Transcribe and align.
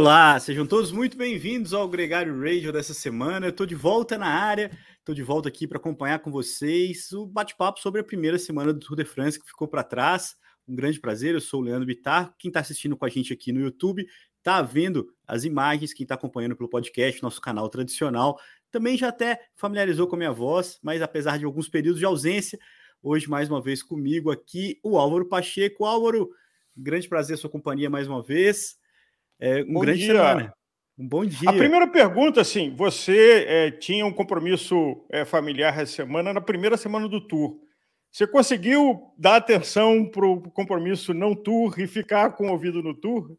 Olá, 0.00 0.40
sejam 0.40 0.66
todos 0.66 0.90
muito 0.90 1.14
bem-vindos 1.14 1.74
ao 1.74 1.86
Gregário 1.86 2.34
Radio 2.42 2.72
dessa 2.72 2.94
semana. 2.94 3.44
Eu 3.44 3.50
estou 3.50 3.66
de 3.66 3.74
volta 3.74 4.16
na 4.16 4.28
área, 4.28 4.70
estou 4.98 5.14
de 5.14 5.22
volta 5.22 5.50
aqui 5.50 5.66
para 5.66 5.76
acompanhar 5.76 6.20
com 6.20 6.30
vocês 6.30 7.12
o 7.12 7.26
bate-papo 7.26 7.78
sobre 7.80 8.00
a 8.00 8.04
primeira 8.04 8.38
semana 8.38 8.72
do 8.72 8.80
Tour 8.80 8.96
de 8.96 9.04
France 9.04 9.38
que 9.38 9.46
ficou 9.46 9.68
para 9.68 9.84
trás. 9.84 10.36
Um 10.66 10.74
grande 10.74 10.98
prazer, 10.98 11.34
eu 11.34 11.40
sou 11.40 11.60
o 11.60 11.62
Leandro 11.62 11.84
Bittar. 11.84 12.34
Quem 12.38 12.48
está 12.48 12.60
assistindo 12.60 12.96
com 12.96 13.04
a 13.04 13.10
gente 13.10 13.30
aqui 13.30 13.52
no 13.52 13.60
YouTube 13.60 14.06
está 14.38 14.62
vendo 14.62 15.06
as 15.28 15.44
imagens, 15.44 15.92
quem 15.92 16.04
está 16.04 16.14
acompanhando 16.14 16.56
pelo 16.56 16.70
podcast, 16.70 17.22
nosso 17.22 17.38
canal 17.38 17.68
tradicional, 17.68 18.40
também 18.70 18.96
já 18.96 19.08
até 19.08 19.38
familiarizou 19.54 20.06
com 20.06 20.16
a 20.16 20.18
minha 20.18 20.32
voz, 20.32 20.78
mas 20.82 21.02
apesar 21.02 21.38
de 21.38 21.44
alguns 21.44 21.68
períodos 21.68 21.98
de 21.98 22.06
ausência, 22.06 22.58
hoje 23.02 23.28
mais 23.28 23.50
uma 23.50 23.60
vez 23.60 23.82
comigo 23.82 24.30
aqui 24.30 24.80
o 24.82 24.96
Álvaro 24.96 25.28
Pacheco. 25.28 25.84
Álvaro, 25.84 26.30
grande 26.74 27.06
prazer 27.06 27.36
sua 27.36 27.50
companhia 27.50 27.90
mais 27.90 28.08
uma 28.08 28.22
vez. 28.22 28.79
É, 29.40 29.62
um 29.62 29.72
bom 29.72 29.80
grande 29.80 30.00
dia. 30.00 30.12
semana. 30.12 30.52
Um 30.98 31.08
bom 31.08 31.24
dia. 31.24 31.48
A 31.48 31.52
primeira 31.54 31.86
pergunta, 31.86 32.42
assim, 32.42 32.74
você 32.76 33.46
é, 33.48 33.70
tinha 33.70 34.04
um 34.04 34.12
compromisso 34.12 35.02
é, 35.08 35.24
familiar 35.24 35.78
essa 35.78 35.92
semana, 35.92 36.32
na 36.32 36.40
primeira 36.42 36.76
semana 36.76 37.08
do 37.08 37.26
tour. 37.26 37.58
Você 38.12 38.26
conseguiu 38.26 39.00
dar 39.16 39.36
atenção 39.36 40.04
para 40.04 40.26
o 40.26 40.42
compromisso 40.50 41.14
não 41.14 41.34
tour 41.34 41.78
e 41.78 41.86
ficar 41.86 42.32
com 42.32 42.48
o 42.48 42.52
ouvido 42.52 42.82
no 42.82 42.92
tour? 42.92 43.36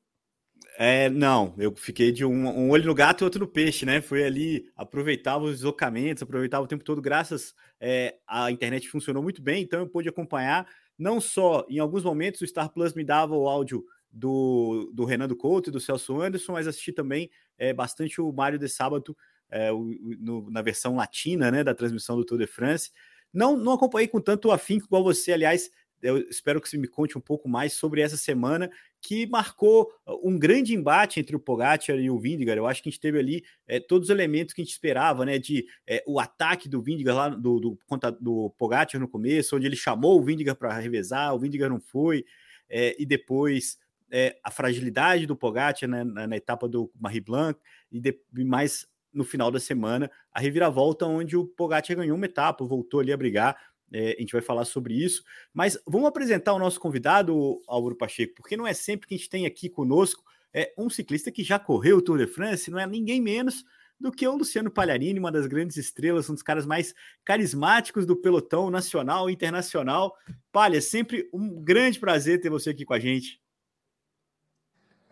É, 0.77 1.09
não, 1.09 1.53
eu 1.57 1.75
fiquei 1.75 2.11
de 2.11 2.25
um, 2.25 2.47
um, 2.47 2.69
olho 2.71 2.85
no 2.85 2.95
gato 2.95 3.21
e 3.21 3.25
outro 3.25 3.41
no 3.41 3.47
peixe, 3.47 3.85
né? 3.85 4.01
Foi 4.01 4.23
ali, 4.23 4.65
aproveitava 4.75 5.43
os 5.43 5.57
deslocamentos, 5.57 6.23
aproveitava 6.23 6.63
o 6.63 6.67
tempo 6.67 6.83
todo, 6.83 7.01
graças 7.01 7.53
é, 7.79 8.15
à 8.25 8.49
internet 8.49 8.89
funcionou 8.89 9.21
muito 9.21 9.41
bem, 9.41 9.61
então 9.61 9.81
eu 9.81 9.87
pude 9.87 10.09
acompanhar, 10.09 10.65
não 10.97 11.19
só 11.19 11.65
em 11.69 11.77
alguns 11.77 12.03
momentos 12.03 12.41
o 12.41 12.47
Star 12.47 12.69
Plus 12.69 12.93
me 12.93 13.03
dava 13.03 13.35
o 13.35 13.47
áudio 13.47 13.83
do, 14.11 14.91
do 14.93 15.05
Renan 15.05 15.27
do 15.27 15.35
Couto 15.35 15.69
e 15.69 15.73
do 15.73 15.79
Celso 15.79 16.19
Anderson, 16.19 16.53
mas 16.53 16.67
assisti 16.67 16.91
também 16.91 17.29
é, 17.57 17.73
bastante 17.73 18.19
o 18.19 18.31
Mário 18.31 18.59
de 18.59 18.67
Sábado 18.67 19.15
é, 19.49 19.71
o, 19.71 19.83
no, 20.19 20.49
na 20.49 20.61
versão 20.61 20.95
latina 20.95 21.51
né, 21.51 21.63
da 21.63 21.75
transmissão 21.75 22.15
do 22.15 22.25
Tour 22.25 22.39
de 22.39 22.47
France. 22.47 22.91
Não, 23.33 23.55
não 23.55 23.73
acompanhei 23.73 24.07
com 24.07 24.19
tanto 24.19 24.51
afinco 24.51 24.85
igual 24.85 25.03
você, 25.03 25.33
aliás. 25.33 25.69
Eu 26.01 26.17
espero 26.17 26.59
que 26.59 26.67
você 26.67 26.79
me 26.79 26.87
conte 26.87 27.15
um 27.15 27.21
pouco 27.21 27.47
mais 27.47 27.73
sobre 27.73 28.01
essa 28.01 28.17
semana 28.17 28.71
que 28.99 29.27
marcou 29.27 29.87
um 30.23 30.37
grande 30.37 30.73
embate 30.73 31.19
entre 31.19 31.35
o 31.35 31.39
Pogacar 31.39 31.95
e 31.95 32.09
o 32.09 32.17
Vindigar. 32.17 32.57
Eu 32.57 32.65
acho 32.65 32.81
que 32.81 32.89
a 32.89 32.91
gente 32.91 32.99
teve 32.99 33.19
ali 33.19 33.43
é, 33.67 33.79
todos 33.79 34.07
os 34.07 34.09
elementos 34.09 34.51
que 34.51 34.61
a 34.61 34.65
gente 34.65 34.73
esperava, 34.73 35.23
né? 35.25 35.37
De 35.37 35.63
é, 35.85 36.03
o 36.07 36.19
ataque 36.19 36.67
do 36.67 36.81
Vindigar 36.81 37.15
lá 37.15 37.29
do, 37.29 37.59
do, 37.59 37.79
do 38.19 38.49
Pogacar 38.57 38.99
no 38.99 39.07
começo, 39.07 39.55
onde 39.55 39.67
ele 39.67 39.75
chamou 39.75 40.19
o 40.19 40.23
Vindigar 40.23 40.55
para 40.55 40.75
revezar, 40.79 41.35
o 41.35 41.39
Vindigar 41.39 41.69
não 41.69 41.79
foi, 41.79 42.25
é, 42.67 42.95
e 42.99 43.05
depois 43.05 43.77
é, 44.11 44.37
a 44.43 44.51
fragilidade 44.51 45.25
do 45.25 45.35
Pogacar 45.35 45.89
né, 45.89 46.03
na, 46.03 46.27
na, 46.27 46.35
etapa 46.35 46.67
do 46.67 46.91
Marie 46.99 47.21
Blanc 47.21 47.59
e, 47.91 47.99
de, 47.99 48.19
e, 48.37 48.43
mais 48.43 48.85
no 49.13 49.23
final 49.23 49.49
da 49.49 49.59
semana 49.59 50.11
a 50.31 50.39
reviravolta 50.39 51.05
onde 51.05 51.37
o 51.37 51.45
Pogacar 51.45 51.95
ganhou 51.95 52.17
uma 52.17 52.25
etapa, 52.25 52.65
voltou 52.65 52.99
ali 52.99 53.11
a 53.13 53.17
brigar. 53.17 53.57
É, 53.93 54.15
a 54.17 54.21
gente 54.21 54.31
vai 54.31 54.41
falar 54.41 54.63
sobre 54.63 54.93
isso, 54.93 55.21
mas 55.53 55.77
vamos 55.85 56.07
apresentar 56.07 56.53
o 56.53 56.59
nosso 56.59 56.79
convidado, 56.79 57.61
Álvaro 57.67 57.95
Pacheco, 57.95 58.35
porque 58.35 58.55
não 58.55 58.65
é 58.65 58.73
sempre 58.73 59.05
que 59.05 59.13
a 59.13 59.17
gente 59.17 59.29
tem 59.29 59.45
aqui 59.45 59.69
conosco 59.69 60.23
é, 60.53 60.73
um 60.77 60.89
ciclista 60.89 61.29
que 61.29 61.43
já 61.43 61.59
correu 61.59 61.97
o 61.97 62.01
Tour 62.01 62.17
de 62.17 62.27
France, 62.27 62.71
não 62.71 62.79
é 62.79 62.87
ninguém 62.87 63.21
menos 63.21 63.65
do 63.99 64.11
que 64.11 64.27
o 64.27 64.35
Luciano 64.35 64.71
Palharini, 64.71 65.19
uma 65.19 65.31
das 65.31 65.45
grandes 65.45 65.77
estrelas, 65.77 66.29
um 66.29 66.33
dos 66.33 66.41
caras 66.41 66.65
mais 66.65 66.93
carismáticos 67.23 68.05
do 68.05 68.15
pelotão 68.15 68.71
nacional 68.71 69.29
e 69.29 69.33
internacional. 69.33 70.15
Palha, 70.51 70.77
é 70.77 70.81
sempre 70.81 71.29
um 71.31 71.61
grande 71.61 71.99
prazer 71.99 72.41
ter 72.41 72.49
você 72.49 72.71
aqui 72.71 72.83
com 72.83 72.93
a 72.93 72.99
gente. 72.99 73.39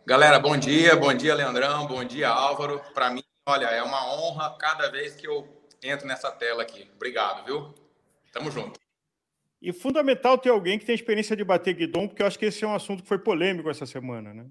Galera, 0.09 0.40
bom 0.40 0.58
dia, 0.58 0.96
bom 0.96 1.14
dia, 1.14 1.36
Leandrão, 1.36 1.86
bom 1.86 2.03
dia, 2.03 2.30
Álvaro. 2.30 2.81
Para 2.96 3.12
mim, 3.12 3.22
olha, 3.47 3.68
é 3.68 3.84
uma 3.84 4.12
honra 4.12 4.58
cada 4.58 4.90
vez 4.90 5.16
que 5.16 5.28
eu 5.28 5.47
entro 5.84 6.08
nessa 6.08 6.31
tela 6.31 6.64
aqui. 6.64 6.90
Obrigado, 6.96 7.46
viu? 7.46 7.75
Tamo 8.34 8.50
junto. 8.50 8.80
E 9.62 9.72
fundamental 9.72 10.36
ter 10.40 10.50
alguém 10.50 10.80
que 10.80 10.86
tem 10.88 10.96
experiência 10.96 11.36
de 11.36 11.44
bater 11.44 11.75
guidon, 11.75 12.08
porque 12.08 12.24
eu 12.24 12.25
acho 12.25 12.40
que 12.40 12.46
esse 12.46 12.64
é 12.64 12.68
um 12.68 12.74
assunto 12.74 13.03
que 13.03 13.08
foi 13.08 13.20
polêmico 13.20 13.70
essa 13.70 13.86
semana, 13.86 14.34
né? 14.34 14.47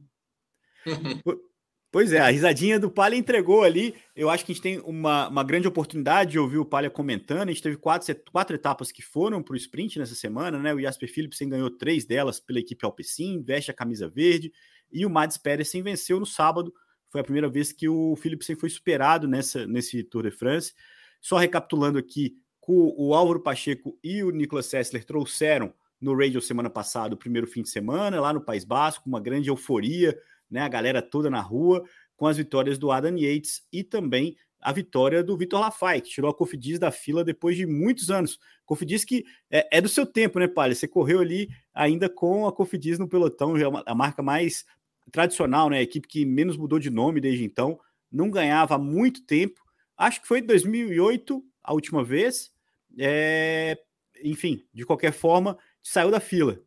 Pois 1.91 2.13
é, 2.13 2.19
a 2.19 2.29
risadinha 2.29 2.79
do 2.79 2.91
Palha 2.91 3.17
entregou 3.17 3.63
ali. 3.63 3.95
Eu 4.15 4.29
acho 4.29 4.45
que 4.45 4.53
a 4.53 4.55
gente 4.55 4.63
tem 4.63 4.79
uma, 4.81 5.27
uma 5.29 5.43
grande 5.43 5.67
oportunidade 5.67 6.33
de 6.33 6.39
ouvir 6.39 6.59
o 6.59 6.65
Palha 6.65 6.91
comentando. 6.91 7.49
A 7.49 7.53
gente 7.53 7.63
teve 7.63 7.79
quatro, 7.79 8.15
quatro 8.31 8.55
etapas 8.55 8.93
que 8.93 9.01
foram 9.01 9.43
para 9.43 9.55
o 9.55 9.57
sprint 9.57 9.99
nessa 9.99 10.15
semana, 10.15 10.59
né? 10.59 10.75
O 10.75 10.81
Jasper 10.81 11.11
Philipsen 11.11 11.49
ganhou 11.49 11.71
três 11.71 12.05
delas 12.05 12.39
pela 12.39 12.59
equipe 12.59 12.85
Alpecin, 12.85 13.43
veste 13.43 13.71
a 13.71 13.75
camisa 13.75 14.07
verde. 14.07 14.53
E 14.91 15.05
o 15.05 15.11
Mads 15.11 15.37
Pedersen 15.37 15.83
venceu 15.83 16.19
no 16.19 16.27
sábado. 16.27 16.73
Foi 17.11 17.21
a 17.21 17.25
primeira 17.25 17.49
vez 17.49 17.73
que 17.73 17.89
o 17.89 18.17
Philipsen 18.17 18.57
foi 18.57 18.69
superado 18.69 19.27
nessa, 19.27 19.67
nesse 19.67 20.03
Tour 20.03 20.25
de 20.25 20.31
France. 20.31 20.75
Só 21.21 21.37
recapitulando 21.37 21.99
aqui, 21.99 22.37
o 22.71 23.15
Álvaro 23.15 23.41
Pacheco 23.41 23.99
e 24.05 24.23
o 24.23 24.31
Nicolas 24.31 24.67
Sessler 24.67 25.03
trouxeram 25.05 25.73
no 26.01 26.15
Radio 26.15 26.41
semana 26.41 26.69
passada 26.69 27.15
o 27.15 27.19
primeiro 27.19 27.47
fim 27.47 27.63
de 27.63 27.71
semana, 27.71 28.21
lá 28.21 28.33
no 28.33 28.43
País 28.43 28.63
Basco, 28.63 29.09
uma 29.09 29.21
grande 29.21 29.49
euforia, 29.49 30.17
né? 30.51 30.61
A 30.61 30.69
galera 30.69 31.03
toda 31.03 31.31
na 31.31 31.41
rua, 31.41 31.83
com 32.17 32.27
as 32.27 32.37
vitórias 32.37 32.79
do 32.79 32.91
Adam 32.91 33.17
Yates 33.17 33.67
e 33.73 33.83
também 33.83 34.37
a 34.61 34.73
vitória 34.73 35.23
do 35.23 35.37
Vitor 35.37 35.61
Lafay, 35.61 36.01
que 36.01 36.11
tirou 36.11 36.31
a 36.31 36.35
Cofidis 36.35 36.79
da 36.79 36.91
fila 36.91 37.25
depois 37.25 37.57
de 37.57 37.65
muitos 37.65 38.11
anos. 38.11 38.39
Cofidis 38.67 39.05
que 39.05 39.25
é, 39.51 39.79
é 39.79 39.81
do 39.81 39.89
seu 39.89 40.05
tempo, 40.05 40.39
né, 40.39 40.49
Palha? 40.49 40.75
Você 40.75 40.89
correu 40.89 41.21
ali 41.21 41.49
ainda 41.73 42.09
com 42.09 42.47
a 42.47 42.53
Cofidis 42.53 42.99
no 42.99 43.09
pelotão, 43.09 43.57
é 43.57 43.63
a 43.87 43.95
marca 43.95 44.23
mais 44.23 44.65
tradicional, 45.11 45.71
né? 45.71 45.79
A 45.79 45.83
equipe 45.83 46.07
que 46.07 46.25
menos 46.25 46.57
mudou 46.57 46.79
de 46.79 46.91
nome 46.91 47.21
desde 47.21 47.45
então, 47.45 47.79
não 48.11 48.31
ganhava 48.31 48.75
há 48.75 48.79
muito 48.79 49.25
tempo. 49.25 49.61
Acho 49.97 50.21
que 50.21 50.29
foi 50.29 50.41
em 50.41 50.47
2008 50.47 51.43
a 51.63 51.73
última 51.73 52.05
vez. 52.05 52.51
É... 52.99 53.79
Enfim, 54.23 54.67
de 54.73 54.85
qualquer 54.85 55.13
forma, 55.13 55.57
saiu 55.83 56.11
da 56.11 56.21
fila. 56.21 56.61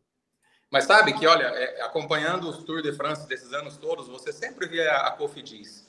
Mas 0.70 0.84
sabe 0.84 1.12
que, 1.12 1.26
olha, 1.26 1.44
é, 1.44 1.82
acompanhando 1.82 2.48
os 2.48 2.64
Tour 2.64 2.80
de 2.80 2.94
France 2.94 3.28
desses 3.28 3.52
anos 3.52 3.76
todos, 3.76 4.08
você 4.08 4.32
sempre 4.32 4.66
via 4.66 4.90
a 4.90 5.10
Cofidis. 5.10 5.86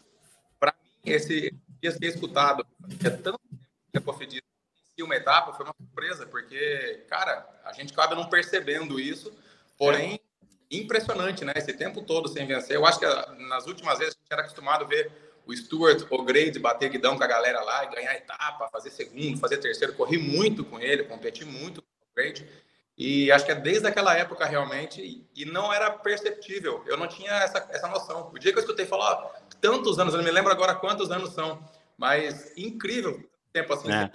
Para 0.60 0.74
mim, 0.84 1.12
esse 1.14 1.50
ter 1.82 2.08
escutado 2.08 2.66
é 2.90 3.10
que 3.92 3.98
a 3.98 4.02
Cofidis 4.02 4.42
em 4.98 5.04
uma 5.04 5.16
etapa 5.16 5.54
foi 5.54 5.66
uma 5.66 5.76
surpresa, 5.80 6.26
porque, 6.26 7.06
cara, 7.10 7.48
a 7.64 7.72
gente 7.72 7.94
acaba 7.94 8.14
não 8.14 8.30
percebendo 8.30 9.00
isso, 9.00 9.34
porém, 9.78 10.20
impressionante, 10.78 11.46
né? 11.46 11.54
Esse 11.56 11.74
tempo 11.74 12.02
todo 12.02 12.28
sem 12.28 12.46
vencer. 12.46 12.76
Eu 12.76 12.86
acho 12.86 13.00
que 13.00 13.06
ah, 13.06 13.36
nas 13.50 13.68
últimas 13.68 14.00
vezes 14.00 14.16
a 14.16 14.18
gente 14.20 14.32
era 14.32 14.42
acostumado 14.42 14.86
a 14.86 14.88
ver 14.88 15.12
o 15.46 15.56
Stuart 15.56 16.06
O'Grady 16.10 16.60
bater 16.60 16.90
guidão 16.90 17.18
com 17.18 17.24
a 17.24 17.28
galera 17.28 17.62
lá 17.62 17.84
e 17.84 17.96
ganhar 17.96 18.14
etapa, 18.16 18.70
fazer 18.70 18.90
segundo, 18.90 19.40
fazer 19.40 19.58
terceiro. 19.58 19.94
Corri 19.94 20.18
muito 20.18 20.64
com 20.64 20.80
ele, 20.80 21.04
competi 21.04 21.46
muito 21.46 21.82
com 21.82 21.88
o 21.88 22.12
O'Grady. 22.12 22.48
E 22.98 23.32
acho 23.32 23.46
que 23.46 23.52
é 23.52 23.56
desde 23.56 23.88
aquela 23.88 24.16
época 24.16 24.46
realmente, 24.46 25.26
e 25.36 25.46
não 25.46 25.74
era 25.74 25.90
perceptível. 25.90 26.84
Eu 26.86 26.96
não 26.96 27.08
tinha 27.08 27.32
essa, 27.32 27.68
essa 27.72 27.88
noção. 27.88 28.30
O 28.32 28.38
dia 28.38 28.52
que 28.52 28.60
eu 28.60 28.62
escutei 28.62 28.86
falar, 28.86 29.26
oh, 29.26 29.56
tantos 29.60 29.98
anos, 29.98 30.14
eu 30.14 30.20
não 30.20 30.26
me 30.26 30.32
lembro 30.32 30.52
agora 30.52 30.76
quantos 30.76 31.10
anos 31.10 31.34
são, 31.34 31.60
mas 31.98 32.56
incrível 32.56 33.20
tempo 33.54 33.72
assim. 33.74 33.92
É. 33.92 34.10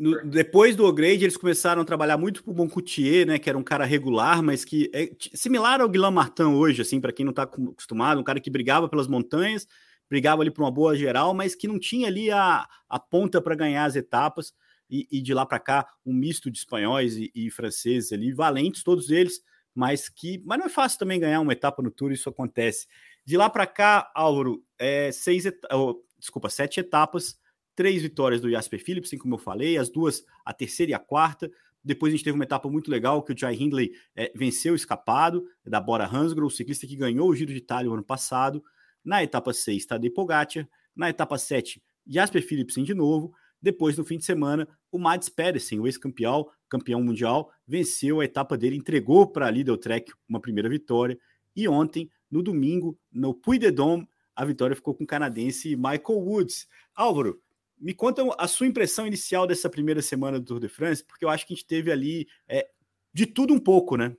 No, 0.00 0.24
depois 0.24 0.74
do 0.74 0.86
upgrade, 0.86 1.24
eles 1.24 1.36
começaram 1.36 1.82
a 1.82 1.84
trabalhar 1.84 2.16
muito 2.16 2.42
pro 2.42 2.54
Boncoutier, 2.54 3.26
né, 3.26 3.38
que 3.38 3.50
era 3.50 3.58
um 3.58 3.62
cara 3.62 3.84
regular, 3.84 4.42
mas 4.42 4.64
que 4.64 4.90
é 4.94 5.10
similar 5.34 5.82
ao 5.82 5.90
Guilherme 5.90 6.14
Martin 6.14 6.44
hoje, 6.44 6.80
assim, 6.80 6.98
para 6.98 7.12
quem 7.12 7.22
não 7.22 7.32
está 7.32 7.42
acostumado, 7.42 8.18
um 8.18 8.24
cara 8.24 8.40
que 8.40 8.48
brigava 8.48 8.88
pelas 8.88 9.06
montanhas, 9.06 9.68
brigava 10.08 10.40
ali 10.40 10.50
por 10.50 10.62
uma 10.62 10.70
boa 10.70 10.96
geral, 10.96 11.34
mas 11.34 11.54
que 11.54 11.68
não 11.68 11.78
tinha 11.78 12.08
ali 12.08 12.30
a, 12.30 12.66
a 12.88 12.98
ponta 12.98 13.42
para 13.42 13.54
ganhar 13.54 13.84
as 13.84 13.94
etapas 13.94 14.54
e, 14.88 15.06
e 15.12 15.20
de 15.20 15.34
lá 15.34 15.44
para 15.44 15.60
cá 15.60 15.86
um 16.06 16.14
misto 16.14 16.50
de 16.50 16.56
espanhóis 16.56 17.18
e, 17.18 17.30
e, 17.34 17.50
franceses 17.50 18.10
ali, 18.10 18.32
valentes 18.32 18.82
todos 18.82 19.10
eles, 19.10 19.42
mas 19.74 20.08
que 20.08 20.42
mas 20.46 20.58
não 20.58 20.64
é 20.64 20.70
fácil 20.70 20.98
também 20.98 21.20
ganhar 21.20 21.40
uma 21.40 21.52
etapa 21.52 21.82
no 21.82 21.90
Tour, 21.90 22.10
isso 22.10 22.30
acontece. 22.30 22.86
De 23.22 23.36
lá 23.36 23.50
para 23.50 23.66
cá, 23.66 24.10
Álvaro, 24.14 24.64
é, 24.78 25.12
seis 25.12 25.44
et... 25.44 25.60
oh, 25.70 26.02
desculpa, 26.18 26.48
sete 26.48 26.80
etapas, 26.80 27.38
três 27.80 28.02
vitórias 28.02 28.42
do 28.42 28.50
Jasper 28.50 28.84
Philipsen, 28.84 29.18
como 29.18 29.36
eu 29.36 29.38
falei, 29.38 29.78
as 29.78 29.88
duas, 29.88 30.22
a 30.44 30.52
terceira 30.52 30.92
e 30.92 30.94
a 30.94 30.98
quarta. 30.98 31.50
Depois 31.82 32.12
a 32.12 32.14
gente 32.14 32.22
teve 32.22 32.34
uma 32.34 32.44
etapa 32.44 32.68
muito 32.68 32.90
legal 32.90 33.22
que 33.22 33.32
o 33.32 33.38
Jai 33.38 33.54
Hindley 33.54 33.92
é, 34.14 34.30
venceu 34.36 34.74
escapado 34.74 35.46
da 35.64 35.80
Bora 35.80 36.04
Hansgrohe, 36.04 36.46
o 36.46 36.54
ciclista 36.54 36.86
que 36.86 36.94
ganhou 36.94 37.26
o 37.26 37.34
Giro 37.34 37.50
de 37.50 37.56
Itália 37.56 37.88
no 37.88 37.94
ano 37.94 38.04
passado. 38.04 38.62
Na 39.02 39.22
etapa 39.22 39.54
6, 39.54 39.86
Tadej 39.86 40.12
Pogacar. 40.12 40.68
Na 40.94 41.08
etapa 41.08 41.38
7, 41.38 41.82
Jasper 42.06 42.46
Philipsen 42.46 42.84
de 42.84 42.92
novo. 42.92 43.32
Depois, 43.62 43.96
no 43.96 44.04
fim 44.04 44.18
de 44.18 44.26
semana, 44.26 44.68
o 44.92 44.98
Mads 44.98 45.30
Pedersen, 45.30 45.80
o 45.80 45.86
ex-campeão 45.86 46.48
campeão 46.68 47.02
mundial, 47.02 47.50
venceu 47.66 48.20
a 48.20 48.26
etapa 48.26 48.58
dele, 48.58 48.76
entregou 48.76 49.26
para 49.26 49.46
a 49.46 49.50
Lidl 49.50 49.78
Trek 49.78 50.12
uma 50.28 50.38
primeira 50.38 50.68
vitória. 50.68 51.18
E 51.56 51.66
ontem, 51.66 52.10
no 52.30 52.42
domingo, 52.42 52.98
no 53.10 53.32
Puy 53.32 53.58
de 53.58 53.70
Dôme, 53.70 54.06
a 54.36 54.44
vitória 54.44 54.76
ficou 54.76 54.94
com 54.94 55.04
o 55.04 55.06
canadense 55.06 55.74
Michael 55.76 56.18
Woods. 56.18 56.68
Álvaro, 56.94 57.40
me 57.80 57.94
conta 57.94 58.22
a 58.38 58.46
sua 58.46 58.66
impressão 58.66 59.06
inicial 59.06 59.46
dessa 59.46 59.70
primeira 59.70 60.02
semana 60.02 60.38
do 60.38 60.44
Tour 60.44 60.60
de 60.60 60.68
France, 60.68 61.02
porque 61.02 61.24
eu 61.24 61.30
acho 61.30 61.46
que 61.46 61.54
a 61.54 61.56
gente 61.56 61.66
teve 61.66 61.90
ali 61.90 62.28
é, 62.46 62.68
de 63.12 63.26
tudo 63.26 63.54
um 63.54 63.58
pouco, 63.58 63.96
né? 63.96 64.14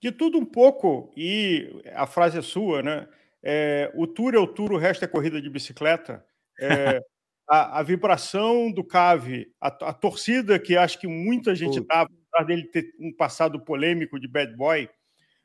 De 0.00 0.10
tudo 0.10 0.38
um 0.38 0.44
pouco, 0.44 1.12
e 1.16 1.82
a 1.94 2.06
frase 2.06 2.38
é 2.38 2.42
sua, 2.42 2.82
né? 2.82 3.08
É, 3.42 3.92
o 3.94 4.06
tour 4.06 4.34
é 4.34 4.38
o 4.38 4.46
tour, 4.46 4.72
o 4.72 4.78
resto 4.78 5.04
é 5.04 5.08
corrida 5.08 5.40
de 5.40 5.50
bicicleta. 5.50 6.24
É, 6.58 7.00
a, 7.48 7.80
a, 7.80 7.82
vibração 7.82 8.72
do 8.72 8.82
Cave, 8.82 9.52
a, 9.60 9.68
a, 9.68 9.92
torcida 9.92 10.58
que 10.58 10.76
acho 10.76 10.98
que 10.98 11.06
muita 11.06 11.54
gente 11.54 11.78
estava, 11.78 12.08
apesar 12.32 12.46
dele 12.46 12.64
ter 12.64 12.90
um 12.98 13.14
passado 13.14 13.60
polêmico 13.60 14.18
de 14.18 14.26
bad 14.26 14.56
boy, 14.56 14.88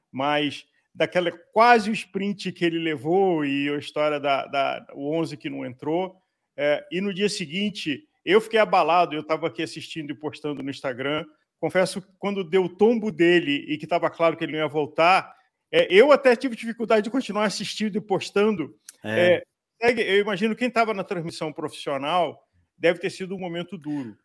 mas 0.10 0.66
daquela 0.96 1.32
quase 1.52 1.90
o 1.90 1.94
sprint 1.94 2.52
que 2.54 2.64
ele 2.64 2.80
levou 2.80 3.46
e 3.46 3.70
a 3.70 3.78
história 3.78 4.20
da, 4.20 4.46
da 4.46 4.88
o 4.94 5.14
11 5.14 5.36
que 5.36 5.50
não 5.50 5.66
entrou. 5.66 6.22
É, 6.62 6.86
e 6.92 7.00
no 7.00 7.14
dia 7.14 7.30
seguinte, 7.30 8.06
eu 8.26 8.42
fiquei 8.42 8.60
abalado, 8.60 9.16
eu 9.16 9.22
estava 9.22 9.48
aqui 9.48 9.64
assistindo 9.64 10.12
e 10.12 10.14
postando 10.14 10.62
no 10.62 10.70
Instagram. 10.70 11.26
Confesso 11.58 12.02
que 12.02 12.10
quando 12.20 12.44
deu 12.44 12.66
o 12.66 12.76
tombo 12.76 13.14
dele 13.14 13.64
e 13.70 13.78
que 13.78 13.86
estava 13.86 14.10
claro 14.10 14.36
que 14.36 14.44
ele 14.44 14.52
não 14.52 14.60
ia 14.60 14.68
voltar, 14.68 15.34
é, 15.72 15.88
eu 15.90 16.12
até 16.12 16.36
tive 16.36 16.58
dificuldade 16.58 17.04
de 17.04 17.10
continuar 17.10 17.46
assistindo 17.46 17.98
e 17.98 18.02
postando. 18.02 18.78
É. 19.06 19.42
É, 19.82 19.92
eu 20.18 20.20
imagino 20.20 20.54
quem 20.54 20.68
estava 20.68 20.94
na 20.94 21.02
transmissão 21.02 21.54
profissional 21.54 22.46
deve 22.78 23.00
ter 23.00 23.10
sido 23.10 23.34
um 23.34 23.40
momento 23.40 23.78
duro. 23.78 24.18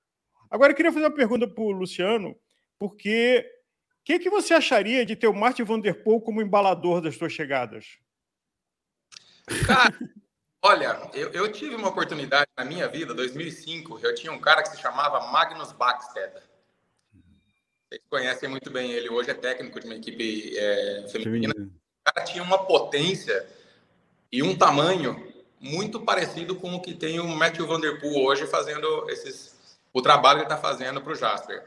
Agora, 0.50 0.72
eu 0.72 0.76
queria 0.76 0.92
fazer 0.92 1.06
uma 1.06 1.14
pergunta 1.14 1.46
para 1.46 1.62
o 1.62 1.70
Luciano, 1.70 2.36
porque 2.80 3.48
o 4.00 4.04
que, 4.04 4.18
que 4.18 4.28
você 4.28 4.54
acharia 4.54 5.06
de 5.06 5.14
ter 5.14 5.28
o 5.28 5.32
Martin 5.32 5.62
Van 5.62 5.78
Der 5.78 6.02
Poel 6.02 6.20
como 6.20 6.42
embalador 6.42 7.00
das 7.00 7.14
suas 7.14 7.32
chegadas? 7.32 7.96
Cara, 9.64 9.94
olha, 10.64 11.10
eu, 11.12 11.30
eu, 11.30 11.52
tive 11.52 11.74
uma 11.74 11.88
oportunidade 11.88 12.50
na 12.56 12.64
minha 12.64 12.88
vida, 12.88 13.12
2005, 13.12 14.00
eu 14.02 14.14
tinha 14.14 14.32
um 14.32 14.40
cara 14.40 14.62
que 14.62 14.70
se 14.70 14.80
chamava 14.80 15.30
Magnus 15.30 15.72
Backstead. 15.72 16.32
Vocês 17.86 18.02
conhecem 18.08 18.48
muito 18.48 18.70
bem 18.70 18.90
ele, 18.90 19.10
hoje 19.10 19.30
é 19.30 19.34
técnico 19.34 19.78
de 19.78 19.86
uma 19.86 19.94
equipe 19.94 20.56
é, 20.56 21.06
feminina. 21.12 21.52
O 21.54 22.12
cara 22.12 22.26
tinha 22.26 22.42
uma 22.42 22.64
potência 22.64 23.46
e 24.32 24.42
um 24.42 24.56
tamanho 24.56 25.32
muito 25.60 26.00
parecido 26.00 26.56
com 26.56 26.74
o 26.74 26.80
que 26.80 26.94
tem 26.94 27.20
o 27.20 27.28
Matthew 27.28 27.66
Van 27.66 27.78
Der 27.78 28.00
Poel 28.00 28.24
hoje 28.24 28.46
fazendo 28.46 29.08
esses, 29.10 29.78
o 29.92 30.00
trabalho 30.00 30.40
que 30.40 30.46
ele 30.46 30.54
está 30.54 30.56
fazendo 30.56 31.00
para 31.02 31.12
o 31.12 31.16
Jasper. 31.16 31.62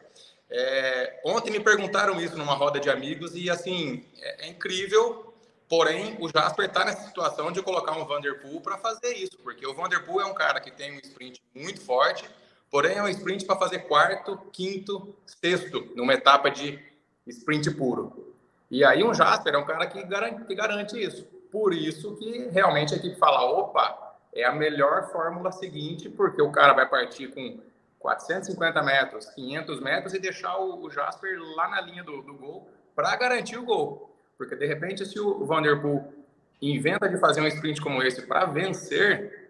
É, 0.50 1.22
ontem 1.24 1.52
me 1.52 1.60
perguntaram 1.60 2.20
isso 2.20 2.36
numa 2.36 2.56
roda 2.56 2.80
de 2.80 2.90
amigos 2.90 3.36
e 3.36 3.50
assim 3.50 4.04
é, 4.20 4.48
é 4.48 4.50
incrível. 4.50 5.27
Porém, 5.70 6.18
o 6.20 6.30
Jasper 6.30 6.66
está 6.66 6.86
nessa 6.86 7.08
situação 7.08 7.52
de 7.52 7.62
colocar 7.62 7.92
um 7.92 8.06
Vanderpool 8.06 8.62
para 8.62 8.78
fazer 8.78 9.14
isso, 9.14 9.38
porque 9.44 9.68
o 9.68 9.74
Vanderpool 9.74 10.22
é 10.22 10.26
um 10.26 10.34
cara 10.34 10.62
que 10.62 10.72
tem 10.72 10.94
um 10.94 11.00
sprint 11.00 11.42
muito 11.54 11.82
forte, 11.82 12.30
porém 12.72 12.98
é 12.98 13.04
um 13.04 13.10
sprint 13.10 13.46
para 13.46 13.58
fazer 13.58 13.80
quarto, 13.80 14.38
quinto, 14.54 15.14
sexto 15.26 15.92
numa 15.96 16.14
etapa 16.14 16.50
de 16.50 16.80
sprint 17.28 17.72
puro. 17.72 18.34
E 18.72 18.84
aí 18.84 19.04
um 19.04 19.14
Jasper 19.14 19.56
é 19.56 19.58
um 19.58 19.66
cara 19.66 19.88
que 19.88 20.02
garante, 20.04 20.46
que 20.46 20.56
garante 20.56 21.02
isso. 21.02 21.26
Por 21.52 21.74
isso 21.74 22.16
que 22.16 22.50
realmente 22.50 22.94
a 22.94 22.98
equipe 22.98 23.18
fala, 23.18 23.44
opa, 23.44 24.18
é 24.34 24.46
a 24.46 24.54
melhor 24.54 25.12
fórmula 25.12 25.52
seguinte, 25.52 26.10
porque 26.10 26.42
o 26.42 26.52
cara 26.52 26.74
vai 26.74 26.88
partir 26.88 27.28
com 27.30 27.60
450 28.00 28.84
metros, 28.84 29.26
500 29.32 29.82
metros 29.82 30.14
e 30.14 30.20
deixar 30.20 30.58
o, 30.58 30.90
Jasper 30.90 31.40
lá 31.56 31.68
na 31.70 31.82
linha 31.82 32.04
do, 32.04 32.22
do 32.22 32.34
gol 32.36 32.70
para 32.96 33.16
garantir 33.16 33.58
o 33.58 33.64
gol. 33.64 34.07
Porque, 34.38 34.56
de 34.56 34.66
repente, 34.66 35.06
se 35.06 35.20
o 35.20 35.46
Vanderpool 35.46 36.14
inventa 36.62 37.10
de 37.10 37.18
fazer 37.18 37.42
um 37.42 37.48
sprint 37.48 37.82
como 37.82 38.02
esse 38.04 38.26
para 38.26 38.46
vencer, 38.46 39.50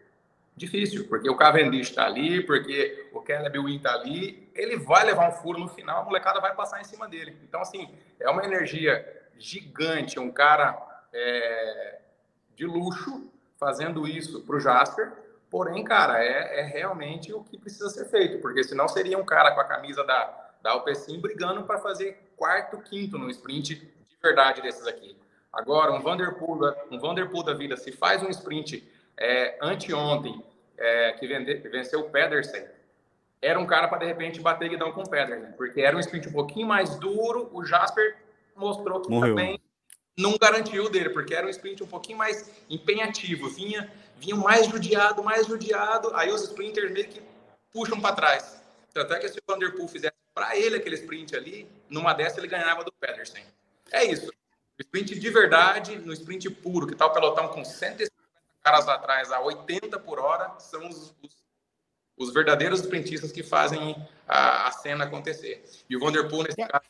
difícil, 0.55 1.07
porque 1.07 1.29
o 1.29 1.35
Cavendish 1.35 1.89
está 1.89 2.05
ali, 2.05 2.43
porque 2.43 3.09
o 3.13 3.21
Caleb 3.21 3.59
Wynn 3.59 3.77
está 3.77 3.93
ali, 3.93 4.49
ele 4.55 4.77
vai 4.77 5.05
levar 5.05 5.29
um 5.29 5.31
furo 5.33 5.59
no 5.59 5.67
final, 5.67 6.01
a 6.01 6.05
molecada 6.05 6.39
vai 6.39 6.55
passar 6.55 6.81
em 6.81 6.83
cima 6.83 7.07
dele. 7.07 7.37
Então, 7.43 7.61
assim, 7.61 7.93
é 8.19 8.29
uma 8.29 8.43
energia 8.43 9.05
gigante, 9.37 10.19
um 10.19 10.31
cara 10.31 10.75
é, 11.13 11.99
de 12.55 12.65
luxo 12.65 13.29
fazendo 13.57 14.07
isso 14.07 14.41
para 14.41 14.55
o 14.55 14.59
Jasper, 14.59 15.11
Porém, 15.49 15.83
cara, 15.83 16.23
é, 16.23 16.59
é, 16.59 16.63
realmente 16.63 17.33
o 17.33 17.41
que 17.41 17.57
precisa 17.57 17.89
ser 17.89 18.05
feito, 18.05 18.39
porque 18.39 18.63
senão 18.63 18.87
seria 18.87 19.17
um 19.17 19.23
cara 19.23 19.51
com 19.51 19.61
a 19.61 19.63
camisa 19.63 20.03
da, 20.03 20.51
da 20.61 20.71
Alpecin 20.71 21.21
brigando 21.21 21.63
para 21.63 21.79
fazer 21.79 22.33
quarto, 22.35 22.77
quinto 22.79 23.17
no 23.17 23.29
sprint 23.29 23.81
verdade 24.27 24.61
desses 24.61 24.85
aqui. 24.85 25.15
Agora, 25.51 25.91
um 25.91 25.99
Vanderpool, 25.99 26.59
um 26.91 26.99
Vanderpool 26.99 27.43
da 27.43 27.53
vida, 27.53 27.77
se 27.77 27.91
faz 27.91 28.21
um 28.21 28.29
sprint 28.29 28.83
é, 29.17 29.57
anteontem, 29.61 30.43
é, 30.77 31.13
que 31.13 31.25
vende, 31.25 31.55
venceu 31.69 32.01
o 32.01 32.09
Pedersen, 32.09 32.65
era 33.41 33.59
um 33.59 33.65
cara 33.65 33.87
para 33.87 33.99
de 33.99 34.05
repente 34.05 34.39
bater 34.41 34.69
guidão 34.69 34.91
com 34.91 35.01
o 35.01 35.09
Pedersen, 35.09 35.51
porque 35.53 35.81
era 35.81 35.95
um 35.95 35.99
sprint 35.99 36.27
um 36.27 36.33
pouquinho 36.33 36.67
mais 36.67 36.95
duro, 36.97 37.49
o 37.53 37.63
Jasper 37.63 38.17
mostrou 38.55 39.01
que 39.01 39.09
Morreu. 39.09 39.35
também 39.35 39.59
não 40.17 40.35
garantiu 40.37 40.89
dele, 40.89 41.09
porque 41.09 41.33
era 41.33 41.45
um 41.45 41.49
sprint 41.49 41.83
um 41.83 41.87
pouquinho 41.87 42.17
mais 42.17 42.51
empenhativo, 42.69 43.49
vinha, 43.49 43.91
vinha 44.17 44.35
mais 44.35 44.67
judiado, 44.67 45.23
mais 45.23 45.45
judiado, 45.45 46.11
aí 46.15 46.31
os 46.31 46.41
sprinters 46.43 46.91
meio 46.91 47.07
que 47.07 47.21
puxam 47.71 48.01
para 48.01 48.15
trás. 48.15 48.61
Tanto 48.93 49.13
é 49.13 49.19
que 49.19 49.29
se 49.29 49.37
o 49.37 49.43
Vanderpool 49.47 49.87
fizesse 49.87 50.15
para 50.33 50.57
ele 50.57 50.77
aquele 50.77 50.95
sprint 50.95 51.35
ali, 51.35 51.67
numa 51.89 52.13
dessa 52.13 52.39
ele 52.39 52.47
ganhava 52.47 52.83
do 52.83 52.91
Pedersen. 52.91 53.43
É 53.91 54.05
isso. 54.05 54.31
O 54.77 54.81
sprint 54.81 55.17
de 55.17 55.29
verdade, 55.29 55.97
no 55.97 56.13
sprint 56.13 56.49
puro, 56.49 56.85
que 56.85 56.95
tá 56.95 57.05
o 57.05 57.13
pelotão 57.13 57.47
com 57.47 57.65
150 57.65 58.11
caras 58.63 58.87
atrás 58.87 59.31
a 59.31 59.39
80 59.39 59.99
por 59.99 60.19
hora, 60.19 60.59
são 60.59 60.87
os, 60.87 61.15
os, 61.23 61.43
os 62.17 62.33
verdadeiros 62.33 62.81
sprintistas 62.81 63.31
que 63.31 63.41
fazem 63.41 63.95
a, 64.27 64.67
a, 64.67 64.71
cena 64.71 65.05
acontecer. 65.05 65.63
E 65.89 65.95
o 65.95 65.99
Vanderpool, 65.99 66.43
nesse 66.43 66.57
caso, 66.57 66.85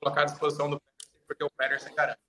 colocar 0.00 0.22
à 0.22 0.24
disposição 0.24 0.70
do 0.70 0.80
Pedersen, 0.80 1.20
porque 1.26 1.44
o 1.44 1.50
Pedersen 1.50 1.94
garante. 1.94 2.20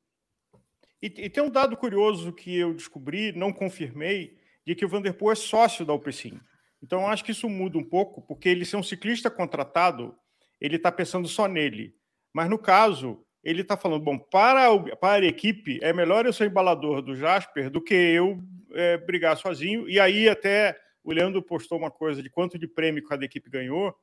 E, 1.01 1.07
e, 1.07 1.29
tem 1.29 1.43
um 1.43 1.49
dado 1.49 1.75
curioso 1.75 2.31
que 2.31 2.55
eu 2.55 2.73
descobri, 2.73 3.31
não 3.31 3.51
confirmei, 3.51 4.37
de 4.65 4.75
que 4.75 4.85
o 4.85 4.89
Vanderpool 4.89 5.31
é 5.31 5.35
sócio 5.35 5.85
da 5.85 5.93
Alpecin. 5.93 6.39
Então, 6.83 7.01
eu 7.01 7.07
acho 7.07 7.23
que 7.23 7.31
isso 7.31 7.49
muda 7.49 7.77
um 7.77 7.83
pouco, 7.83 8.21
porque 8.21 8.49
ele 8.49 8.65
ser 8.65 8.77
um 8.77 8.83
ciclista 8.83 9.29
contratado, 9.29 10.15
ele 10.59 10.75
está 10.75 10.91
pensando 10.91 11.27
só 11.27 11.47
nele. 11.47 11.95
Mas, 12.33 12.49
no 12.49 12.59
caso, 12.59 13.25
ele 13.43 13.61
está 13.61 13.75
falando, 13.75 14.03
bom, 14.03 14.17
para, 14.17 14.71
o, 14.71 14.95
para 14.97 15.23
a 15.23 15.27
equipe, 15.27 15.79
é 15.81 15.91
melhor 15.91 16.25
eu 16.25 16.33
ser 16.33 16.47
embalador 16.47 17.01
do 17.01 17.15
Jasper 17.15 17.69
do 17.69 17.81
que 17.81 17.93
eu 17.93 18.39
é, 18.73 18.97
brigar 18.97 19.35
sozinho. 19.37 19.89
E 19.89 19.99
aí, 19.99 20.29
até 20.29 20.77
o 21.03 21.11
Leandro 21.11 21.41
postou 21.41 21.77
uma 21.77 21.89
coisa 21.89 22.21
de 22.21 22.29
quanto 22.29 22.59
de 22.59 22.67
prêmio 22.67 23.03
cada 23.03 23.25
equipe 23.25 23.49
ganhou, 23.49 23.95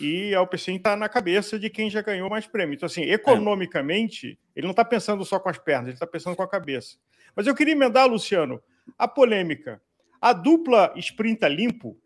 e 0.00 0.34
a 0.34 0.38
Alpecin 0.38 0.76
está 0.76 0.96
na 0.96 1.08
cabeça 1.08 1.58
de 1.58 1.70
quem 1.70 1.88
já 1.88 2.02
ganhou 2.02 2.28
mais 2.28 2.46
prêmio. 2.46 2.74
Então, 2.74 2.86
assim, 2.86 3.02
economicamente, 3.02 4.38
ele 4.54 4.66
não 4.66 4.72
está 4.72 4.84
pensando 4.84 5.24
só 5.24 5.38
com 5.38 5.48
as 5.48 5.58
pernas, 5.58 5.88
ele 5.88 5.94
está 5.94 6.06
pensando 6.06 6.36
com 6.36 6.42
a 6.42 6.48
cabeça. 6.48 6.96
Mas 7.34 7.46
eu 7.46 7.54
queria 7.54 7.72
emendar, 7.72 8.08
Luciano, 8.08 8.62
a 8.98 9.06
polêmica. 9.06 9.80
A 10.20 10.32
dupla 10.32 10.92
sprinta 10.96 11.46
limpo, 11.48 11.96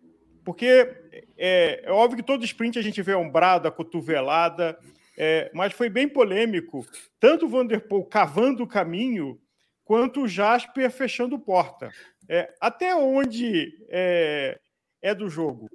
porque 0.45 0.93
é, 1.37 1.83
é 1.85 1.93
óbvio 1.93 2.19
que 2.19 2.27
todo 2.27 2.45
sprint 2.45 2.79
a 2.79 2.83
gente 2.83 3.01
vê 3.03 3.15
ombrada, 3.15 3.71
cotovelada, 3.71 4.79
é, 5.23 5.51
mas 5.53 5.75
foi 5.75 5.91
bem 5.91 6.09
polêmico, 6.09 6.87
tanto 7.19 7.45
o 7.45 7.49
Vanderpool 7.51 8.07
cavando 8.07 8.63
o 8.63 8.67
caminho, 8.67 9.39
quanto 9.85 10.23
o 10.23 10.29
Jasper 10.29 10.91
fechando 10.91 11.39
porta. 11.39 11.93
É, 12.27 12.55
até 12.59 12.95
onde 12.95 13.87
é, 13.91 14.59
é 15.03 15.15
do 15.15 15.29
jogo? 15.29 15.69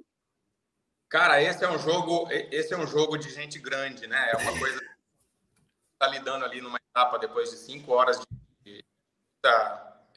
Cara, 1.08 1.40
esse 1.40 1.64
é 1.64 1.70
um 1.70 1.78
jogo, 1.78 2.28
esse 2.50 2.74
é 2.74 2.76
um 2.76 2.88
jogo 2.88 3.16
de 3.16 3.30
gente 3.30 3.60
grande, 3.60 4.08
né? 4.08 4.32
É 4.32 4.36
uma 4.36 4.58
coisa 4.58 4.80
está 5.92 6.08
lidando 6.08 6.44
ali 6.44 6.60
numa 6.60 6.78
etapa 6.90 7.16
depois 7.16 7.50
de 7.50 7.56
cinco 7.56 7.92
horas 7.92 8.20
de, 8.64 8.84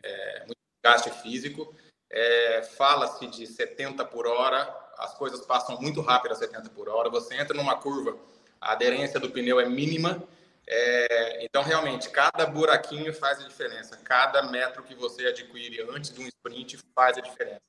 é, 0.03 0.39
muito 0.39 0.57
gasto 0.83 1.11
físico. 1.21 1.71
É, 2.09 2.63
Fala-se 2.63 3.27
de 3.27 3.45
70 3.45 4.03
por 4.05 4.25
hora, 4.25 4.75
as 4.97 5.13
coisas 5.13 5.45
passam 5.45 5.79
muito 5.79 6.01
rápido 6.01 6.31
a 6.31 6.35
70 6.35 6.71
por 6.71 6.89
hora. 6.89 7.11
Você 7.11 7.35
entra 7.35 7.55
numa 7.55 7.77
curva, 7.77 8.17
a 8.59 8.73
aderência 8.73 9.19
do 9.19 9.29
pneu 9.29 9.59
é 9.59 9.67
mínima. 9.67 10.23
É, 10.67 11.43
então, 11.43 11.63
realmente, 11.63 12.09
cada 12.09 12.45
buraquinho 12.45 13.13
faz 13.13 13.39
a 13.39 13.47
diferença. 13.47 13.97
Cada 13.97 14.43
metro 14.43 14.83
que 14.83 14.93
você 14.93 15.25
adquire 15.27 15.81
antes 15.89 16.11
de 16.11 16.21
um 16.21 16.27
sprint 16.27 16.77
faz 16.93 17.17
a 17.17 17.21
diferença. 17.21 17.61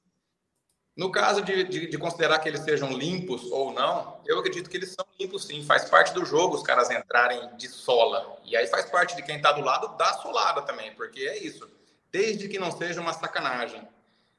No 0.97 1.11
caso 1.11 1.41
de, 1.41 1.65
de, 1.65 1.87
de, 1.87 1.99
considerar 1.99 2.41
que 2.41 2.49
eles 2.49 2.61
sejam 2.61 2.93
limpos 2.93 3.45
ou 3.51 3.73
não, 3.73 4.21
eu 4.27 4.39
acredito 4.39 4.69
que 4.69 4.77
eles 4.77 4.91
são 4.93 5.07
limpos 5.19 5.45
sim. 5.45 5.65
Faz 5.65 5.87
parte 5.87 6.13
do 6.13 6.27
jogo 6.27 6.57
os 6.57 6.63
caras 6.63 6.91
entrarem 6.91 7.57
de 7.57 7.69
sola. 7.69 8.39
E 8.45 8.55
aí 8.57 8.67
faz 8.67 8.85
parte 8.87 9.17
de 9.17 9.23
quem 9.23 9.37
está 9.37 9.53
do 9.53 9.63
lado 9.63 9.97
da 9.97 10.13
solada 10.15 10.61
também, 10.63 10.93
porque 10.95 11.21
é 11.21 11.39
isso. 11.39 11.67
Desde 12.13 12.49
que 12.49 12.59
não 12.59 12.71
seja 12.71 13.01
uma 13.01 13.15
sacanagem. 13.15 13.87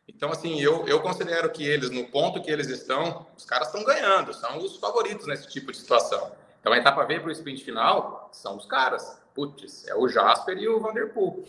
Então, 0.08 0.32
assim, 0.32 0.60
eu, 0.62 0.86
eu 0.88 1.02
considero 1.02 1.50
que 1.50 1.64
eles, 1.64 1.90
no 1.90 2.06
ponto 2.06 2.42
que 2.42 2.52
eles 2.52 2.68
estão, 2.68 3.26
os 3.36 3.46
caras 3.46 3.68
estão 3.70 3.84
ganhando, 3.84 4.34
são 4.34 4.58
os 4.58 4.76
favoritos 4.76 5.26
nesse 5.26 5.48
tipo 5.48 5.72
de 5.72 5.78
situação. 5.78 6.32
Então, 6.62 6.72
a 6.72 6.78
etapa 6.78 7.04
veio 7.06 7.22
para 7.22 7.30
o 7.30 7.32
sprint 7.32 7.64
final, 7.64 8.30
são 8.32 8.56
os 8.56 8.66
caras. 8.66 9.20
Putz, 9.34 9.88
é 9.88 9.96
o 9.96 10.08
Jasper 10.08 10.58
e 10.58 10.70
o 10.70 10.80
Vanderpool. 10.80 11.44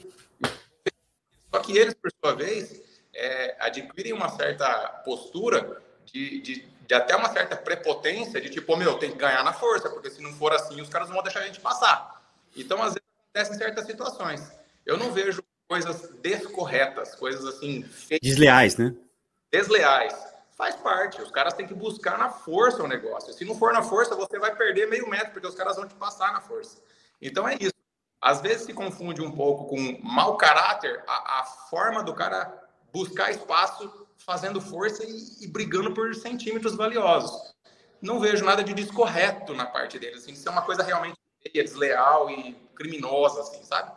Só 1.51 1.61
que 1.61 1.77
eles, 1.77 1.95
por 1.95 2.11
sua 2.11 2.35
vez, 2.35 2.81
é, 3.15 3.57
adquirem 3.61 4.15
uma 4.15 4.31
certa 4.31 4.67
postura 5.05 5.83
de, 6.07 6.41
de, 6.41 6.67
de, 6.87 6.95
até 6.95 7.15
uma 7.15 7.29
certa 7.29 7.55
prepotência 7.57 8.41
de 8.41 8.49
tipo, 8.49 8.75
meu, 8.75 8.99
tem 8.99 9.13
que 9.13 9.19
ganhar 9.19 9.45
na 9.45 9.53
força, 9.53 9.91
porque 9.91 10.11
se 10.11 10.23
não 10.23 10.33
for 10.33 10.53
assim, 10.53 10.81
os 10.81 10.89
caras 10.89 11.11
vão 11.11 11.23
deixar 11.23 11.41
a 11.41 11.47
gente 11.47 11.61
passar. 11.61 12.23
Então, 12.57 12.79
às 12.83 12.95
vezes, 12.95 13.03
acontecem 13.31 13.59
certas 13.59 13.87
situações. 13.87 14.51
Eu 14.87 14.97
não 14.97 15.13
vejo 15.13 15.43
coisas 15.69 16.11
descorretas, 16.23 17.15
coisas 17.15 17.45
assim. 17.45 17.83
Feitas, 17.83 18.29
Desleais, 18.29 18.77
né? 18.77 18.95
Desleais. 19.51 20.32
Faz 20.57 20.77
parte. 20.77 21.21
Os 21.21 21.31
caras 21.31 21.55
têm 21.55 21.67
que 21.67 21.75
buscar 21.75 22.19
na 22.19 22.29
força 22.29 22.83
o 22.83 22.89
negócio. 22.89 23.33
Se 23.33 23.45
não 23.45 23.55
for 23.55 23.73
na 23.73 23.83
força, 23.83 24.15
você 24.15 24.39
vai 24.39 24.55
perder 24.55 24.89
meio 24.89 25.09
metro, 25.09 25.33
porque 25.33 25.47
os 25.47 25.55
caras 25.55 25.77
vão 25.77 25.89
te 25.89 25.95
passar 25.95 26.33
na 26.33 26.41
força. 26.41 26.79
Então 27.21 27.49
é 27.49 27.57
isso. 27.59 27.73
Às 28.21 28.41
vezes 28.41 28.67
se 28.67 28.73
confunde 28.73 29.21
um 29.21 29.33
pouco 29.33 29.67
com 29.67 29.99
mau 30.03 30.37
caráter 30.37 31.03
a, 31.09 31.41
a 31.41 31.45
forma 31.45 32.03
do 32.03 32.15
cara 32.15 32.63
buscar 32.93 33.31
espaço 33.31 34.07
fazendo 34.19 34.61
força 34.61 35.05
e, 35.05 35.45
e, 35.45 35.49
brigando 35.49 35.93
por 35.93 36.15
centímetros 36.15 36.75
valiosos. 36.75 37.53
Não 38.01 38.21
vejo 38.21 38.45
nada 38.45 38.63
de 38.63 38.75
descorreto 38.75 39.55
na 39.55 39.67
parte 39.67 39.99
deles. 39.99 40.23
Assim, 40.23 40.33
isso 40.33 40.49
é 40.49 40.53
uma 40.53 40.63
coisa 40.63 40.83
realmente 40.83 41.17
desleal 41.53 42.31
e 42.31 42.55
criminosa, 42.75 43.41
assim, 43.41 43.65
sabe? 43.65 43.91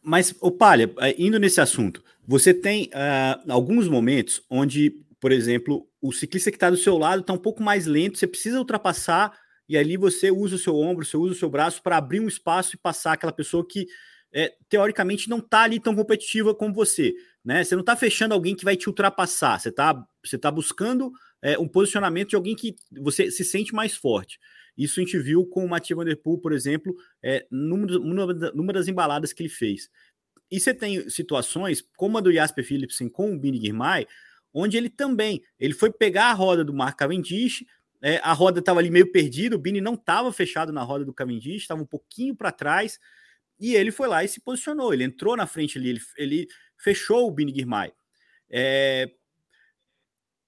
Mas, 0.00 0.34
o 0.40 0.50
Palha, 0.50 0.92
é, 0.98 1.14
indo 1.18 1.38
nesse 1.38 1.60
assunto, 1.60 2.02
você 2.26 2.52
tem 2.52 2.86
uh, 2.86 3.52
alguns 3.52 3.88
momentos 3.88 4.42
onde, 4.50 5.04
por 5.22 5.30
exemplo, 5.30 5.88
o 6.00 6.12
ciclista 6.12 6.50
que 6.50 6.56
está 6.56 6.68
do 6.68 6.76
seu 6.76 6.98
lado 6.98 7.20
está 7.20 7.32
um 7.32 7.38
pouco 7.38 7.62
mais 7.62 7.86
lento, 7.86 8.18
você 8.18 8.26
precisa 8.26 8.58
ultrapassar, 8.58 9.32
e 9.68 9.78
ali 9.78 9.96
você 9.96 10.32
usa 10.32 10.56
o 10.56 10.58
seu 10.58 10.74
ombro, 10.74 11.04
você 11.04 11.16
usa 11.16 11.32
o 11.32 11.36
seu 11.36 11.48
braço 11.48 11.80
para 11.80 11.96
abrir 11.96 12.18
um 12.18 12.26
espaço 12.26 12.74
e 12.74 12.76
passar 12.76 13.12
aquela 13.12 13.30
pessoa 13.30 13.64
que, 13.64 13.86
é, 14.32 14.52
teoricamente, 14.68 15.30
não 15.30 15.38
está 15.38 15.60
ali 15.62 15.78
tão 15.78 15.94
competitiva 15.94 16.52
como 16.52 16.74
você. 16.74 17.14
Né? 17.44 17.62
Você 17.62 17.76
não 17.76 17.82
está 17.82 17.94
fechando 17.94 18.34
alguém 18.34 18.56
que 18.56 18.64
vai 18.64 18.76
te 18.76 18.88
ultrapassar, 18.88 19.60
você 19.60 19.68
está 19.68 20.04
você 20.24 20.36
tá 20.36 20.50
buscando 20.50 21.12
é, 21.40 21.56
um 21.56 21.68
posicionamento 21.68 22.30
de 22.30 22.36
alguém 22.36 22.56
que 22.56 22.74
você 22.90 23.30
se 23.30 23.44
sente 23.44 23.72
mais 23.72 23.94
forte. 23.94 24.40
Isso 24.76 24.98
a 24.98 25.04
gente 25.04 25.16
viu 25.20 25.46
com 25.46 25.64
o 25.64 25.68
Mathieu 25.68 25.98
Van 25.98 26.04
Der 26.04 26.20
Poel, 26.20 26.38
por 26.38 26.52
exemplo, 26.52 26.96
é, 27.22 27.46
numa, 27.48 27.86
numa 28.52 28.72
das 28.72 28.88
embaladas 28.88 29.32
que 29.32 29.40
ele 29.40 29.48
fez. 29.48 29.88
E 30.50 30.58
você 30.58 30.74
tem 30.74 31.08
situações, 31.08 31.80
como 31.96 32.18
a 32.18 32.20
do 32.20 32.32
Jasper 32.32 32.66
Philipsen 32.66 33.08
com 33.08 33.32
o 33.32 33.38
Bini 33.38 33.60
Girmay, 33.60 34.04
onde 34.52 34.76
ele 34.76 34.90
também 34.90 35.42
ele 35.58 35.74
foi 35.74 35.90
pegar 35.90 36.26
a 36.26 36.32
roda 36.32 36.64
do 36.64 36.74
Mark 36.74 36.98
Cavendish, 36.98 37.64
é, 38.02 38.18
a 38.18 38.32
roda 38.32 38.58
estava 38.58 38.80
ali 38.80 38.90
meio 38.90 39.10
perdida, 39.12 39.54
o 39.54 39.58
Bini 39.58 39.80
não 39.80 39.94
estava 39.94 40.32
fechado 40.32 40.72
na 40.72 40.82
roda 40.82 41.04
do 41.04 41.14
Cavendish, 41.14 41.62
estava 41.62 41.82
um 41.82 41.86
pouquinho 41.86 42.34
para 42.34 42.50
trás, 42.50 42.98
e 43.60 43.74
ele 43.76 43.92
foi 43.92 44.08
lá 44.08 44.24
e 44.24 44.28
se 44.28 44.40
posicionou, 44.40 44.92
ele 44.92 45.04
entrou 45.04 45.36
na 45.36 45.46
frente 45.46 45.78
ali, 45.78 45.90
ele, 45.90 46.00
ele 46.16 46.48
fechou 46.76 47.28
o 47.28 47.30
Bini 47.30 47.54
Girmay. 47.54 47.92
É, 48.50 49.08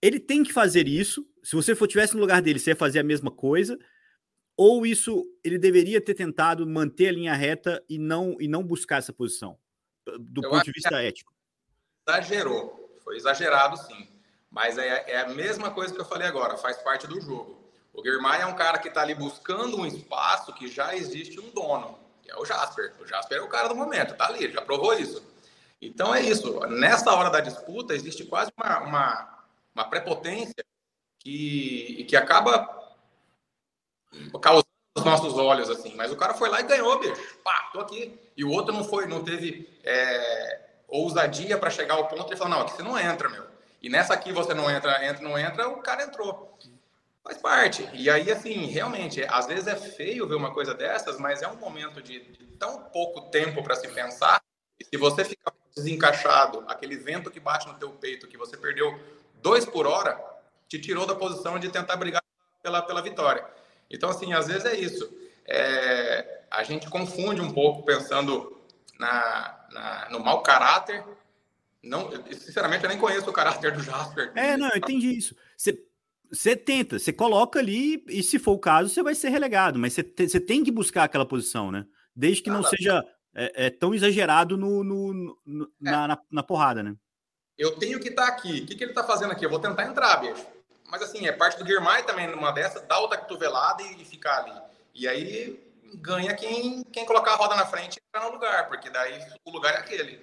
ele 0.03 0.19
tem 0.19 0.43
que 0.43 0.53
fazer 0.53 0.89
isso, 0.89 1.25
se 1.43 1.55
você 1.55 1.75
for 1.75 1.87
tivesse 1.87 2.15
no 2.15 2.21
lugar 2.21 2.43
dele, 2.43 2.59
você 2.59 2.71
ia 2.71 2.77
fazer 2.77 2.99
a 2.99 3.05
mesma 3.05 3.31
coisa, 3.31 3.79
ou 4.57 4.85
isso 4.85 5.25
ele 5.43 5.59
deveria 5.59 6.01
ter 6.01 6.15
tentado 6.15 6.67
manter 6.67 7.09
a 7.09 7.13
linha 7.13 7.35
reta 7.35 7.83
e 7.89 7.99
não 7.99 8.37
e 8.41 8.47
não 8.47 8.63
buscar 8.63 8.99
essa 8.99 9.13
posição 9.13 9.59
do 10.21 10.45
Eu 10.45 10.51
ponto 10.51 10.65
de 10.65 10.73
vista 10.73 11.03
ético? 11.03 11.33
Exagerou, 12.07 12.84
foi 13.05 13.17
exagerado 13.17 13.77
sim, 13.77 14.09
mas 14.51 14.79
é, 14.79 15.11
é, 15.11 15.21
a 15.21 15.29
mesma 15.29 15.71
coisa 15.71 15.93
que 15.93 16.01
eu 16.01 16.05
falei 16.05 16.27
agora, 16.27 16.57
faz 16.57 16.79
parte 16.79 17.07
do 17.07 17.21
jogo. 17.21 17.63
O 17.93 18.03
Guermay 18.03 18.41
é 18.41 18.47
um 18.47 18.55
cara 18.55 18.79
que 18.79 18.89
está 18.89 19.03
ali 19.03 19.15
buscando 19.15 19.79
um 19.79 19.87
espaço 19.87 20.53
que 20.55 20.67
já 20.67 20.97
existe 20.97 21.39
um 21.39 21.51
dono, 21.51 21.99
que 22.23 22.31
é 22.31 22.37
o 22.37 22.45
Jasper. 22.45 22.95
O 23.01 23.07
Jasper 23.07 23.39
é 23.39 23.43
o 23.43 23.49
cara 23.49 23.69
do 23.69 23.77
momento, 23.77 24.17
tá 24.17 24.27
ali, 24.27 24.51
já 24.51 24.63
provou 24.63 24.95
isso. 24.95 25.23
Então 25.81 26.15
é 26.15 26.23
isso. 26.23 26.59
Nessa 26.67 27.13
hora 27.13 27.31
da 27.31 27.41
disputa 27.41 27.95
existe 27.95 28.25
quase 28.25 28.51
uma, 28.57 28.81
uma, 28.81 29.45
uma 29.75 29.85
prepotência 29.85 30.65
que, 31.19 32.05
que 32.09 32.17
acaba 32.17 32.67
causando 34.41 34.67
os 34.97 35.05
nossos 35.05 35.35
olhos, 35.35 35.69
assim. 35.69 35.95
Mas 35.95 36.11
o 36.11 36.17
cara 36.17 36.35
foi 36.35 36.49
lá 36.49 36.61
e 36.61 36.65
ganhou, 36.65 36.99
bicho. 36.99 37.21
Pá, 37.43 37.71
tô 37.73 37.81
aqui. 37.81 38.19
E 38.37 38.45
o 38.45 38.51
outro 38.51 38.73
não 38.73 38.85
foi, 38.85 39.07
não 39.07 39.23
teve 39.23 39.69
é, 39.83 40.64
ousadia 40.99 41.59
para 41.59 41.71
chegar 41.71 41.95
ao 41.95 42.07
ponto 42.07 42.31
de 42.31 42.37
falar, 42.37 42.51
não, 42.51 42.61
aqui 42.63 42.73
você 42.73 42.83
não 42.83 42.99
entra, 42.99 43.29
meu. 43.29 43.45
E 43.83 43.89
nessa 43.89 44.15
aqui 44.15 44.33
você 44.33 44.55
não 44.55 44.71
entra, 44.71 45.05
entra, 45.05 45.23
não 45.23 45.39
entra, 45.39 45.69
o 45.69 45.83
cara 45.83 46.05
entrou. 46.05 46.59
Faz 47.23 47.39
parte. 47.39 47.89
E 47.93 48.09
aí, 48.09 48.31
assim, 48.31 48.67
realmente, 48.67 49.25
às 49.29 49.47
vezes 49.47 49.67
é 49.67 49.77
feio 49.77 50.29
ver 50.29 50.35
uma 50.35 50.53
coisa 50.53 50.75
dessas, 50.75 51.19
mas 51.19 51.43
é 51.43 51.49
um 51.49 51.57
momento 51.57 52.03
de, 52.03 52.21
de 52.21 52.47
tão 52.59 52.83
pouco 52.85 53.23
tempo 53.31 53.63
para 53.63 53.75
se 53.75 53.89
pensar. 53.89 54.43
E 54.79 54.85
se 54.85 54.97
você 54.97 55.25
fica 55.25 55.53
desencaixado, 55.75 56.65
aquele 56.69 56.97
vento 56.97 57.31
que 57.31 57.41
bate 57.41 57.67
no 57.67 57.75
teu 57.75 57.91
peito, 57.91 58.29
que 58.29 58.37
você 58.37 58.57
perdeu 58.57 58.99
dois 59.43 59.65
por 59.65 59.87
hora, 59.87 60.23
te 60.69 60.79
tirou 60.79 61.07
da 61.07 61.15
posição 61.15 61.59
de 61.59 61.69
tentar 61.71 61.97
brigar 61.97 62.23
pela, 62.63 62.83
pela 62.83 63.03
vitória. 63.03 63.45
Então, 63.91 64.11
assim, 64.11 64.33
às 64.33 64.47
vezes 64.47 64.65
é 64.65 64.77
isso. 64.77 65.11
É, 65.47 66.43
a 66.51 66.63
gente 66.63 66.89
confunde 66.89 67.41
um 67.41 67.53
pouco 67.53 67.83
pensando 67.83 68.61
na, 68.99 69.64
na, 69.75 70.09
no 70.11 70.21
mau 70.21 70.43
caráter. 70.43 71.05
Não, 71.83 72.11
sinceramente, 72.33 72.85
eu 72.85 72.89
nem 72.89 72.99
conheço 72.99 73.29
o 73.29 73.33
caráter 73.33 73.73
do 73.73 73.83
Jasper. 73.83 74.33
É, 74.35 74.57
não, 74.57 74.71
eu 74.71 74.79
entendi 74.79 75.19
isso. 75.19 75.37
Você, 75.57 75.79
você 76.33 76.57
tenta, 76.57 76.99
você 76.99 77.13
coloca 77.13 77.59
ali 77.59 78.03
e, 78.09 78.23
se 78.23 78.39
for 78.39 78.53
o 78.53 78.59
caso, 78.59 78.89
você 78.89 79.03
vai 79.03 79.15
ser 79.15 79.29
relegado. 79.29 79.79
Mas 79.79 79.93
você, 79.93 80.03
te, 80.03 80.29
você 80.29 80.41
tem 80.41 80.65
que 80.65 80.71
buscar 80.71 81.05
aquela 81.05 81.27
posição, 81.27 81.71
né? 81.71 81.85
Desde 82.17 82.43
que 82.43 82.49
não 82.49 82.63
seja 82.63 83.05
é, 83.35 83.67
é, 83.67 83.71
tão 83.71 83.93
exagerado 83.93 84.57
no, 84.57 84.83
no, 84.83 85.39
no 85.45 85.65
é. 85.65 85.69
na, 85.91 86.09
na, 86.09 86.19
na, 86.31 86.43
porrada, 86.43 86.83
né? 86.83 86.95
Eu 87.59 87.73
tenho 87.77 88.01
que 88.01 88.09
estar 88.09 88.27
tá 88.27 88.29
aqui. 88.29 88.61
O 88.61 88.67
que, 88.67 88.77
que 88.77 88.85
ele 88.85 88.93
está 88.93 89.05
fazendo 89.05 89.33
aqui? 89.33 89.45
Eu 89.45 89.51
vou 89.51 89.59
tentar 89.59 89.85
entrar, 89.85 90.17
bicho. 90.17 90.47
Mas 90.89 91.03
assim, 91.03 91.27
é 91.27 91.33
parte 91.33 91.59
do 91.59 91.65
Guirmay 91.65 92.05
também, 92.05 92.29
numa 92.29 92.53
dessa, 92.53 92.81
dá 92.81 92.99
outra 92.99 93.19
cotovelada 93.19 93.83
e 93.83 94.05
ficar 94.05 94.39
ali. 94.39 94.53
E 94.95 95.09
aí 95.09 95.64
ganha 95.97 96.35
quem, 96.35 96.83
quem 96.85 97.05
colocar 97.05 97.33
a 97.33 97.37
roda 97.37 97.57
na 97.57 97.67
frente 97.67 97.97
e 97.97 98.03
entrar 98.09 98.29
no 98.29 98.35
lugar, 98.35 98.69
porque 98.69 98.91
daí 98.91 99.19
o 99.45 99.51
lugar 99.51 99.75
é 99.75 99.79
aquele. 99.79 100.21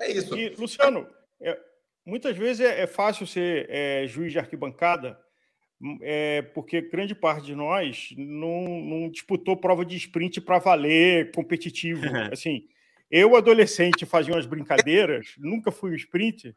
É 0.00 0.10
isso. 0.10 0.36
E, 0.36 0.50
Luciano, 0.50 1.08
é, 1.40 1.58
muitas 2.04 2.36
vezes 2.36 2.66
é, 2.66 2.82
é 2.82 2.86
fácil 2.86 3.26
ser 3.26 3.66
é, 3.70 4.06
juiz 4.06 4.32
de 4.32 4.38
arquibancada, 4.38 5.18
é, 6.02 6.42
porque 6.42 6.80
grande 6.80 7.14
parte 7.14 7.46
de 7.46 7.54
nós 7.54 8.08
não, 8.16 8.62
não 8.62 9.10
disputou 9.10 9.56
prova 9.56 9.84
de 9.84 9.96
sprint 9.96 10.40
para 10.40 10.58
valer 10.58 11.30
competitivo. 11.32 12.02
assim, 12.32 12.66
eu, 13.10 13.36
adolescente, 13.36 14.06
fazia 14.06 14.34
umas 14.34 14.46
brincadeiras, 14.46 15.34
nunca 15.38 15.70
fui 15.70 15.92
um 15.92 15.96
sprint, 15.96 16.54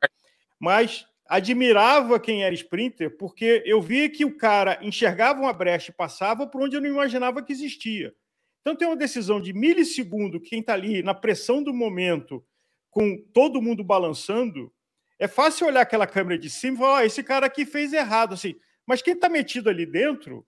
mas 0.60 1.06
admirava 1.28 2.20
quem 2.20 2.44
era 2.44 2.56
sprinter, 2.56 3.18
porque 3.18 3.62
eu 3.66 3.82
via 3.82 4.10
que 4.10 4.24
o 4.24 4.38
cara 4.38 4.80
enxergava 4.82 5.42
uma 5.42 5.52
brecha 5.52 5.92
e 5.92 5.96
passava 5.96 6.48
por 6.48 6.62
onde 6.62 6.76
eu 6.76 6.82
não 6.82 6.90
imaginava 6.90 7.44
que 7.44 7.52
existia. 7.52 8.14
Então 8.68 8.76
tem 8.76 8.86
uma 8.86 8.98
decisão 8.98 9.40
de 9.40 9.54
milissegundo, 9.54 10.42
quem 10.42 10.60
está 10.60 10.74
ali 10.74 11.02
na 11.02 11.14
pressão 11.14 11.64
do 11.64 11.74
momento, 11.74 12.44
com 12.92 13.18
todo 13.34 13.62
mundo 13.62 13.82
balançando, 13.82 14.70
é 15.18 15.26
fácil 15.26 15.68
olhar 15.68 15.80
aquela 15.80 16.06
câmera 16.06 16.38
de 16.38 16.50
cima 16.50 16.76
e 16.76 16.80
falar: 16.80 16.98
oh, 16.98 17.06
esse 17.06 17.24
cara 17.24 17.46
aqui 17.46 17.66
fez 17.66 17.94
errado, 17.94 18.34
assim. 18.34 18.56
Mas 18.86 19.02
quem 19.02 19.14
está 19.14 19.30
metido 19.30 19.70
ali 19.70 19.86
dentro, 19.86 20.46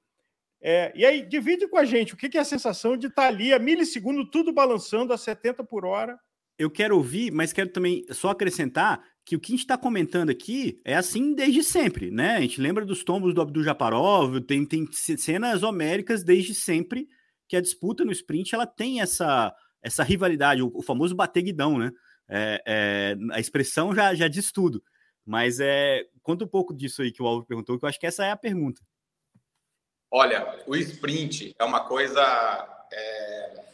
é... 0.61 0.91
e 0.93 1.05
aí 1.05 1.25
divide 1.25 1.65
com 1.69 1.77
a 1.77 1.85
gente 1.85 2.13
o 2.13 2.17
que 2.17 2.37
é 2.37 2.41
a 2.41 2.43
sensação 2.43 2.97
de 2.97 3.07
estar 3.07 3.21
tá 3.21 3.27
ali 3.29 3.53
a 3.53 3.59
milissegundo, 3.59 4.29
tudo 4.29 4.51
balançando 4.51 5.13
a 5.13 5.17
70 5.17 5.63
por 5.63 5.85
hora. 5.85 6.19
Eu 6.57 6.69
quero 6.69 6.97
ouvir, 6.97 7.31
mas 7.31 7.53
quero 7.53 7.69
também 7.69 8.03
só 8.11 8.31
acrescentar 8.31 9.01
que 9.23 9.37
o 9.37 9.39
que 9.39 9.53
a 9.53 9.55
gente 9.55 9.61
está 9.61 9.77
comentando 9.77 10.29
aqui 10.29 10.81
é 10.83 10.93
assim 10.93 11.33
desde 11.33 11.63
sempre, 11.63 12.11
né? 12.11 12.35
A 12.35 12.41
gente 12.41 12.59
lembra 12.59 12.85
dos 12.85 13.01
tombos 13.01 13.33
do 13.33 13.39
Abdul 13.39 13.63
Japarov, 13.63 14.41
tem, 14.41 14.65
tem 14.65 14.85
cenas 14.91 15.63
homéricas 15.63 16.21
desde 16.21 16.53
sempre 16.53 17.07
que 17.49 17.57
a 17.57 17.61
disputa 17.61 18.05
no 18.05 18.11
sprint 18.11 18.55
ela 18.55 18.65
tem 18.65 19.01
essa, 19.01 19.53
essa 19.81 20.03
rivalidade, 20.03 20.61
o, 20.61 20.71
o 20.73 20.81
famoso 20.81 21.13
bater 21.13 21.41
guidão, 21.41 21.77
né? 21.77 21.91
É, 22.29 22.63
é, 22.65 23.17
a 23.33 23.39
expressão 23.39 23.93
já, 23.93 24.15
já 24.15 24.29
diz 24.29 24.51
tudo. 24.51 24.81
Mas 25.25 25.59
é, 25.59 26.05
conta 26.23 26.45
um 26.45 26.47
pouco 26.47 26.73
disso 26.73 27.01
aí 27.01 27.11
que 27.11 27.21
o 27.21 27.27
Alvo 27.27 27.45
perguntou, 27.45 27.77
que 27.77 27.83
eu 27.83 27.89
acho 27.89 27.99
que 27.99 28.07
essa 28.07 28.23
é 28.23 28.31
a 28.31 28.37
pergunta. 28.37 28.81
Olha, 30.11 30.63
o 30.65 30.75
sprint 30.75 31.53
é 31.59 31.63
uma 31.65 31.81
coisa 31.81 32.21
é, 32.93 33.65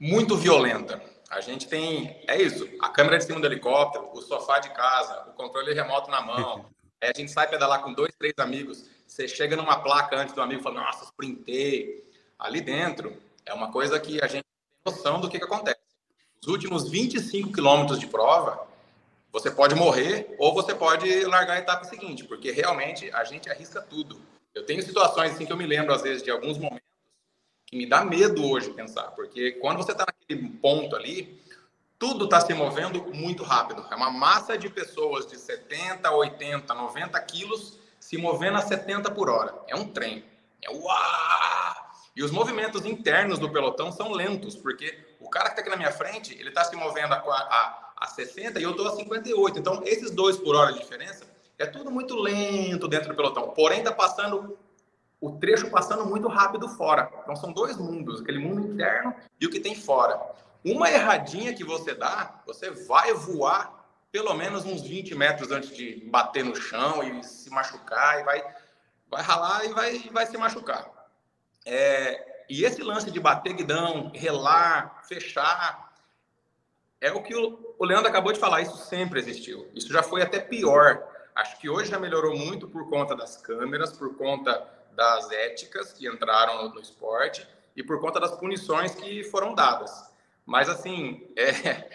muito 0.00 0.36
violenta 0.36 1.00
a 1.30 1.40
gente 1.40 1.68
tem, 1.68 2.18
é 2.26 2.40
isso, 2.40 2.68
a 2.80 2.88
câmera 2.88 3.18
de 3.18 3.24
cima 3.24 3.38
do 3.38 3.46
helicóptero, 3.46 4.10
o 4.12 4.22
sofá 4.22 4.58
de 4.58 4.70
casa, 4.70 5.28
o 5.28 5.32
controle 5.34 5.74
remoto 5.74 6.10
na 6.10 6.22
mão. 6.22 6.70
Aí 7.00 7.10
a 7.14 7.18
gente 7.18 7.30
sai 7.30 7.48
pedalar 7.48 7.82
com 7.82 7.92
dois, 7.92 8.14
três 8.16 8.32
amigos. 8.38 8.88
Você 9.18 9.26
chega 9.26 9.56
numa 9.56 9.80
placa 9.80 10.16
antes 10.16 10.32
do 10.32 10.40
amigo 10.40 10.60
e 10.60 10.62
fala, 10.62 10.80
nossa, 10.80 11.04
sprintei. 11.06 12.08
Ali 12.38 12.60
dentro 12.60 13.20
é 13.44 13.52
uma 13.52 13.72
coisa 13.72 13.98
que 13.98 14.22
a 14.22 14.28
gente 14.28 14.44
tem 14.44 14.92
noção 14.94 15.20
do 15.20 15.28
que, 15.28 15.40
que 15.40 15.44
acontece. 15.44 15.80
Os 16.40 16.46
últimos 16.46 16.88
25 16.88 17.52
quilômetros 17.52 17.98
de 17.98 18.06
prova, 18.06 18.64
você 19.32 19.50
pode 19.50 19.74
morrer 19.74 20.32
ou 20.38 20.54
você 20.54 20.72
pode 20.72 21.24
largar 21.24 21.54
a 21.54 21.58
etapa 21.58 21.82
seguinte, 21.82 22.22
porque 22.22 22.52
realmente 22.52 23.10
a 23.10 23.24
gente 23.24 23.50
arrisca 23.50 23.82
tudo. 23.82 24.20
Eu 24.54 24.64
tenho 24.64 24.80
situações 24.84 25.32
assim 25.32 25.44
que 25.44 25.52
eu 25.52 25.56
me 25.56 25.66
lembro, 25.66 25.92
às 25.92 26.02
vezes, 26.02 26.22
de 26.22 26.30
alguns 26.30 26.56
momentos 26.56 26.86
que 27.66 27.76
me 27.76 27.86
dá 27.86 28.04
medo 28.04 28.48
hoje 28.48 28.70
pensar, 28.70 29.10
porque 29.16 29.50
quando 29.54 29.78
você 29.78 29.90
está 29.90 30.06
naquele 30.06 30.48
ponto 30.48 30.94
ali, 30.94 31.42
tudo 31.98 32.26
está 32.26 32.40
se 32.40 32.54
movendo 32.54 33.12
muito 33.12 33.42
rápido. 33.42 33.84
É 33.90 33.96
uma 33.96 34.12
massa 34.12 34.56
de 34.56 34.70
pessoas 34.70 35.26
de 35.26 35.36
70, 35.36 36.08
80, 36.08 36.72
90 36.72 37.20
quilos 37.22 37.78
se 38.08 38.16
movendo 38.16 38.56
a 38.56 38.62
70 38.62 39.10
por 39.10 39.28
hora. 39.28 39.54
É 39.66 39.76
um 39.76 39.86
trem. 39.86 40.24
É 40.64 40.70
uau! 40.70 41.74
E 42.16 42.22
os 42.22 42.30
movimentos 42.30 42.86
internos 42.86 43.38
do 43.38 43.50
pelotão 43.50 43.92
são 43.92 44.12
lentos, 44.12 44.56
porque 44.56 44.98
O 45.20 45.28
cara 45.28 45.50
que 45.50 45.50
está 45.50 45.60
aqui 45.60 45.68
na 45.68 45.76
minha 45.76 45.92
frente, 45.92 46.32
ele 46.32 46.48
está 46.48 46.64
se 46.64 46.74
movendo 46.74 47.12
a, 47.12 47.18
a, 47.18 47.92
a 47.98 48.06
60 48.06 48.58
e 48.58 48.62
eu 48.62 48.70
estou 48.70 48.88
a 48.88 48.96
58. 48.96 49.58
Então, 49.58 49.82
esses 49.84 50.10
dois 50.10 50.38
por 50.38 50.56
hora 50.56 50.72
de 50.72 50.78
diferença, 50.78 51.26
é 51.58 51.66
tudo 51.66 51.90
muito 51.90 52.16
lento 52.16 52.88
dentro 52.88 53.10
do 53.10 53.14
pelotão. 53.14 53.50
Porém, 53.50 53.80
está 53.80 53.92
passando 53.92 54.56
o 55.20 55.32
trecho 55.32 55.70
passando 55.70 56.06
muito 56.06 56.28
rápido 56.28 56.66
fora. 56.66 57.12
Então, 57.22 57.36
são 57.36 57.52
dois 57.52 57.76
mundos, 57.76 58.22
aquele 58.22 58.38
mundo 58.38 58.72
interno 58.72 59.14
e 59.38 59.44
o 59.44 59.50
que 59.50 59.60
tem 59.60 59.74
fora. 59.74 60.18
Uma 60.64 60.90
erradinha 60.90 61.52
que 61.52 61.62
você 61.62 61.94
dá, 61.94 62.40
você 62.46 62.70
vai 62.70 63.12
voar 63.12 63.77
pelo 64.10 64.34
menos 64.34 64.64
uns 64.64 64.82
20 64.82 65.14
metros 65.14 65.50
antes 65.50 65.74
de 65.76 66.02
bater 66.06 66.44
no 66.44 66.56
chão 66.56 67.02
e 67.02 67.22
se 67.22 67.50
machucar, 67.50 68.20
e 68.20 68.24
vai, 68.24 68.54
vai 69.10 69.22
ralar 69.22 69.64
e 69.64 69.68
vai, 69.68 69.98
vai 70.10 70.26
se 70.26 70.36
machucar. 70.36 70.90
É, 71.66 72.44
e 72.48 72.64
esse 72.64 72.82
lance 72.82 73.10
de 73.10 73.20
bater 73.20 73.52
guidão, 73.52 74.10
relar, 74.14 75.02
fechar, 75.06 75.92
é 77.00 77.12
o 77.12 77.22
que 77.22 77.34
o, 77.34 77.74
o 77.78 77.84
Leandro 77.84 78.08
acabou 78.08 78.32
de 78.32 78.40
falar, 78.40 78.62
isso 78.62 78.76
sempre 78.76 79.20
existiu. 79.20 79.70
Isso 79.74 79.92
já 79.92 80.02
foi 80.02 80.22
até 80.22 80.40
pior. 80.40 81.06
Acho 81.34 81.58
que 81.58 81.68
hoje 81.68 81.90
já 81.90 81.98
melhorou 81.98 82.36
muito 82.36 82.66
por 82.66 82.88
conta 82.88 83.14
das 83.14 83.36
câmeras, 83.36 83.92
por 83.92 84.16
conta 84.16 84.66
das 84.92 85.30
éticas 85.30 85.92
que 85.92 86.08
entraram 86.08 86.64
no, 86.64 86.74
no 86.74 86.80
esporte 86.80 87.46
e 87.76 87.82
por 87.82 88.00
conta 88.00 88.18
das 88.18 88.32
punições 88.32 88.94
que 88.94 89.22
foram 89.24 89.54
dadas. 89.54 90.10
Mas, 90.44 90.68
assim, 90.68 91.30
é, 91.36 91.88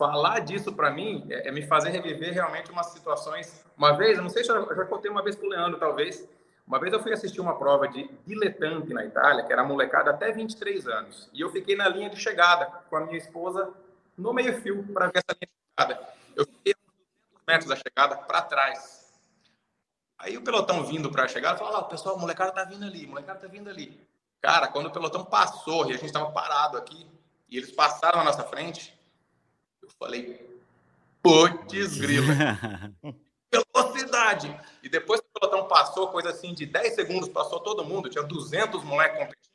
falar 0.00 0.38
disso 0.40 0.72
para 0.72 0.90
mim 0.90 1.26
é, 1.28 1.48
é, 1.48 1.52
me 1.52 1.60
fazer 1.60 1.90
reviver 1.90 2.32
realmente 2.32 2.70
umas 2.70 2.86
situações. 2.86 3.62
Uma 3.76 3.92
vez, 3.92 4.16
não 4.16 4.30
sei 4.30 4.42
se 4.42 4.50
eu 4.50 4.74
já 4.74 4.84
contei 4.86 5.10
uma 5.10 5.22
vez 5.22 5.36
para 5.36 5.46
o 5.46 5.50
Leandro, 5.50 5.78
talvez. 5.78 6.26
Uma 6.66 6.80
vez 6.80 6.90
eu 6.94 7.02
fui 7.02 7.12
assistir 7.12 7.38
uma 7.38 7.58
prova 7.58 7.86
de 7.86 8.08
diletante 8.26 8.94
na 8.94 9.04
Itália, 9.04 9.44
que 9.44 9.52
era 9.52 9.62
molecada 9.62 10.10
até 10.10 10.32
23 10.32 10.88
anos. 10.88 11.28
E 11.34 11.42
eu 11.42 11.50
fiquei 11.50 11.76
na 11.76 11.86
linha 11.86 12.08
de 12.08 12.16
chegada 12.16 12.64
com 12.88 12.96
a 12.96 13.00
minha 13.00 13.18
esposa 13.18 13.74
no 14.16 14.32
meio-fio 14.32 14.82
para 14.94 15.08
ver 15.08 15.18
essa 15.18 15.36
linha 15.38 15.50
de 15.50 15.84
chegada. 15.84 16.08
Eu 16.34 16.46
fiquei 16.46 16.72
200 16.72 17.42
metros 17.46 17.68
da 17.68 17.76
chegada 17.76 18.16
para 18.16 18.40
trás. 18.40 19.20
Aí 20.18 20.38
o 20.38 20.42
pelotão 20.42 20.82
vindo 20.82 21.10
para 21.10 21.24
a 21.24 21.28
chegada 21.28 21.58
falou: 21.58 21.76
ah, 21.76 21.84
pessoal, 21.84 22.16
o 22.16 22.18
molecada 22.18 22.52
tá 22.52 22.64
vindo 22.64 22.86
ali, 22.86 23.04
o 23.04 23.10
molecada 23.10 23.40
tá 23.40 23.48
vindo 23.48 23.68
ali. 23.68 24.00
Cara, 24.40 24.68
quando 24.68 24.86
o 24.86 24.90
pelotão 24.90 25.26
passou 25.26 25.86
e 25.86 25.90
a 25.90 25.96
gente 25.96 26.06
estava 26.06 26.30
parado 26.30 26.78
aqui, 26.78 27.06
e 27.50 27.58
eles 27.58 27.70
passaram 27.70 28.20
na 28.20 28.24
nossa 28.24 28.44
frente, 28.44 28.98
eu 29.82 29.88
falei, 29.98 30.60
putz 31.22 31.98
grila. 31.98 32.34
Velocidade. 33.52 34.60
E 34.82 34.88
depois 34.88 35.20
que 35.20 35.26
o 35.26 35.40
pelotão 35.40 35.66
passou, 35.66 36.08
coisa 36.08 36.30
assim 36.30 36.54
de 36.54 36.66
10 36.66 36.94
segundos, 36.94 37.28
passou 37.28 37.60
todo 37.60 37.84
mundo, 37.84 38.08
tinha 38.08 38.22
200 38.22 38.84
moleques 38.84 39.18
competindo. 39.18 39.50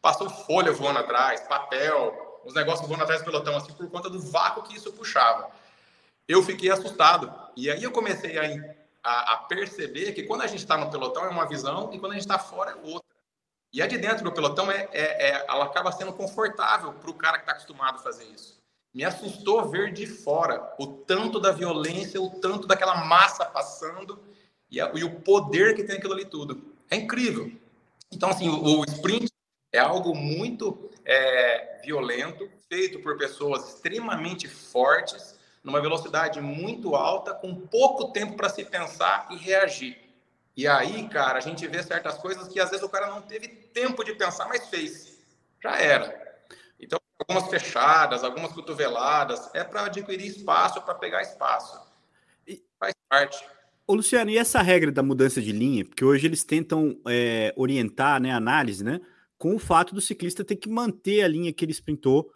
Passou 0.00 0.30
folha 0.30 0.72
voando 0.72 1.00
atrás, 1.00 1.42
papel, 1.42 2.40
os 2.44 2.54
negócios 2.54 2.86
voando 2.86 3.02
atrás 3.02 3.20
do 3.20 3.24
pelotão, 3.24 3.56
assim, 3.56 3.72
por 3.72 3.90
conta 3.90 4.08
do 4.08 4.20
vácuo 4.20 4.62
que 4.62 4.76
isso 4.76 4.92
puxava. 4.92 5.50
Eu 6.28 6.42
fiquei 6.42 6.70
assustado. 6.70 7.32
E 7.56 7.70
aí 7.70 7.82
eu 7.82 7.90
comecei 7.90 8.38
a, 8.38 8.76
a, 9.02 9.32
a 9.34 9.36
perceber 9.38 10.12
que 10.12 10.22
quando 10.22 10.42
a 10.42 10.46
gente 10.46 10.60
está 10.60 10.76
no 10.76 10.90
pelotão 10.90 11.24
é 11.24 11.28
uma 11.28 11.46
visão 11.46 11.90
e 11.92 11.98
quando 11.98 12.12
a 12.12 12.14
gente 12.14 12.24
está 12.24 12.38
fora 12.38 12.70
é 12.70 12.74
outra. 12.74 13.06
E 13.72 13.82
a 13.82 13.86
de 13.86 13.98
dentro 13.98 14.24
do 14.24 14.32
pelotão, 14.32 14.70
é, 14.70 14.88
é, 14.92 15.28
é 15.28 15.46
ela 15.48 15.64
acaba 15.66 15.92
sendo 15.92 16.12
confortável 16.12 16.92
para 16.94 17.10
o 17.10 17.14
cara 17.14 17.36
que 17.36 17.42
está 17.42 17.52
acostumado 17.52 17.96
a 17.96 18.02
fazer 18.02 18.24
isso. 18.24 18.55
Me 18.96 19.04
assustou 19.04 19.68
ver 19.68 19.92
de 19.92 20.06
fora 20.06 20.74
o 20.78 20.86
tanto 20.86 21.38
da 21.38 21.52
violência, 21.52 22.18
o 22.18 22.30
tanto 22.40 22.66
daquela 22.66 23.04
massa 23.04 23.44
passando 23.44 24.18
e, 24.70 24.80
a, 24.80 24.90
e 24.94 25.04
o 25.04 25.20
poder 25.20 25.74
que 25.76 25.84
tem 25.84 25.98
aquilo 25.98 26.14
ali 26.14 26.24
tudo. 26.24 26.74
É 26.90 26.96
incrível. 26.96 27.52
Então, 28.10 28.30
assim, 28.30 28.48
o, 28.48 28.80
o 28.80 28.84
sprint 28.84 29.30
é 29.70 29.78
algo 29.78 30.14
muito 30.14 30.88
é, 31.04 31.78
violento, 31.84 32.50
feito 32.70 32.98
por 33.00 33.18
pessoas 33.18 33.68
extremamente 33.74 34.48
fortes, 34.48 35.38
numa 35.62 35.82
velocidade 35.82 36.40
muito 36.40 36.96
alta, 36.96 37.34
com 37.34 37.54
pouco 37.54 38.12
tempo 38.12 38.34
para 38.34 38.48
se 38.48 38.64
pensar 38.64 39.28
e 39.30 39.36
reagir. 39.36 39.98
E 40.56 40.66
aí, 40.66 41.06
cara, 41.10 41.36
a 41.36 41.42
gente 41.42 41.68
vê 41.68 41.82
certas 41.82 42.16
coisas 42.16 42.48
que 42.48 42.58
às 42.58 42.70
vezes 42.70 42.82
o 42.82 42.88
cara 42.88 43.08
não 43.08 43.20
teve 43.20 43.46
tempo 43.46 44.02
de 44.02 44.14
pensar, 44.14 44.48
mas 44.48 44.70
fez. 44.70 45.18
Já 45.62 45.78
era. 45.78 46.25
Algumas 47.18 47.48
fechadas, 47.48 48.22
algumas 48.22 48.52
cotoveladas, 48.52 49.50
é 49.54 49.64
para 49.64 49.86
adquirir 49.86 50.26
espaço, 50.26 50.82
para 50.82 50.94
pegar 50.94 51.22
espaço. 51.22 51.80
E 52.46 52.62
faz 52.78 52.92
parte. 53.08 53.42
Ô, 53.86 53.94
Luciano, 53.94 54.30
e 54.30 54.36
essa 54.36 54.60
regra 54.60 54.92
da 54.92 55.02
mudança 55.02 55.40
de 55.40 55.52
linha? 55.52 55.84
Porque 55.84 56.04
hoje 56.04 56.26
eles 56.26 56.44
tentam 56.44 57.00
é, 57.06 57.54
orientar 57.56 58.20
né, 58.20 58.32
a 58.32 58.36
análise, 58.36 58.84
né? 58.84 59.00
Com 59.38 59.54
o 59.54 59.58
fato 59.58 59.94
do 59.94 60.00
ciclista 60.00 60.44
ter 60.44 60.56
que 60.56 60.68
manter 60.68 61.22
a 61.22 61.28
linha 61.28 61.52
que 61.52 61.64
ele 61.64 61.72
sprintou. 61.72 62.30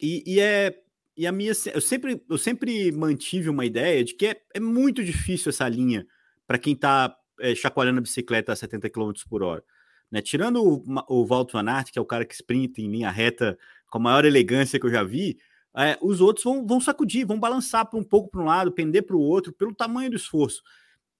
E, 0.00 0.22
e 0.26 0.40
é. 0.40 0.82
E 1.16 1.26
a 1.26 1.32
minha. 1.32 1.52
Eu 1.72 1.80
sempre, 1.80 2.22
eu 2.28 2.38
sempre 2.38 2.92
mantive 2.92 3.48
uma 3.48 3.64
ideia 3.64 4.04
de 4.04 4.14
que 4.14 4.26
é, 4.26 4.42
é 4.54 4.60
muito 4.60 5.02
difícil 5.02 5.50
essa 5.50 5.68
linha 5.68 6.06
para 6.46 6.58
quem 6.58 6.74
está 6.74 7.16
é, 7.40 7.54
chacoalhando 7.54 7.98
a 7.98 8.02
bicicleta 8.02 8.52
a 8.52 8.56
70 8.56 8.90
km 8.90 9.12
por 9.28 9.42
hora. 9.42 9.62
Né? 10.10 10.20
Tirando 10.20 10.62
o, 10.62 10.84
o 11.08 11.26
Walt 11.26 11.52
Van 11.52 11.68
Aert, 11.68 11.92
que 11.92 11.98
é 11.98 12.02
o 12.02 12.06
cara 12.06 12.24
que 12.24 12.34
sprinta 12.34 12.80
em 12.80 12.90
linha 12.90 13.10
reta 13.10 13.58
com 13.90 13.98
a 13.98 14.00
maior 14.00 14.24
elegância 14.24 14.78
que 14.78 14.86
eu 14.86 14.90
já 14.90 15.02
vi, 15.02 15.38
é, 15.76 15.98
os 16.02 16.20
outros 16.20 16.44
vão, 16.44 16.66
vão 16.66 16.80
sacudir, 16.80 17.26
vão 17.26 17.38
balançar 17.38 17.88
para 17.88 17.98
um 17.98 18.04
pouco 18.04 18.30
para 18.30 18.40
um 18.40 18.46
lado, 18.46 18.72
pender 18.72 19.06
para 19.06 19.16
o 19.16 19.20
outro, 19.20 19.52
pelo 19.52 19.74
tamanho 19.74 20.10
do 20.10 20.16
esforço. 20.16 20.62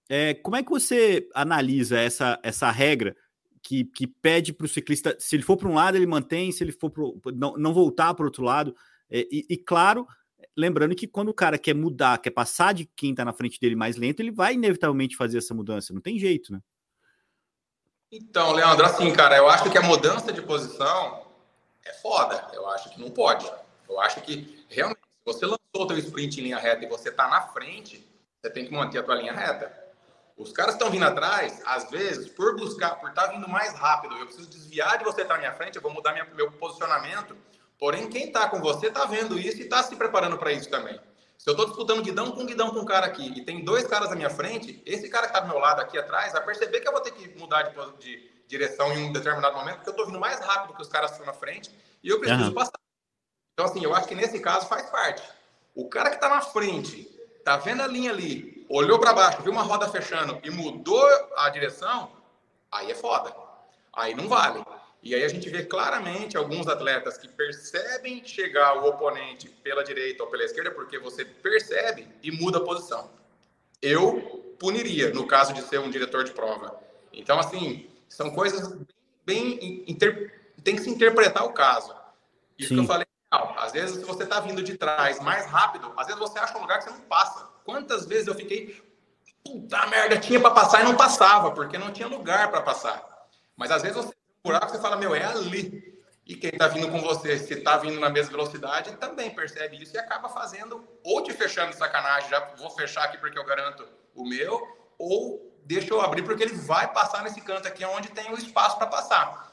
É, 0.09 0.35
como 0.35 0.57
é 0.57 0.62
que 0.62 0.70
você 0.70 1.28
analisa 1.35 1.98
essa, 1.98 2.40
essa 2.42 2.70
regra 2.70 3.14
que, 3.62 3.85
que 3.85 4.07
pede 4.07 4.52
para 4.52 4.64
o 4.64 4.68
ciclista, 4.68 5.14
se 5.18 5.37
ele 5.37 5.42
for 5.42 5.57
para 5.57 5.68
um 5.68 5.74
lado, 5.74 5.96
ele 5.96 6.07
mantém, 6.07 6.50
se 6.50 6.64
ele 6.64 6.72
for 6.72 6.90
pro, 6.90 7.20
não, 7.35 7.57
não 7.57 7.74
voltar 7.74 8.14
para 8.14 8.24
o 8.24 8.26
outro 8.26 8.42
lado? 8.42 8.74
É, 9.11 9.20
e, 9.31 9.46
e, 9.50 9.57
claro, 9.57 10.07
lembrando 10.57 10.94
que 10.94 11.07
quando 11.07 11.28
o 11.28 11.35
cara 11.35 11.59
quer 11.59 11.74
mudar, 11.74 12.18
quer 12.18 12.31
passar 12.31 12.72
de 12.72 12.87
quem 12.96 13.11
está 13.11 13.24
na 13.24 13.33
frente 13.33 13.61
dele 13.61 13.76
mais 13.76 13.96
lento, 13.96 14.20
ele 14.20 14.31
vai 14.31 14.54
inevitavelmente 14.54 15.16
fazer 15.16 15.38
essa 15.38 15.54
mudança, 15.54 15.92
não 15.92 16.00
tem 16.00 16.18
jeito, 16.18 16.52
né? 16.52 16.61
Então, 18.11 18.52
Leandro, 18.52 18.87
assim, 18.87 19.12
cara, 19.12 19.37
eu 19.37 19.48
acho 19.48 19.70
que 19.70 19.76
a 19.76 19.83
mudança 19.83 20.33
de 20.33 20.40
posição 20.40 21.27
é 21.88 21.94
foda. 21.94 22.48
Eu 22.53 22.68
acho 22.70 22.90
que 22.90 23.01
não 23.01 23.11
pode. 23.11 23.51
Eu 23.88 24.01
acho 24.01 24.20
que 24.20 24.64
realmente, 24.68 25.01
se 25.01 25.24
você 25.24 25.46
lançou 25.46 25.59
o 25.74 25.87
teu 25.87 25.98
sprint 25.98 26.40
em 26.40 26.44
linha 26.44 26.59
reta 26.59 26.85
e 26.85 26.88
você 26.88 27.09
está 27.09 27.29
na 27.29 27.42
frente, 27.48 28.07
você 28.40 28.51
tem 28.51 28.64
que 28.64 28.72
manter 28.72 28.98
a 28.98 29.03
tua 29.03 29.14
linha 29.14 29.33
reta. 29.33 29.87
Os 30.37 30.53
caras 30.53 30.74
estão 30.74 30.90
vindo 30.90 31.05
atrás, 31.05 31.61
às 31.64 31.90
vezes, 31.90 32.29
por 32.29 32.57
buscar, 32.57 32.96
por 32.96 33.09
estar 33.09 33.27
tá 33.27 33.33
vindo 33.33 33.48
mais 33.48 33.74
rápido, 33.74 34.16
eu 34.16 34.27
preciso 34.27 34.48
desviar 34.48 34.96
de 34.98 35.05
você 35.05 35.22
estar 35.22 35.35
tá 35.35 35.40
na 35.40 35.48
minha 35.48 35.55
frente, 35.55 35.74
eu 35.74 35.83
vou 35.83 35.92
mudar 35.92 36.12
minha, 36.12 36.24
meu 36.27 36.53
posicionamento 36.53 37.37
Porém, 37.79 38.09
quem 38.09 38.27
está 38.27 38.48
com 38.48 38.61
você 38.61 38.88
está 38.88 39.05
vendo 39.05 39.38
isso 39.38 39.59
e 39.59 39.62
está 39.62 39.83
se 39.83 39.94
preparando 39.94 40.37
para 40.37 40.53
isso 40.53 40.68
também. 40.68 41.01
Se 41.38 41.48
eu 41.48 41.53
estou 41.53 41.66
disputando 41.66 42.03
guidão 42.03 42.33
com 42.33 42.44
guidão 42.44 42.70
com 42.70 42.81
um 42.81 42.85
cara 42.85 43.07
aqui 43.07 43.33
e 43.37 43.44
tem 43.44 43.64
dois 43.64 43.87
caras 43.87 44.11
na 44.11 44.16
minha 44.16 44.29
frente, 44.29 44.83
esse 44.85 45.09
cara 45.09 45.29
que 45.29 45.33
está 45.33 45.40
do 45.40 45.48
meu 45.48 45.61
lado 45.61 45.81
aqui 45.81 45.96
atrás 45.96 46.33
vai 46.33 46.44
perceber 46.44 46.81
que 46.81 46.88
eu 46.88 46.92
vou 46.92 47.01
ter 47.01 47.12
que 47.12 47.38
mudar 47.38 47.62
de, 47.62 47.98
de 48.01 48.31
direção 48.48 48.92
em 48.92 49.04
um 49.04 49.12
determinado 49.12 49.54
momento, 49.54 49.76
porque 49.76 49.90
eu 49.90 49.92
estou 49.92 50.06
vindo 50.06 50.18
mais 50.18 50.40
rápido 50.40 50.74
que 50.74 50.82
os 50.82 50.88
caras 50.88 51.12
estão 51.12 51.26
na 51.26 51.34
frente 51.34 51.70
e 52.02 52.08
eu 52.08 52.18
preciso 52.18 52.48
uhum. 52.48 52.54
passar. 52.54 52.80
Então, 53.52 53.66
assim, 53.66 53.84
eu 53.84 53.94
acho 53.94 54.08
que 54.08 54.14
nesse 54.14 54.40
caso 54.40 54.66
faz 54.66 54.88
parte. 54.88 55.22
O 55.74 55.88
cara 55.88 56.08
que 56.08 56.16
está 56.16 56.28
na 56.28 56.40
frente, 56.40 57.08
está 57.37 57.56
vendo 57.56 57.82
a 57.82 57.87
linha 57.87 58.11
ali, 58.11 58.66
olhou 58.68 58.98
para 58.98 59.12
baixo, 59.12 59.42
viu 59.42 59.52
uma 59.52 59.62
roda 59.62 59.88
fechando 59.88 60.40
e 60.42 60.50
mudou 60.50 61.06
a 61.37 61.48
direção, 61.50 62.11
aí 62.72 62.90
é 62.90 62.94
foda. 62.94 63.34
Aí 63.92 64.14
não 64.14 64.28
vale. 64.28 64.64
E 65.02 65.14
aí 65.14 65.22
a 65.22 65.28
gente 65.28 65.48
vê 65.48 65.64
claramente 65.64 66.37
alguns 66.37 66.66
atletas 66.66 67.18
que 67.18 67.28
percebem 67.28 68.24
chegar 68.24 68.78
o 68.78 68.88
oponente 68.88 69.48
pela 69.48 69.84
direita 69.84 70.24
ou 70.24 70.30
pela 70.30 70.44
esquerda, 70.44 70.70
porque 70.70 70.98
você 70.98 71.24
percebe 71.24 72.08
e 72.22 72.30
muda 72.30 72.58
a 72.58 72.64
posição. 72.64 73.11
Eu 73.80 74.54
puniria, 74.58 75.11
no 75.11 75.26
caso 75.26 75.52
de 75.52 75.62
ser 75.62 75.78
um 75.78 75.90
diretor 75.90 76.24
de 76.24 76.32
prova. 76.32 76.78
Então, 77.12 77.38
assim, 77.38 77.88
são 78.08 78.30
coisas 78.30 78.76
bem. 79.24 79.84
Inter... 79.86 80.52
Tem 80.62 80.76
que 80.76 80.82
se 80.82 80.90
interpretar 80.90 81.44
o 81.44 81.52
caso. 81.52 81.94
Isso 82.58 82.70
Sim. 82.70 82.74
que 82.76 82.80
eu 82.80 82.86
falei. 82.86 83.06
Às 83.30 83.72
vezes, 83.72 83.96
se 83.98 84.04
você 84.04 84.24
está 84.24 84.40
vindo 84.40 84.62
de 84.62 84.76
trás 84.76 85.20
mais 85.20 85.46
rápido, 85.46 85.92
às 85.96 86.06
vezes 86.06 86.18
você 86.18 86.38
acha 86.38 86.56
um 86.56 86.62
lugar 86.62 86.78
que 86.78 86.84
você 86.84 86.90
não 86.90 87.00
passa. 87.02 87.46
Quantas 87.64 88.06
vezes 88.06 88.26
eu 88.26 88.34
fiquei. 88.34 88.82
Puta 89.44 89.86
merda, 89.86 90.18
tinha 90.18 90.40
para 90.40 90.50
passar 90.50 90.80
e 90.80 90.84
não 90.84 90.96
passava, 90.96 91.52
porque 91.52 91.78
não 91.78 91.92
tinha 91.92 92.08
lugar 92.08 92.50
para 92.50 92.62
passar. 92.62 93.02
Mas 93.56 93.70
às 93.70 93.82
vezes 93.82 93.96
você 93.96 94.12
buraco, 94.48 94.70
você 94.70 94.78
fala, 94.78 94.96
meu, 94.96 95.14
é 95.14 95.24
ali. 95.24 95.96
E 96.26 96.34
quem 96.34 96.50
está 96.50 96.68
vindo 96.68 96.90
com 96.90 97.00
você, 97.00 97.38
se 97.38 97.54
está 97.54 97.78
vindo 97.78 97.98
na 97.98 98.10
mesma 98.10 98.32
velocidade, 98.32 98.96
também 98.96 99.30
percebe 99.30 99.82
isso 99.82 99.96
e 99.96 99.98
acaba 99.98 100.28
fazendo, 100.28 100.86
ou 101.02 101.22
te 101.22 101.32
fechando 101.32 101.70
de 101.70 101.76
sacanagem, 101.76 102.28
já 102.28 102.54
vou 102.56 102.70
fechar 102.70 103.04
aqui 103.04 103.16
porque 103.16 103.38
eu 103.38 103.44
garanto 103.44 103.88
o 104.14 104.28
meu, 104.28 104.60
ou 104.98 105.47
deixa 105.68 105.92
eu 105.92 106.00
abrir 106.00 106.22
porque 106.22 106.42
ele 106.42 106.54
vai 106.54 106.90
passar 106.90 107.22
nesse 107.22 107.42
canto 107.42 107.68
aqui 107.68 107.85
onde 107.85 108.09
tem 108.09 108.33
o 108.33 108.38
espaço 108.38 108.78
para 108.78 108.87
passar. 108.87 109.52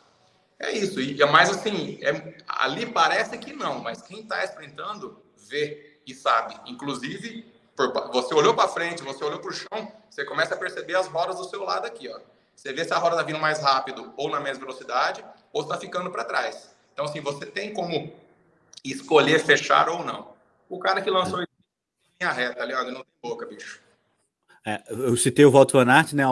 É 0.58 0.71
isso. 0.71 1.01
E 1.01 1.21
é 1.21 1.25
mais 1.25 1.49
assim, 1.49 1.99
é, 2.01 2.38
ali 2.47 2.86
parece 2.86 3.38
que 3.38 3.51
não, 3.51 3.80
mas 3.80 4.01
quem 4.01 4.21
está 4.21 4.41
sprintando 4.45 5.21
vê 5.49 5.99
e 6.08 6.15
sabe. 6.15 6.56
Inclusive, 6.65 7.54
por, 7.75 7.91
você 8.13 8.34
olhou 8.34 8.54
para 8.54 8.69
frente, 8.69 9.04
você 9.04 9.21
olhou 9.25 9.39
para 9.39 9.49
o 9.49 9.54
chão, 9.54 9.91
você 10.10 10.23
começa 10.23 10.56
a 10.56 10.58
perceber 10.58 10.95
as 10.95 11.08
rodas 11.08 11.36
do 11.36 11.43
seu 11.43 11.63
lado 11.63 11.86
aqui, 11.86 12.08
ó. 12.08 12.17
Você 12.56 12.71
vê 12.71 12.86
se 12.86 12.93
a 12.93 12.97
roda 12.97 13.15
está 13.15 13.23
vindo 13.23 13.39
mais 13.39 13.60
rápido 13.60 14.13
ou 14.15 14.30
na 14.30 14.39
mesma 14.39 14.62
velocidade, 14.65 15.25
ou 15.51 15.63
está 15.63 15.78
ficando 15.78 16.10
para 16.10 16.23
trás. 16.23 16.73
Então, 16.93 17.04
assim, 17.04 17.19
você 17.19 17.45
tem 17.45 17.73
como 17.73 18.15
escolher 18.86 19.39
fechar 19.39 19.89
ou 19.89 20.06
não. 20.06 20.34
O 20.69 20.80
cara 20.80 21.01
que 21.01 21.10
lançou 21.10 21.41
em 21.41 21.47
linha 22.21 22.32
reta, 22.32 22.63
Leandro, 22.63 22.93
não 22.93 23.01
tem 23.04 23.13
boca, 23.21 23.45
bicho. 23.45 23.84
É, 24.65 24.82
eu 24.89 25.15
citei 25.15 25.45
o 25.45 25.51
Walter 25.51 25.78
Van 25.78 25.91
Aert, 25.91 26.13
né, 26.13 26.23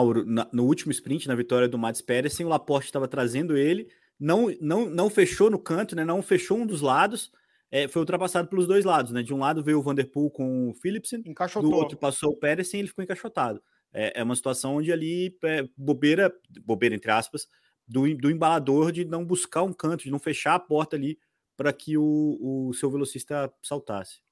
no 0.52 0.64
último 0.64 0.90
sprint, 0.90 1.28
na 1.28 1.36
vitória 1.36 1.68
do 1.68 1.78
Mats 1.78 2.02
Pérez, 2.02 2.38
o 2.40 2.48
Laporte 2.48 2.86
estava 2.86 3.06
trazendo 3.06 3.56
ele, 3.56 3.88
não, 4.18 4.52
não, 4.60 4.90
não 4.90 5.08
fechou 5.08 5.48
no 5.48 5.58
canto, 5.58 5.94
né, 5.94 6.04
não 6.04 6.20
fechou 6.20 6.58
um 6.58 6.66
dos 6.66 6.80
lados, 6.80 7.30
é, 7.70 7.86
foi 7.86 8.00
ultrapassado 8.00 8.48
pelos 8.48 8.66
dois 8.66 8.84
lados, 8.84 9.12
né, 9.12 9.22
de 9.22 9.32
um 9.32 9.38
lado 9.38 9.62
veio 9.62 9.78
o 9.78 9.82
Vanderpool 9.82 10.30
com 10.32 10.70
o 10.70 10.74
Philipsen, 10.74 11.22
Encaixotou. 11.24 11.70
do 11.70 11.76
outro 11.76 11.96
passou 11.96 12.32
o 12.32 12.36
Pérez 12.36 12.74
e 12.74 12.78
ele 12.78 12.88
ficou 12.88 13.04
encaixotado. 13.04 13.62
É, 13.92 14.20
é 14.20 14.22
uma 14.24 14.34
situação 14.34 14.76
onde 14.76 14.92
ali, 14.92 15.38
é, 15.44 15.68
bobeira, 15.76 16.34
bobeira 16.64 16.96
entre 16.96 17.12
aspas, 17.12 17.46
do, 17.86 18.12
do 18.16 18.30
embalador 18.30 18.90
de 18.90 19.04
não 19.04 19.24
buscar 19.24 19.62
um 19.62 19.72
canto, 19.72 20.02
de 20.02 20.10
não 20.10 20.18
fechar 20.18 20.56
a 20.56 20.58
porta 20.58 20.96
ali 20.96 21.18
para 21.56 21.72
que 21.72 21.96
o, 21.96 22.68
o 22.68 22.74
seu 22.74 22.90
velocista 22.90 23.52
saltasse. 23.62 24.23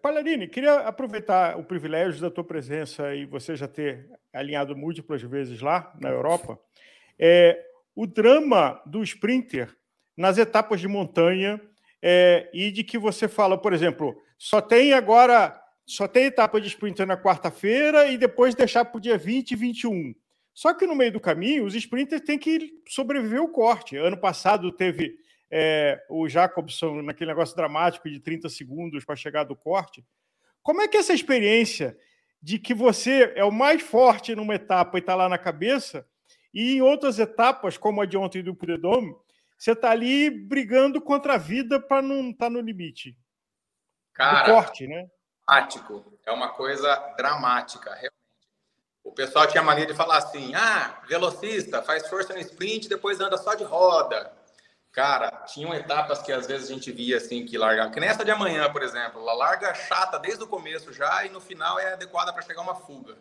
Palharini, 0.00 0.48
queria 0.48 0.80
aproveitar 0.80 1.58
o 1.58 1.64
privilégio 1.64 2.20
da 2.20 2.30
tua 2.30 2.44
presença 2.44 3.14
e 3.14 3.26
você 3.26 3.56
já 3.56 3.68
ter 3.68 4.08
alinhado 4.32 4.76
múltiplas 4.76 5.22
vezes 5.22 5.60
lá 5.60 5.92
na 6.00 6.08
Europa. 6.08 6.58
É, 7.18 7.62
o 7.94 8.06
drama 8.06 8.80
do 8.86 9.02
sprinter 9.02 9.74
nas 10.16 10.38
etapas 10.38 10.80
de 10.80 10.88
montanha 10.88 11.60
é, 12.02 12.48
e 12.52 12.70
de 12.70 12.84
que 12.84 12.98
você 12.98 13.28
fala, 13.28 13.56
por 13.56 13.72
exemplo, 13.72 14.20
só 14.38 14.60
tem 14.60 14.92
agora 14.92 15.60
só 15.86 16.08
tem 16.08 16.24
etapa 16.24 16.60
de 16.60 16.68
sprinter 16.68 17.06
na 17.06 17.16
quarta-feira 17.16 18.06
e 18.06 18.16
depois 18.16 18.54
deixar 18.54 18.86
para 18.86 18.96
o 18.96 19.00
dia 19.00 19.18
20 19.18 19.50
e 19.50 19.56
21. 19.56 20.14
Só 20.54 20.72
que 20.72 20.86
no 20.86 20.94
meio 20.94 21.12
do 21.12 21.20
caminho, 21.20 21.64
os 21.64 21.74
sprinters 21.74 22.22
têm 22.22 22.38
que 22.38 22.80
sobreviver 22.88 23.42
o 23.42 23.48
corte. 23.48 23.96
Ano 23.96 24.16
passado 24.16 24.72
teve 24.72 25.18
é, 25.56 26.04
o 26.10 26.28
Jacobson 26.28 27.00
naquele 27.00 27.30
negócio 27.30 27.54
dramático 27.54 28.10
de 28.10 28.18
30 28.18 28.48
segundos 28.48 29.04
para 29.04 29.14
chegar 29.14 29.44
do 29.44 29.54
corte. 29.54 30.04
Como 30.64 30.82
é 30.82 30.88
que 30.88 30.96
é 30.96 31.00
essa 31.00 31.14
experiência 31.14 31.96
de 32.42 32.58
que 32.58 32.74
você 32.74 33.32
é 33.36 33.44
o 33.44 33.52
mais 33.52 33.80
forte 33.80 34.34
numa 34.34 34.56
etapa 34.56 34.98
e 34.98 35.00
está 35.00 35.14
lá 35.14 35.28
na 35.28 35.38
cabeça, 35.38 36.04
e 36.52 36.74
em 36.74 36.82
outras 36.82 37.20
etapas, 37.20 37.78
como 37.78 38.02
a 38.02 38.06
de 38.06 38.16
ontem 38.16 38.42
do 38.42 38.52
Prudhomme, 38.52 39.14
você 39.56 39.70
está 39.70 39.92
ali 39.92 40.28
brigando 40.28 41.00
contra 41.00 41.34
a 41.34 41.38
vida 41.38 41.78
para 41.78 42.02
não 42.02 42.30
estar 42.30 42.46
tá 42.46 42.50
no 42.50 42.60
limite? 42.60 43.16
Cara, 44.12 44.42
do 44.42 44.52
corte, 44.52 44.88
né? 44.88 45.08
Dramático. 45.46 46.18
É 46.26 46.32
uma 46.32 46.48
coisa 46.48 46.96
dramática, 47.16 47.90
realmente. 47.90 48.12
O 49.04 49.12
pessoal 49.12 49.46
tinha 49.46 49.62
mania 49.62 49.86
de 49.86 49.94
falar 49.94 50.18
assim: 50.18 50.52
ah, 50.54 51.00
velocista, 51.06 51.80
faz 51.82 52.08
força 52.08 52.32
no 52.32 52.40
sprint, 52.40 52.88
depois 52.88 53.20
anda 53.20 53.38
só 53.38 53.54
de 53.54 53.62
roda. 53.62 54.43
Cara, 54.94 55.28
tinham 55.48 55.74
etapas 55.74 56.22
que 56.22 56.30
às 56.30 56.46
vezes 56.46 56.70
a 56.70 56.72
gente 56.72 56.92
via 56.92 57.16
assim 57.16 57.44
que 57.44 57.58
larga, 57.58 57.90
que 57.90 57.98
nessa 57.98 58.24
de 58.24 58.30
amanhã, 58.30 58.70
por 58.70 58.80
exemplo, 58.80 59.20
ela 59.20 59.34
larga 59.34 59.74
chata 59.74 60.20
desde 60.20 60.44
o 60.44 60.46
começo 60.46 60.92
já 60.92 61.26
e 61.26 61.30
no 61.30 61.40
final 61.40 61.80
é 61.80 61.94
adequada 61.94 62.32
para 62.32 62.42
chegar 62.42 62.62
uma 62.62 62.76
fuga. 62.76 63.16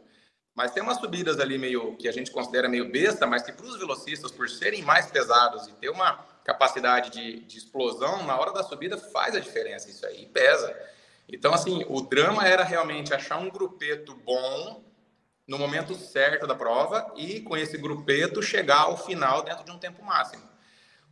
Mas 0.53 0.69
tem 0.69 0.83
umas 0.83 0.99
subidas 0.99 1.39
ali 1.39 1.57
meio 1.57 1.97
que 1.97 2.07
a 2.07 2.11
gente 2.11 2.29
considera 2.29 2.69
meio 2.69 2.91
besta, 2.91 3.25
mas 3.25 3.41
que 3.41 3.51
para 3.51 3.65
os 3.65 3.75
velocistas, 3.79 4.31
por 4.31 4.47
serem 4.47 4.83
mais 4.83 5.07
pesados 5.07 5.67
e 5.67 5.71
ter 5.73 5.89
uma 5.89 6.23
capacidade 6.43 7.09
de, 7.09 7.39
de 7.39 7.57
explosão 7.57 8.23
na 8.23 8.39
hora 8.39 8.53
da 8.53 8.61
subida, 8.61 8.95
faz 8.95 9.35
a 9.35 9.39
diferença. 9.39 9.89
Isso 9.89 10.05
aí 10.05 10.27
pesa. 10.27 10.79
Então, 11.27 11.55
assim, 11.55 11.83
o 11.89 12.01
drama 12.01 12.47
era 12.47 12.63
realmente 12.63 13.15
achar 13.15 13.37
um 13.39 13.49
grupeto 13.49 14.13
bom 14.13 14.83
no 15.47 15.57
momento 15.57 15.95
certo 15.95 16.45
da 16.45 16.53
prova 16.53 17.11
e 17.15 17.41
com 17.41 17.57
esse 17.57 17.79
grupeto 17.79 18.43
chegar 18.43 18.81
ao 18.81 18.95
final 18.95 19.41
dentro 19.41 19.63
de 19.65 19.71
um 19.71 19.79
tempo 19.79 20.03
máximo. 20.03 20.52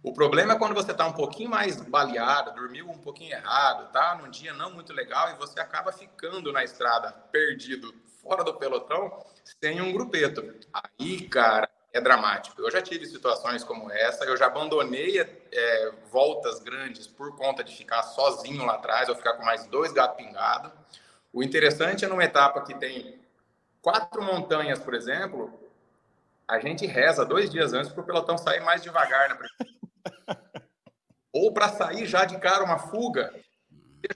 O 0.04 0.14
problema 0.14 0.54
é 0.54 0.58
quando 0.58 0.74
você 0.74 0.92
está 0.92 1.06
um 1.06 1.14
pouquinho 1.14 1.50
mais 1.50 1.80
baleado, 1.80 2.56
dormiu 2.56 2.90
um 2.90 2.98
pouquinho 2.98 3.34
errado, 3.34 3.92
tá 3.92 4.16
num 4.16 4.32
dia 4.32 4.52
não 4.52 4.72
muito 4.72 4.92
legal 4.92 5.30
e 5.30 5.36
você 5.36 5.60
acaba 5.60 5.92
ficando 5.92 6.52
na 6.52 6.64
estrada 6.64 7.12
perdido, 7.32 7.94
fora 8.22 8.44
do 8.44 8.56
pelotão, 8.56 9.24
sem 9.62 9.80
um 9.80 9.94
grupeto. 9.94 10.56
Aí, 10.74 11.28
cara, 11.28 11.70
é 11.94 12.02
dramático. 12.02 12.60
Eu 12.60 12.72
já 12.72 12.82
tive 12.82 13.06
situações 13.06 13.64
como 13.64 13.92
essa, 13.92 14.26
eu 14.26 14.36
já 14.36 14.48
abandonei 14.48 15.20
é, 15.20 15.92
voltas 16.10 16.60
grandes 16.60 17.06
por 17.06 17.36
conta 17.36 17.64
de 17.64 17.76
ficar 17.76 18.02
sozinho 18.02 18.66
lá 18.66 18.76
atrás, 18.76 19.08
ou 19.08 19.16
ficar 19.16 19.34
com 19.34 19.46
mais 19.46 19.68
dois 19.68 19.92
gatos 19.92 20.18
pingados. 20.18 20.72
O 21.32 21.44
interessante 21.44 22.06
é 22.06 22.08
numa 22.08 22.24
etapa 22.24 22.62
que 22.62 22.74
tem 22.74 23.20
quatro 23.84 24.24
montanhas, 24.24 24.80
por 24.80 24.96
exemplo, 24.96 25.54
a 26.48 26.60
gente 26.60 26.88
reza 26.88 27.24
dois 27.24 27.52
dias 27.52 27.72
antes 27.72 27.92
para 27.92 28.02
o 28.02 28.06
pelotão 28.06 28.36
sair 28.36 28.62
mais 28.62 28.82
devagar 28.82 29.30
na 29.30 29.36
primeira 29.36 29.82
ou 31.34 31.54
para 31.54 31.70
sair 31.70 32.06
já 32.06 32.26
de 32.26 32.38
cara 32.40 32.64
uma 32.64 32.78
fuga, 32.78 33.34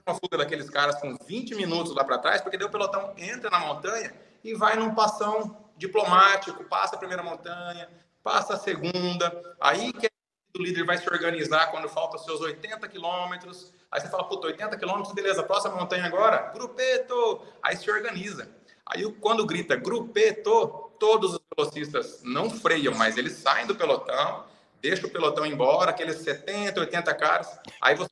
uma 0.06 0.14
fuga 0.14 0.38
daqueles 0.38 0.68
caras 0.68 1.00
com 1.00 1.16
20 1.16 1.54
minutos 1.54 1.94
lá 1.94 2.04
para 2.04 2.18
trás, 2.18 2.40
porque 2.40 2.56
daí 2.56 2.66
o 2.66 2.70
pelotão 2.70 3.14
entra 3.16 3.50
na 3.50 3.60
montanha 3.60 4.12
e 4.42 4.54
vai 4.54 4.76
num 4.76 4.94
passão 4.94 5.70
diplomático, 5.76 6.64
passa 6.64 6.96
a 6.96 6.98
primeira 6.98 7.22
montanha, 7.22 7.88
passa 8.22 8.54
a 8.54 8.58
segunda, 8.58 9.56
aí 9.60 9.92
que 9.92 10.10
o 10.56 10.62
líder 10.62 10.84
vai 10.84 10.98
se 10.98 11.08
organizar 11.08 11.70
quando 11.70 11.88
faltam 11.88 12.18
seus 12.18 12.40
80 12.40 12.88
quilômetros, 12.88 13.72
aí 13.90 14.00
você 14.00 14.08
fala, 14.08 14.24
puta, 14.24 14.46
80 14.48 14.76
quilômetros, 14.78 15.14
beleza, 15.14 15.42
próxima 15.42 15.74
montanha 15.74 16.06
agora, 16.06 16.50
grupeto, 16.52 17.42
aí 17.62 17.76
se 17.76 17.90
organiza. 17.90 18.48
Aí 18.86 19.10
quando 19.14 19.44
grita 19.44 19.76
grupeto, 19.76 20.92
todos 20.98 21.34
os 21.34 21.40
velocistas 21.54 22.22
não 22.22 22.48
freiam, 22.48 22.94
mas 22.94 23.16
eles 23.16 23.32
saem 23.34 23.66
do 23.66 23.74
pelotão, 23.74 24.44
deixa 24.88 25.06
o 25.06 25.10
pelotão 25.10 25.44
embora, 25.44 25.90
aqueles 25.90 26.16
70, 26.16 26.78
80 26.80 27.14
caras, 27.14 27.58
aí 27.80 27.94
você 27.94 28.10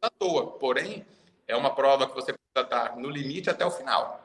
à 0.00 0.10
toa. 0.10 0.58
Porém, 0.58 1.06
é 1.46 1.56
uma 1.56 1.74
prova 1.74 2.06
que 2.08 2.14
você 2.14 2.32
precisa 2.32 2.60
estar 2.62 2.96
no 2.96 3.10
limite 3.10 3.50
até 3.50 3.64
o 3.64 3.70
final. 3.70 4.24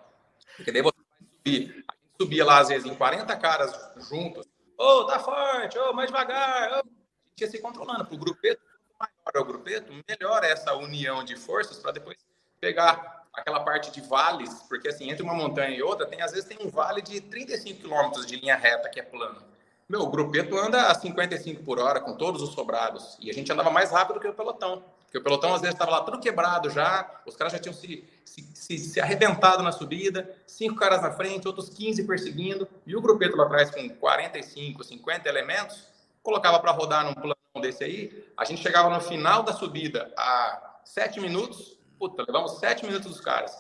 Porque 0.56 0.72
daí 0.72 0.82
você 0.82 0.98
vai 0.98 1.28
subir. 1.38 1.86
A 1.90 1.96
gente 1.96 2.22
subia 2.22 2.46
lá, 2.46 2.60
às 2.60 2.70
vezes, 2.70 2.90
em 2.90 2.96
40 2.96 3.36
caras 3.38 3.92
juntos. 4.10 4.46
Ô, 4.78 4.84
oh, 4.84 5.06
tá 5.06 5.20
forte, 5.20 5.78
ô, 5.78 5.90
oh, 5.90 5.94
mais 5.94 6.08
devagar. 6.10 6.72
Oh. 6.72 6.76
A 6.76 7.30
gente 7.30 7.42
ia 7.42 7.50
se 7.50 7.60
controlando. 7.60 8.06
Para 8.06 8.16
o 8.16 8.18
grupeto, 8.18 8.62
maior 9.00 9.36
é 9.36 9.40
o 9.40 9.46
grupeto, 9.46 9.94
melhor 10.08 10.44
é 10.44 10.52
essa 10.52 10.74
união 10.76 11.24
de 11.24 11.36
forças 11.36 11.80
para 11.80 11.92
depois 11.92 12.18
pegar 12.60 13.24
aquela 13.34 13.62
parte 13.62 13.92
de 13.92 14.00
vales, 14.02 14.62
porque 14.70 14.90
assim, 14.90 15.10
entre 15.10 15.24
uma 15.24 15.34
montanha 15.34 15.76
e 15.76 15.82
outra, 15.82 16.06
tem 16.06 16.22
às 16.22 16.32
vezes 16.32 16.48
tem 16.48 16.58
um 16.66 16.70
vale 16.70 17.02
de 17.02 17.20
35 17.20 17.82
quilômetros 17.82 18.28
de 18.28 18.36
linha 18.36 18.56
reta 18.56 18.90
que 18.90 19.00
é 19.00 19.04
plano. 19.04 19.42
Meu, 19.88 20.02
o 20.02 20.10
grupeto 20.10 20.58
anda 20.58 20.88
a 20.88 20.96
55 20.96 21.64
por 21.64 21.80
hora 21.80 22.00
com 22.00 22.16
todos 22.16 22.42
os 22.42 22.50
sobrados. 22.54 23.18
E 23.20 23.30
a 23.30 23.34
gente 23.34 23.52
andava 23.52 23.70
mais 23.70 23.92
rápido 23.92 24.20
que 24.20 24.28
o 24.28 24.34
pelotão. 24.34 24.84
Porque 25.14 25.18
o 25.20 25.24
pelotão 25.24 25.54
às 25.54 25.62
vezes 25.62 25.76
estava 25.76 25.92
lá 25.92 26.02
tudo 26.02 26.20
quebrado 26.20 26.72
já, 26.72 27.22
os 27.26 27.36
caras 27.36 27.54
já 27.54 27.60
tinham 27.60 27.74
se, 27.74 28.04
se, 28.26 28.42
se, 28.56 28.78
se, 28.80 29.00
arrebentado 29.00 29.62
na 29.62 29.72
subida, 29.72 30.36
cinco 30.48 30.76
caras 30.76 31.04
na 31.04 31.12
frente, 31.12 31.48
outros 31.48 31.70
15 31.70 32.04
perseguindo, 32.06 32.68
e 32.84 32.96
o 32.96 33.02
grupeto 33.02 33.38
lá 33.38 33.46
atrás 33.46 33.70
com 33.70 33.88
45, 33.90 34.84
50 34.84 35.30
elementos, 35.30 35.88
colocava 36.24 36.60
para 36.60 36.72
rodar 36.72 37.06
num 37.06 37.14
plano 37.14 37.36
desse 37.62 37.84
aí, 37.84 38.28
a 38.36 38.44
gente 38.44 38.64
chegava 38.64 38.90
no 38.90 39.00
final 39.02 39.44
da 39.44 39.54
subida 39.54 40.12
a 40.18 40.80
7 40.84 41.20
minutos, 41.20 41.78
puta, 42.00 42.24
levamos 42.28 42.58
7 42.58 42.84
minutos 42.84 43.12
dos 43.12 43.22
caras. 43.22 43.60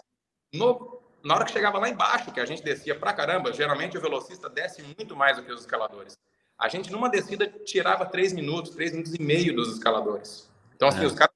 No 0.51 1.02
na 1.23 1.35
hora 1.35 1.45
que 1.45 1.51
chegava 1.51 1.79
lá 1.79 1.87
embaixo, 1.87 2.31
que 2.31 2.39
a 2.39 2.45
gente 2.45 2.61
descia 2.61 2.93
pra 2.93 3.13
caramba, 3.13 3.53
geralmente 3.53 3.97
o 3.97 4.01
velocista 4.01 4.49
desce 4.49 4.83
muito 4.83 5.15
mais 5.15 5.37
do 5.37 5.43
que 5.43 5.51
os 5.51 5.61
escaladores. 5.61 6.17
A 6.57 6.67
gente, 6.67 6.91
numa 6.91 7.09
descida, 7.09 7.47
tirava 7.65 8.05
três 8.05 8.33
minutos, 8.33 8.71
três 8.71 8.91
minutos 8.91 9.15
e 9.15 9.21
meio 9.21 9.55
dos 9.55 9.73
escaladores. 9.73 10.49
Então, 10.75 10.87
assim, 10.87 11.03
é. 11.03 11.05
os 11.05 11.13
caras 11.13 11.33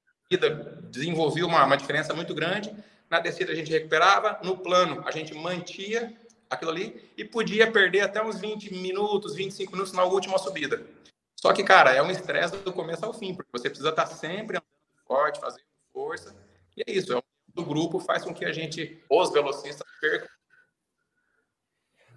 desenvolviam 0.90 1.48
uma, 1.48 1.64
uma 1.64 1.76
diferença 1.76 2.12
muito 2.12 2.34
grande. 2.34 2.74
Na 3.08 3.18
descida 3.18 3.52
a 3.52 3.54
gente 3.54 3.70
recuperava, 3.70 4.38
no 4.44 4.58
plano 4.58 5.02
a 5.06 5.10
gente 5.10 5.34
mantia 5.34 6.14
aquilo 6.50 6.70
ali 6.70 7.10
e 7.16 7.24
podia 7.24 7.70
perder 7.70 8.00
até 8.00 8.22
uns 8.22 8.38
20 8.38 8.72
minutos, 8.74 9.34
25 9.34 9.72
minutos 9.72 9.92
na 9.92 10.04
última 10.04 10.38
subida. 10.38 10.86
Só 11.34 11.52
que, 11.52 11.62
cara, 11.62 11.92
é 11.92 12.02
um 12.02 12.10
estresse 12.10 12.56
do 12.58 12.72
começo 12.72 13.04
ao 13.06 13.14
fim, 13.14 13.34
porque 13.34 13.50
você 13.52 13.68
precisa 13.68 13.90
estar 13.90 14.06
sempre 14.06 14.56
andando 14.56 14.66
forte, 15.06 15.40
fazendo 15.40 15.64
força. 15.92 16.34
E 16.76 16.82
é 16.86 16.92
isso, 16.92 17.12
é 17.12 17.16
um 17.16 17.22
do 17.58 17.64
grupo 17.64 17.98
faz 17.98 18.22
com 18.22 18.32
que 18.32 18.44
a 18.44 18.52
gente, 18.52 19.02
os 19.10 19.32
velocistas, 19.32 19.86
percam. 20.00 20.28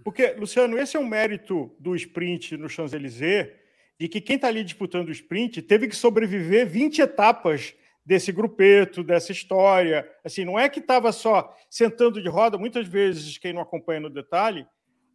Porque, 0.03 0.33
Luciano, 0.37 0.77
esse 0.77 0.95
é 0.95 0.99
um 0.99 1.05
mérito 1.05 1.75
do 1.79 1.95
sprint 1.95 2.57
no 2.57 2.69
Champs-Élysées, 2.69 3.51
de 3.99 4.07
que 4.07 4.21
quem 4.21 4.35
está 4.35 4.47
ali 4.47 4.63
disputando 4.63 5.09
o 5.09 5.11
sprint 5.11 5.61
teve 5.61 5.87
que 5.87 5.95
sobreviver 5.95 6.67
20 6.67 7.01
etapas 7.01 7.75
desse 8.05 8.31
grupeto, 8.31 9.03
dessa 9.03 9.31
história. 9.31 10.09
Assim, 10.23 10.43
não 10.43 10.57
é 10.57 10.69
que 10.69 10.79
estava 10.79 11.11
só 11.11 11.55
sentando 11.69 12.21
de 12.21 12.29
roda, 12.29 12.57
muitas 12.57 12.87
vezes, 12.87 13.37
quem 13.37 13.53
não 13.53 13.61
acompanha 13.61 13.99
no 13.99 14.09
detalhe, 14.09 14.65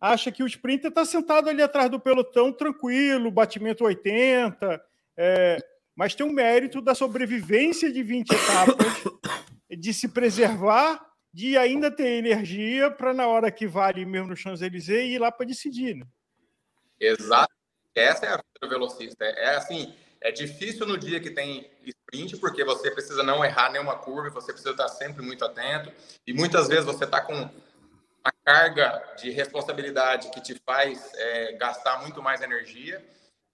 acha 0.00 0.30
que 0.30 0.42
o 0.42 0.46
sprinter 0.46 0.90
está 0.90 1.04
sentado 1.04 1.48
ali 1.48 1.62
atrás 1.62 1.90
do 1.90 1.98
pelotão, 1.98 2.52
tranquilo, 2.52 3.30
batimento 3.30 3.84
80, 3.84 4.80
é, 5.16 5.58
mas 5.96 6.14
tem 6.14 6.26
um 6.26 6.32
mérito 6.32 6.82
da 6.82 6.94
sobrevivência 6.94 7.90
de 7.90 8.02
20 8.02 8.30
etapas 8.30 8.86
de 9.70 9.94
se 9.94 10.08
preservar, 10.08 11.04
de 11.32 11.56
ainda 11.56 11.90
ter 11.90 12.18
energia 12.18 12.90
para 12.90 13.14
na 13.14 13.26
hora 13.26 13.50
que 13.50 13.66
vale 13.66 14.04
mesmo 14.04 14.28
no 14.28 14.36
Champs-Élysées 14.36 15.14
ir 15.14 15.18
lá 15.18 15.32
para 15.32 15.46
decidir. 15.46 15.96
Né? 15.96 16.06
Exato. 17.00 17.52
Essa 17.94 18.26
é 18.26 18.28
a 18.28 18.36
vida 18.36 18.68
velocista. 18.68 19.24
É, 19.24 19.44
é 19.44 19.56
assim, 19.56 19.94
é 20.20 20.30
difícil 20.30 20.86
no 20.86 20.98
dia 20.98 21.18
que 21.18 21.30
tem 21.30 21.70
sprint, 21.84 22.36
porque 22.36 22.62
você 22.64 22.90
precisa 22.90 23.22
não 23.22 23.44
errar 23.44 23.70
nenhuma 23.70 23.96
curva, 23.96 24.30
você 24.30 24.52
precisa 24.52 24.72
estar 24.72 24.88
sempre 24.88 25.22
muito 25.22 25.44
atento. 25.44 25.90
E 26.26 26.32
muitas 26.32 26.68
vezes 26.68 26.84
você 26.84 27.04
está 27.04 27.20
com 27.22 27.32
uma 27.34 28.32
carga 28.44 29.02
de 29.18 29.30
responsabilidade 29.30 30.30
que 30.30 30.40
te 30.42 30.60
faz 30.64 31.10
é, 31.14 31.52
gastar 31.52 32.02
muito 32.02 32.22
mais 32.22 32.42
energia. 32.42 33.02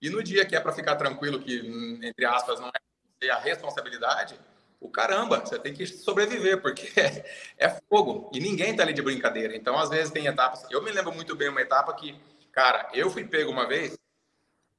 E 0.03 0.09
no 0.09 0.21
dia 0.21 0.45
que 0.45 0.53
é 0.53 0.59
para 0.59 0.73
ficar 0.73 0.97
tranquilo, 0.97 1.39
que, 1.39 1.59
entre 2.03 2.25
aspas, 2.25 2.59
não 2.59 2.69
é 3.21 3.29
a 3.29 3.39
responsabilidade, 3.39 4.37
o 4.81 4.89
caramba, 4.89 5.39
você 5.39 5.57
tem 5.57 5.73
que 5.73 5.87
sobreviver, 5.87 6.61
porque 6.61 6.91
é, 6.99 7.25
é 7.57 7.69
fogo. 7.87 8.29
E 8.33 8.39
ninguém 8.41 8.71
está 8.71 8.83
ali 8.83 8.91
de 8.91 9.01
brincadeira. 9.01 9.55
Então, 9.55 9.79
às 9.79 9.89
vezes, 9.89 10.11
tem 10.11 10.27
etapas. 10.27 10.65
Eu 10.69 10.83
me 10.83 10.91
lembro 10.91 11.13
muito 11.13 11.37
bem 11.37 11.47
uma 11.47 11.61
etapa 11.61 11.93
que, 11.93 12.19
cara, 12.51 12.89
eu 12.93 13.09
fui 13.09 13.23
pego 13.23 13.49
uma 13.49 13.65
vez 13.65 13.97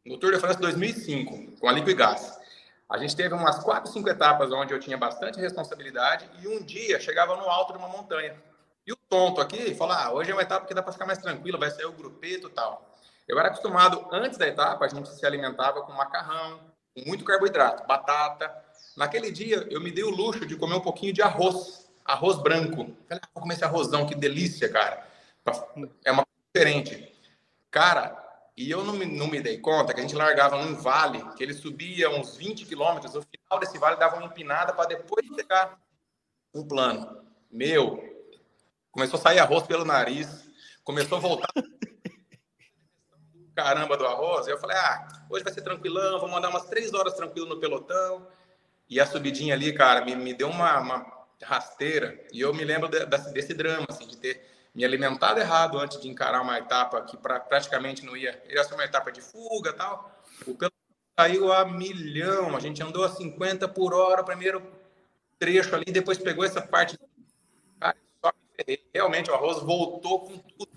no 0.05 0.19
Tour 0.19 0.31
de 0.35 0.39
France 0.39 0.61
2005, 0.61 1.59
com 1.59 1.69
a 1.71 1.73
Liquigás. 1.73 2.39
A 2.87 2.99
gente 2.99 3.17
teve 3.17 3.33
umas 3.33 3.59
quatro, 3.61 3.91
cinco 3.91 4.11
etapas 4.11 4.53
onde 4.53 4.75
eu 4.75 4.79
tinha 4.79 4.99
bastante 4.99 5.41
responsabilidade 5.41 6.29
e 6.43 6.49
um 6.49 6.63
dia 6.63 7.01
chegava 7.01 7.35
no 7.35 7.49
alto 7.49 7.73
de 7.73 7.79
uma 7.79 7.89
montanha. 7.89 8.37
E 8.87 8.93
o 8.93 8.97
tonto 9.09 9.41
aqui 9.41 9.75
falou: 9.75 9.95
ah, 9.95 10.13
hoje 10.13 10.31
é 10.31 10.35
uma 10.35 10.43
etapa 10.43 10.67
que 10.67 10.75
dá 10.75 10.83
para 10.83 10.93
ficar 10.93 11.07
mais 11.07 11.19
tranquilo, 11.19 11.59
vai 11.59 11.71
sair 11.71 11.87
o 11.87 11.93
grupeto 11.93 12.49
e 12.49 12.51
tal. 12.51 12.94
Eu 13.27 13.39
era 13.39 13.49
acostumado, 13.49 14.07
antes 14.13 14.39
da 14.39 14.47
etapa, 14.47 14.85
a 14.85 14.89
gente 14.89 15.09
se 15.09 15.25
alimentava 15.25 15.83
com 15.83 15.93
macarrão, 15.93 16.61
com 16.95 17.05
muito 17.07 17.25
carboidrato, 17.25 17.87
batata. 17.87 18.55
Naquele 18.97 19.31
dia, 19.31 19.67
eu 19.71 19.81
me 19.81 19.91
dei 19.91 20.05
o 20.05 20.11
luxo 20.11 20.45
de 20.47 20.57
comer 20.57 20.75
um 20.75 20.81
pouquinho 20.81 21.13
de 21.13 21.23
arroz, 21.23 21.91
arroz 22.05 22.37
branco. 22.39 22.95
Falei, 23.09 23.23
ah, 23.23 23.29
vou 23.35 23.43
comer 23.43 23.55
esse 23.55 23.65
arrozão, 23.65 24.07
que 24.07 24.15
delícia, 24.15 24.69
cara. 24.69 25.07
É 26.05 26.13
uma 26.13 26.25
coisa 26.25 26.47
diferente. 26.55 27.13
Cara, 27.71 28.25
e 28.57 28.71
eu 28.71 28.85
não 28.85 28.93
me, 28.93 29.05
não 29.05 29.27
me 29.27 29.41
dei 29.41 29.59
conta 29.59 29.93
que 29.93 30.01
a 30.01 30.03
gente 30.03 30.15
largava 30.15 30.63
num 30.63 30.75
vale, 30.77 31.25
que 31.35 31.43
ele 31.43 31.55
subia 31.55 32.11
uns 32.11 32.37
20 32.37 32.67
quilômetros, 32.67 33.15
no 33.15 33.23
final 33.23 33.59
desse 33.59 33.79
vale 33.79 33.97
dava 33.97 34.17
uma 34.17 34.27
empinada 34.27 34.73
para 34.73 34.91
depois 34.91 35.27
pegar 35.35 35.77
um 36.55 36.67
plano. 36.67 37.25
Meu, 37.51 38.03
começou 38.93 39.19
a 39.19 39.23
sair 39.23 39.41
arroz 39.41 39.65
pelo 39.67 39.85
nariz, 39.85 40.49
começou 40.85 41.19
a 41.19 41.21
voltar 41.21 41.49
caramba 43.55 43.97
do 43.97 44.07
arroz. 44.07 44.47
E 44.47 44.51
eu 44.51 44.59
falei, 44.59 44.77
ah, 44.77 45.07
hoje 45.31 45.45
vai 45.45 45.53
ser 45.53 45.62
tranquilão, 45.62 46.21
vou 46.21 46.29
mandar 46.29 46.49
umas 46.49 46.67
três 46.67 46.93
horas 46.93 47.14
tranquilo 47.14 47.47
no 47.47 47.61
pelotão. 47.61 48.27
E 48.88 49.01
a 49.01 49.07
subidinha 49.07 49.55
ali, 49.55 49.73
cara, 49.73 50.05
me, 50.05 50.14
me 50.14 50.35
deu 50.35 50.49
uma, 50.49 50.79
uma 50.81 51.27
rasteira. 51.43 52.19
E 52.33 52.40
eu 52.40 52.53
me 52.53 52.64
lembro 52.64 52.88
de, 52.88 53.07
desse 53.07 53.55
drama, 53.55 53.87
assim, 53.88 54.07
de 54.07 54.17
ter 54.17 54.45
me 54.75 54.85
alimentado 54.85 55.38
errado 55.38 55.79
antes 55.79 56.01
de 56.01 56.09
encarar 56.09 56.43
uma 56.43 56.59
etapa 56.59 57.01
que 57.03 57.17
pra, 57.17 57.38
praticamente 57.40 58.05
não 58.05 58.17
ia. 58.17 58.43
Ia 58.49 58.64
ser 58.64 58.75
uma 58.75 58.85
etapa 58.85 59.12
de 59.12 59.21
fuga 59.21 59.73
tal. 59.73 60.11
O 60.47 60.55
pelotão 60.55 60.71
saiu 61.19 61.53
a 61.53 61.64
milhão, 61.64 62.57
a 62.57 62.61
gente 62.61 62.83
andou 62.83 63.05
a 63.05 63.09
50 63.09 63.69
por 63.69 63.95
hora, 63.95 64.25
primeiro 64.25 64.62
trecho 65.38 65.75
ali, 65.75 65.87
depois 65.87 66.19
pegou 66.19 66.45
essa 66.45 66.61
parte. 66.61 66.99
Cara, 67.81 67.97
só. 68.21 68.33
Realmente 68.93 69.31
o 69.31 69.35
arroz 69.35 69.62
voltou 69.62 70.21
com 70.25 70.38
tudo. 70.38 70.73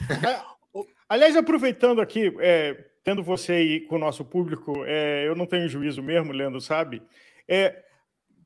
Aliás, 1.08 1.36
aproveitando 1.36 2.00
aqui, 2.00 2.34
é, 2.40 2.84
tendo 3.02 3.22
você 3.22 3.52
aí 3.52 3.80
com 3.80 3.96
o 3.96 3.98
nosso 3.98 4.24
público, 4.24 4.84
é, 4.86 5.26
eu 5.28 5.34
não 5.34 5.46
tenho 5.46 5.68
juízo 5.68 6.02
mesmo, 6.02 6.32
Leandro 6.32 6.60
sabe. 6.60 7.02
É, 7.46 7.84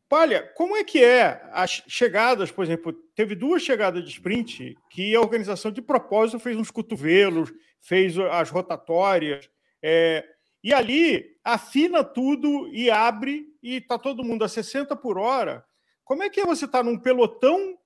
Palha, 0.09 0.43
como 0.55 0.75
é 0.75 0.83
que 0.83 1.05
é 1.05 1.43
as 1.53 1.83
chegadas, 1.87 2.51
por 2.51 2.65
exemplo, 2.65 2.93
teve 3.15 3.35
duas 3.35 3.63
chegadas 3.63 4.03
de 4.03 4.11
sprint 4.11 4.77
que 4.91 5.15
a 5.15 5.21
organização 5.21 5.71
de 5.71 5.83
propósito 5.83 6.39
fez 6.39 6.57
uns 6.57 6.71
cotovelos, 6.71 7.53
fez 7.81 8.19
as 8.19 8.49
rotatórias, 8.49 9.51
é, 9.83 10.25
e 10.65 10.73
ali 10.73 11.37
afina 11.45 12.03
tudo 12.03 12.69
e 12.69 12.91
abre 12.91 13.47
e 13.63 13.77
está 13.77 13.99
todo 13.99 14.25
mundo 14.25 14.45
a 14.45 14.49
60 14.49 14.97
por 14.97 15.19
hora. 15.19 15.65
Como 16.05 16.23
é 16.23 16.31
que 16.31 16.41
é 16.41 16.47
você 16.47 16.65
estar 16.65 16.79
tá 16.79 16.85
num 16.85 16.99
pelotão 16.99 17.79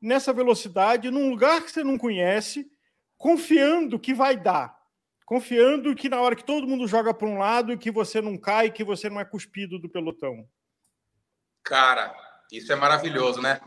nessa 0.00 0.32
velocidade, 0.32 1.10
num 1.10 1.30
lugar 1.30 1.62
que 1.62 1.70
você 1.70 1.84
não 1.84 1.96
conhece, 1.96 2.68
confiando 3.18 3.98
que 3.98 4.14
vai 4.14 4.36
dar? 4.36 4.78
Confiando 5.26 5.94
que 5.94 6.08
na 6.08 6.20
hora 6.20 6.34
que 6.34 6.44
todo 6.44 6.66
mundo 6.66 6.86
joga 6.86 7.12
para 7.12 7.28
um 7.28 7.36
lado, 7.36 7.76
que 7.76 7.90
você 7.90 8.22
não 8.22 8.38
cai, 8.38 8.70
que 8.70 8.82
você 8.82 9.10
não 9.10 9.20
é 9.20 9.24
cuspido 9.24 9.78
do 9.78 9.88
pelotão. 9.88 10.48
Cara, 11.62 12.14
isso 12.50 12.72
é 12.72 12.76
maravilhoso, 12.76 13.42
né? 13.42 13.60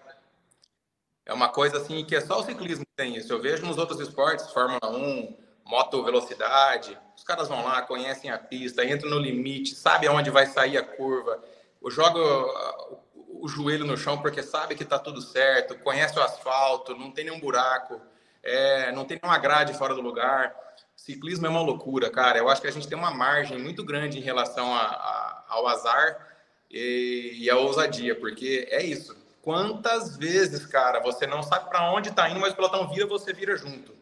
É 1.23 1.33
uma 1.33 1.49
coisa 1.49 1.77
assim 1.77 2.03
que 2.03 2.15
é 2.15 2.21
só 2.21 2.39
o 2.39 2.43
ciclismo 2.43 2.83
que 2.83 2.95
tem 2.95 3.15
isso. 3.15 3.31
Eu 3.31 3.39
vejo 3.39 3.63
nos 3.63 3.77
outros 3.77 3.99
esportes, 3.99 4.51
Fórmula 4.51 4.89
1, 4.89 5.37
moto 5.65 6.03
velocidade, 6.03 6.97
os 7.15 7.23
caras 7.23 7.47
vão 7.47 7.63
lá, 7.63 7.83
conhecem 7.83 8.31
a 8.31 8.39
pista, 8.39 8.83
entram 8.83 9.11
no 9.11 9.19
limite, 9.19 9.75
sabem 9.75 10.09
aonde 10.09 10.31
vai 10.31 10.47
sair 10.47 10.77
a 10.77 10.83
curva, 10.83 11.43
joga 11.89 12.19
o, 12.19 13.45
o 13.45 13.47
joelho 13.47 13.85
no 13.85 13.95
chão 13.95 14.19
porque 14.19 14.41
sabe 14.41 14.75
que 14.75 14.83
está 14.83 14.97
tudo 14.97 15.21
certo, 15.21 15.77
conhece 15.79 16.17
o 16.17 16.23
asfalto, 16.23 16.97
não 16.97 17.11
tem 17.11 17.25
nenhum 17.25 17.39
buraco, 17.39 18.01
é, 18.43 18.91
não 18.91 19.05
tem 19.05 19.19
nenhuma 19.21 19.39
grade 19.39 19.73
fora 19.73 19.93
do 19.93 20.01
lugar. 20.01 20.55
Ciclismo 20.95 21.45
é 21.45 21.49
uma 21.49 21.61
loucura, 21.61 22.09
cara. 22.09 22.37
Eu 22.37 22.49
acho 22.49 22.61
que 22.61 22.67
a 22.67 22.71
gente 22.71 22.87
tem 22.87 22.97
uma 22.97 23.11
margem 23.11 23.57
muito 23.57 23.83
grande 23.83 24.17
em 24.17 24.21
relação 24.21 24.73
a, 24.73 24.81
a, 24.81 25.45
ao 25.49 25.67
azar 25.67 26.27
e, 26.69 27.33
e 27.37 27.49
a 27.49 27.57
ousadia, 27.57 28.15
porque 28.15 28.67
é 28.69 28.83
isso. 28.83 29.15
Quantas 29.41 30.17
vezes, 30.17 30.65
cara, 30.65 30.99
você 30.99 31.25
não 31.25 31.41
sabe 31.41 31.69
para 31.69 31.91
onde 31.91 32.09
está 32.09 32.29
indo, 32.29 32.39
mas 32.39 32.53
o 32.53 32.55
pelotão 32.55 32.87
vira, 32.87 33.07
você 33.07 33.33
vira 33.33 33.57
junto. 33.57 33.95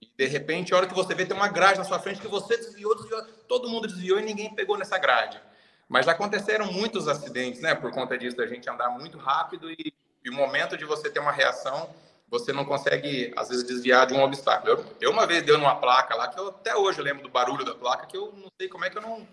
E 0.00 0.06
de 0.06 0.26
repente, 0.26 0.72
a 0.72 0.76
hora 0.76 0.86
que 0.86 0.94
você 0.94 1.14
vê, 1.14 1.24
tem 1.24 1.36
uma 1.36 1.48
grade 1.48 1.78
na 1.78 1.84
sua 1.84 1.98
frente 1.98 2.20
que 2.20 2.28
você 2.28 2.56
desviou, 2.56 2.94
desviou, 2.94 3.22
todo 3.48 3.68
mundo 3.68 3.88
desviou 3.88 4.18
e 4.18 4.22
ninguém 4.22 4.54
pegou 4.54 4.76
nessa 4.76 4.98
grade. 4.98 5.40
Mas 5.88 6.06
já 6.06 6.12
aconteceram 6.12 6.70
muitos 6.70 7.08
acidentes, 7.08 7.60
né? 7.60 7.74
Por 7.74 7.90
conta 7.90 8.18
disso, 8.18 8.36
da 8.36 8.46
gente 8.46 8.68
andar 8.68 8.90
muito 8.90 9.16
rápido 9.16 9.70
e, 9.70 9.92
e 10.24 10.30
o 10.30 10.34
momento 10.34 10.76
de 10.76 10.84
você 10.84 11.10
ter 11.10 11.20
uma 11.20 11.32
reação, 11.32 11.88
você 12.32 12.50
não 12.50 12.64
consegue, 12.64 13.30
às 13.36 13.50
vezes, 13.50 13.62
desviar 13.62 14.06
de 14.06 14.14
um 14.14 14.22
obstáculo. 14.22 14.72
Eu, 14.72 14.96
eu 15.02 15.10
uma 15.10 15.26
vez 15.26 15.42
deu 15.42 15.58
numa 15.58 15.76
placa 15.76 16.16
lá, 16.16 16.28
que 16.28 16.40
eu 16.40 16.48
até 16.48 16.74
hoje 16.74 17.02
lembro 17.02 17.22
do 17.22 17.28
barulho 17.28 17.62
da 17.62 17.74
placa, 17.74 18.06
que 18.06 18.16
eu 18.16 18.32
não 18.34 18.48
sei 18.58 18.70
como 18.70 18.86
é 18.86 18.90
que 18.90 18.96
eu 18.96 19.02
não 19.02 19.28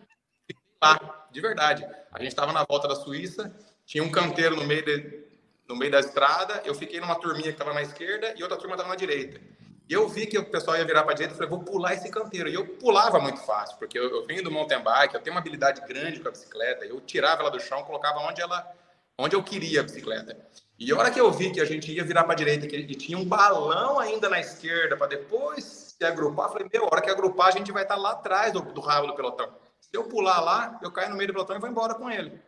lá, 0.84 1.28
de 1.32 1.40
verdade. 1.40 1.88
A 2.12 2.20
gente 2.20 2.28
estava 2.28 2.52
na 2.52 2.66
volta 2.66 2.90
da 2.90 2.96
Suíça, 2.96 3.56
tinha 3.86 4.04
um 4.04 4.12
canteiro 4.12 4.58
no 4.58 4.66
meio, 4.66 4.84
de, 4.84 5.24
no 5.66 5.78
meio 5.78 5.94
da 5.94 6.02
estrada, 6.02 6.62
eu 6.66 6.76
fiquei 6.76 7.00
numa 7.00 7.16
turminha 7.16 7.46
que 7.46 7.52
estava 7.52 7.74
na 7.74 7.82
esquerda 7.82 8.34
e 8.36 8.44
outra 8.44 8.58
turma 8.58 8.76
estava 8.76 8.90
na 8.90 8.98
direita. 8.98 9.40
E 9.88 9.94
eu 9.94 10.08
vi 10.10 10.28
que 10.28 10.38
o 10.38 10.52
pessoal 10.52 10.76
ia 10.76 10.84
virar 10.84 11.04
para 11.04 11.14
a 11.14 11.16
direita 11.16 11.34
e 11.34 11.38
falei, 11.38 11.50
vou 11.50 11.64
pular 11.64 11.94
esse 11.94 12.12
canteiro. 12.12 12.50
E 12.50 12.54
eu 12.54 12.68
pulava 12.76 13.18
muito 13.18 13.40
fácil, 13.40 13.78
porque 13.78 13.98
eu, 13.98 14.10
eu 14.10 14.26
venho 14.26 14.44
do 14.44 14.52
mountain 14.52 14.84
bike, 14.84 15.16
eu 15.16 15.22
tenho 15.22 15.34
uma 15.34 15.40
habilidade 15.40 15.80
grande 15.88 16.20
com 16.20 16.28
a 16.28 16.32
bicicleta, 16.32 16.86
eu 16.86 17.00
tirava 17.00 17.44
ela 17.44 17.50
do 17.50 17.62
chão, 17.62 17.82
colocava 17.84 18.20
onde 18.20 18.42
ela 18.42 18.70
onde 19.18 19.36
eu 19.36 19.44
queria 19.44 19.80
a 19.80 19.84
bicicleta. 19.84 20.38
E 20.80 20.94
a 20.94 20.98
hora 20.98 21.12
que 21.12 21.20
eu 21.20 21.30
vi 21.30 21.52
que 21.52 21.60
a 21.60 21.66
gente 21.66 21.92
ia 21.92 22.06
virar 22.06 22.24
para 22.24 22.32
a 22.32 22.38
direita 22.38 22.66
que, 22.66 22.78
e 22.78 22.96
tinha 22.96 23.18
um 23.18 23.26
balão 23.26 24.00
ainda 24.00 24.30
na 24.30 24.40
esquerda 24.40 24.96
para 24.96 25.08
depois 25.08 25.66
se 26.00 26.06
agrupar, 26.06 26.46
eu 26.46 26.54
falei, 26.54 26.70
meu, 26.72 26.86
a 26.86 26.88
hora 26.88 27.02
que 27.02 27.10
agrupar 27.10 27.48
a 27.48 27.52
gente 27.52 27.70
vai 27.70 27.84
estar 27.84 27.96
tá 27.96 28.02
lá 28.02 28.12
atrás 28.12 28.54
do, 28.54 28.62
do 28.62 28.80
rabo 28.80 29.08
do 29.08 29.14
pelotão. 29.14 29.54
Se 29.82 29.90
eu 29.92 30.06
pular 30.06 30.40
lá, 30.40 30.80
eu 30.82 30.90
caio 30.90 31.10
no 31.10 31.18
meio 31.18 31.28
do 31.28 31.34
pelotão 31.34 31.58
e 31.58 31.60
vou 31.60 31.70
embora 31.70 31.96
com 31.96 32.10
ele. 32.10 32.42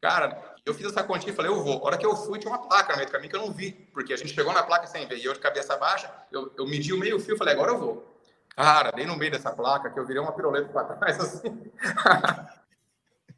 Cara, 0.00 0.54
eu 0.64 0.72
fiz 0.72 0.86
essa 0.86 1.02
continha 1.02 1.32
e 1.32 1.34
falei, 1.34 1.50
eu 1.50 1.64
vou. 1.64 1.78
A 1.78 1.86
hora 1.86 1.98
que 1.98 2.06
eu 2.06 2.14
fui, 2.14 2.38
tinha 2.38 2.52
uma 2.52 2.62
placa 2.62 2.92
no 2.92 2.98
meio 2.98 3.08
do 3.08 3.12
caminho 3.12 3.30
que 3.30 3.36
eu 3.36 3.40
não 3.40 3.50
vi, 3.50 3.72
porque 3.92 4.12
a 4.12 4.16
gente 4.16 4.32
chegou 4.32 4.52
na 4.52 4.62
placa 4.62 4.86
sem 4.86 5.08
ver. 5.08 5.18
E 5.18 5.24
eu 5.24 5.32
de 5.32 5.40
cabeça 5.40 5.76
baixa, 5.76 6.08
eu, 6.30 6.52
eu 6.56 6.66
medi 6.68 6.92
o 6.92 6.98
meio 6.98 7.18
fio 7.18 7.34
e 7.34 7.38
falei, 7.38 7.54
agora 7.54 7.72
eu 7.72 7.78
vou. 7.78 8.14
Cara, 8.54 8.92
dei 8.92 9.04
no 9.04 9.16
meio 9.16 9.32
dessa 9.32 9.50
placa 9.50 9.90
que 9.90 9.98
eu 9.98 10.06
virei 10.06 10.22
uma 10.22 10.32
piroleta 10.32 10.68
para 10.68 10.94
trás 10.94 11.18
assim. 11.18 11.72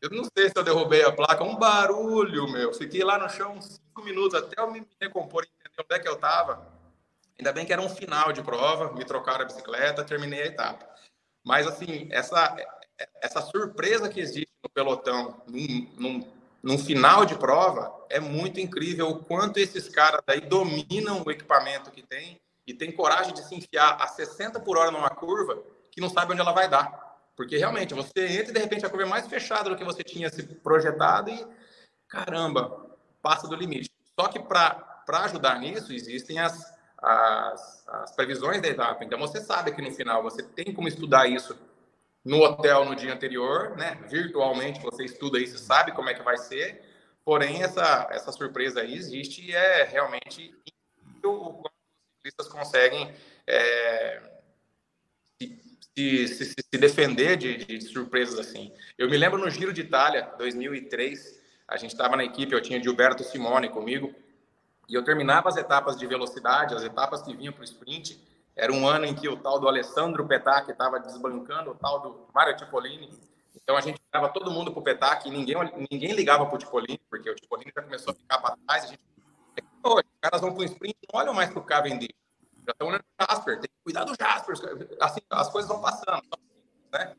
eu 0.03 0.11
não 0.11 0.25
sei 0.37 0.51
se 0.51 0.55
eu 0.55 0.62
derrubei 0.62 1.03
a 1.05 1.12
placa, 1.12 1.42
um 1.42 1.57
barulho, 1.57 2.46
meu. 2.53 2.75
Fiquei 2.75 3.03
lá 3.03 3.16
no 3.16 3.31
chão 3.31 3.55
uns 3.55 3.81
cinco 3.96 4.04
minutos 4.04 4.35
até 4.35 4.61
eu 4.61 4.70
me 4.70 4.87
recompor 5.00 5.44
e 5.44 5.48
entender 5.48 5.80
onde 5.80 5.94
é 5.94 5.98
que 5.98 6.09
eu 6.09 6.16
tava. 6.16 6.66
Ainda 7.38 7.52
bem 7.52 7.64
que 7.64 7.72
era 7.72 7.82
um 7.82 7.88
final 7.88 8.32
de 8.32 8.42
prova, 8.42 8.92
me 8.92 9.04
trocaram 9.04 9.42
a 9.42 9.44
bicicleta, 9.44 10.04
terminei 10.04 10.42
a 10.42 10.46
etapa. 10.46 10.87
Mas, 11.44 11.66
assim, 11.66 12.09
essa, 12.11 12.56
essa 13.22 13.40
surpresa 13.40 14.09
que 14.09 14.20
existe 14.20 14.52
no 14.62 14.70
pelotão, 14.70 15.42
num, 15.46 15.90
num, 15.98 16.32
num, 16.62 16.78
final 16.78 17.24
de 17.24 17.37
prova, 17.37 17.92
é 18.09 18.18
muito 18.18 18.59
incrível 18.59 19.09
o 19.09 19.24
quanto 19.24 19.59
esses 19.59 19.88
caras 19.88 20.20
daí 20.26 20.40
dominam 20.40 21.22
o 21.24 21.30
equipamento 21.30 21.90
que 21.90 22.02
tem 22.02 22.40
e 22.66 22.74
tem 22.74 22.90
coragem 22.90 23.32
de 23.32 23.46
se 23.46 23.54
enfiar 23.54 23.96
a 24.00 24.06
60 24.06 24.61
por 24.61 24.76
hora 24.76 24.90
numa 24.90 25.11
curva 25.11 25.62
que 25.92 26.00
não 26.00 26.11
sabe 26.11 26.32
onde 26.32 26.40
ela 26.40 26.52
vai 26.52 26.68
dar. 26.68 27.04
Porque 27.37 27.59
realmente 27.59 27.94
você 27.94 28.26
entra 28.26 28.50
e 28.50 28.54
de 28.54 28.59
repente 28.59 28.85
a 28.85 28.88
curva 28.88 29.04
é 29.04 29.09
mais 29.09 29.26
fechada 29.26 29.68
do 29.68 29.76
que 29.76 29.85
você 29.85 30.02
tinha 30.02 30.30
se 30.30 30.42
projetado 30.42 31.30
e 31.30 31.46
caramba, 32.09 32.86
passa 33.26 33.48
do 33.48 33.56
limite. 33.56 33.90
Só 34.14 34.28
que 34.28 34.38
para 34.38 35.02
ajudar 35.24 35.58
nisso 35.58 35.92
existem 35.92 36.38
as, 36.38 36.72
as, 36.96 37.88
as 37.88 38.12
previsões 38.12 38.62
da 38.62 38.68
etapa. 38.68 39.04
Então 39.04 39.18
você 39.18 39.40
sabe 39.40 39.72
que 39.72 39.82
no 39.82 39.90
final 39.90 40.22
você 40.22 40.44
tem 40.44 40.72
como 40.72 40.86
estudar 40.86 41.26
isso 41.26 41.58
no 42.24 42.40
hotel 42.40 42.84
no 42.84 42.94
dia 42.94 43.12
anterior, 43.12 43.76
né? 43.76 43.98
Virtualmente 44.08 44.80
você 44.80 45.04
estuda 45.04 45.40
isso, 45.40 45.58
sabe 45.58 45.90
como 45.90 46.08
é 46.08 46.14
que 46.14 46.22
vai 46.22 46.38
ser. 46.38 46.80
Porém, 47.24 47.64
essa, 47.64 48.06
essa 48.12 48.30
surpresa 48.30 48.82
aí 48.82 48.94
existe 48.94 49.44
e 49.44 49.52
é 49.52 49.82
realmente 49.82 50.54
incrível 50.64 51.40
como 51.40 51.64
os 51.64 52.16
ciclistas 52.18 52.48
conseguem 52.48 53.12
é, 53.44 54.22
se, 55.36 55.60
se, 55.96 56.28
se, 56.28 56.44
se 56.44 56.78
defender 56.78 57.36
de, 57.36 57.56
de, 57.64 57.80
surpresas 57.80 58.38
assim. 58.38 58.72
Eu 58.96 59.10
me 59.10 59.16
lembro 59.16 59.36
no 59.36 59.50
Giro 59.50 59.72
de 59.72 59.80
Itália, 59.80 60.32
2003, 60.38 61.45
a 61.68 61.76
gente 61.76 61.92
estava 61.92 62.16
na 62.16 62.24
equipe, 62.24 62.52
eu 62.52 62.62
tinha 62.62 62.83
Gilberto 62.83 63.24
Simone 63.24 63.68
comigo, 63.68 64.14
e 64.88 64.94
eu 64.94 65.02
terminava 65.02 65.48
as 65.48 65.57
etapas 65.57 65.96
de 65.96 66.07
velocidade, 66.07 66.74
as 66.74 66.83
etapas 66.83 67.22
que 67.22 67.35
vinham 67.35 67.52
para 67.52 67.62
o 67.62 67.64
sprint. 67.64 68.22
Era 68.55 68.72
um 68.72 68.87
ano 68.87 69.05
em 69.05 69.14
que 69.14 69.29
o 69.29 69.37
tal 69.37 69.59
do 69.59 69.68
Alessandro 69.68 70.26
Petac 70.26 70.70
estava 70.70 71.00
desbancando 71.00 71.72
o 71.72 71.74
tal 71.74 72.00
do 72.00 72.29
Mario 72.33 72.59
Cipollini. 72.59 73.11
Então 73.55 73.76
a 73.76 73.81
gente 73.81 74.00
levava 74.14 74.33
todo 74.33 74.50
mundo 74.50 74.70
para 74.70 74.81
o 74.81 74.83
Petac 74.83 75.29
e 75.29 75.31
ninguém, 75.31 75.57
ninguém 75.90 76.12
ligava 76.12 76.46
para 76.46 76.57
o 76.57 76.61
Cipollini, 76.61 77.00
porque 77.11 77.29
o 77.29 77.35
Cipollini 77.37 77.72
já 77.74 77.83
começou 77.83 78.12
a 78.12 78.14
ficar 78.14 78.38
para 78.38 78.57
trás. 78.64 78.85
A 78.85 78.87
gente, 78.87 79.00
os 79.85 80.02
caras 80.20 80.40
vão 80.40 80.55
para 80.55 80.61
o 80.61 80.64
sprint, 80.64 80.96
não 81.12 81.20
olham 81.20 81.35
mais 81.35 81.50
para 81.50 81.59
o 81.59 81.64
Cavendish. 81.64 82.14
Já 82.64 82.72
estão 82.72 82.88
olhando 82.88 83.05
para 83.16 83.26
o 83.26 83.31
Jasper, 83.31 83.61
tem 83.61 83.68
que 83.68 83.83
cuidar 83.83 84.05
do 84.05 84.14
Jasper. 84.14 84.57
Assim, 85.00 85.20
as 85.31 85.48
coisas 85.50 85.68
vão 85.68 85.81
passando. 85.81 86.22
Né? 86.92 87.16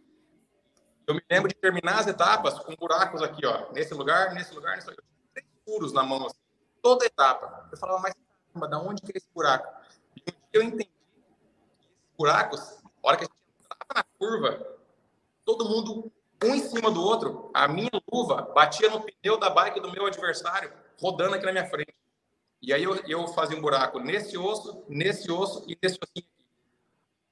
Eu 1.08 1.16
me 1.16 1.24
lembro 1.32 1.48
de 1.48 1.56
terminar 1.56 2.00
as 2.00 2.08
etapas 2.08 2.60
com 2.60 2.76
buracos 2.76 3.24
aqui, 3.24 3.46
ó, 3.46 3.72
nesse 3.72 3.94
lugar, 3.94 4.34
nesse 4.34 4.54
lugar, 4.54 4.76
nesse 4.76 4.90
lugar. 4.90 5.04
Três 5.34 5.48
furos 5.64 5.94
na 5.94 6.04
mão, 6.04 6.28
assim, 6.28 6.38
toda 6.82 7.06
etapa. 7.06 7.70
Eu 7.72 7.78
falava, 7.78 8.00
mas 8.00 8.14
caramba, 8.54 8.68
da 8.68 8.80
onde 8.80 9.02
que 9.02 9.14
é 9.14 9.18
esse 9.18 9.30
buraco? 9.34 9.74
E 10.18 10.34
eu 10.52 10.62
entendi 10.62 10.84
que 10.84 10.92
esses 10.92 12.18
buracos, 12.18 12.60
a 12.84 13.08
hora 13.08 13.18
que 13.18 13.24
a 13.24 13.28
gente 13.28 13.38
entrava 13.64 13.94
na 13.96 14.04
curva, 14.20 14.78
todo 15.46 15.70
mundo 15.70 16.12
um 16.44 16.54
em 16.54 16.62
cima 16.62 16.92
do 16.92 17.02
outro, 17.02 17.50
a 17.54 17.68
minha 17.68 17.90
luva 18.12 18.42
batia 18.54 18.90
no 18.90 19.02
pneu 19.02 19.40
da 19.40 19.50
bike 19.50 19.80
do 19.80 19.92
meu 19.92 20.06
adversário, 20.06 20.72
rodando 21.02 21.36
aqui 21.36 21.46
na 21.46 21.52
minha 21.52 21.70
frente. 21.70 21.96
E 22.62 22.74
aí 22.74 22.84
eu, 22.84 22.96
eu 23.08 23.28
fazia 23.30 23.58
um 23.58 23.62
buraco 23.62 24.00
nesse 24.00 24.38
osso, 24.38 24.84
nesse 24.90 25.32
osso 25.32 25.64
e 25.68 25.78
nesse 25.82 25.98
ossinho 26.04 26.28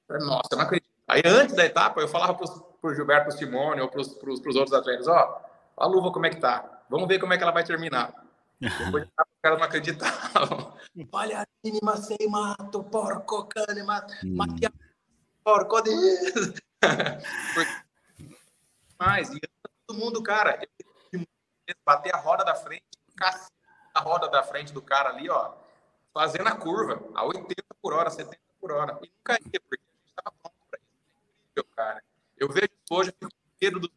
aqui. 0.08 0.24
Nossa, 0.24 0.48
eu 0.52 0.56
não 0.56 0.64
acredito. 0.64 0.90
Aí 1.06 1.22
antes 1.24 1.54
da 1.54 1.64
etapa, 1.64 2.00
eu 2.00 2.08
falava 2.08 2.34
para 2.34 2.46
o 2.86 2.94
Gilberto 2.94 3.32
Simone 3.32 3.80
ou 3.80 3.88
para 3.88 4.00
os 4.00 4.56
outros 4.56 4.72
atletas, 4.72 5.06
ó, 5.08 5.42
a 5.76 5.86
luva 5.86 6.12
como 6.12 6.26
é 6.26 6.30
que 6.30 6.40
tá? 6.40 6.82
Vamos 6.88 7.08
ver 7.08 7.18
como 7.18 7.32
é 7.32 7.36
que 7.36 7.42
ela 7.42 7.52
vai 7.52 7.64
terminar. 7.64 8.14
Depois 8.60 9.04
os 9.04 9.10
caras 9.42 9.58
não 9.58 9.66
acreditavam. 9.66 10.76
Palharini, 11.10 11.80
macei, 11.82 12.26
mato, 12.28 12.82
porco, 12.84 13.44
cane, 13.44 13.82
mato, 13.82 14.14
hum. 14.24 14.36
porco 15.44 15.82
de... 15.82 15.90
Mas, 18.98 19.30
e 19.30 19.40
todo 19.86 19.98
mundo, 19.98 20.22
cara, 20.22 20.58
bater 21.84 22.14
a 22.14 22.18
roda 22.18 22.44
da 22.44 22.54
frente, 22.54 22.84
a 23.94 24.00
roda 24.00 24.28
da 24.28 24.42
frente 24.42 24.72
do 24.72 24.80
cara 24.80 25.10
ali, 25.10 25.28
ó, 25.28 25.52
fazendo 26.14 26.48
a 26.48 26.56
curva 26.56 27.02
a 27.14 27.24
80 27.24 27.62
por 27.82 27.92
hora, 27.92 28.10
70 28.10 28.38
por 28.60 28.72
hora. 28.72 28.98
E 29.02 29.10
nunca 29.18 29.34
ia, 29.34 29.60
porque 29.60 29.82
a 29.82 29.92
gente 29.92 30.08
estava 30.08 30.34
pronto 30.42 30.56
para 30.70 30.78
isso. 30.78 30.88
É 31.06 31.18
incrível, 31.18 31.64
cara. 31.76 32.02
Eu 32.38 32.48
vejo 32.48 32.68
hoje, 32.90 33.12
dos. 33.72 33.90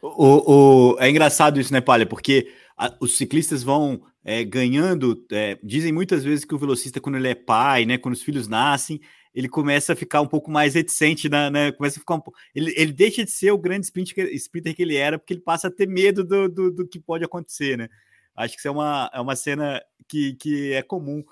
O, 0.00 0.92
o, 0.92 0.96
é 0.98 1.08
engraçado 1.10 1.60
isso, 1.60 1.72
né, 1.72 1.80
Palha? 1.80 2.06
Porque 2.06 2.52
a, 2.76 2.94
os 3.00 3.16
ciclistas 3.16 3.62
vão 3.62 4.02
é, 4.24 4.42
ganhando. 4.42 5.24
É, 5.30 5.58
dizem 5.62 5.92
muitas 5.92 6.24
vezes 6.24 6.44
que 6.44 6.54
o 6.54 6.58
velocista, 6.58 7.00
quando 7.00 7.16
ele 7.16 7.28
é 7.28 7.34
pai, 7.34 7.84
né, 7.84 7.98
quando 7.98 8.14
os 8.14 8.22
filhos 8.22 8.48
nascem, 8.48 9.00
ele 9.34 9.48
começa 9.48 9.92
a 9.92 9.96
ficar 9.96 10.20
um 10.20 10.26
pouco 10.26 10.50
mais 10.50 10.74
reticente, 10.74 11.28
na, 11.28 11.50
né, 11.50 11.72
começa 11.72 11.98
a 11.98 12.00
ficar 12.00 12.14
um, 12.14 12.22
ele, 12.54 12.72
ele 12.76 12.92
deixa 12.92 13.24
de 13.24 13.30
ser 13.30 13.50
o 13.50 13.58
grande 13.58 13.86
sprinter, 13.86 14.32
sprinter 14.34 14.74
que 14.74 14.82
ele 14.82 14.96
era, 14.96 15.18
porque 15.18 15.34
ele 15.34 15.40
passa 15.40 15.68
a 15.68 15.70
ter 15.70 15.86
medo 15.88 16.24
do, 16.24 16.48
do, 16.48 16.70
do, 16.70 16.88
que 16.88 16.98
pode 16.98 17.24
acontecer, 17.24 17.76
né? 17.76 17.88
Acho 18.34 18.54
que 18.54 18.60
isso 18.60 18.68
é 18.68 18.70
uma, 18.70 19.10
é 19.12 19.20
uma 19.20 19.36
cena 19.36 19.82
que, 20.08 20.34
que 20.34 20.72
é 20.72 20.82
comum. 20.82 21.24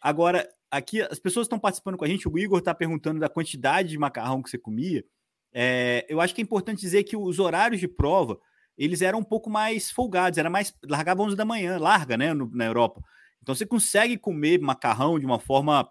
Agora, 0.00 0.48
aqui 0.76 1.00
as 1.02 1.18
pessoas 1.18 1.46
estão 1.46 1.58
participando 1.58 1.96
com 1.96 2.04
a 2.04 2.08
gente, 2.08 2.28
o 2.28 2.38
Igor 2.38 2.58
está 2.58 2.74
perguntando 2.74 3.20
da 3.20 3.28
quantidade 3.28 3.90
de 3.90 3.98
macarrão 3.98 4.42
que 4.42 4.50
você 4.50 4.58
comia. 4.58 5.04
É, 5.52 6.04
eu 6.08 6.20
acho 6.20 6.34
que 6.34 6.40
é 6.40 6.44
importante 6.44 6.80
dizer 6.80 7.04
que 7.04 7.16
os 7.16 7.38
horários 7.38 7.80
de 7.80 7.88
prova, 7.88 8.38
eles 8.76 9.00
eram 9.02 9.20
um 9.20 9.24
pouco 9.24 9.48
mais 9.48 9.90
folgados, 9.90 10.38
era 10.38 10.50
mais, 10.50 10.74
largava 10.84 11.22
11 11.22 11.36
da 11.36 11.44
manhã, 11.44 11.78
larga, 11.78 12.16
né, 12.16 12.34
no, 12.34 12.50
na 12.52 12.66
Europa. 12.66 13.02
Então 13.42 13.54
você 13.54 13.64
consegue 13.64 14.18
comer 14.18 14.60
macarrão 14.60 15.18
de 15.18 15.26
uma 15.26 15.38
forma 15.38 15.88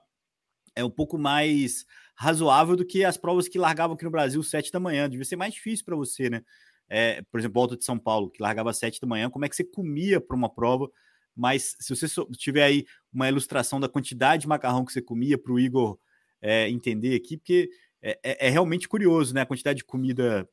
é 0.75 0.83
um 0.83 0.89
pouco 0.89 1.17
mais 1.17 1.85
razoável 2.15 2.75
do 2.75 2.85
que 2.85 3.03
as 3.03 3.17
provas 3.17 3.47
que 3.47 3.57
largavam 3.57 3.95
aqui 3.95 4.03
no 4.03 4.11
Brasil 4.11 4.43
sete 4.43 4.71
da 4.71 4.79
manhã. 4.79 5.09
Devia 5.09 5.25
ser 5.25 5.37
mais 5.37 5.53
difícil 5.53 5.85
para 5.85 5.95
você, 5.95 6.29
né? 6.29 6.43
É, 6.87 7.21
por 7.31 7.39
exemplo, 7.39 7.55
volta 7.55 7.77
de 7.77 7.83
São 7.83 7.97
Paulo, 7.97 8.29
que 8.29 8.41
largava 8.41 8.73
sete 8.73 9.01
da 9.01 9.07
manhã, 9.07 9.29
como 9.29 9.45
é 9.45 9.49
que 9.49 9.55
você 9.55 9.63
comia 9.63 10.21
para 10.21 10.35
uma 10.35 10.53
prova? 10.53 10.89
Mas 11.35 11.75
se 11.79 11.95
você 11.95 12.07
tiver 12.37 12.63
aí 12.63 12.85
uma 13.11 13.27
ilustração 13.27 13.79
da 13.79 13.89
quantidade 13.89 14.41
de 14.41 14.47
macarrão 14.47 14.85
que 14.85 14.93
você 14.93 15.01
comia 15.01 15.37
para 15.37 15.51
o 15.51 15.59
Igor 15.59 15.99
é, 16.41 16.69
entender 16.69 17.15
aqui, 17.15 17.37
porque 17.37 17.69
é, 18.01 18.19
é, 18.23 18.47
é, 18.47 18.49
realmente 18.49 18.87
curioso, 18.87 19.33
né? 19.33 19.41
A 19.41 19.45
quantidade 19.45 19.77
de 19.77 19.83
comida 19.83 20.47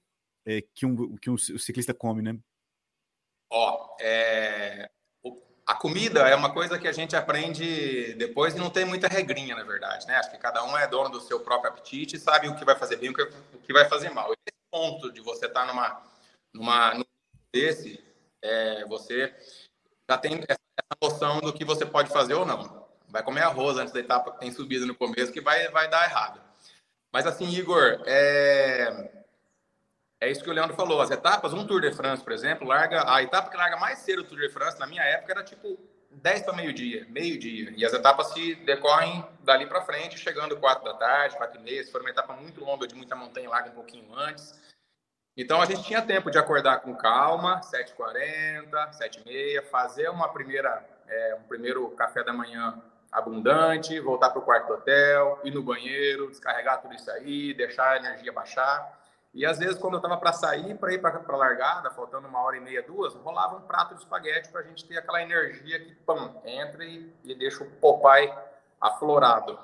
é, 0.47 0.62
que, 0.75 0.87
um, 0.87 1.16
que 1.16 1.31
um 1.31 1.37
ciclista 1.37 1.95
come, 1.95 2.23
né? 2.23 2.37
Ó, 3.51 3.97
é, 4.01 4.90
a 5.66 5.75
comida 5.75 6.21
é 6.29 6.35
uma 6.35 6.53
coisa 6.53 6.79
que 6.79 6.88
a 6.88 6.92
gente 6.92 7.14
aprende 7.14 8.14
depois 8.14 8.55
e 8.55 8.59
não 8.59 8.71
tem 8.71 8.85
muita 8.85 9.07
regrinha, 9.07 9.55
na 9.55 9.62
verdade, 9.62 10.07
né? 10.07 10.16
Acho 10.16 10.31
que 10.31 10.38
cada 10.38 10.64
um 10.64 10.77
é 10.77 10.87
dono 10.88 11.11
do 11.11 11.21
seu 11.21 11.40
próprio 11.40 11.71
apetite 11.71 12.16
e 12.16 12.18
sabe 12.18 12.49
o 12.49 12.57
que 12.57 12.64
vai 12.64 12.77
fazer 12.77 12.97
bem 12.97 13.11
e 13.11 13.23
o 13.57 13.59
que 13.61 13.73
vai 13.73 13.88
fazer 13.88 14.11
mal. 14.11 14.33
Esse 14.33 14.57
ponto 14.71 15.12
de 15.12 15.21
você 15.21 15.47
estar 15.47 15.61
tá 15.61 15.66
numa, 15.66 16.03
numa 16.53 16.95
num 16.95 17.05
desse, 17.53 18.03
é, 18.42 18.85
você 18.87 19.35
já 20.11 20.18
tem 20.18 20.42
noção 21.02 21.40
do 21.40 21.52
que 21.52 21.64
você 21.64 21.85
pode 21.85 22.11
fazer 22.11 22.35
ou 22.35 22.46
não. 22.46 22.87
Vai 23.08 23.22
comer 23.22 23.42
arroz 23.42 23.76
antes 23.76 23.92
da 23.92 24.00
etapa 24.00 24.32
que 24.32 24.40
tem 24.40 24.50
subida 24.50 24.87
no 24.87 24.94
começo, 24.94 25.32
que 25.32 25.40
vai, 25.40 25.68
vai 25.68 25.88
dar 25.88 26.04
errado. 26.04 26.40
Mas 27.12 27.26
assim, 27.26 27.48
Igor, 27.50 28.02
é, 28.06 29.11
é 30.20 30.30
isso 30.30 30.42
que 30.42 30.48
o 30.48 30.52
Leandro 30.52 30.74
falou. 30.74 31.00
As 31.02 31.11
etapas, 31.11 31.52
um 31.52 31.66
Tour 31.66 31.80
de 31.80 31.92
France, 31.92 32.22
por 32.22 32.32
exemplo, 32.32 32.66
larga 32.66 33.12
a 33.12 33.22
etapa 33.22 33.50
que 33.50 33.56
larga 33.56 33.76
mais 33.76 33.98
cedo 33.98 34.22
o 34.22 34.24
Tour 34.24 34.38
de 34.38 34.48
France, 34.48 34.78
na 34.78 34.87
minha 34.87 35.02
época, 35.02 35.32
era 35.32 35.44
tipo 35.44 35.78
10 36.11 36.42
para 36.42 36.54
meio-dia, 36.54 37.06
meio-dia. 37.11 37.74
E 37.76 37.85
as 37.85 37.92
etapas 37.92 38.28
se 38.28 38.54
decorrem 38.54 39.24
dali 39.40 39.66
para 39.66 39.82
frente, 39.82 40.18
chegando 40.18 40.56
4 40.56 40.85
da 40.85 40.94
tarde, 40.94 41.37
4 41.37 41.61
e 41.61 41.62
meia. 41.62 41.85
Se 41.85 41.92
for 41.92 42.00
uma 42.00 42.11
etapa 42.11 42.35
muito 42.35 42.64
longa, 42.64 42.87
de 42.87 42.94
muita 42.94 43.14
montanha, 43.14 43.48
larga 43.50 43.70
um 43.70 43.74
pouquinho 43.74 44.14
antes. 44.14 44.54
Então 45.37 45.61
a 45.61 45.64
gente 45.64 45.83
tinha 45.85 46.03
tempo 46.03 46.31
de 46.31 46.38
acordar 46.38 46.81
com 46.81 46.95
calma, 46.95 47.61
7h40, 47.61 48.71
7h30, 48.90 49.62
fazer 49.71 50.09
uma 50.09 50.29
primeira, 50.29 50.85
é, 51.09 51.37
um 51.40 51.42
primeiro 51.45 51.88
café 51.90 52.23
da 52.23 52.33
manhã 52.33 52.83
abundante, 53.11 53.99
voltar 54.01 54.31
para 54.31 54.38
o 54.38 54.42
quarto 54.42 54.68
do 54.68 54.75
hotel, 54.75 55.40
ir 55.45 55.51
no 55.53 55.62
banheiro, 55.62 56.29
descarregar 56.29 56.81
tudo 56.81 56.95
isso 56.95 57.11
aí, 57.11 57.55
deixar 57.55 57.90
a 57.90 57.97
energia 57.97 58.33
baixar 58.33 59.03
e 59.35 59.47
às 59.47 59.59
vezes, 59.59 59.79
quando 59.79 59.95
eu 59.95 59.99
estava 59.99 60.18
para 60.18 60.33
sair, 60.33 60.77
para 60.77 60.92
ir 60.92 60.99
para 60.99 61.23
a 61.27 61.37
largada, 61.37 61.90
faltando 61.90 62.29
uma 62.29 62.42
hora 62.42 62.59
e 62.59 62.61
meia, 62.61 62.83
duas, 62.83 63.14
rolava 63.14 63.57
um 63.57 63.62
prato 63.62 63.95
de 63.95 64.01
espaguete 64.01 64.51
para 64.51 64.61
a 64.61 64.64
gente 64.64 64.85
ter 64.85 64.99
aquela 64.99 65.23
energia 65.23 65.81
que 65.81 65.95
pam, 65.95 66.35
entra 66.45 66.85
e, 66.85 67.11
e 67.25 67.35
deixa 67.35 67.64
o 67.64 67.71
Popeye 67.71 68.31
aflorado. 68.79 69.59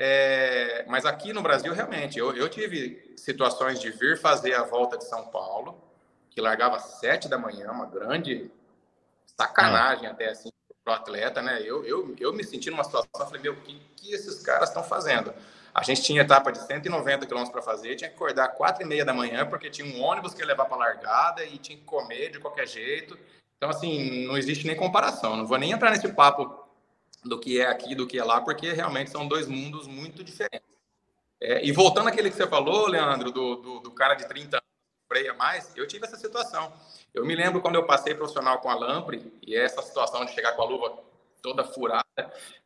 É, 0.00 0.84
mas 0.86 1.04
aqui 1.04 1.32
no 1.32 1.42
Brasil, 1.42 1.74
realmente, 1.74 2.20
eu, 2.20 2.32
eu, 2.36 2.48
tive 2.48 3.12
situações 3.16 3.80
de 3.80 3.90
vir 3.90 4.16
fazer 4.16 4.54
a 4.54 4.62
volta 4.62 4.96
de 4.96 5.04
São 5.04 5.26
Paulo, 5.26 5.82
que 6.30 6.40
largava 6.40 6.76
às 6.76 7.00
sete 7.00 7.28
da 7.28 7.36
manhã, 7.36 7.72
uma 7.72 7.86
grande 7.86 8.48
sacanagem 9.36 10.06
ah. 10.06 10.12
até 10.12 10.28
assim 10.28 10.50
para 10.84 10.92
o 10.92 10.96
atleta, 10.96 11.42
né? 11.42 11.60
Eu, 11.64 11.84
eu, 11.84 12.14
eu 12.20 12.32
me 12.32 12.44
senti 12.44 12.70
numa 12.70 12.84
situação, 12.84 13.10
falei, 13.12 13.42
meu, 13.42 13.54
o 13.54 13.56
que, 13.56 13.76
que 13.96 14.14
esses 14.14 14.40
caras 14.40 14.68
estão 14.68 14.84
fazendo? 14.84 15.34
A 15.74 15.82
gente 15.82 16.00
tinha 16.02 16.22
etapa 16.22 16.52
de 16.52 16.64
190 16.64 17.26
quilômetros 17.26 17.52
para 17.52 17.60
fazer, 17.60 17.96
tinha 17.96 18.08
que 18.08 18.14
acordar 18.14 18.50
quatro 18.50 18.84
e 18.84 18.86
meia 18.86 19.04
da 19.04 19.12
manhã, 19.12 19.44
porque 19.46 19.68
tinha 19.68 19.86
um 19.86 20.00
ônibus 20.00 20.32
que 20.32 20.40
ia 20.40 20.46
levar 20.46 20.66
para 20.66 20.76
a 20.76 20.78
largada 20.78 21.44
e 21.44 21.58
tinha 21.58 21.76
que 21.76 21.84
comer 21.84 22.30
de 22.30 22.38
qualquer 22.38 22.68
jeito. 22.68 23.18
Então, 23.56 23.68
assim, 23.68 24.28
não 24.28 24.38
existe 24.38 24.64
nem 24.64 24.76
comparação. 24.76 25.36
Não 25.36 25.44
vou 25.44 25.58
nem 25.58 25.72
entrar 25.72 25.90
nesse 25.90 26.08
papo 26.12 26.67
do 27.24 27.38
que 27.38 27.60
é 27.60 27.66
aqui, 27.66 27.94
do 27.94 28.06
que 28.06 28.18
é 28.18 28.24
lá, 28.24 28.40
porque 28.40 28.72
realmente 28.72 29.10
são 29.10 29.26
dois 29.26 29.46
mundos 29.46 29.86
muito 29.86 30.22
diferentes. 30.22 30.68
É, 31.40 31.64
e 31.64 31.70
voltando 31.72 32.08
àquele 32.08 32.30
que 32.30 32.36
você 32.36 32.46
falou, 32.46 32.88
Leandro, 32.88 33.30
do, 33.30 33.56
do, 33.56 33.80
do 33.80 33.90
cara 33.92 34.14
de 34.14 34.26
30 34.26 34.56
anos 34.56 34.68
freia 35.08 35.32
mais, 35.34 35.72
eu 35.74 35.86
tive 35.86 36.04
essa 36.04 36.16
situação. 36.16 36.72
Eu 37.14 37.24
me 37.24 37.34
lembro 37.34 37.60
quando 37.60 37.76
eu 37.76 37.86
passei 37.86 38.14
profissional 38.14 38.58
com 38.58 38.68
a 38.68 38.74
Lampre, 38.74 39.32
e 39.46 39.56
essa 39.56 39.80
situação 39.82 40.24
de 40.24 40.32
chegar 40.32 40.52
com 40.52 40.62
a 40.62 40.66
luva 40.66 40.98
toda 41.40 41.64
furada, 41.64 42.04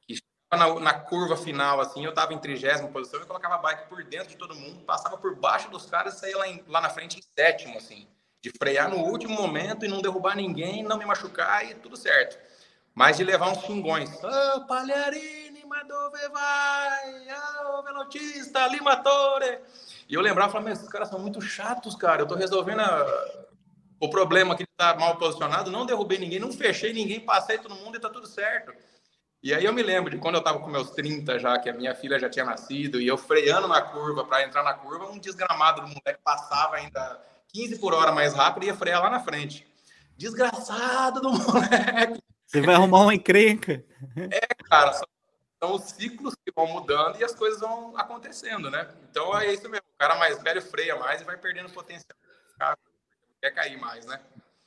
que 0.07 0.19
na, 0.51 0.81
na, 0.81 0.95
curva 0.95 1.37
final, 1.37 1.81
assim, 1.81 2.05
eu 2.05 2.11
estava 2.11 2.35
em 2.35 2.39
trigésima 2.39 2.89
posição 2.89 3.23
e 3.23 3.27
colocava 3.27 3.55
a 3.55 3.59
bike 3.59 3.89
por 3.89 4.03
dentro 4.05 4.29
de 4.29 4.37
todo 4.37 4.55
mundo, 4.55 4.83
passava 4.85 5.17
por 5.17 5.37
baixo 5.37 5.71
dos 5.71 5.87
caras 5.87 6.15
e 6.15 6.21
saía 6.21 6.37
lá, 6.37 6.49
em, 6.49 6.65
lá 6.67 6.81
na 6.81 6.91
frente 6.91 7.19
em 7.19 7.23
sétimo, 7.23 7.79
assim, 7.79 8.09
de 8.41 8.51
frear 8.51 8.91
no 8.91 8.97
último 8.97 9.35
momento 9.35 9.85
e 9.85 9.89
não 9.89 10.03
derrubar 10.03 10.35
ninguém, 10.35 10.83
não 10.83 10.99
me 10.99 11.05
machucar 11.05 11.65
e 11.65 11.75
tudo 11.75 11.97
certo. 11.97 12.39
Mas 12.95 13.17
de 13.17 13.25
levar 13.25 13.51
uns 13.51 13.65
xingões. 13.65 14.11
Ô, 14.23 14.29
oh, 14.57 14.67
Palharini, 14.67 15.65
Madove 15.65 16.29
vai, 16.29 17.27
ô, 17.65 17.79
oh, 17.79 17.83
velotista, 17.83 18.67
Limatore. 18.67 19.61
E 20.09 20.15
eu 20.15 20.21
lembrava, 20.21 20.53
falava, 20.53 20.71
esses 20.71 20.89
caras 20.89 21.09
são 21.09 21.19
muito 21.19 21.41
chatos, 21.41 21.95
cara, 21.95 22.23
eu 22.23 22.27
tô 22.27 22.35
resolvendo 22.35 22.81
a... 22.81 23.47
o 23.99 24.11
problema 24.11 24.55
que 24.55 24.67
tá 24.77 24.95
mal 24.95 25.17
posicionado, 25.17 25.71
não 25.71 25.87
derrubei 25.87 26.19
ninguém, 26.19 26.39
não 26.39 26.53
fechei 26.53 26.93
ninguém, 26.93 27.21
passei 27.21 27.59
todo 27.59 27.75
mundo 27.75 27.97
e 27.97 28.01
tá 28.01 28.11
tudo 28.11 28.27
certo. 28.27 28.73
E 29.43 29.53
aí 29.53 29.65
eu 29.65 29.73
me 29.73 29.83
lembro 29.83 30.11
de 30.11 30.19
quando 30.19 30.37
eu 30.37 30.41
estava 30.41 30.61
com 30.61 30.71
meus 30.71 30.91
30 30.91 31.39
já, 31.39 31.59
que 31.59 31.69
a 31.69 31.73
minha 31.73 31.95
filha 31.95 32.19
já 32.19 32.29
tinha 32.29 32.45
nascido, 32.45 33.01
e 33.01 33.09
eu 33.09 33.17
freando 33.17 33.67
na 33.67 33.81
curva 33.81 34.25
para 34.25 34.45
entrar 34.45 34.63
na 34.63 34.75
curva, 34.75 35.11
um 35.11 35.19
desgramado 35.19 35.81
do 35.81 35.89
moleque 35.89 36.21
passava 36.23 36.77
ainda 36.77 37.21
15 37.53 37.79
por 37.79 37.93
hora 37.93 38.13
mais 38.13 38.35
rápido 38.35 38.65
e 38.65 38.67
ia 38.67 38.77
frear 38.77 39.03
lá 39.03 39.11
na 39.11 39.21
frente. 39.21 39.67
Desgraçado 40.17 41.21
do 41.21 41.33
moleque. 41.33 42.23
Você 42.53 42.61
vai 42.61 42.75
arrumar 42.75 43.01
uma 43.01 43.15
encrenca. 43.15 43.83
É, 44.31 44.47
cara, 44.65 44.93
são, 44.93 45.09
são 45.59 45.75
os 45.75 45.85
ciclos 45.85 46.35
que 46.35 46.53
vão 46.55 46.67
mudando 46.67 47.19
e 47.19 47.25
as 47.25 47.35
coisas 47.35 47.59
vão 47.61 47.97
acontecendo, 47.97 48.71
né? 48.71 48.87
Então 49.11 49.39
é 49.39 49.55
isso 49.55 49.67
mesmo. 49.71 49.87
O 49.95 49.99
cara 49.99 50.19
mais 50.19 50.43
velho 50.43 50.61
freia 50.61 50.97
mais 50.97 51.23
e 51.23 51.25
vai 51.25 51.39
perdendo 51.39 51.71
potencial. 51.71 52.15
O 52.55 52.59
cara 52.59 52.77
quer 53.41 53.51
cair 53.53 53.81
mais, 53.81 54.05
né? 54.05 54.21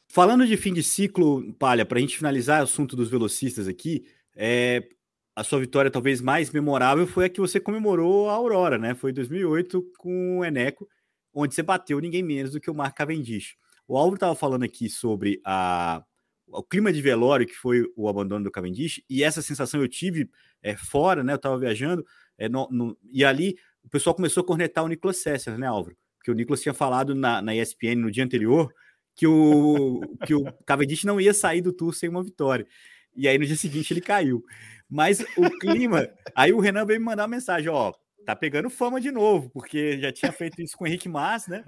Falando 0.08 0.48
de 0.48 0.58
fim 0.58 0.74
de 0.74 0.82
ciclo, 0.82 1.54
Palha, 1.54 1.86
para 1.86 2.00
a 2.00 2.02
gente 2.02 2.18
finalizar 2.18 2.62
o 2.62 2.64
assunto 2.64 2.96
dos 2.96 3.10
velocistas 3.10 3.68
aqui, 3.68 4.08
é, 4.36 4.88
a 5.36 5.44
sua 5.44 5.60
vitória 5.60 5.92
talvez 5.92 6.22
mais 6.22 6.50
memorável 6.50 7.06
foi 7.06 7.26
a 7.26 7.30
que 7.30 7.40
você 7.40 7.60
comemorou 7.60 8.30
a 8.30 8.34
Aurora, 8.34 8.80
né? 8.80 8.96
Foi 8.96 9.12
em 9.12 9.14
2008 9.14 9.92
com 9.98 10.40
o 10.40 10.46
Eneco, 10.46 10.88
onde 11.32 11.54
você 11.54 11.62
bateu 11.62 12.00
ninguém 12.00 12.24
menos 12.24 12.54
do 12.54 12.60
que 12.60 12.72
o 12.72 12.74
Mark 12.74 12.96
Cavendish. 12.96 13.56
O 13.88 13.96
Álvaro 13.96 14.16
estava 14.16 14.34
falando 14.34 14.64
aqui 14.64 14.90
sobre 14.90 15.40
a, 15.46 16.02
o 16.48 16.64
clima 16.64 16.92
de 16.92 17.02
velório 17.02 17.46
que 17.46 17.56
foi 17.56 17.86
o 17.96 18.08
abandono 18.08 18.44
do 18.44 18.52
Cavendish, 18.52 19.04
e 19.10 19.24
essa 19.24 19.42
sensação 19.42 19.82
eu 19.82 19.88
tive 19.88 20.30
é, 20.62 20.76
fora, 20.76 21.24
né? 21.24 21.34
Eu 21.34 21.38
estava 21.38 21.58
viajando, 21.58 22.06
é, 22.38 22.48
no, 22.48 22.68
no, 22.72 22.98
e 23.12 23.24
ali 23.24 23.58
o 23.84 23.90
pessoal 23.90 24.16
começou 24.16 24.42
a 24.42 24.46
cornetar 24.46 24.84
o 24.84 24.88
Nicolas 24.88 25.18
Sessler, 25.18 25.58
né, 25.58 25.68
Álvaro? 25.68 25.96
Porque 26.18 26.32
o 26.32 26.34
Nicolas 26.36 26.62
tinha 26.62 26.74
falado 26.74 27.14
na, 27.14 27.42
na 27.42 27.56
ESPN 27.56 27.96
no 27.96 28.12
dia 28.12 28.24
anterior 28.24 28.74
que 29.16 29.28
o, 29.28 30.02
que 30.26 30.34
o 30.34 30.52
Cavendish 30.66 31.04
não 31.04 31.22
ia 31.22 31.34
sair 31.34 31.62
do 31.62 31.72
tour 31.72 31.94
sem 31.94 32.10
uma 32.10 32.24
vitória 32.24 32.68
e 33.16 33.28
aí 33.28 33.38
no 33.38 33.46
dia 33.46 33.56
seguinte 33.56 33.94
ele 33.94 34.02
caiu. 34.02 34.44
Mas 34.90 35.22
o 35.38 35.50
clima. 35.60 36.08
aí 36.36 36.52
o 36.52 36.60
Renan 36.60 36.86
veio 36.86 37.00
me 37.00 37.06
mandar 37.06 37.24
uma 37.24 37.36
mensagem: 37.36 37.70
ó, 37.70 37.94
tá 38.26 38.36
pegando 38.36 38.70
fama 38.70 39.00
de 39.00 39.12
novo, 39.12 39.50
porque 39.50 40.00
já 40.00 40.12
tinha 40.12 40.32
feito 40.32 40.62
isso 40.62 40.78
com 40.78 40.84
o 40.84 40.88
Henrique 40.88 41.10
Mas, 41.10 41.48
né? 41.48 41.64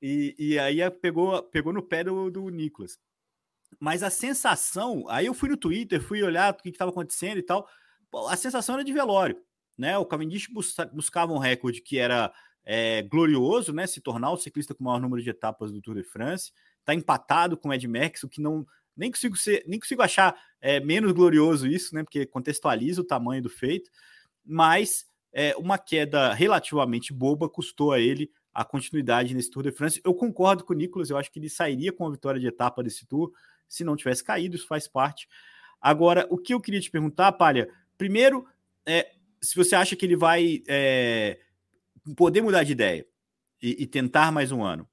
E, 0.00 0.34
e 0.38 0.58
aí 0.58 0.78
pegou, 0.90 1.42
pegou 1.44 1.72
no 1.72 1.82
pé 1.82 2.04
do, 2.04 2.30
do 2.30 2.48
Nicolas. 2.50 2.98
Mas 3.78 4.02
a 4.02 4.10
sensação, 4.10 5.04
aí 5.08 5.26
eu 5.26 5.34
fui 5.34 5.48
no 5.48 5.56
Twitter, 5.56 6.00
fui 6.00 6.22
olhar 6.22 6.52
o 6.52 6.56
que 6.56 6.68
estava 6.68 6.90
acontecendo 6.90 7.38
e 7.38 7.42
tal. 7.42 7.68
A 8.28 8.36
sensação 8.36 8.76
era 8.76 8.84
de 8.84 8.92
velório, 8.92 9.36
né? 9.76 9.98
O 9.98 10.06
Cavendish 10.06 10.48
buscava 10.92 11.32
um 11.32 11.38
recorde 11.38 11.82
que 11.82 11.98
era 11.98 12.32
é, 12.64 13.02
glorioso, 13.02 13.72
né? 13.72 13.86
Se 13.86 14.00
tornar 14.00 14.30
o 14.30 14.36
ciclista 14.36 14.74
com 14.74 14.82
o 14.82 14.86
maior 14.86 15.00
número 15.00 15.22
de 15.22 15.30
etapas 15.30 15.70
do 15.70 15.80
Tour 15.80 15.96
de 15.96 16.02
France. 16.02 16.52
Está 16.80 16.94
empatado 16.94 17.56
com 17.56 17.68
o 17.68 17.74
Ed 17.74 17.86
Merckx, 17.86 18.24
o 18.24 18.28
que 18.28 18.40
não 18.40 18.66
nem 18.96 19.10
consigo 19.10 19.36
ser, 19.36 19.62
nem 19.66 19.78
consigo 19.78 20.02
achar 20.02 20.34
é, 20.60 20.80
menos 20.80 21.12
glorioso 21.12 21.66
isso, 21.66 21.94
né? 21.94 22.02
Porque 22.02 22.24
contextualiza 22.24 23.00
o 23.02 23.06
tamanho 23.06 23.42
do 23.42 23.50
feito, 23.50 23.90
mas 24.44 25.06
é, 25.32 25.54
uma 25.56 25.76
queda 25.76 26.32
relativamente 26.32 27.12
boba 27.12 27.48
custou 27.48 27.92
a 27.92 28.00
ele 28.00 28.30
a 28.54 28.64
continuidade 28.64 29.34
nesse 29.34 29.50
Tour 29.50 29.64
de 29.64 29.70
France. 29.70 30.00
Eu 30.02 30.14
concordo 30.14 30.64
com 30.64 30.72
o 30.72 30.76
Nicolas, 30.76 31.10
eu 31.10 31.18
acho 31.18 31.30
que 31.30 31.38
ele 31.38 31.50
sairia 31.50 31.92
com 31.92 32.06
a 32.06 32.10
vitória 32.10 32.40
de 32.40 32.46
etapa 32.46 32.82
desse 32.82 33.06
Tour 33.06 33.30
se 33.68 33.84
não 33.84 33.96
tivesse 33.96 34.22
caído, 34.22 34.56
isso 34.56 34.66
faz 34.66 34.88
parte. 34.88 35.28
Agora, 35.80 36.26
o 36.30 36.38
que 36.38 36.54
eu 36.54 36.60
queria 36.60 36.80
te 36.80 36.90
perguntar, 36.90 37.32
Palha, 37.32 37.68
primeiro, 37.96 38.46
é, 38.84 39.12
se 39.40 39.54
você 39.54 39.74
acha 39.74 39.94
que 39.94 40.04
ele 40.04 40.16
vai 40.16 40.62
é, 40.66 41.38
poder 42.16 42.40
mudar 42.40 42.64
de 42.64 42.72
ideia 42.72 43.06
e, 43.60 43.82
e 43.82 43.86
tentar 43.86 44.32
mais 44.32 44.52
um 44.52 44.62
ano. 44.62 44.88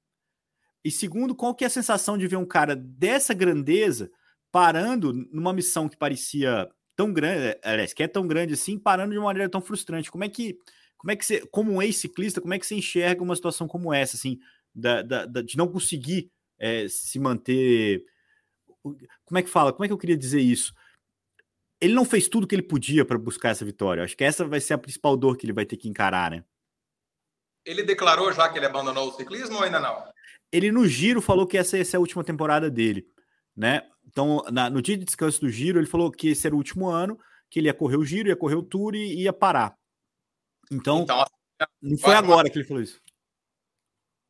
E 0.84 0.90
segundo, 0.90 1.34
qual 1.34 1.54
que 1.54 1.64
é 1.64 1.66
a 1.66 1.70
sensação 1.70 2.18
de 2.18 2.26
ver 2.26 2.36
um 2.36 2.44
cara 2.44 2.76
dessa 2.76 3.32
grandeza 3.32 4.10
parando 4.52 5.12
numa 5.32 5.52
missão 5.52 5.88
que 5.88 5.96
parecia 5.96 6.68
tão 6.94 7.12
grande, 7.12 7.58
aliás, 7.64 7.92
que 7.92 8.02
é 8.02 8.08
tão 8.08 8.26
grande 8.26 8.54
assim, 8.54 8.78
parando 8.78 9.12
de 9.12 9.18
uma 9.18 9.26
maneira 9.26 9.48
tão 9.48 9.60
frustrante? 9.60 10.10
Como 10.10 10.24
é 10.24 10.28
que, 10.28 10.58
como 10.96 11.10
é 11.10 11.16
que 11.16 11.24
você, 11.24 11.40
como 11.46 11.72
um 11.72 11.82
ex-ciclista, 11.82 12.40
como 12.40 12.54
é 12.54 12.58
que 12.58 12.66
você 12.66 12.74
enxerga 12.74 13.22
uma 13.22 13.34
situação 13.34 13.66
como 13.66 13.92
essa, 13.92 14.16
assim, 14.16 14.38
da, 14.74 15.02
da, 15.02 15.26
da 15.26 15.42
de 15.42 15.56
não 15.56 15.68
conseguir 15.68 16.30
é, 16.58 16.86
se 16.88 17.18
manter? 17.18 18.04
Como 19.24 19.38
é 19.38 19.42
que 19.42 19.48
fala? 19.48 19.72
Como 19.72 19.84
é 19.84 19.88
que 19.88 19.92
eu 19.92 19.98
queria 19.98 20.16
dizer 20.16 20.40
isso? 20.40 20.74
Ele 21.80 21.94
não 21.94 22.04
fez 22.04 22.28
tudo 22.28 22.46
que 22.46 22.54
ele 22.54 22.62
podia 22.62 23.04
para 23.04 23.18
buscar 23.18 23.50
essa 23.50 23.64
vitória. 23.64 24.04
Acho 24.04 24.16
que 24.16 24.24
essa 24.24 24.46
vai 24.46 24.60
ser 24.60 24.74
a 24.74 24.78
principal 24.78 25.16
dor 25.16 25.36
que 25.36 25.44
ele 25.44 25.52
vai 25.52 25.66
ter 25.66 25.76
que 25.76 25.88
encarar, 25.88 26.30
né? 26.30 26.44
Ele 27.64 27.82
declarou 27.82 28.32
já 28.32 28.48
que 28.48 28.58
ele 28.58 28.66
abandonou 28.66 29.08
o 29.08 29.12
ciclismo 29.12 29.56
ou 29.56 29.62
ainda 29.62 29.80
não? 29.80 30.14
ele 30.54 30.70
no 30.70 30.86
giro 30.86 31.20
falou 31.20 31.48
que 31.48 31.58
essa 31.58 31.76
ia 31.76 31.84
ser 31.84 31.96
a 31.96 32.00
última 32.00 32.22
temporada 32.22 32.70
dele, 32.70 33.08
né? 33.56 33.82
Então, 34.06 34.40
na, 34.52 34.70
no 34.70 34.80
dia 34.80 34.96
de 34.96 35.04
descanso 35.04 35.40
do 35.40 35.48
giro, 35.48 35.80
ele 35.80 35.86
falou 35.86 36.12
que 36.12 36.28
esse 36.28 36.46
era 36.46 36.54
o 36.54 36.58
último 36.58 36.88
ano, 36.88 37.18
que 37.50 37.58
ele 37.58 37.66
ia 37.66 37.74
correr 37.74 37.96
o 37.96 38.04
giro, 38.04 38.28
ia 38.28 38.36
correr 38.36 38.54
o 38.54 38.62
tour 38.62 38.94
e 38.94 39.22
ia 39.22 39.32
parar. 39.32 39.76
Então, 40.70 41.02
então 41.02 41.24
não 41.82 41.98
foi 41.98 42.14
agora 42.14 42.48
que 42.48 42.56
ele 42.56 42.66
falou 42.66 42.80
isso. 42.80 43.00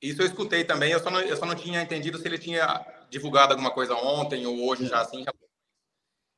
Isso 0.01 0.23
eu 0.23 0.27
escutei 0.27 0.65
também, 0.65 0.93
eu 0.93 1.01
só, 1.01 1.11
não, 1.11 1.21
eu 1.21 1.37
só 1.37 1.45
não 1.45 1.55
tinha 1.55 1.83
entendido 1.83 2.19
se 2.19 2.27
ele 2.27 2.39
tinha 2.39 2.65
divulgado 3.11 3.53
alguma 3.53 3.71
coisa 3.71 3.95
ontem 3.95 4.47
ou 4.47 4.69
hoje 4.69 4.87
já 4.87 5.01
assim. 5.01 5.25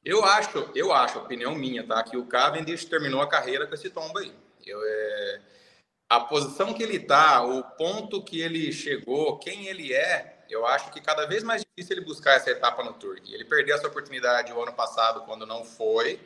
Eu 0.05 0.25
acho, 0.25 0.71
eu 0.75 0.93
acho, 0.93 1.19
opinião 1.19 1.55
minha, 1.55 1.85
tá? 1.85 2.03
Que 2.03 2.17
o 2.17 2.27
Cavendish 2.27 2.85
terminou 2.85 3.21
a 3.21 3.29
carreira 3.29 3.67
com 3.67 3.75
esse 3.75 3.91
tombo 3.91 4.19
aí. 4.19 4.33
Eu, 4.65 4.81
é 4.85 5.41
a 6.09 6.21
posição 6.21 6.73
que 6.73 6.83
ele 6.83 6.97
está, 6.97 7.43
o 7.43 7.63
ponto 7.63 8.23
que 8.23 8.41
ele 8.41 8.73
chegou, 8.73 9.39
quem 9.39 9.67
ele 9.67 9.93
é, 9.93 10.45
eu 10.49 10.65
acho 10.65 10.91
que 10.93 11.01
cada 11.01 11.27
vez 11.27 11.43
mais 11.43 11.65
difícil 11.65 11.97
ele 11.97 12.07
buscar 12.07 12.35
essa 12.35 12.51
etapa 12.51 12.85
no 12.85 12.93
Tour. 12.93 13.19
Ele 13.27 13.45
perdeu 13.45 13.75
essa 13.75 13.89
oportunidade 13.89 14.53
o 14.53 14.63
ano 14.63 14.73
passado 14.73 15.23
quando 15.23 15.45
não 15.45 15.65
foi. 15.65 16.21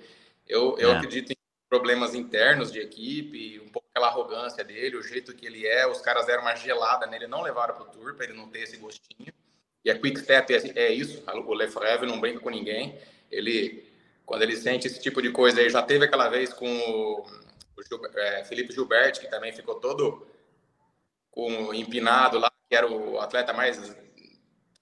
Eu, 0.47 0.77
eu 0.79 0.91
é. 0.91 0.97
acredito 0.97 1.33
em 1.33 1.37
problemas 1.69 2.15
internos 2.15 2.71
de 2.71 2.79
equipe, 2.79 3.59
um 3.61 3.71
pouco 3.71 3.89
aquela 3.91 4.09
arrogância 4.09 4.63
dele, 4.63 4.97
o 4.97 5.03
jeito 5.03 5.35
que 5.35 5.47
ele 5.47 5.67
é. 5.67 5.87
Os 5.87 6.01
caras 6.03 6.27
deram 6.27 6.43
uma 6.43 6.55
gelada 6.55 7.07
nele, 7.07 7.27
não 7.27 7.41
levaram 7.41 7.75
para 7.75 7.85
o 7.85 7.87
Tour 7.87 8.15
para 8.15 8.27
ele 8.27 8.35
não 8.35 8.49
ter 8.49 8.61
esse 8.61 8.77
gostinho. 8.77 9.33
E 9.85 9.91
a 9.91 9.99
Quick 9.99 10.21
Step 10.21 10.53
é, 10.53 10.73
é 10.79 10.93
isso. 10.93 11.23
O 11.47 11.55
Lefebvre 11.55 12.09
não 12.09 12.21
brinca 12.21 12.41
com 12.41 12.51
ninguém. 12.51 12.99
Ele, 13.31 13.85
quando 14.27 14.43
ele 14.43 14.57
sente 14.57 14.87
esse 14.87 15.01
tipo 15.01 15.23
de 15.23 15.31
coisa, 15.31 15.61
ele 15.61 15.71
já 15.71 15.83
teve 15.83 16.05
aquela 16.05 16.29
vez 16.29 16.53
com 16.53 16.67
o 16.67 17.25
o 17.93 18.19
é, 18.19 18.45
Felipe 18.45 18.73
Gilberto, 18.73 19.21
que 19.21 19.31
também 19.31 19.53
ficou 19.53 19.77
todo 19.77 20.27
com 21.31 21.73
empinado 21.73 22.39
lá, 22.39 22.51
que 22.69 22.77
era 22.77 22.91
o 22.91 23.19
atleta 23.19 23.53
mais 23.53 23.97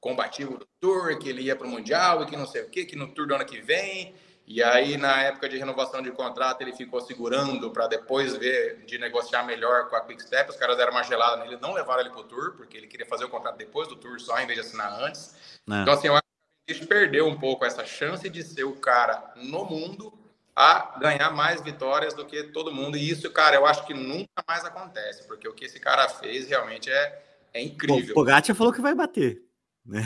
combativo 0.01 0.59
do 0.59 0.66
Tour, 0.80 1.18
que 1.18 1.28
ele 1.28 1.42
ia 1.42 1.57
para 1.57 1.66
o 1.66 1.70
Mundial 1.70 2.22
e 2.22 2.26
que 2.26 2.36
não 2.36 2.46
sei 2.46 2.62
o 2.62 2.68
que, 2.68 2.84
que 2.84 2.96
no 2.96 3.09
Tour 3.09 3.26
do 3.26 3.34
ano 3.34 3.44
que 3.44 3.61
vem. 3.61 4.14
E 4.51 4.62
aí, 4.62 4.96
na 4.96 5.24
época 5.24 5.46
de 5.46 5.59
renovação 5.59 6.01
de 6.01 6.11
contrato, 6.11 6.62
ele 6.62 6.72
ficou 6.72 7.03
segurando 7.03 7.70
para 7.70 7.86
depois 7.86 8.34
ver 8.34 8.82
de 8.86 8.96
negociar 8.96 9.42
melhor 9.42 9.90
com 9.90 9.96
a 9.96 10.01
Quick 10.01 10.22
Step. 10.22 10.49
Os 10.49 10.57
caras 10.57 10.78
deram 10.78 10.90
uma 10.90 11.03
gelada 11.03 11.44
nele, 11.44 11.59
não 11.61 11.74
levaram 11.74 12.01
ele 12.01 12.09
para 12.09 12.20
o 12.20 12.24
Tour, 12.24 12.55
porque 12.57 12.78
ele 12.78 12.86
queria 12.86 13.05
fazer 13.05 13.26
o 13.26 13.28
contrato 13.28 13.59
depois 13.59 13.88
do 13.88 13.96
Tour 13.96 14.18
só, 14.18 14.40
em 14.40 14.46
vez 14.46 14.59
de 14.59 14.66
assinar 14.66 15.03
antes. 15.03 15.36
É. 15.70 15.82
Então, 15.82 15.92
assim, 15.92 16.07
eu 16.07 16.14
acho 16.14 16.22
que 16.66 16.72
ele 16.72 16.86
perdeu 16.86 17.26
um 17.26 17.38
pouco 17.38 17.66
essa 17.66 17.84
chance 17.84 18.26
de 18.26 18.42
ser 18.42 18.64
o 18.64 18.74
cara 18.76 19.34
no 19.36 19.66
mundo 19.66 20.18
a 20.57 20.99
ganhar 20.99 21.30
mais 21.30 21.61
vitórias 21.61 22.14
do 22.14 22.24
que 22.24 22.44
todo 22.44 22.72
mundo. 22.72 22.96
E 22.96 23.07
isso, 23.07 23.30
cara, 23.30 23.55
eu 23.55 23.66
acho 23.66 23.84
que 23.84 23.92
nunca 23.92 24.42
mais 24.49 24.64
acontece, 24.64 25.28
porque 25.28 25.46
o 25.46 25.53
que 25.53 25.66
esse 25.66 25.78
cara 25.78 26.09
fez 26.09 26.49
realmente 26.49 26.90
é, 26.90 27.22
é 27.53 27.61
incrível. 27.61 28.12
O 28.12 28.14
Pogacar 28.14 28.57
falou 28.57 28.72
que 28.72 28.80
vai 28.80 28.94
bater. 28.94 29.42
Né? 29.84 30.01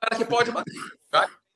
cara 0.00 0.16
que 0.16 0.24
pode 0.24 0.50
bater. 0.50 0.72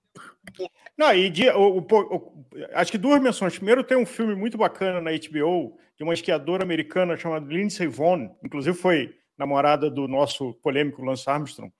Não, 1.00 1.14
e 1.14 1.30
de, 1.30 1.48
o, 1.48 1.78
o, 1.78 1.80
o, 1.80 2.44
acho 2.74 2.92
que 2.92 2.98
duas 2.98 3.22
menções. 3.22 3.56
Primeiro, 3.56 3.82
tem 3.82 3.96
um 3.96 4.04
filme 4.04 4.34
muito 4.34 4.58
bacana 4.58 5.00
na 5.00 5.10
HBO 5.12 5.78
de 5.96 6.04
uma 6.04 6.12
esquiadora 6.12 6.62
americana 6.62 7.16
chamada 7.16 7.50
Lindsay 7.50 7.86
Vonn, 7.86 8.28
inclusive 8.44 8.76
foi 8.76 9.14
namorada 9.38 9.90
do 9.90 10.06
nosso 10.06 10.52
polêmico 10.62 11.02
Lance 11.02 11.24
Armstrong. 11.26 11.72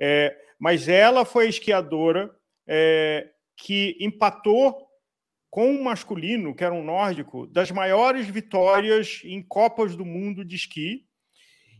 É, 0.00 0.34
mas 0.58 0.88
ela 0.88 1.26
foi 1.26 1.44
a 1.44 1.48
esquiadora 1.50 2.34
é, 2.66 3.28
que 3.58 3.94
empatou 4.00 4.88
com 5.50 5.70
o 5.76 5.84
masculino, 5.84 6.54
que 6.54 6.64
era 6.64 6.72
um 6.72 6.82
nórdico, 6.82 7.46
das 7.48 7.70
maiores 7.70 8.26
vitórias 8.26 9.20
em 9.22 9.42
Copas 9.42 9.94
do 9.94 10.06
Mundo 10.06 10.46
de 10.46 10.56
esqui. 10.56 11.04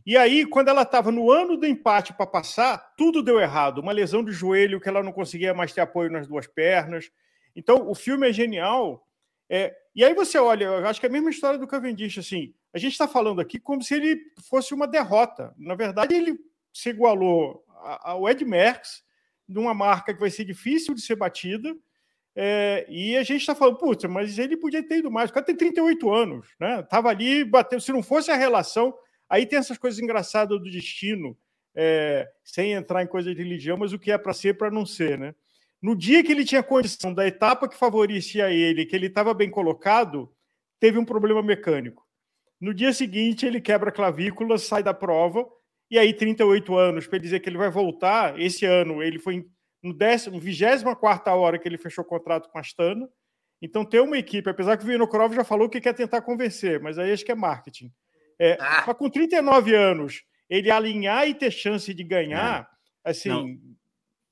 E 0.05 0.17
aí, 0.17 0.45
quando 0.45 0.67
ela 0.67 0.81
estava 0.81 1.11
no 1.11 1.31
ano 1.31 1.55
do 1.55 1.65
empate 1.65 2.13
para 2.13 2.27
passar, 2.27 2.77
tudo 2.97 3.23
deu 3.23 3.39
errado. 3.39 3.79
Uma 3.79 3.93
lesão 3.93 4.23
de 4.23 4.31
joelho, 4.31 4.79
que 4.79 4.89
ela 4.89 5.01
não 5.01 5.13
conseguia 5.13 5.53
mais 5.53 5.71
ter 5.71 5.81
apoio 5.81 6.11
nas 6.11 6.27
duas 6.27 6.45
pernas. 6.45 7.09
Então, 7.55 7.89
o 7.89 7.95
filme 7.95 8.29
é 8.29 8.33
genial. 8.33 9.07
É, 9.49 9.73
e 9.95 10.03
aí 10.03 10.13
você 10.13 10.37
olha, 10.37 10.65
eu 10.65 10.87
acho 10.87 10.99
que 10.99 11.05
é 11.05 11.09
a 11.09 11.11
mesma 11.11 11.29
história 11.29 11.57
do 11.57 11.67
Cavendish. 11.67 12.17
Assim, 12.17 12.53
a 12.73 12.77
gente 12.77 12.91
está 12.91 13.07
falando 13.07 13.39
aqui 13.39 13.59
como 13.59 13.81
se 13.81 13.93
ele 13.93 14.19
fosse 14.49 14.73
uma 14.73 14.87
derrota. 14.87 15.53
Na 15.57 15.75
verdade, 15.75 16.15
ele 16.15 16.37
se 16.73 16.89
igualou 16.89 17.63
ao 18.01 18.27
Ed 18.29 18.43
Merckx, 18.43 19.03
numa 19.47 19.73
marca 19.73 20.13
que 20.13 20.19
vai 20.19 20.29
ser 20.29 20.45
difícil 20.45 20.93
de 20.93 21.01
ser 21.01 21.15
batida, 21.15 21.75
é, 22.35 22.85
e 22.89 23.15
a 23.15 23.23
gente 23.23 23.41
está 23.41 23.53
falando, 23.53 23.77
putz, 23.77 24.03
mas 24.05 24.39
ele 24.39 24.57
podia 24.57 24.81
ter 24.81 24.97
ido 24.99 25.11
mais. 25.11 25.29
O 25.29 25.33
cara 25.33 25.45
tem 25.45 25.55
38 25.55 26.11
anos, 26.11 26.47
né? 26.59 26.81
Tava 26.83 27.09
ali 27.09 27.43
batendo. 27.43 27.81
Se 27.81 27.91
não 27.91 28.01
fosse 28.01 28.31
a 28.31 28.35
relação, 28.35 28.93
aí 29.29 29.45
tem 29.45 29.59
essas 29.59 29.77
coisas 29.77 29.99
engraçadas 29.99 30.59
do 30.59 30.69
destino, 30.69 31.37
é, 31.75 32.29
sem 32.43 32.73
entrar 32.73 33.03
em 33.03 33.07
coisa 33.07 33.33
de 33.33 33.41
religião, 33.41 33.77
mas 33.77 33.93
o 33.93 33.99
que 33.99 34.11
é 34.11 34.17
para 34.17 34.33
ser, 34.33 34.57
para 34.57 34.69
não 34.69 34.85
ser, 34.85 35.17
né? 35.17 35.33
No 35.81 35.95
dia 35.95 36.23
que 36.23 36.31
ele 36.31 36.45
tinha 36.45 36.63
condição 36.63 37.13
da 37.13 37.27
etapa 37.27 37.67
que 37.67 37.75
favorecia 37.75 38.49
ele, 38.51 38.85
que 38.85 38.95
ele 38.95 39.07
estava 39.07 39.33
bem 39.33 39.49
colocado, 39.49 40.33
teve 40.79 40.97
um 40.97 41.03
problema 41.03 41.43
mecânico. 41.43 42.07
No 42.59 42.73
dia 42.73 42.93
seguinte, 42.93 43.45
ele 43.45 43.59
quebra 43.59 43.89
a 43.89 43.93
clavícula, 43.93 44.57
sai 44.57 44.81
da 44.81 44.93
prova, 44.93 45.45
e 45.91 45.99
aí 45.99 46.13
38 46.13 46.77
anos, 46.77 47.05
para 47.05 47.19
dizer 47.19 47.41
que 47.41 47.49
ele 47.49 47.57
vai 47.57 47.69
voltar, 47.69 48.39
esse 48.39 48.65
ano 48.65 49.03
ele 49.03 49.19
foi 49.19 49.45
no 49.83 49.93
24 50.39 51.31
hora 51.33 51.59
que 51.59 51.67
ele 51.67 51.77
fechou 51.77 52.05
o 52.05 52.07
contrato 52.07 52.49
com 52.49 52.57
a 52.57 52.61
Astana, 52.61 53.09
então 53.61 53.83
ter 53.83 53.99
uma 53.99 54.17
equipe, 54.17 54.49
apesar 54.49 54.77
que 54.77 54.83
o 54.83 54.87
Vinokurov 54.87 55.33
já 55.35 55.43
falou 55.43 55.69
que 55.69 55.81
quer 55.81 55.93
tentar 55.93 56.21
convencer, 56.21 56.81
mas 56.81 56.97
aí 56.97 57.11
acho 57.11 57.25
que 57.25 57.31
é 57.31 57.35
marketing. 57.35 57.91
É, 58.39 58.57
ah. 58.59 58.83
Mas 58.87 58.97
com 58.97 59.09
39 59.09 59.75
anos, 59.75 60.23
ele 60.49 60.69
alinhar 60.71 61.27
e 61.27 61.33
ter 61.33 61.51
chance 61.51 61.93
de 61.93 62.03
ganhar, 62.03 62.69
é. 63.05 63.09
assim... 63.09 63.29
Não 63.29 63.73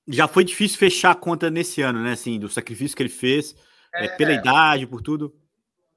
já 0.08 0.28
foi 0.28 0.44
difícil 0.44 0.78
fechar 0.78 1.12
a 1.12 1.16
conta 1.16 1.50
nesse 1.50 1.82
ano, 1.82 2.04
né? 2.04 2.14
Assim, 2.14 2.40
do 2.40 2.50
sacrifício 2.50 2.96
que 2.96 3.04
ele 3.04 3.10
fez, 3.10 3.56
é, 3.94 4.06
é, 4.06 4.08
pela 4.10 4.34
idade, 4.34 4.88
por 4.88 5.02
tudo. 5.02 5.36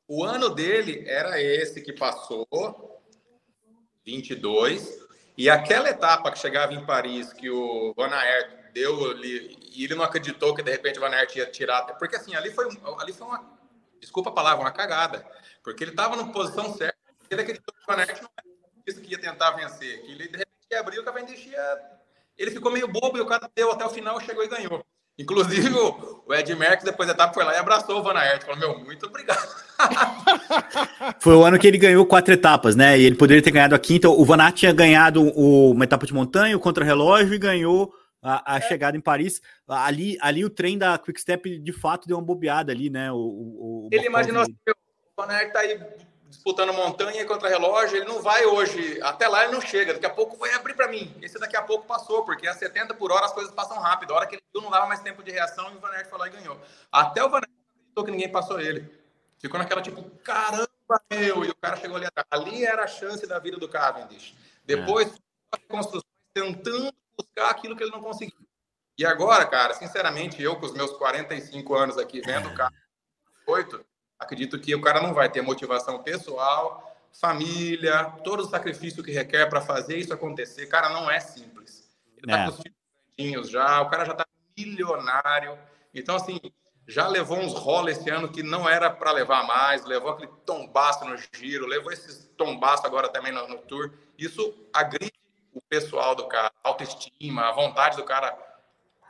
O 0.07 0.23
ano 0.23 0.51
dele 0.51 1.05
era 1.07 1.41
esse 1.41 1.81
que 1.81 1.93
passou, 1.93 2.47
22, 4.05 5.07
e 5.37 5.49
aquela 5.49 5.89
etapa 5.89 6.31
que 6.31 6.39
chegava 6.39 6.75
em 6.75 6.85
Paris, 6.85 7.33
que 7.33 7.49
o 7.49 7.95
Van 7.97 8.11
Aert 8.11 8.73
deu 8.73 9.11
ali, 9.11 9.57
e 9.73 9.85
ele 9.85 9.95
não 9.95 10.05
acreditou 10.05 10.55
que 10.55 10.63
de 10.63 10.71
repente 10.71 10.99
o 10.99 11.01
Van 11.01 11.09
Aert 11.09 11.35
ia 11.37 11.47
tirar, 11.47 11.83
porque 11.99 12.17
assim, 12.17 12.35
ali 12.35 12.51
foi, 12.51 12.67
ali 12.99 13.13
foi 13.13 13.27
uma, 13.27 13.59
desculpa 13.99 14.31
a 14.31 14.35
palavra, 14.35 14.65
uma 14.65 14.73
cagada, 14.73 15.27
porque 15.63 15.83
ele 15.83 15.93
estava 15.93 16.17
na 16.17 16.27
posição 16.31 16.75
certa, 16.75 16.99
ele 17.31 17.43
acreditou 17.43 17.75
que 17.75 17.93
o 17.93 17.97
não 17.97 18.03
era 18.03 18.15
isso 18.87 19.01
que 19.01 19.11
ia 19.11 19.21
tentar 19.21 19.53
vencer, 19.53 20.03
que 20.03 20.13
ele 20.13 20.29
de 20.29 20.39
repente 20.39 20.67
ia 20.71 20.81
abrir 20.81 20.99
o 20.99 21.05
Cavendish 21.05 21.47
ia 21.47 21.95
ele 22.37 22.51
ficou 22.51 22.71
meio 22.71 22.89
bobo 22.89 23.17
e 23.17 23.21
o 23.21 23.27
cara 23.27 23.49
deu 23.55 23.71
até 23.71 23.85
o 23.85 23.91
final, 23.91 24.21
chegou 24.21 24.45
e 24.45 24.49
ganhou. 24.49 24.85
Inclusive, 25.17 25.73
o 25.73 26.35
Ed 26.35 26.53
Merckx, 26.57 26.85
depois 26.85 27.07
da 27.07 27.15
etapa, 27.15 27.33
foi 27.33 27.45
lá 27.45 27.55
e 27.55 27.59
abraçou 27.59 28.01
o 28.01 28.03
Van 28.03 28.15
Aert. 28.15 28.43
Falou, 28.43 28.59
meu, 28.59 28.79
muito 28.81 29.07
obrigado. 29.07 29.49
foi 31.21 31.35
o 31.37 31.45
ano 31.45 31.57
que 31.57 31.69
ele 31.69 31.79
ganhou 31.79 32.05
quatro 32.05 32.35
etapas, 32.35 32.75
né? 32.75 32.99
E 32.99 33.05
ele 33.05 33.15
poderia 33.15 33.41
ter 33.41 33.53
ganhado 33.53 33.77
a 33.77 33.79
quinta. 33.79 34.09
O 34.09 34.25
Van 34.25 34.43
Aert 34.43 34.57
tinha 34.57 34.73
ganhado 34.73 35.23
uma 35.23 35.85
etapa 35.85 36.05
de 36.05 36.13
montanha, 36.13 36.57
o 36.57 36.61
contra-relógio 36.61 37.33
e 37.33 37.39
ganhou 37.39 37.95
a, 38.21 38.55
a 38.55 38.59
é. 38.59 38.61
chegada 38.63 38.97
em 38.97 39.01
Paris. 39.01 39.41
Ali, 39.69 40.19
ali 40.21 40.45
o 40.45 40.51
trem 40.51 40.77
da 40.77 40.99
Quick-Step, 40.99 41.61
de 41.61 41.73
fato, 41.73 42.09
deu 42.09 42.17
uma 42.17 42.25
bobeada 42.25 42.73
ali, 42.73 42.91
né? 42.91 43.13
O, 43.13 43.17
o, 43.17 43.87
o 43.87 43.89
ele 43.93 44.07
imaginou 44.07 44.43
assim, 44.43 44.57
o 44.67 45.23
Van 45.23 45.33
Aert 45.33 45.53
tá 45.53 45.61
aí 45.61 45.81
disputando 46.35 46.73
montanha 46.73 47.25
contra 47.25 47.49
relógio, 47.49 47.97
ele 47.97 48.07
não 48.07 48.21
vai 48.21 48.45
hoje, 48.45 49.01
até 49.03 49.29
lá 49.29 49.45
ele 49.45 49.53
não 49.53 49.61
chega, 49.61 49.95
daqui 49.95 50.07
a 50.07 50.11
pouco 50.11 50.37
vai 50.37 50.53
abrir 50.53 50.75
para 50.75 50.89
mim. 50.89 51.15
Esse 51.23 51.39
daqui 51.39 51.57
a 51.57 51.63
pouco 51.63 51.87
passou, 51.87 52.25
porque 52.25 52.47
a 52.47 52.55
70 52.55 52.95
por 52.95 53.13
hora 53.13 53.27
as 53.27 53.33
coisas 53.33 53.53
passam 53.53 53.79
rápido. 53.79 54.13
A 54.13 54.17
hora 54.17 54.27
que 54.27 54.35
ele 54.35 54.43
viu, 54.53 54.63
não 54.63 54.71
dava 54.71 54.87
mais 54.87 55.01
tempo 55.01 55.23
de 55.23 55.31
reação 55.31 55.73
e 55.73 55.77
o 55.77 55.81
Van 55.81 55.89
Aert 55.91 56.09
foi 56.09 56.19
lá 56.19 56.27
e 56.27 56.31
ganhou. 56.31 56.61
Até 56.91 57.25
o 57.25 57.29
Van 57.29 57.39
Aert 57.39 57.51
acreditou 57.71 58.05
que 58.05 58.11
ninguém 58.11 58.31
passou 58.31 58.61
ele. 58.61 58.93
Ficou 59.39 59.59
naquela 59.59 59.83
tipo, 59.83 60.03
caramba, 60.23 60.69
meu, 61.11 61.45
e 61.45 61.51
o 61.51 61.57
cara 61.57 61.77
chegou 61.77 61.97
ali 61.97 62.07
atrás. 62.07 62.27
Ali 62.31 62.65
era 62.65 62.85
a 62.85 62.89
chance 62.89 63.27
da 63.27 63.39
vida 63.39 63.57
do 63.57 63.69
Cavendish. 63.69 64.35
Depois, 64.65 65.15
é. 65.55 65.59
construções 65.69 66.05
tentando 66.33 66.93
buscar 67.17 67.51
aquilo 67.51 67.77
que 67.77 67.83
ele 67.83 67.93
não 67.93 68.01
conseguiu. 68.01 68.39
E 68.99 69.05
agora, 69.05 69.45
cara, 69.47 69.75
sinceramente, 69.75 70.43
eu 70.43 70.57
com 70.57 70.67
os 70.67 70.73
meus 70.73 70.93
45 70.93 71.75
anos 71.75 71.99
aqui, 71.99 72.21
vendo 72.21 72.49
o 72.49 72.55
carro 72.55 72.75
8, 73.47 73.85
acredito 74.19 74.59
que 74.59 74.75
o 74.75 74.81
cara 74.81 75.03
não 75.03 75.15
vai 75.15 75.31
ter 75.31 75.43
motivação 75.43 76.03
pessoal, 76.03 76.97
família, 77.13 78.05
todo 78.25 78.41
o 78.41 78.49
sacrifício 78.49 79.03
que 79.03 79.13
requer 79.13 79.47
para 79.49 79.61
fazer 79.61 79.97
isso 79.97 80.13
acontecer. 80.13 80.67
Cara, 80.67 80.89
não 80.89 81.11
é 81.11 81.21
simples. 81.21 81.89
Ele 82.19 82.33
tá 82.33 82.39
é. 82.39 82.45
com 82.47 82.51
os 82.51 82.63
filhos 83.17 83.51
já, 83.51 83.81
o 83.81 83.89
cara 83.89 84.05
já 84.05 84.15
tá 84.15 84.27
milionário. 84.57 85.59
Então, 85.95 86.17
assim, 86.17 86.41
já 86.87 87.07
levou 87.07 87.39
uns 87.39 87.55
rolos 87.55 87.93
esse 87.93 88.11
ano 88.11 88.29
que 88.29 88.43
não 88.43 88.69
era 88.69 88.91
para 88.91 89.13
levar 89.13 89.47
mais, 89.47 89.85
levou 89.85 90.11
aquele 90.11 90.33
tombaço 90.45 91.05
no 91.05 91.17
giro, 91.33 91.67
levou 91.67 91.93
esses 91.93 92.31
tombaço 92.37 92.87
agora 92.87 93.09
também 93.09 93.33
no, 93.33 93.49
no 93.49 93.59
tour. 93.59 93.93
Isso 94.19 94.55
agride 94.73 95.13
o 95.53 95.61
pessoal 95.63 96.15
do 96.15 96.27
cara, 96.27 96.53
a 96.63 96.69
autoestima, 96.69 97.49
a 97.49 97.53
vontade 97.53 97.97
do 97.97 98.05
cara 98.05 98.37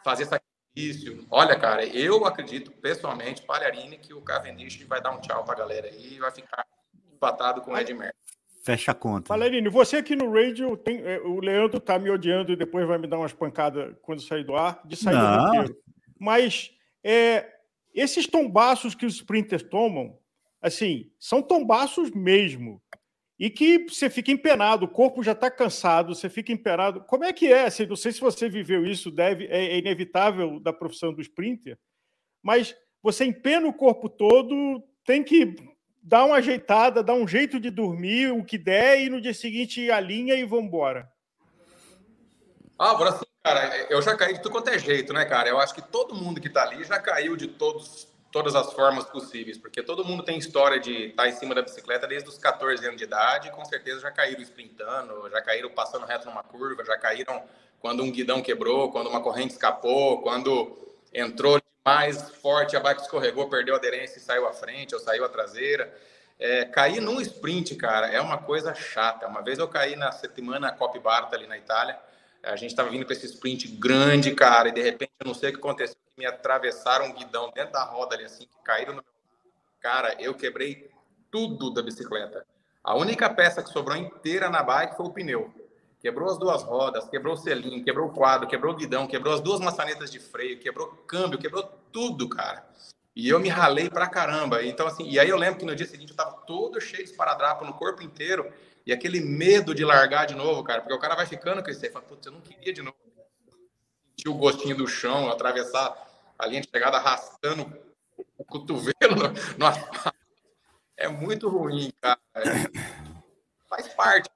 fazer 0.04 0.24
sacrifício 0.24 0.53
Isso. 0.74 1.26
Olha, 1.30 1.58
cara, 1.58 1.84
eu 1.86 2.24
acredito 2.24 2.72
pessoalmente, 2.72 3.42
Palharini, 3.42 3.96
que 3.96 4.12
o 4.12 4.20
Cavendish 4.20 4.82
vai 4.82 5.00
dar 5.00 5.12
um 5.12 5.20
tchau 5.20 5.44
pra 5.44 5.54
galera 5.54 5.86
aí 5.86 6.14
e 6.14 6.18
vai 6.18 6.32
ficar 6.32 6.66
empatado 7.12 7.60
com 7.60 7.72
o 7.72 7.78
Ed 7.78 7.94
Merckx. 7.94 8.18
Fecha 8.64 8.92
a 8.92 8.94
conta. 8.94 9.28
Palharini, 9.28 9.68
você 9.68 9.98
aqui 9.98 10.16
no 10.16 10.32
radio, 10.32 10.76
tem, 10.76 11.00
é, 11.02 11.20
o 11.20 11.38
Leandro 11.38 11.78
tá 11.78 11.98
me 11.98 12.10
odiando 12.10 12.52
e 12.52 12.56
depois 12.56 12.86
vai 12.88 12.98
me 12.98 13.06
dar 13.06 13.18
umas 13.18 13.32
pancadas 13.32 13.94
quando 14.02 14.22
sair 14.22 14.42
do 14.42 14.56
ar, 14.56 14.80
de 14.84 14.96
sair 14.96 15.14
Não. 15.14 15.36
do 15.36 15.44
roteiro. 15.44 15.76
Mas 16.18 16.70
é, 17.04 17.46
esses 17.94 18.26
tombaços 18.26 18.94
que 18.94 19.06
os 19.06 19.14
sprinters 19.14 19.62
tomam, 19.62 20.18
assim, 20.60 21.10
são 21.20 21.42
tombaços 21.42 22.10
mesmo 22.10 22.82
e 23.38 23.50
que 23.50 23.86
você 23.88 24.08
fica 24.08 24.30
empenado, 24.30 24.84
o 24.84 24.88
corpo 24.88 25.22
já 25.22 25.32
está 25.32 25.50
cansado, 25.50 26.14
você 26.14 26.28
fica 26.28 26.52
empenado. 26.52 27.00
Como 27.02 27.24
é 27.24 27.32
que 27.32 27.52
é? 27.52 27.64
Assim, 27.64 27.86
não 27.86 27.96
sei 27.96 28.12
se 28.12 28.20
você 28.20 28.48
viveu 28.48 28.86
isso, 28.86 29.10
deve, 29.10 29.46
é, 29.46 29.72
é 29.72 29.78
inevitável 29.78 30.60
da 30.60 30.72
profissão 30.72 31.12
do 31.12 31.20
sprinter, 31.20 31.78
mas 32.42 32.76
você 33.02 33.24
empena 33.24 33.66
o 33.66 33.72
corpo 33.72 34.08
todo, 34.08 34.82
tem 35.04 35.22
que 35.22 35.56
dar 36.02 36.24
uma 36.24 36.36
ajeitada, 36.36 37.02
dar 37.02 37.14
um 37.14 37.26
jeito 37.26 37.58
de 37.58 37.70
dormir, 37.70 38.30
o 38.30 38.44
que 38.44 38.58
der, 38.58 39.00
e 39.00 39.08
no 39.08 39.20
dia 39.20 39.34
seguinte 39.34 39.90
alinha 39.90 40.34
e 40.34 40.44
vamos 40.44 40.66
embora. 40.66 41.10
Ah, 42.78 42.90
agora 42.90 43.18
cara, 43.42 43.76
eu 43.90 44.00
já 44.00 44.16
caí 44.16 44.34
de 44.34 44.42
tudo 44.42 44.52
quanto 44.52 44.68
é 44.68 44.78
jeito, 44.78 45.12
né, 45.12 45.24
cara? 45.24 45.48
Eu 45.48 45.58
acho 45.58 45.74
que 45.74 45.82
todo 45.82 46.14
mundo 46.14 46.40
que 46.40 46.48
está 46.48 46.62
ali 46.62 46.82
já 46.84 46.98
caiu 46.98 47.36
de 47.36 47.46
todos 47.46 48.13
todas 48.34 48.56
as 48.56 48.72
formas 48.72 49.04
possíveis, 49.04 49.56
porque 49.56 49.80
todo 49.80 50.04
mundo 50.04 50.24
tem 50.24 50.36
história 50.36 50.80
de 50.80 51.06
estar 51.10 51.22
tá 51.22 51.28
em 51.28 51.32
cima 51.32 51.54
da 51.54 51.62
bicicleta 51.62 52.04
desde 52.04 52.28
os 52.28 52.36
14 52.36 52.84
anos 52.84 52.98
de 52.98 53.04
idade, 53.04 53.46
e 53.46 53.52
com 53.52 53.64
certeza 53.64 54.00
já 54.00 54.10
caíram 54.10 54.42
sprintando, 54.42 55.30
já 55.30 55.40
caíram 55.40 55.70
passando 55.70 56.04
reto 56.04 56.26
numa 56.26 56.42
curva, 56.42 56.84
já 56.84 56.98
caíram 56.98 57.44
quando 57.78 58.02
um 58.02 58.10
guidão 58.10 58.42
quebrou, 58.42 58.90
quando 58.90 59.08
uma 59.08 59.20
corrente 59.20 59.52
escapou, 59.52 60.20
quando 60.20 60.76
entrou 61.12 61.60
mais 61.86 62.28
forte, 62.30 62.76
a 62.76 62.80
bike 62.80 63.02
escorregou, 63.02 63.48
perdeu 63.48 63.74
a 63.74 63.76
aderência 63.76 64.18
e 64.18 64.20
saiu 64.20 64.48
à 64.48 64.52
frente 64.52 64.96
ou 64.96 65.00
saiu 65.00 65.24
à 65.24 65.28
traseira. 65.28 65.94
É, 66.36 66.64
cair 66.64 67.00
num 67.00 67.20
sprint, 67.20 67.76
cara, 67.76 68.08
é 68.08 68.20
uma 68.20 68.38
coisa 68.38 68.74
chata. 68.74 69.28
Uma 69.28 69.42
vez 69.42 69.60
eu 69.60 69.68
caí 69.68 69.94
na 69.94 70.10
semana 70.10 70.72
Cop 70.72 70.98
Barta 70.98 71.36
ali 71.36 71.46
na 71.46 71.56
Itália, 71.56 71.96
a 72.46 72.56
gente 72.56 72.70
estava 72.70 72.90
vindo 72.90 73.06
com 73.06 73.12
esse 73.12 73.26
sprint 73.26 73.68
grande, 73.68 74.34
cara, 74.34 74.68
e 74.68 74.72
de 74.72 74.82
repente 74.82 75.12
eu 75.20 75.26
não 75.26 75.34
sei 75.34 75.50
o 75.50 75.52
que 75.52 75.58
aconteceu, 75.58 75.96
me 76.16 76.26
atravessaram 76.26 77.06
um 77.06 77.12
guidão 77.12 77.50
dentro 77.54 77.72
da 77.72 77.84
roda 77.84 78.14
ali, 78.14 78.24
assim, 78.24 78.46
que 78.46 78.62
caíram 78.64 78.94
no. 78.94 79.04
Cara, 79.80 80.16
eu 80.20 80.34
quebrei 80.34 80.90
tudo 81.30 81.70
da 81.70 81.82
bicicleta. 81.82 82.46
A 82.82 82.94
única 82.94 83.28
peça 83.30 83.62
que 83.62 83.70
sobrou 83.70 83.96
inteira 83.96 84.48
na 84.50 84.62
bike 84.62 84.96
foi 84.96 85.06
o 85.06 85.10
pneu. 85.10 85.52
Quebrou 86.00 86.30
as 86.30 86.38
duas 86.38 86.62
rodas, 86.62 87.08
quebrou 87.08 87.32
o 87.32 87.36
selinho, 87.36 87.82
quebrou 87.82 88.08
o 88.08 88.12
quadro, 88.12 88.46
quebrou 88.46 88.74
o 88.74 88.76
guidão, 88.76 89.06
quebrou 89.06 89.32
as 89.32 89.40
duas 89.40 89.58
maçanetas 89.58 90.10
de 90.10 90.20
freio, 90.20 90.58
quebrou 90.58 90.88
o 90.88 90.96
câmbio, 90.96 91.38
quebrou 91.38 91.62
tudo, 91.90 92.28
cara. 92.28 92.64
E 93.16 93.28
eu 93.28 93.40
me 93.40 93.48
ralei 93.48 93.88
pra 93.88 94.06
caramba. 94.06 94.62
Então, 94.62 94.86
assim, 94.86 95.08
e 95.08 95.18
aí 95.18 95.28
eu 95.28 95.36
lembro 95.38 95.60
que 95.60 95.64
no 95.64 95.74
dia 95.74 95.86
seguinte 95.86 96.10
eu 96.10 96.16
tava 96.16 96.32
todo 96.46 96.80
cheio 96.80 97.04
de 97.04 97.10
esparadrapo 97.10 97.64
no 97.64 97.72
corpo 97.72 98.02
inteiro. 98.02 98.52
E 98.86 98.92
aquele 98.92 99.20
medo 99.20 99.74
de 99.74 99.84
largar 99.84 100.26
de 100.26 100.34
novo, 100.34 100.62
cara, 100.62 100.80
porque 100.80 100.94
o 100.94 100.98
cara 100.98 101.14
vai 101.14 101.26
ficando 101.26 101.62
com 101.62 101.70
isso 101.70 101.84
aí, 101.84 101.90
fala, 101.90 102.04
putz, 102.04 102.26
eu 102.26 102.32
não 102.32 102.40
queria 102.40 102.72
de 102.72 102.82
novo. 102.82 102.96
Sentir 104.10 104.28
o 104.28 104.34
gostinho 104.34 104.76
do 104.76 104.86
chão, 104.86 105.30
atravessar 105.30 105.96
a 106.38 106.46
linha 106.46 106.60
de 106.60 106.68
chegada 106.68 106.98
arrastando 106.98 107.72
o 108.36 108.44
cotovelo 108.44 109.16
no, 109.58 109.66
asfalto. 109.66 110.18
É 110.96 111.08
muito 111.08 111.48
ruim, 111.48 111.92
cara. 112.00 112.20
Faz 113.68 113.88
parte. 113.88 114.30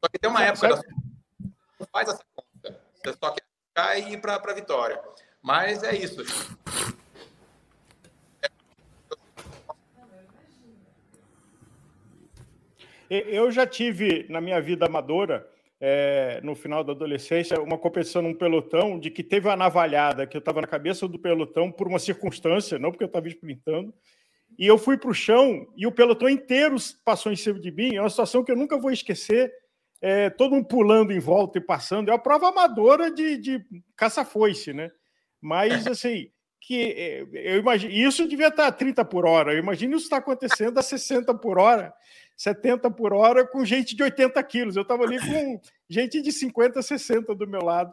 Só 0.00 0.08
que 0.08 0.18
tem 0.18 0.30
uma 0.30 0.44
época 0.44 0.68
da 0.68 0.76
não 1.78 1.86
faz 1.92 2.08
essa 2.08 2.24
conta. 2.34 2.80
Você 2.94 3.16
só 3.18 3.30
quer 3.30 3.44
ficar 3.68 3.98
e 3.98 4.12
ir 4.12 4.20
para 4.20 4.34
a 4.34 4.54
vitória. 4.54 5.00
Mas 5.42 5.82
é 5.82 5.94
isso. 5.94 6.22
Eu 13.10 13.50
já 13.50 13.66
tive 13.66 14.26
na 14.28 14.40
minha 14.40 14.60
vida 14.60 14.86
amadora, 14.86 15.48
é, 15.80 16.40
no 16.42 16.54
final 16.54 16.82
da 16.82 16.92
adolescência, 16.92 17.60
uma 17.60 17.78
competição 17.78 18.20
num 18.20 18.34
pelotão 18.34 18.98
de 18.98 19.10
que 19.10 19.22
teve 19.22 19.48
uma 19.48 19.56
navalhada, 19.56 20.26
que 20.26 20.36
eu 20.36 20.40
estava 20.40 20.60
na 20.60 20.66
cabeça 20.66 21.06
do 21.08 21.18
pelotão 21.18 21.70
por 21.70 21.86
uma 21.88 21.98
circunstância, 21.98 22.78
não 22.78 22.90
porque 22.90 23.04
eu 23.04 23.08
estava 23.08 23.28
sprintando, 23.28 23.94
e 24.58 24.66
eu 24.66 24.76
fui 24.76 24.98
para 24.98 25.10
o 25.10 25.14
chão 25.14 25.66
e 25.76 25.86
o 25.86 25.92
pelotão 25.92 26.28
inteiro 26.28 26.76
passou 27.04 27.30
em 27.32 27.36
cima 27.36 27.58
de 27.58 27.70
mim. 27.70 27.94
É 27.94 28.00
uma 28.00 28.10
situação 28.10 28.44
que 28.44 28.50
eu 28.50 28.56
nunca 28.56 28.78
vou 28.78 28.90
esquecer. 28.90 29.52
É, 30.00 30.30
todo 30.30 30.54
mundo 30.54 30.66
pulando 30.66 31.12
em 31.12 31.18
volta 31.18 31.58
e 31.58 31.60
passando. 31.60 32.08
É 32.08 32.12
uma 32.12 32.18
prova 32.18 32.48
amadora 32.48 33.10
de, 33.10 33.36
de 33.36 33.64
caça-foice, 33.96 34.72
né? 34.72 34.90
Mas, 35.40 35.86
assim, 35.86 36.30
que 36.60 36.92
é, 36.92 37.26
eu 37.32 37.58
imagino. 37.58 37.92
Isso 37.92 38.26
devia 38.28 38.48
estar 38.48 38.66
a 38.66 38.72
30 38.72 39.04
por 39.04 39.26
hora. 39.26 39.52
Eu 39.52 39.58
imagino 39.58 39.96
isso 39.96 40.04
está 40.04 40.18
acontecendo 40.18 40.78
a 40.78 40.82
60 40.82 41.34
por 41.34 41.58
hora. 41.58 41.92
70 42.36 42.90
por 42.90 43.12
hora 43.12 43.46
com 43.46 43.64
gente 43.64 43.96
de 43.96 44.02
80 44.02 44.42
quilos. 44.44 44.76
Eu 44.76 44.82
estava 44.82 45.04
ali 45.04 45.18
com 45.18 45.60
gente 45.88 46.22
de 46.22 46.30
50, 46.30 46.80
60 46.80 47.34
do 47.34 47.46
meu 47.46 47.62
lado. 47.62 47.92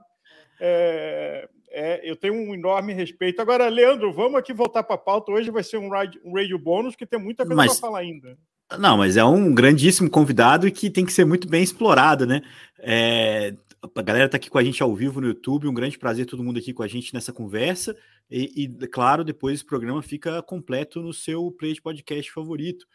É, 0.60 1.50
é, 1.72 2.10
eu 2.10 2.16
tenho 2.16 2.34
um 2.34 2.54
enorme 2.54 2.94
respeito. 2.94 3.42
Agora, 3.42 3.68
Leandro, 3.68 4.14
vamos 4.14 4.40
aqui 4.40 4.54
voltar 4.54 4.84
para 4.84 4.96
a 4.96 5.00
pauta. 5.00 5.32
Hoje 5.32 5.52
vai 5.52 5.64
ser 5.64 5.78
um 5.78 5.90
radio, 5.90 6.22
um 6.24 6.36
radio 6.36 6.58
bônus, 6.60 6.96
que 6.96 7.06
tem 7.06 7.20
muita 7.20 7.46
coisa 7.46 7.66
para 7.66 7.74
falar 7.76 8.00
ainda. 8.00 8.38
Não, 8.80 8.98
mas 8.98 9.16
é 9.18 9.24
um 9.24 9.54
grandíssimo 9.54 10.10
convidado 10.10 10.68
e 10.68 10.72
que 10.72 10.90
tem 10.90 11.06
que 11.06 11.14
ser 11.14 11.26
muito 11.26 11.48
bem 11.48 11.64
explorado, 11.64 12.26
né? 12.26 12.42
É, 12.80 13.54
a 13.96 14.02
galera 14.02 14.26
está 14.26 14.38
aqui 14.38 14.50
com 14.50 14.58
a 14.58 14.64
gente 14.64 14.82
ao 14.82 14.96
vivo 14.96 15.22
no 15.22 15.28
YouTube. 15.28 15.68
Um 15.68 15.74
grande 15.74 15.98
prazer 15.98 16.26
todo 16.26 16.44
mundo 16.44 16.60
aqui 16.60 16.74
com 16.74 16.82
a 16.82 16.88
gente 16.88 17.14
nessa 17.14 17.34
conversa. 17.34 17.96
E, 18.30 18.64
e 18.64 18.88
claro, 18.88 19.24
depois 19.24 19.56
esse 19.56 19.66
programa 19.66 20.02
fica 20.02 20.42
completo 20.42 21.02
no 21.02 21.14
seu 21.14 21.52
play 21.52 21.74
de 21.74 21.82
podcast 21.82 22.32
favorito. 22.32 22.86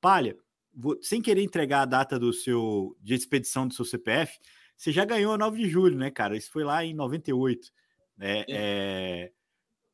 Palha, 0.00 0.36
vou, 0.72 0.96
sem 1.02 1.20
querer 1.20 1.42
entregar 1.42 1.82
a 1.82 1.86
data 1.86 2.18
do 2.18 2.32
seu 2.32 2.96
de 3.00 3.14
expedição 3.14 3.66
do 3.66 3.74
seu 3.74 3.84
CPF, 3.84 4.38
você 4.76 4.92
já 4.92 5.04
ganhou 5.04 5.32
a 5.32 5.38
9 5.38 5.58
de 5.58 5.68
julho, 5.68 5.96
né, 5.96 6.10
cara? 6.10 6.36
Isso 6.36 6.50
foi 6.52 6.62
lá 6.62 6.84
em 6.84 6.94
98. 6.94 7.72
É, 8.20 8.44
é... 8.48 9.32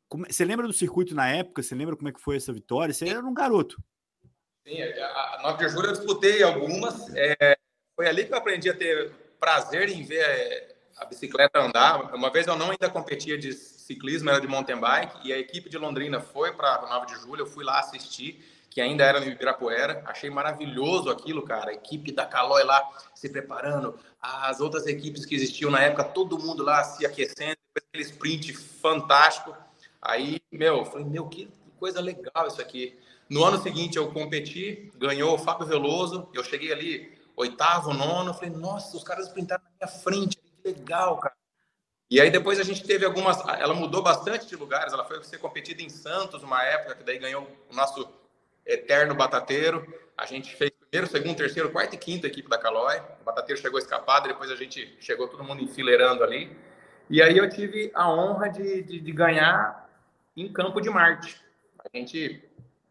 Como... 0.08 0.26
Você 0.28 0.44
lembra 0.44 0.66
do 0.66 0.72
circuito 0.72 1.14
na 1.14 1.28
época? 1.28 1.62
Você 1.62 1.74
lembra 1.74 1.96
como 1.96 2.08
é 2.08 2.12
que 2.12 2.20
foi 2.20 2.36
essa 2.36 2.52
vitória? 2.52 2.92
Você 2.92 3.08
era 3.08 3.24
um 3.24 3.32
garoto. 3.32 3.82
Sim, 4.66 4.82
a 4.82 5.40
9 5.42 5.64
de 5.64 5.72
julho 5.72 5.86
eu 5.86 5.92
disputei 5.92 6.42
algumas. 6.42 7.14
É... 7.14 7.56
Foi 7.94 8.08
ali 8.08 8.24
que 8.24 8.32
eu 8.32 8.38
aprendi 8.38 8.68
a 8.68 8.76
ter 8.76 9.12
prazer 9.38 9.88
em 9.88 10.02
ver 10.02 10.20
é, 10.20 10.74
a 10.96 11.04
bicicleta 11.04 11.60
andar. 11.60 12.14
Uma 12.14 12.30
vez 12.30 12.46
eu 12.46 12.56
não 12.56 12.70
ainda 12.70 12.90
competia 12.90 13.38
de 13.38 13.52
ciclismo, 13.82 14.30
era 14.30 14.40
de 14.40 14.46
mountain 14.46 14.78
bike, 14.78 15.26
e 15.28 15.32
a 15.32 15.38
equipe 15.38 15.68
de 15.68 15.78
Londrina 15.78 16.20
foi 16.20 16.52
para 16.52 16.82
9 16.88 17.06
de 17.06 17.20
julho, 17.20 17.42
eu 17.42 17.46
fui 17.46 17.64
lá 17.64 17.80
assistir 17.80 18.42
que 18.72 18.80
ainda 18.80 19.04
era 19.04 19.20
no 19.20 19.26
Ibirapuera. 19.26 20.02
Achei 20.06 20.30
maravilhoso 20.30 21.10
aquilo, 21.10 21.42
cara. 21.42 21.70
A 21.70 21.74
equipe 21.74 22.10
da 22.10 22.24
Calói 22.24 22.64
lá 22.64 22.82
se 23.14 23.28
preparando, 23.28 23.98
as 24.20 24.60
outras 24.60 24.86
equipes 24.86 25.26
que 25.26 25.34
existiam 25.34 25.70
na 25.70 25.80
época, 25.80 26.04
todo 26.04 26.38
mundo 26.38 26.62
lá 26.62 26.82
se 26.82 27.04
aquecendo, 27.04 27.56
aquele 27.76 28.02
sprint 28.02 28.54
fantástico. 28.54 29.54
Aí, 30.00 30.40
meu, 30.50 30.84
falei, 30.84 31.04
meu, 31.04 31.28
que 31.28 31.50
coisa 31.78 32.00
legal 32.00 32.46
isso 32.46 32.60
aqui. 32.60 32.98
No 33.28 33.44
ano 33.44 33.60
seguinte 33.62 33.96
eu 33.96 34.10
competi, 34.10 34.90
ganhou 34.96 35.34
o 35.34 35.38
Fábio 35.38 35.66
Veloso, 35.66 36.28
eu 36.32 36.42
cheguei 36.42 36.72
ali 36.72 37.18
oitavo, 37.36 37.92
nono, 37.92 38.34
falei, 38.34 38.50
nossa, 38.50 38.96
os 38.96 39.04
caras 39.04 39.26
sprintaram 39.28 39.62
na 39.64 39.86
minha 39.86 39.98
frente, 40.00 40.36
que 40.36 40.68
legal, 40.68 41.18
cara. 41.18 41.34
E 42.12 42.20
aí 42.20 42.30
depois 42.30 42.60
a 42.60 42.62
gente 42.62 42.84
teve 42.84 43.06
algumas, 43.06 43.42
ela 43.58 43.72
mudou 43.72 44.02
bastante 44.02 44.46
de 44.46 44.54
lugares, 44.54 44.92
ela 44.92 45.02
foi 45.02 45.24
ser 45.24 45.38
competida 45.38 45.80
em 45.80 45.88
Santos 45.88 46.42
uma 46.42 46.62
época, 46.62 46.96
que 46.96 47.04
daí 47.04 47.16
ganhou 47.18 47.48
o 47.70 47.74
nosso 47.74 48.06
eterno 48.66 49.14
batateiro. 49.14 49.90
A 50.14 50.26
gente 50.26 50.54
fez 50.54 50.70
primeiro, 50.90 51.10
segundo, 51.10 51.38
terceiro, 51.38 51.70
quarto 51.70 51.94
e 51.94 51.96
quinto 51.96 52.26
equipe 52.26 52.50
da 52.50 52.58
Calói. 52.58 53.00
O 53.22 53.24
batateiro 53.24 53.58
chegou 53.58 53.78
escapado, 53.78 54.28
depois 54.28 54.50
a 54.50 54.56
gente 54.56 54.94
chegou 55.00 55.26
todo 55.26 55.42
mundo 55.42 55.62
enfileirando 55.62 56.22
ali. 56.22 56.54
E 57.08 57.22
aí 57.22 57.38
eu 57.38 57.48
tive 57.48 57.90
a 57.94 58.12
honra 58.12 58.50
de, 58.50 58.82
de, 58.82 59.00
de 59.00 59.12
ganhar 59.12 59.88
em 60.36 60.52
Campo 60.52 60.82
de 60.82 60.90
Marte. 60.90 61.40
A 61.78 61.96
gente, 61.96 62.46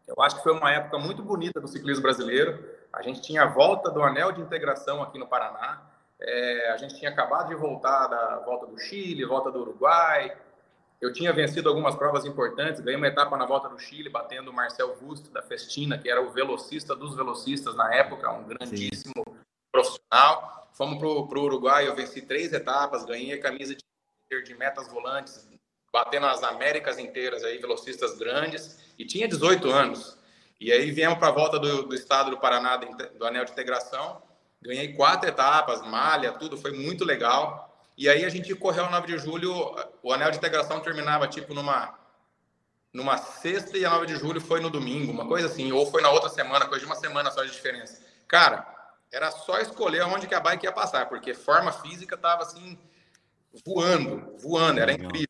eu 0.08 0.20
acho 0.20 0.34
que 0.34 0.42
foi 0.42 0.52
uma 0.52 0.72
época 0.72 0.98
muito 0.98 1.22
bonita 1.22 1.60
do 1.60 1.68
ciclismo 1.68 2.02
brasileiro. 2.02 2.58
A 2.92 3.02
gente 3.02 3.22
tinha 3.22 3.44
a 3.44 3.46
volta 3.46 3.88
do 3.88 4.02
anel 4.02 4.32
de 4.32 4.40
integração 4.40 5.00
aqui 5.00 5.16
no 5.16 5.28
Paraná. 5.28 5.91
É, 6.24 6.70
a 6.70 6.76
gente 6.76 6.96
tinha 6.96 7.10
acabado 7.10 7.48
de 7.48 7.54
voltar 7.54 8.06
da 8.06 8.38
volta 8.40 8.66
do 8.66 8.78
Chile, 8.78 9.24
volta 9.24 9.50
do 9.50 9.60
Uruguai, 9.60 10.36
eu 11.02 11.12
tinha 11.12 11.32
vencido 11.32 11.68
algumas 11.68 11.96
provas 11.96 12.24
importantes, 12.24 12.80
ganhei 12.80 12.96
uma 12.96 13.08
etapa 13.08 13.36
na 13.36 13.44
volta 13.44 13.68
do 13.68 13.76
Chile, 13.76 14.08
batendo 14.08 14.52
o 14.52 14.54
Marcel 14.54 14.96
Busto, 15.00 15.32
da 15.32 15.42
Festina, 15.42 15.98
que 15.98 16.08
era 16.08 16.22
o 16.22 16.30
velocista 16.30 16.94
dos 16.94 17.16
velocistas 17.16 17.74
na 17.74 17.92
época, 17.92 18.30
um 18.30 18.44
grandíssimo 18.44 19.12
Sim. 19.26 19.36
profissional. 19.72 20.70
Fomos 20.74 20.98
para 20.98 21.08
o 21.08 21.42
Uruguai, 21.42 21.88
eu 21.88 21.96
venci 21.96 22.22
três 22.22 22.52
etapas, 22.52 23.04
ganhei 23.04 23.32
a 23.32 23.42
camisa 23.42 23.74
de, 23.74 24.42
de 24.44 24.54
metas 24.54 24.86
volantes, 24.86 25.48
batendo 25.92 26.26
as 26.26 26.44
Américas 26.44 27.00
inteiras, 27.00 27.42
aí, 27.42 27.58
velocistas 27.58 28.16
grandes, 28.16 28.78
e 28.96 29.04
tinha 29.04 29.26
18 29.26 29.68
anos. 29.72 30.16
E 30.60 30.70
aí 30.70 30.92
viemos 30.92 31.18
para 31.18 31.28
a 31.28 31.32
volta 31.32 31.58
do, 31.58 31.82
do 31.82 31.94
estado 31.96 32.30
do 32.30 32.38
Paraná, 32.38 32.76
do 32.76 33.26
Anel 33.26 33.44
de 33.44 33.50
Integração, 33.50 34.22
ganhei 34.62 34.92
quatro 34.94 35.28
etapas, 35.28 35.82
malha, 35.82 36.32
tudo, 36.32 36.56
foi 36.56 36.72
muito 36.72 37.04
legal. 37.04 37.68
E 37.96 38.08
aí 38.08 38.24
a 38.24 38.28
gente 38.28 38.54
correu 38.54 38.88
9 38.90 39.06
de 39.06 39.18
julho, 39.18 39.52
o 40.02 40.12
anel 40.12 40.30
de 40.30 40.38
integração 40.38 40.80
terminava 40.80 41.28
tipo 41.28 41.52
numa 41.52 41.98
numa 42.92 43.16
sexta 43.16 43.78
e 43.78 43.86
a 43.86 43.90
9 43.90 44.06
de 44.06 44.16
julho 44.16 44.40
foi 44.40 44.60
no 44.60 44.68
domingo, 44.68 45.10
uma 45.10 45.26
coisa 45.26 45.46
assim, 45.46 45.72
ou 45.72 45.90
foi 45.90 46.02
na 46.02 46.10
outra 46.10 46.28
semana, 46.28 46.66
coisa 46.66 46.80
de 46.80 46.86
uma 46.86 46.96
semana 46.96 47.30
só 47.30 47.42
de 47.42 47.50
diferença. 47.50 48.04
Cara, 48.28 48.66
era 49.10 49.30
só 49.30 49.58
escolher 49.60 50.02
onde 50.02 50.26
que 50.26 50.34
a 50.34 50.40
bike 50.40 50.64
ia 50.64 50.72
passar, 50.72 51.08
porque 51.08 51.32
forma 51.34 51.72
física 51.72 52.16
tava 52.16 52.42
assim 52.42 52.78
voando, 53.64 54.36
voando, 54.38 54.80
era 54.80 54.92
incrível. 54.92 55.28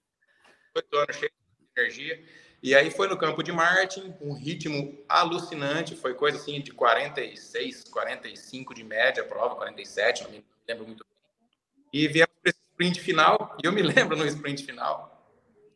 Oito 0.75 0.97
anos 0.97 1.17
cheio 1.17 1.33
de 1.61 1.81
energia. 1.81 2.25
E 2.63 2.75
aí 2.75 2.91
foi 2.91 3.09
no 3.09 3.17
campo 3.17 3.43
de 3.43 3.51
Martin, 3.51 4.15
um 4.21 4.33
ritmo 4.33 4.97
alucinante, 5.09 5.97
foi 5.97 6.15
coisa 6.15 6.39
assim 6.39 6.61
de 6.61 6.71
46, 6.71 7.85
45 7.85 8.73
de 8.73 8.85
média, 8.85 9.25
prova 9.25 9.57
47, 9.57 10.23
não 10.23 10.31
me 10.31 10.45
lembro 10.69 10.87
muito 10.87 11.05
e 11.93 12.09
viemos 12.09 12.33
para 12.41 12.51
esse 12.51 12.61
sprint 12.71 13.01
final, 13.01 13.57
e 13.63 13.67
eu 13.67 13.73
me 13.73 13.83
lembro 13.85 14.17
no 14.17 14.27
sprint 14.27 14.65
final, 14.65 15.23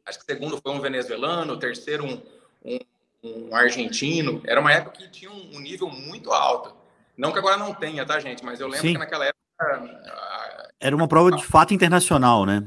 acho 0.07 0.19
que 0.19 0.25
o 0.25 0.27
segundo 0.27 0.61
foi 0.61 0.73
um 0.73 0.81
venezuelano, 0.81 1.53
o 1.53 1.59
terceiro 1.59 2.07
um, 2.07 2.23
um, 2.65 2.79
um 3.23 3.55
argentino, 3.55 4.41
era 4.47 4.61
uma 4.61 4.73
época 4.73 4.97
que 4.99 5.09
tinha 5.11 5.31
um, 5.31 5.61
nível 5.61 5.89
muito 5.89 6.33
alto. 6.33 6.75
Não 7.17 7.33
que 7.33 7.39
agora 7.39 7.57
não 7.57 7.75
tenha, 7.75 8.05
tá, 8.05 8.19
gente? 8.21 8.45
Mas 8.45 8.61
eu 8.61 8.67
lembro 8.67 8.87
Sim. 8.87 8.93
que 8.93 8.99
naquela 8.99 9.25
época... 9.25 10.73
Era 10.79 10.95
uma 10.95 11.09
prova 11.09 11.33
de 11.33 11.45
fato 11.45 11.73
internacional, 11.73 12.45
né? 12.45 12.63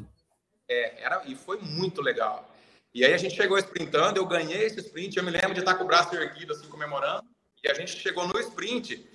É, 0.67 1.03
era, 1.03 1.21
e 1.25 1.35
foi 1.35 1.59
muito 1.59 2.01
legal. 2.01 2.48
E 2.93 3.05
aí 3.05 3.13
a 3.13 3.17
gente 3.17 3.35
chegou 3.35 3.57
sprintando, 3.57 4.19
eu 4.19 4.25
ganhei 4.25 4.63
esse 4.65 4.79
sprint, 4.79 5.17
eu 5.17 5.23
me 5.23 5.29
lembro 5.31 5.53
de 5.53 5.59
estar 5.59 5.75
com 5.75 5.83
o 5.83 5.87
braço 5.87 6.15
erguido, 6.15 6.53
assim, 6.53 6.67
comemorando, 6.67 7.23
e 7.63 7.69
a 7.69 7.73
gente 7.73 7.91
chegou 7.91 8.27
no 8.27 8.39
sprint, 8.39 9.07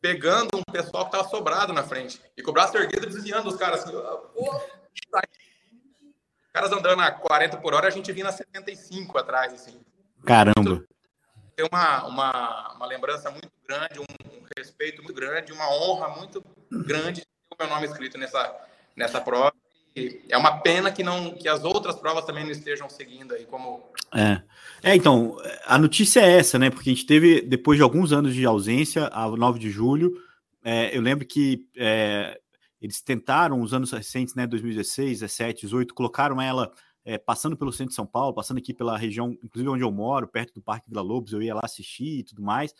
pegando 0.00 0.48
um 0.56 0.72
pessoal 0.72 1.04
que 1.04 1.14
estava 1.14 1.28
sobrado 1.28 1.72
na 1.72 1.84
frente. 1.84 2.20
E 2.36 2.42
com 2.42 2.50
o 2.50 2.54
braço 2.54 2.76
erguido, 2.76 3.06
desviando 3.06 3.48
os 3.48 3.56
caras 3.56 3.84
assim. 3.84 3.94
Os 3.94 4.62
caras 6.52 6.72
andando 6.72 7.00
a 7.00 7.10
40 7.10 7.58
por 7.58 7.74
hora, 7.74 7.86
a 7.86 7.90
gente 7.90 8.10
vinha 8.12 8.28
a 8.28 8.32
75 8.32 9.18
atrás, 9.18 9.52
assim. 9.52 9.80
Caramba! 10.24 10.84
Tem 11.54 11.66
uma, 11.70 12.06
uma, 12.06 12.74
uma 12.74 12.86
lembrança 12.86 13.30
muito 13.30 13.50
grande, 13.66 14.00
um, 14.00 14.02
um 14.02 14.44
respeito 14.56 15.02
muito 15.02 15.14
grande, 15.14 15.52
uma 15.52 15.70
honra 15.70 16.08
muito 16.08 16.44
grande 16.70 17.22
ter 17.22 17.28
o 17.52 17.56
meu 17.58 17.68
nome 17.68 17.86
escrito 17.86 18.18
nessa, 18.18 18.54
nessa 18.94 19.20
prova 19.20 19.54
é 20.28 20.36
uma 20.36 20.58
pena 20.58 20.92
que 20.92 21.02
não 21.02 21.32
que 21.32 21.48
as 21.48 21.64
outras 21.64 21.96
provas 21.96 22.24
também 22.24 22.44
não 22.44 22.50
estejam 22.50 22.88
seguindo 22.88 23.34
aí 23.34 23.46
como 23.46 23.82
é. 24.14 24.42
é 24.82 24.94
então 24.94 25.36
a 25.66 25.78
notícia 25.78 26.20
é 26.20 26.38
essa 26.38 26.58
né? 26.58 26.70
Porque 26.70 26.90
a 26.90 26.92
gente 26.92 27.06
teve 27.06 27.40
depois 27.40 27.78
de 27.78 27.82
alguns 27.82 28.12
anos 28.12 28.34
de 28.34 28.44
ausência 28.44 29.08
a 29.12 29.28
9 29.28 29.58
de 29.58 29.70
julho 29.70 30.12
é, 30.62 30.96
eu 30.96 31.00
lembro 31.00 31.26
que 31.26 31.66
é, 31.76 32.38
eles 32.80 33.00
tentaram 33.00 33.60
os 33.60 33.72
anos 33.72 33.90
recentes 33.90 34.34
né 34.34 34.46
2016 34.46 35.20
17 35.20 35.62
18 35.62 35.94
colocaram 35.94 36.40
ela 36.40 36.70
é, 37.04 37.16
passando 37.16 37.56
pelo 37.56 37.72
centro 37.72 37.90
de 37.90 37.96
São 37.96 38.06
Paulo 38.06 38.34
passando 38.34 38.58
aqui 38.58 38.74
pela 38.74 38.98
região 38.98 39.36
inclusive 39.42 39.70
onde 39.70 39.82
eu 39.82 39.90
moro 39.90 40.28
perto 40.28 40.54
do 40.54 40.62
Parque 40.62 40.90
Vila 40.90 41.02
Lobos 41.02 41.32
eu 41.32 41.42
ia 41.42 41.54
lá 41.54 41.62
assistir 41.64 42.18
e 42.18 42.24
tudo 42.24 42.42
mais. 42.42 42.74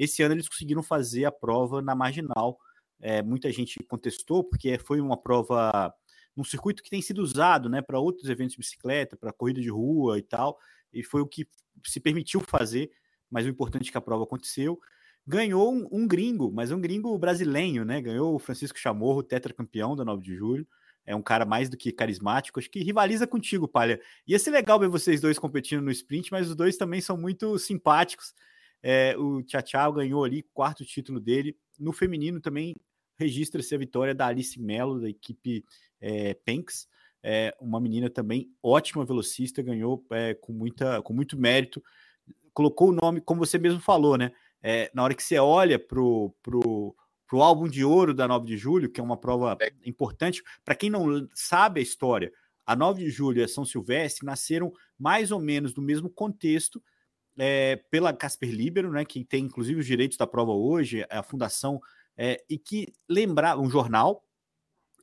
Esse 0.00 0.22
ano 0.22 0.34
eles 0.34 0.48
conseguiram 0.48 0.82
fazer 0.82 1.26
a 1.26 1.30
prova 1.30 1.82
na 1.82 1.94
marginal. 1.94 2.58
É, 3.02 3.22
muita 3.22 3.52
gente 3.52 3.78
contestou 3.86 4.42
porque 4.42 4.78
foi 4.78 4.98
uma 4.98 5.14
prova 5.14 5.92
num 6.36 6.44
circuito 6.44 6.82
que 6.82 6.90
tem 6.90 7.02
sido 7.02 7.22
usado 7.22 7.68
né, 7.68 7.82
para 7.82 7.98
outros 7.98 8.28
eventos 8.28 8.52
de 8.52 8.58
bicicleta, 8.58 9.16
para 9.16 9.32
corrida 9.32 9.60
de 9.60 9.70
rua 9.70 10.18
e 10.18 10.22
tal, 10.22 10.58
e 10.92 11.02
foi 11.02 11.20
o 11.20 11.26
que 11.26 11.46
se 11.84 12.00
permitiu 12.00 12.40
fazer, 12.40 12.90
mas 13.30 13.46
o 13.46 13.48
importante 13.48 13.88
é 13.88 13.92
que 13.92 13.98
a 13.98 14.00
prova 14.00 14.24
aconteceu. 14.24 14.78
Ganhou 15.26 15.72
um, 15.72 15.86
um 15.92 16.08
gringo, 16.08 16.50
mas 16.50 16.72
um 16.72 16.80
gringo 16.80 17.16
brasileiro, 17.18 17.84
né? 17.84 18.00
Ganhou 18.00 18.34
o 18.34 18.38
Francisco 18.38 18.78
Chamorro, 18.78 19.22
tetracampeão 19.22 19.94
da 19.94 20.04
9 20.04 20.22
de 20.22 20.34
julho. 20.34 20.66
É 21.06 21.14
um 21.14 21.22
cara 21.22 21.44
mais 21.44 21.68
do 21.68 21.76
que 21.76 21.92
carismático, 21.92 22.58
acho 22.58 22.70
que 22.70 22.82
rivaliza 22.82 23.26
contigo, 23.26 23.66
Palha. 23.66 24.00
Ia 24.26 24.38
ser 24.38 24.50
legal 24.50 24.78
ver 24.78 24.88
vocês 24.88 25.20
dois 25.20 25.38
competindo 25.38 25.82
no 25.82 25.90
sprint, 25.90 26.30
mas 26.30 26.48
os 26.48 26.56
dois 26.56 26.76
também 26.76 27.00
são 27.00 27.16
muito 27.16 27.58
simpáticos. 27.58 28.34
É, 28.82 29.16
o 29.16 29.42
Tchau 29.42 29.92
ganhou 29.92 30.24
ali, 30.24 30.42
quarto 30.54 30.84
título 30.84 31.20
dele. 31.20 31.56
No 31.78 31.92
feminino 31.92 32.40
também 32.40 32.74
registra-se 33.18 33.74
a 33.74 33.78
vitória 33.78 34.14
da 34.14 34.26
Alice 34.26 34.58
Mello, 34.58 35.00
da 35.00 35.08
equipe 35.08 35.64
é, 36.00 36.34
Penks, 36.34 36.88
é, 37.22 37.54
uma 37.60 37.80
menina 37.80 38.08
também 38.08 38.50
ótima 38.62 39.04
velocista, 39.04 39.62
ganhou 39.62 40.04
é, 40.10 40.34
com, 40.34 40.52
muita, 40.52 41.02
com 41.02 41.12
muito 41.12 41.38
mérito, 41.38 41.82
colocou 42.52 42.88
o 42.88 42.92
nome, 42.92 43.20
como 43.20 43.44
você 43.44 43.58
mesmo 43.58 43.80
falou, 43.80 44.16
né? 44.16 44.32
É, 44.62 44.90
na 44.94 45.02
hora 45.02 45.14
que 45.14 45.22
você 45.22 45.38
olha 45.38 45.78
pro, 45.78 46.34
pro, 46.42 46.94
pro 47.26 47.42
álbum 47.42 47.68
de 47.68 47.84
ouro 47.84 48.12
da 48.12 48.28
9 48.28 48.46
de 48.46 48.56
julho, 48.56 48.90
que 48.90 49.00
é 49.00 49.04
uma 49.04 49.16
prova 49.16 49.56
é. 49.60 49.72
importante, 49.84 50.42
para 50.64 50.74
quem 50.74 50.90
não 50.90 51.26
sabe 51.34 51.80
a 51.80 51.82
história, 51.82 52.32
a 52.66 52.76
9 52.76 53.04
de 53.04 53.10
julho 53.10 53.40
e 53.40 53.44
a 53.44 53.48
São 53.48 53.64
Silvestre 53.64 54.26
nasceram 54.26 54.72
mais 54.98 55.30
ou 55.30 55.40
menos 55.40 55.74
no 55.74 55.82
mesmo 55.82 56.10
contexto 56.10 56.82
é, 57.38 57.76
pela 57.90 58.12
Casper 58.12 58.50
Libero, 58.50 58.92
né, 58.92 59.04
que 59.04 59.24
tem 59.24 59.44
inclusive 59.44 59.80
os 59.80 59.86
direitos 59.86 60.18
da 60.18 60.26
prova 60.26 60.52
hoje, 60.52 61.06
a 61.08 61.22
fundação, 61.22 61.80
é, 62.16 62.42
e 62.48 62.58
que 62.58 62.92
lembrava 63.08 63.60
um 63.60 63.70
jornal 63.70 64.22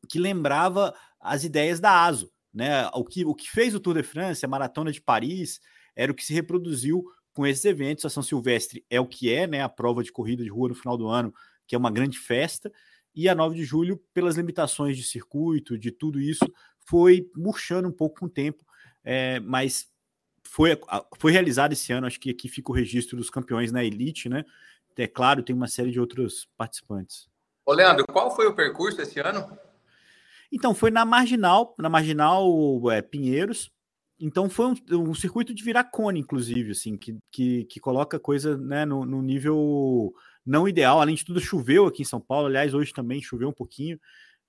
que 0.08 0.20
lembrava 0.20 0.94
as 1.20 1.44
ideias 1.44 1.80
da 1.80 2.04
ASO. 2.06 2.32
Né? 2.54 2.88
O, 2.94 3.04
que, 3.04 3.26
o 3.26 3.36
que 3.36 3.50
fez 3.50 3.76
o 3.76 3.80
Tour 3.80 3.96
de 3.96 4.04
France, 4.04 4.46
a 4.46 4.50
Maratona 4.50 4.92
de 4.92 5.02
Paris, 5.02 5.60
era 5.96 6.12
o 6.12 6.16
que 6.16 6.26
se 6.26 6.34
reproduziu 6.34 7.04
com 7.34 7.46
esses 7.46 7.66
eventos. 7.66 8.06
A 8.06 8.10
São 8.10 8.24
Silvestre 8.24 8.86
é 8.90 9.00
o 9.00 9.06
que 9.06 9.32
é, 9.32 9.46
né? 9.46 9.62
A 9.62 9.70
prova 9.70 10.04
de 10.04 10.12
corrida 10.12 10.44
de 10.44 10.50
rua 10.50 10.70
no 10.70 10.76
final 10.76 10.98
do 10.98 11.08
ano, 11.08 11.34
que 11.68 11.76
é 11.76 11.78
uma 11.78 11.92
grande 11.92 12.18
festa. 12.18 12.72
E 13.14 13.28
a 13.28 13.36
9 13.36 13.56
de 13.56 13.64
julho, 13.64 14.02
pelas 14.14 14.36
limitações 14.36 14.96
de 14.96 15.04
circuito, 15.04 15.78
de 15.78 15.92
tudo 15.92 16.20
isso, 16.20 16.46
foi 16.80 17.30
murchando 17.36 17.88
um 17.88 17.92
pouco 17.92 18.20
com 18.20 18.26
o 18.28 18.30
tempo, 18.30 18.64
é, 19.04 19.40
mas 19.40 19.88
foi, 20.44 20.80
foi 21.18 21.32
realizado 21.32 21.74
esse 21.74 21.92
ano. 21.92 22.08
Acho 22.08 22.20
que 22.20 22.30
aqui 22.30 22.48
fica 22.48 22.72
o 22.72 22.76
registro 22.76 23.18
dos 23.18 23.30
campeões 23.30 23.72
na 23.72 23.84
elite, 23.84 24.30
né? 24.30 24.46
É 24.96 25.08
claro, 25.08 25.44
tem 25.44 25.56
uma 25.56 25.68
série 25.68 25.92
de 25.92 26.00
outros 26.00 26.48
participantes. 26.58 27.28
Ô, 27.66 27.74
Leandro, 27.74 28.06
qual 28.08 28.36
foi 28.36 28.48
o 28.48 28.56
percurso 28.56 29.00
esse 29.02 29.20
ano? 29.20 29.48
Então, 30.52 30.74
foi 30.74 30.92
na 30.92 31.06
Marginal, 31.06 31.76
na 31.78 31.90
Marginal 31.90 32.92
é, 32.92 33.02
Pinheiros. 33.02 33.72
Então, 34.20 34.50
foi 34.50 34.68
um, 34.68 35.10
um, 35.10 35.14
circuito 35.14 35.54
de 35.54 35.64
virar 35.64 35.84
cone, 35.84 36.20
inclusive, 36.20 36.72
assim, 36.72 36.98
que, 36.98 37.18
que, 37.32 37.66
que 37.66 37.80
coloca 37.80 38.20
coisa 38.20 38.58
né, 38.58 38.86
no, 38.86 39.06
no, 39.06 39.22
nível 39.22 40.14
não 40.46 40.68
ideal. 40.68 41.00
Além 41.00 41.16
de 41.16 41.26
tudo, 41.26 41.40
choveu 41.40 41.86
aqui 41.86 42.02
em 42.02 42.06
São 42.06 42.20
Paulo. 42.20 42.48
Aliás, 42.48 42.74
hoje 42.74 42.94
também 42.94 43.22
choveu 43.22 43.50
um 43.50 43.54
pouquinho, 43.54 44.00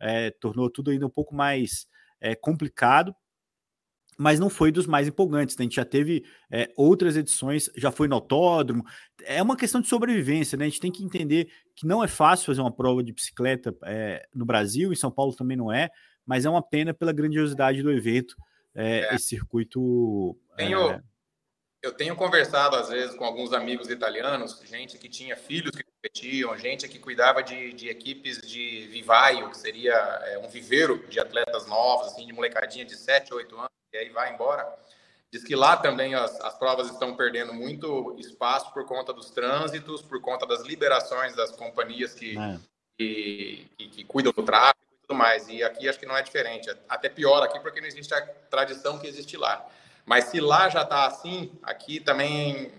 é, 0.01 0.31
tornou 0.31 0.71
tudo 0.71 0.91
ainda 0.91 1.07
um 1.07 1.11
pouco 1.11 1.35
mais 1.35 1.87
é, 2.21 2.35
complicado 2.35 3.15
mas 4.19 4.41
não 4.41 4.51
foi 4.51 4.73
dos 4.73 4.85
mais 4.85 5.07
empolgantes. 5.07 5.57
Né? 5.57 5.63
A 5.63 5.65
gente 5.65 5.77
já 5.77 5.85
teve 5.85 6.25
é, 6.51 6.73
outras 6.77 7.17
edições, 7.17 7.71
já 7.77 7.93
foi 7.93 8.09
no 8.09 8.17
autódromo. 8.17 8.85
É 9.23 9.41
uma 9.41 9.57
questão 9.57 9.81
de 9.81 9.87
sobrevivência, 9.87 10.59
né? 10.59 10.65
A 10.65 10.69
gente 10.69 10.81
tem 10.81 10.91
que 10.91 11.05
entender 11.05 11.49
que 11.77 11.87
não 11.87 12.03
é 12.03 12.09
fácil 12.09 12.47
fazer 12.47 12.61
uma 12.61 12.75
prova 12.75 13.03
de 13.05 13.13
bicicleta 13.13 13.75
é, 13.85 14.29
no 14.35 14.45
Brasil, 14.45 14.93
em 14.93 14.97
São 14.97 15.11
Paulo 15.11 15.37
também 15.37 15.57
não 15.57 15.73
é, 15.73 15.89
mas 16.27 16.45
é 16.45 16.51
uma 16.51 16.63
pena 16.63 16.93
pela 16.93 17.13
grandiosidade 17.13 17.81
do 17.81 17.93
evento, 17.93 18.35
é, 18.75 19.03
é. 19.03 19.15
esse 19.15 19.29
circuito. 19.29 20.37
Tenho, 20.57 20.91
é, 20.91 21.03
eu 21.81 21.93
tenho 21.93 22.17
conversado, 22.17 22.75
às 22.75 22.89
vezes, 22.89 23.15
com 23.15 23.25
alguns 23.25 23.53
amigos 23.53 23.89
italianos, 23.89 24.61
gente 24.65 24.99
que 24.99 25.09
tinha 25.09 25.37
filhos 25.37 25.71
que 25.71 25.85
competiam, 25.85 26.59
gente 26.59 26.89
que 26.89 26.99
cuidava 26.99 27.41
de, 27.41 27.73
de 27.73 27.89
equipes 27.89 28.41
de 28.41 28.89
vivaio, 28.89 29.49
que 29.51 29.57
seria 29.57 29.95
é, 29.95 30.39
um 30.39 30.49
viveiro 30.49 31.07
de 31.09 31.21
atletas 31.21 31.69
novos, 31.69 32.09
assim, 32.09 32.27
de 32.27 32.33
molecadinha 32.33 32.85
de 32.85 32.97
7, 32.97 33.33
8 33.33 33.57
anos 33.57 33.78
e 33.93 33.97
aí 33.97 34.09
vai 34.11 34.33
embora. 34.33 34.67
Diz 35.31 35.45
que 35.45 35.55
lá 35.55 35.77
também 35.77 36.15
as, 36.15 36.41
as 36.41 36.59
provas 36.59 36.91
estão 36.91 37.15
perdendo 37.15 37.53
muito 37.53 38.17
espaço 38.19 38.73
por 38.73 38.87
conta 38.87 39.13
dos 39.13 39.31
trânsitos, 39.31 40.01
por 40.01 40.21
conta 40.21 40.47
das 40.47 40.63
liberações 40.63 41.37
das 41.37 41.51
companhias 41.51 42.15
que, 42.15 42.39
é. 42.39 42.59
que, 42.97 43.67
que, 43.77 43.89
que, 43.89 44.05
cuidam 44.05 44.33
do 44.33 44.43
tráfego 44.43 44.87
e 44.93 45.07
tudo 45.07 45.17
mais. 45.17 45.47
E 45.49 45.63
aqui 45.63 45.87
acho 45.87 45.99
que 45.99 46.07
não 46.07 46.17
é 46.17 46.23
diferente. 46.23 46.71
Até 46.89 47.11
pior 47.11 47.43
aqui 47.43 47.61
porque 47.61 47.81
não 47.81 47.87
existe 47.87 48.15
a 48.15 48.27
tradição 48.51 48.99
que 48.99 49.07
existe 49.07 49.37
lá. 49.37 49.67
Mas 50.07 50.25
se 50.25 50.41
lá 50.41 50.71
já 50.71 50.83
está 50.83 51.07
assim, 51.07 51.53
aqui 51.63 52.01
também 52.01 52.73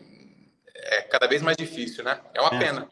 é 0.73 1.01
cada 1.03 1.27
vez 1.27 1.43
mais 1.43 1.55
difícil, 1.55 2.03
né? 2.03 2.19
É 2.33 2.41
uma 2.41 2.55
é. 2.55 2.59
pena. 2.59 2.89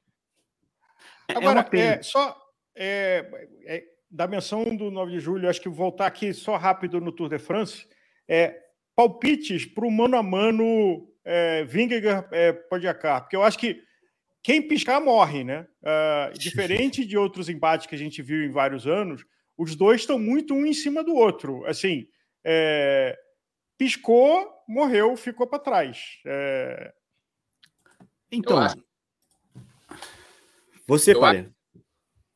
É 1.28 1.34
Agora, 1.36 1.63
pena. 1.63 1.95
É, 1.95 2.03
só 2.03 2.39
é, 2.76 3.47
é, 3.65 3.84
da 4.11 4.28
menção 4.28 4.63
do 4.76 4.91
9 4.91 5.13
de 5.13 5.20
julho, 5.20 5.49
acho 5.49 5.59
que 5.59 5.68
voltar 5.68 6.05
aqui 6.05 6.32
só 6.32 6.55
rápido 6.55 7.01
no 7.01 7.11
Tour 7.11 7.28
de 7.28 7.39
France 7.39 7.88
é, 8.28 8.59
palpites 8.95 9.65
para 9.65 9.86
o 9.86 9.91
mano 9.91 10.17
a 10.17 10.23
mano 10.23 11.07
é, 11.23 11.63
Vingegaard 11.65 12.28
é, 12.32 12.53
Podjakar, 12.53 13.21
porque 13.21 13.36
eu 13.36 13.43
acho 13.43 13.57
que 13.57 13.82
quem 14.47 14.61
piscar 14.61 15.01
morre, 15.01 15.43
né? 15.43 15.67
Uh, 15.82 16.38
diferente 16.39 17.03
de 17.03 17.17
outros 17.17 17.49
embates 17.49 17.86
que 17.86 17.95
a 17.95 17.97
gente 17.97 18.21
viu 18.21 18.45
em 18.45 18.51
vários 18.51 18.88
anos, 18.88 19.25
os 19.57 19.75
dois 19.75 20.01
estão 20.01 20.17
muito 20.17 20.53
um 20.53 20.65
em 20.65 20.73
cima 20.73 21.03
do 21.03 21.13
outro. 21.13 21.65
Assim, 21.65 22.07
é, 22.45 23.17
piscou, 23.78 24.49
morreu, 24.65 25.17
ficou 25.17 25.47
para 25.47 25.59
trás. 25.59 26.19
É... 26.25 26.93
Então, 28.32 28.65
você, 30.88 31.13
Paulinho. 31.13 31.53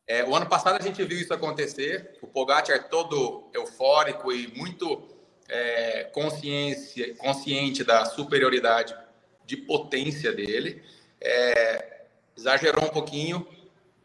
É, 0.05 0.25
o 0.25 0.35
ano 0.35 0.49
passado 0.49 0.75
a 0.75 0.83
gente 0.83 1.01
viu 1.05 1.17
isso 1.17 1.33
acontecer. 1.33 2.17
O 2.21 2.27
Pogacar 2.27 2.75
é 2.75 2.79
todo 2.79 3.49
eufórico 3.53 4.33
e 4.33 4.53
muito 4.57 5.07
é, 5.49 6.05
consciência, 6.05 7.15
consciente 7.15 7.83
da 7.83 8.05
superioridade 8.05 8.95
de 9.45 9.57
potência 9.57 10.31
dele, 10.31 10.81
é, 11.19 12.05
exagerou 12.37 12.85
um 12.85 12.89
pouquinho 12.89 13.45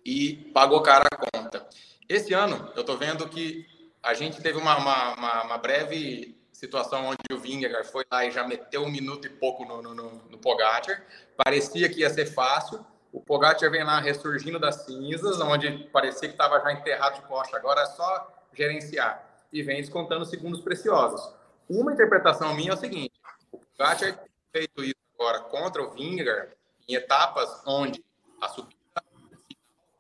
e 0.05 0.51
pagou 0.53 0.83
cara 0.83 1.05
a 1.11 1.17
conta. 1.17 1.67
Esse 2.09 2.35
ano, 2.35 2.71
eu 2.75 2.83
estou 2.83 2.97
vendo 2.97 3.29
que 3.29 3.67
a 4.03 4.15
gente 4.15 4.41
teve 4.41 4.59
uma, 4.59 4.77
uma, 4.79 5.43
uma, 5.43 5.59
breve 5.59 6.39
situação 6.53 7.07
onde 7.07 7.19
o 7.33 7.39
Vingegaard 7.39 7.89
foi 7.89 8.05
lá 8.11 8.25
e 8.25 8.31
já 8.31 8.47
meteu 8.47 8.83
um 8.83 8.91
minuto 8.91 9.27
e 9.27 9.31
pouco 9.31 9.65
no, 9.65 9.83
no, 9.83 9.95
no, 9.95 10.11
no 10.31 10.39
Pogacar. 10.39 11.05
Parecia 11.37 11.89
que 11.89 12.01
ia 12.01 12.11
ser 12.11 12.27
fácil. 12.27 12.87
O 13.13 13.21
Pogacar 13.21 13.69
vem 13.71 13.83
lá 13.83 13.99
ressurgindo 13.99 14.59
das 14.61 14.85
cinzas, 14.85 15.41
onde 15.41 15.89
parecia 15.93 16.29
que 16.29 16.35
estava 16.35 16.61
já 16.61 16.73
enterrado 16.73 17.17
de 17.17 17.23
costa. 17.23 17.57
Agora 17.57 17.81
é 17.81 17.87
só 17.87 18.33
gerenciar. 18.53 19.26
E 19.53 19.63
vem 19.63 19.81
descontando 19.81 20.25
segundos 20.25 20.61
preciosos. 20.61 21.33
Uma 21.69 21.93
interpretação 21.93 22.55
minha 22.55 22.71
é 22.71 22.75
o 22.75 22.77
seguinte: 22.77 23.13
o 23.51 23.59
Pogacar 23.59 23.99
tem 23.99 24.15
feito 24.53 24.85
isso 24.85 24.95
agora 25.15 25.41
contra 25.41 25.83
o 25.83 25.91
Vingegaard 25.91 26.51
em 26.89 26.95
etapas 26.95 27.63
onde 27.67 28.05
a 28.41 28.49
subida 28.49 28.77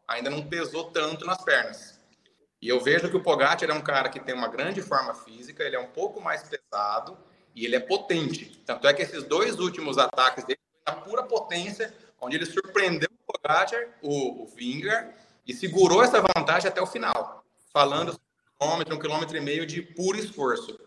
ainda 0.07 0.31
não 0.31 0.47
pesou 0.47 0.91
tanto 0.91 1.25
nas 1.25 1.43
pernas. 1.43 2.01
E 2.63 2.69
eu 2.69 2.81
vejo 2.81 3.11
que 3.11 3.17
o 3.17 3.23
Pogacar 3.23 3.69
é 3.69 3.73
um 3.73 3.83
cara 3.83 4.09
que 4.09 4.21
tem 4.21 4.35
uma 4.35 4.49
grande 4.49 4.81
forma 4.81 5.15
física, 5.15 5.65
ele 5.65 5.77
é 5.77 5.81
um 5.81 5.89
pouco 5.89 6.21
mais 6.21 6.43
pesado 6.43 7.17
e 7.55 7.65
ele 7.65 7.77
é 7.77 7.81
potente. 7.81 8.63
Tanto 8.65 8.87
é 8.87 8.95
que 8.95 9.03
esses 9.03 9.25
dois 9.25 9.59
últimos 9.59 9.99
ataques 9.99 10.45
dele 10.45 10.61
na 10.87 10.95
pura 10.95 11.23
potência, 11.23 11.93
onde 12.21 12.37
ele 12.37 12.47
surpreendeu 12.47 13.09
o 13.11 13.33
Pogacar, 13.33 13.89
o, 14.03 14.45
o 14.45 14.47
Vingegaard, 14.47 15.13
e 15.47 15.53
segurou 15.53 16.03
essa 16.03 16.21
vantagem 16.21 16.69
até 16.69 16.81
o 16.81 16.87
final, 16.87 17.45
falando 17.73 18.19
quilômetro, 18.59 18.95
um 18.95 18.99
quilômetro 18.99 19.37
e 19.37 19.41
meio 19.41 19.67
de 19.67 19.83
puro 19.83 20.19
esforço. 20.19 20.79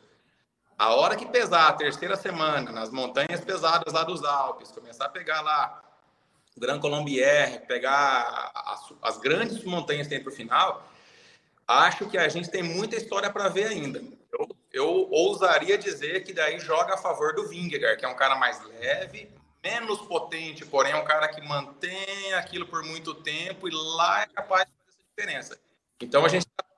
A 0.78 0.96
hora 0.96 1.16
que 1.16 1.26
pesar 1.26 1.68
a 1.68 1.74
terceira 1.74 2.16
semana 2.16 2.72
nas 2.72 2.90
montanhas 2.90 3.42
pesadas 3.42 3.94
lá 3.94 4.04
dos 4.04 4.24
Alpes, 4.24 4.72
começar 4.72 5.06
a 5.06 5.10
pegar 5.10 5.42
lá 5.42 5.84
o 6.56 6.60
Gran 6.60 6.80
Colombier, 6.80 7.66
pegar 7.68 8.52
as, 8.56 8.94
as 9.02 9.18
grandes 9.18 9.64
montanhas 9.64 10.08
que 10.08 10.16
tem 10.16 10.24
para 10.24 10.32
o 10.32 10.36
final, 10.36 10.90
acho 11.68 12.08
que 12.08 12.18
a 12.18 12.28
gente 12.28 12.50
tem 12.50 12.64
muita 12.64 12.96
história 12.96 13.30
para 13.30 13.50
ver 13.50 13.68
ainda. 13.68 14.02
Eu, 14.32 14.50
eu, 14.72 15.08
ousaria 15.12 15.78
dizer 15.78 16.24
que 16.24 16.34
daí 16.34 16.60
joga 16.60 16.94
a 16.94 16.98
favor 16.98 17.36
do 17.36 17.48
Vingegaard, 17.48 18.00
que 18.00 18.06
é 18.06 18.08
um 18.08 18.16
cara 18.16 18.36
mais 18.36 18.64
leve, 18.64 19.30
menos 19.64 20.00
potente, 20.02 20.66
porém 20.66 20.94
é 20.94 20.96
um 20.96 21.04
cara 21.04 21.28
que 21.28 21.42
mantém 21.42 22.34
aquilo 22.34 22.66
por 22.68 22.84
muito 22.84 23.14
tempo 23.16 23.68
e 23.68 23.72
lá 23.72 24.24
é 24.24 24.28
capaz 24.28 24.66
de 24.66 24.72
fazer 24.72 24.90
essa 24.90 25.04
diferença. 25.10 25.60
Então 26.02 26.26
a 26.26 26.30
gente 26.30 26.48
está 26.48 26.69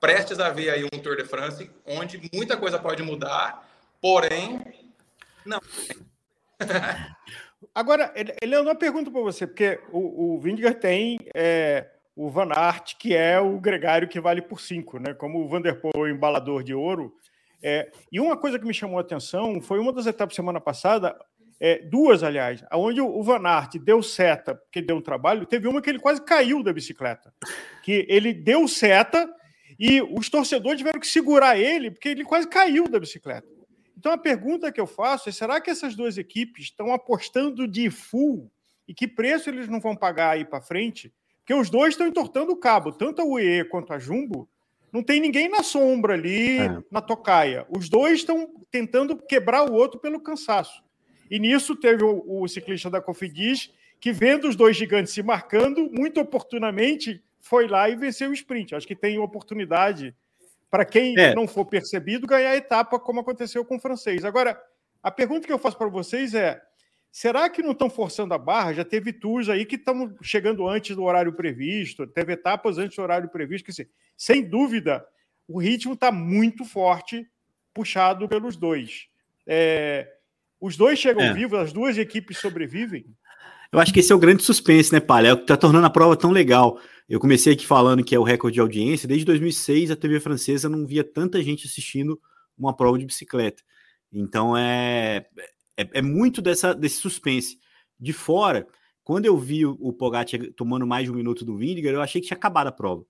prestes 0.00 0.40
a 0.40 0.50
ver 0.50 0.70
aí 0.70 0.84
um 0.84 0.98
Tour 0.98 1.16
de 1.16 1.24
France 1.24 1.70
onde 1.86 2.20
muita 2.32 2.56
coisa 2.56 2.78
pode 2.78 3.02
mudar, 3.02 3.68
porém, 4.00 4.60
não. 5.44 5.60
Agora, 7.74 8.12
ele 8.14 8.56
uma 8.58 8.74
pergunta 8.74 9.10
para 9.10 9.20
você, 9.20 9.46
porque 9.46 9.78
o, 9.92 10.34
o 10.34 10.40
Vingegaard 10.40 10.80
tem 10.80 11.18
é, 11.34 11.86
o 12.16 12.28
Van 12.30 12.48
Aert, 12.52 12.96
que 12.98 13.14
é 13.14 13.38
o 13.38 13.58
gregário 13.60 14.08
que 14.08 14.20
vale 14.20 14.42
por 14.42 14.60
cinco, 14.60 14.98
né? 14.98 15.14
Como 15.14 15.44
o 15.44 15.48
Vanderpool, 15.48 16.08
embalador 16.08 16.62
de 16.62 16.74
ouro. 16.74 17.14
É, 17.62 17.90
e 18.10 18.18
uma 18.18 18.36
coisa 18.36 18.58
que 18.58 18.66
me 18.66 18.74
chamou 18.74 18.98
a 18.98 19.02
atenção 19.02 19.60
foi 19.60 19.78
uma 19.78 19.92
das 19.92 20.06
etapas 20.06 20.34
semana 20.34 20.60
passada, 20.60 21.14
é, 21.60 21.78
duas, 21.78 22.22
aliás, 22.22 22.64
onde 22.72 23.00
o 23.02 23.22
Van 23.22 23.46
Aert 23.46 23.78
deu 23.78 24.02
seta, 24.02 24.54
porque 24.54 24.80
deu 24.80 24.96
um 24.96 25.02
trabalho, 25.02 25.44
teve 25.44 25.68
uma 25.68 25.82
que 25.82 25.90
ele 25.90 25.98
quase 25.98 26.22
caiu 26.22 26.62
da 26.62 26.72
bicicleta. 26.72 27.32
Que 27.82 28.06
ele 28.08 28.32
deu 28.32 28.66
seta 28.66 29.28
e 29.80 30.02
os 30.02 30.28
torcedores 30.28 30.76
tiveram 30.76 31.00
que 31.00 31.06
segurar 31.06 31.58
ele, 31.58 31.90
porque 31.90 32.10
ele 32.10 32.22
quase 32.22 32.46
caiu 32.46 32.86
da 32.86 33.00
bicicleta. 33.00 33.48
Então 33.96 34.12
a 34.12 34.18
pergunta 34.18 34.70
que 34.70 34.78
eu 34.78 34.86
faço 34.86 35.30
é: 35.30 35.32
será 35.32 35.58
que 35.58 35.70
essas 35.70 35.96
duas 35.96 36.18
equipes 36.18 36.64
estão 36.64 36.92
apostando 36.92 37.66
de 37.66 37.88
full? 37.88 38.52
E 38.86 38.92
que 38.92 39.08
preço 39.08 39.48
eles 39.48 39.68
não 39.68 39.80
vão 39.80 39.96
pagar 39.96 40.32
aí 40.32 40.44
para 40.44 40.60
frente? 40.60 41.10
Porque 41.38 41.54
os 41.54 41.70
dois 41.70 41.94
estão 41.94 42.06
entortando 42.06 42.52
o 42.52 42.56
cabo, 42.56 42.92
tanto 42.92 43.22
a 43.22 43.24
UE 43.24 43.64
quanto 43.64 43.94
a 43.94 43.98
Jumbo. 43.98 44.46
Não 44.92 45.02
tem 45.02 45.18
ninguém 45.18 45.48
na 45.48 45.62
sombra 45.62 46.12
ali, 46.12 46.58
é. 46.58 46.78
na 46.90 47.00
tocaia. 47.00 47.64
Os 47.70 47.88
dois 47.88 48.18
estão 48.18 48.52
tentando 48.70 49.16
quebrar 49.16 49.70
o 49.70 49.72
outro 49.72 49.98
pelo 49.98 50.20
cansaço. 50.20 50.82
E 51.30 51.38
nisso 51.38 51.74
teve 51.74 52.04
o, 52.04 52.42
o 52.42 52.48
ciclista 52.48 52.90
da 52.90 53.00
Cofidis, 53.00 53.72
que 54.00 54.12
vendo 54.12 54.48
os 54.48 54.56
dois 54.56 54.76
gigantes 54.76 55.12
se 55.12 55.22
marcando, 55.22 55.88
muito 55.90 56.20
oportunamente, 56.20 57.22
foi 57.40 57.66
lá 57.66 57.88
e 57.88 57.96
venceu 57.96 58.30
o 58.30 58.34
sprint. 58.34 58.74
Acho 58.74 58.86
que 58.86 58.96
tem 58.96 59.18
oportunidade 59.18 60.14
para 60.70 60.84
quem 60.84 61.18
é. 61.18 61.34
não 61.34 61.48
for 61.48 61.64
percebido 61.64 62.26
ganhar 62.26 62.50
a 62.50 62.56
etapa, 62.56 62.98
como 62.98 63.20
aconteceu 63.20 63.64
com 63.64 63.76
o 63.76 63.80
francês. 63.80 64.24
Agora, 64.24 64.60
a 65.02 65.10
pergunta 65.10 65.46
que 65.46 65.52
eu 65.52 65.58
faço 65.58 65.76
para 65.76 65.88
vocês 65.88 66.34
é: 66.34 66.60
será 67.10 67.48
que 67.50 67.62
não 67.62 67.72
estão 67.72 67.90
forçando 67.90 68.32
a 68.34 68.38
barra? 68.38 68.74
Já 68.74 68.84
teve 68.84 69.12
tours 69.12 69.48
aí 69.48 69.64
que 69.64 69.76
estão 69.76 70.14
chegando 70.22 70.68
antes 70.68 70.94
do 70.94 71.02
horário 71.02 71.32
previsto, 71.32 72.06
teve 72.06 72.34
etapas 72.34 72.78
antes 72.78 72.96
do 72.96 73.02
horário 73.02 73.28
previsto. 73.28 73.64
Que, 73.64 73.70
assim, 73.72 73.86
sem 74.16 74.42
dúvida, 74.42 75.04
o 75.48 75.58
ritmo 75.58 75.94
está 75.94 76.12
muito 76.12 76.64
forte 76.64 77.26
puxado 77.74 78.28
pelos 78.28 78.56
dois. 78.56 79.08
É, 79.46 80.06
os 80.60 80.76
dois 80.76 80.98
chegam 80.98 81.24
é. 81.24 81.32
vivos, 81.32 81.58
as 81.58 81.72
duas 81.72 81.96
equipes 81.98 82.38
sobrevivem? 82.38 83.06
Eu 83.72 83.78
acho 83.78 83.92
que 83.92 84.00
esse 84.00 84.12
é 84.12 84.14
o 84.14 84.18
grande 84.18 84.42
suspense, 84.42 84.92
né, 84.92 84.98
Palha? 84.98 85.28
É 85.28 85.32
o 85.32 85.36
que 85.36 85.42
está 85.42 85.56
tornando 85.56 85.86
a 85.86 85.90
prova 85.90 86.16
tão 86.16 86.32
legal. 86.32 86.80
Eu 87.08 87.20
comecei 87.20 87.52
aqui 87.52 87.64
falando 87.64 88.02
que 88.02 88.14
é 88.14 88.18
o 88.18 88.24
recorde 88.24 88.54
de 88.54 88.60
audiência. 88.60 89.06
Desde 89.06 89.24
2006, 89.24 89.90
a 89.92 89.96
TV 89.96 90.18
francesa 90.18 90.68
não 90.68 90.84
via 90.86 91.04
tanta 91.04 91.40
gente 91.42 91.66
assistindo 91.66 92.20
uma 92.58 92.74
prova 92.74 92.98
de 92.98 93.06
bicicleta. 93.06 93.62
Então 94.12 94.56
é, 94.56 95.26
é, 95.76 95.88
é 95.94 96.02
muito 96.02 96.42
dessa, 96.42 96.74
desse 96.74 96.96
suspense. 96.96 97.58
De 97.98 98.12
fora, 98.12 98.66
quando 99.04 99.26
eu 99.26 99.36
vi 99.36 99.64
o, 99.64 99.76
o 99.80 99.92
Pogacar 99.92 100.40
tomando 100.56 100.86
mais 100.86 101.04
de 101.04 101.12
um 101.12 101.14
minuto 101.14 101.44
do 101.44 101.56
Vindiger, 101.56 101.94
eu 101.94 102.02
achei 102.02 102.20
que 102.20 102.26
tinha 102.26 102.36
acabado 102.36 102.66
a 102.66 102.72
prova. 102.72 103.04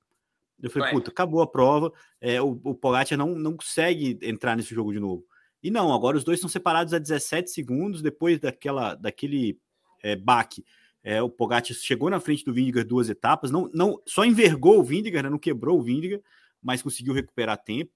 Eu 0.63 0.71
falei, 0.71 0.91
puta, 0.91 1.11
acabou 1.11 1.41
a 1.41 1.47
prova, 1.47 1.91
é, 2.21 2.41
o, 2.43 2.61
o 2.65 2.75
Pogacar 2.75 3.17
não, 3.17 3.35
não 3.35 3.57
consegue 3.57 4.19
entrar 4.23 4.57
nesse 4.57 4.75
jogo 4.75 4.93
de 4.93 5.01
novo. 5.01 5.25
E 5.63 5.71
não, 5.71 5.93
agora 5.93 6.19
os 6.19 6.25
dois 6.25 6.37
estão 6.37 6.51
separados 6.51 6.93
a 6.93 6.99
17 6.99 7.51
segundos 7.51 8.03
depois 8.03 8.39
daquela, 8.39 8.95
daquele 8.95 9.59
é, 10.03 10.17
baque. 10.17 10.65
É, 11.03 11.23
o 11.23 11.31
Pogacar 11.31 11.75
chegou 11.75 12.11
na 12.11 12.21
frente 12.21 12.45
do 12.45 12.53
Vindiger 12.53 12.87
duas 12.87 13.09
etapas, 13.09 13.51
não, 13.51 13.71
não 13.73 14.01
só 14.07 14.25
envergou 14.25 14.79
o 14.79 14.85
Vindiger, 14.85 15.23
né, 15.23 15.31
não 15.31 15.39
quebrou 15.39 15.79
o 15.79 15.83
Vindiger, 15.83 16.23
mas 16.63 16.83
conseguiu 16.83 17.15
recuperar 17.15 17.57
tempo. 17.57 17.91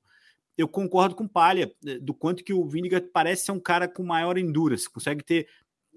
Eu 0.57 0.67
concordo 0.69 1.15
com 1.15 1.29
Palha 1.29 1.71
é, 1.87 1.99
do 1.99 2.15
quanto 2.15 2.43
que 2.43 2.53
o 2.53 2.67
Vindiger 2.67 3.11
parece 3.13 3.45
ser 3.47 3.53
um 3.53 3.61
cara 3.61 3.87
com 3.87 4.03
maior 4.03 4.39
endurance, 4.39 4.89
consegue 4.89 5.23
ter 5.23 5.49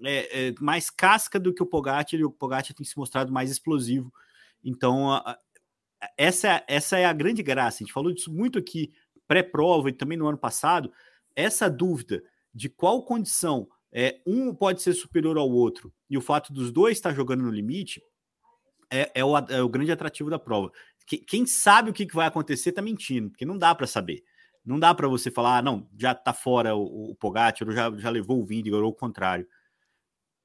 é, 0.04 0.48
é, 0.48 0.54
mais 0.60 0.90
casca 0.90 1.40
do 1.40 1.52
que 1.52 1.62
o 1.62 1.66
Pogacar 1.66 2.20
e 2.20 2.24
o 2.24 2.30
Pogacar 2.30 2.74
tem 2.74 2.84
se 2.84 2.96
mostrado 2.96 3.32
mais 3.32 3.50
explosivo. 3.50 4.12
Então, 4.62 5.12
a, 5.12 5.30
a, 5.30 5.38
essa, 6.16 6.62
essa 6.68 6.98
é 6.98 7.04
a 7.04 7.12
grande 7.12 7.42
graça. 7.42 7.78
A 7.78 7.84
gente 7.84 7.92
falou 7.92 8.12
disso 8.12 8.32
muito 8.32 8.58
aqui 8.58 8.92
pré-prova 9.26 9.88
e 9.88 9.92
também 9.92 10.18
no 10.18 10.26
ano 10.26 10.38
passado. 10.38 10.92
Essa 11.34 11.68
dúvida 11.68 12.22
de 12.54 12.68
qual 12.68 13.04
condição 13.04 13.68
é, 13.92 14.20
um 14.26 14.54
pode 14.54 14.82
ser 14.82 14.92
superior 14.92 15.38
ao 15.38 15.50
outro 15.50 15.92
e 16.08 16.18
o 16.18 16.20
fato 16.20 16.52
dos 16.52 16.70
dois 16.70 16.98
estar 16.98 17.14
jogando 17.14 17.42
no 17.42 17.50
limite 17.50 18.02
é, 18.90 19.10
é, 19.14 19.24
o, 19.24 19.36
é 19.36 19.62
o, 19.62 19.68
grande 19.68 19.92
atrativo 19.92 20.30
da 20.30 20.38
prova. 20.38 20.72
Que, 21.06 21.18
quem 21.18 21.46
sabe 21.46 21.90
o 21.90 21.92
que, 21.92 22.06
vai 22.12 22.26
acontecer 22.26 22.70
está 22.70 22.82
mentindo, 22.82 23.30
porque 23.30 23.46
não 23.46 23.56
dá 23.56 23.74
para 23.74 23.86
saber. 23.86 24.22
Não 24.64 24.78
dá 24.78 24.94
para 24.94 25.08
você 25.08 25.30
falar, 25.30 25.58
ah, 25.58 25.62
não, 25.62 25.88
já 25.98 26.12
está 26.12 26.32
fora 26.32 26.74
o, 26.74 27.10
o 27.10 27.14
Pogacar, 27.14 27.72
já, 27.72 27.90
já 27.96 28.10
levou 28.10 28.40
o 28.40 28.44
Vindiger, 28.44 28.82
ou 28.82 28.90
o 28.90 28.94
contrário. 28.94 29.46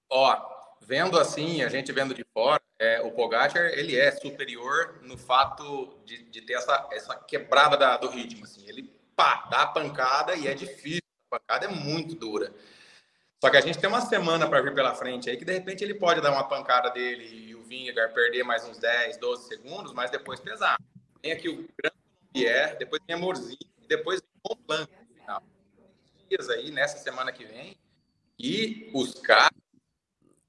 Ó, 0.10 0.38
vendo 0.82 1.20
assim, 1.20 1.62
a 1.62 1.70
gente 1.70 1.92
vendo 1.92 2.14
de 2.14 2.26
fora, 2.34 2.62
é, 2.80 3.02
o 3.02 3.12
Pogacar 3.12 3.66
ele 3.66 3.98
é 3.98 4.12
superior 4.12 5.00
no 5.02 5.18
fato 5.18 6.00
de, 6.06 6.24
de 6.30 6.42
ter 6.42 6.54
essa, 6.54 6.88
essa 6.92 7.16
quebrada 7.16 7.76
da, 7.76 7.98
do 7.98 8.10
ritmo. 8.10 8.46
Assim. 8.46 8.68
Ele 8.68 8.94
pá, 9.16 9.48
dá 9.50 9.64
a 9.64 9.68
pancada 9.68 10.36
e 10.36 10.48
é 10.48 10.54
difícil, 10.54 11.02
a 11.32 11.38
pancada 11.38 11.66
é 11.66 11.70
muito 11.70 12.16
dura. 12.16 12.54
Só 13.44 13.50
que 13.50 13.58
a 13.58 13.62
gente 13.62 13.78
tem 13.78 13.90
uma 13.90 14.00
semana 14.00 14.48
para 14.48 14.62
vir 14.62 14.74
pela 14.74 14.96
frente 14.96 15.30
aí 15.30 15.36
que 15.36 15.44
de 15.44 15.52
repente 15.52 15.84
ele 15.84 15.96
pode 15.96 16.22
dar 16.22 16.32
uma 16.32 16.46
pancada 16.46 16.90
dele 16.92 17.50
e 17.50 17.54
o 17.54 17.62
Vingegaard 17.62 18.14
perder 18.14 18.42
mais 18.42 18.64
uns 18.64 18.78
10, 18.78 19.18
12 19.18 19.50
segundos, 19.50 19.92
mas 19.92 20.10
depois 20.10 20.40
pesar. 20.40 20.78
Tem 21.22 21.34
aqui 21.34 21.50
o 21.50 21.56
Grande 21.78 21.98
Pierre, 22.32 22.78
depois 22.78 23.02
tem 23.06 23.18
Amorzinho 23.18 23.58
depois 23.86 24.22
o 24.50 24.56
Blanc 24.56 24.90
no 24.98 25.16
final. 25.20 25.44
Dias 26.30 26.50
aí 26.50 26.72
nessa 26.72 27.00
semana 27.00 27.34
que 27.34 27.44
vem 27.44 27.78
e 28.40 28.90
os 28.94 29.16
caras 29.16 29.60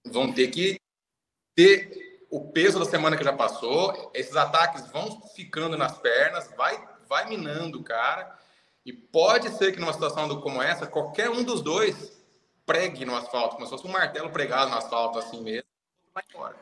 vão 0.06 0.32
ter 0.32 0.46
que 0.52 0.78
ter 1.56 2.24
o 2.30 2.52
peso 2.52 2.78
da 2.78 2.84
semana 2.84 3.16
que 3.16 3.24
já 3.24 3.32
passou. 3.32 4.12
Esses 4.14 4.36
ataques 4.36 4.86
vão 4.92 5.20
ficando 5.34 5.76
nas 5.76 5.98
pernas, 5.98 6.48
vai, 6.56 6.80
vai 7.08 7.28
minando 7.28 7.80
o 7.80 7.82
cara. 7.82 8.38
E 8.86 8.92
pode 8.92 9.48
ser 9.48 9.72
que 9.72 9.80
numa 9.80 9.92
situação 9.92 10.40
como 10.40 10.62
essa, 10.62 10.86
qualquer 10.86 11.28
um 11.28 11.42
dos 11.42 11.60
dois 11.60 12.22
pregue 12.66 13.04
no 13.04 13.14
asfalto, 13.14 13.56
como 13.56 13.66
se 13.66 13.70
fosse 13.70 13.86
um 13.86 13.92
martelo 13.92 14.30
pregado 14.30 14.70
no 14.70 14.76
asfalto 14.76 15.18
assim 15.18 15.42
mesmo, 15.42 15.68
vai 16.14 16.22
embora. 16.30 16.56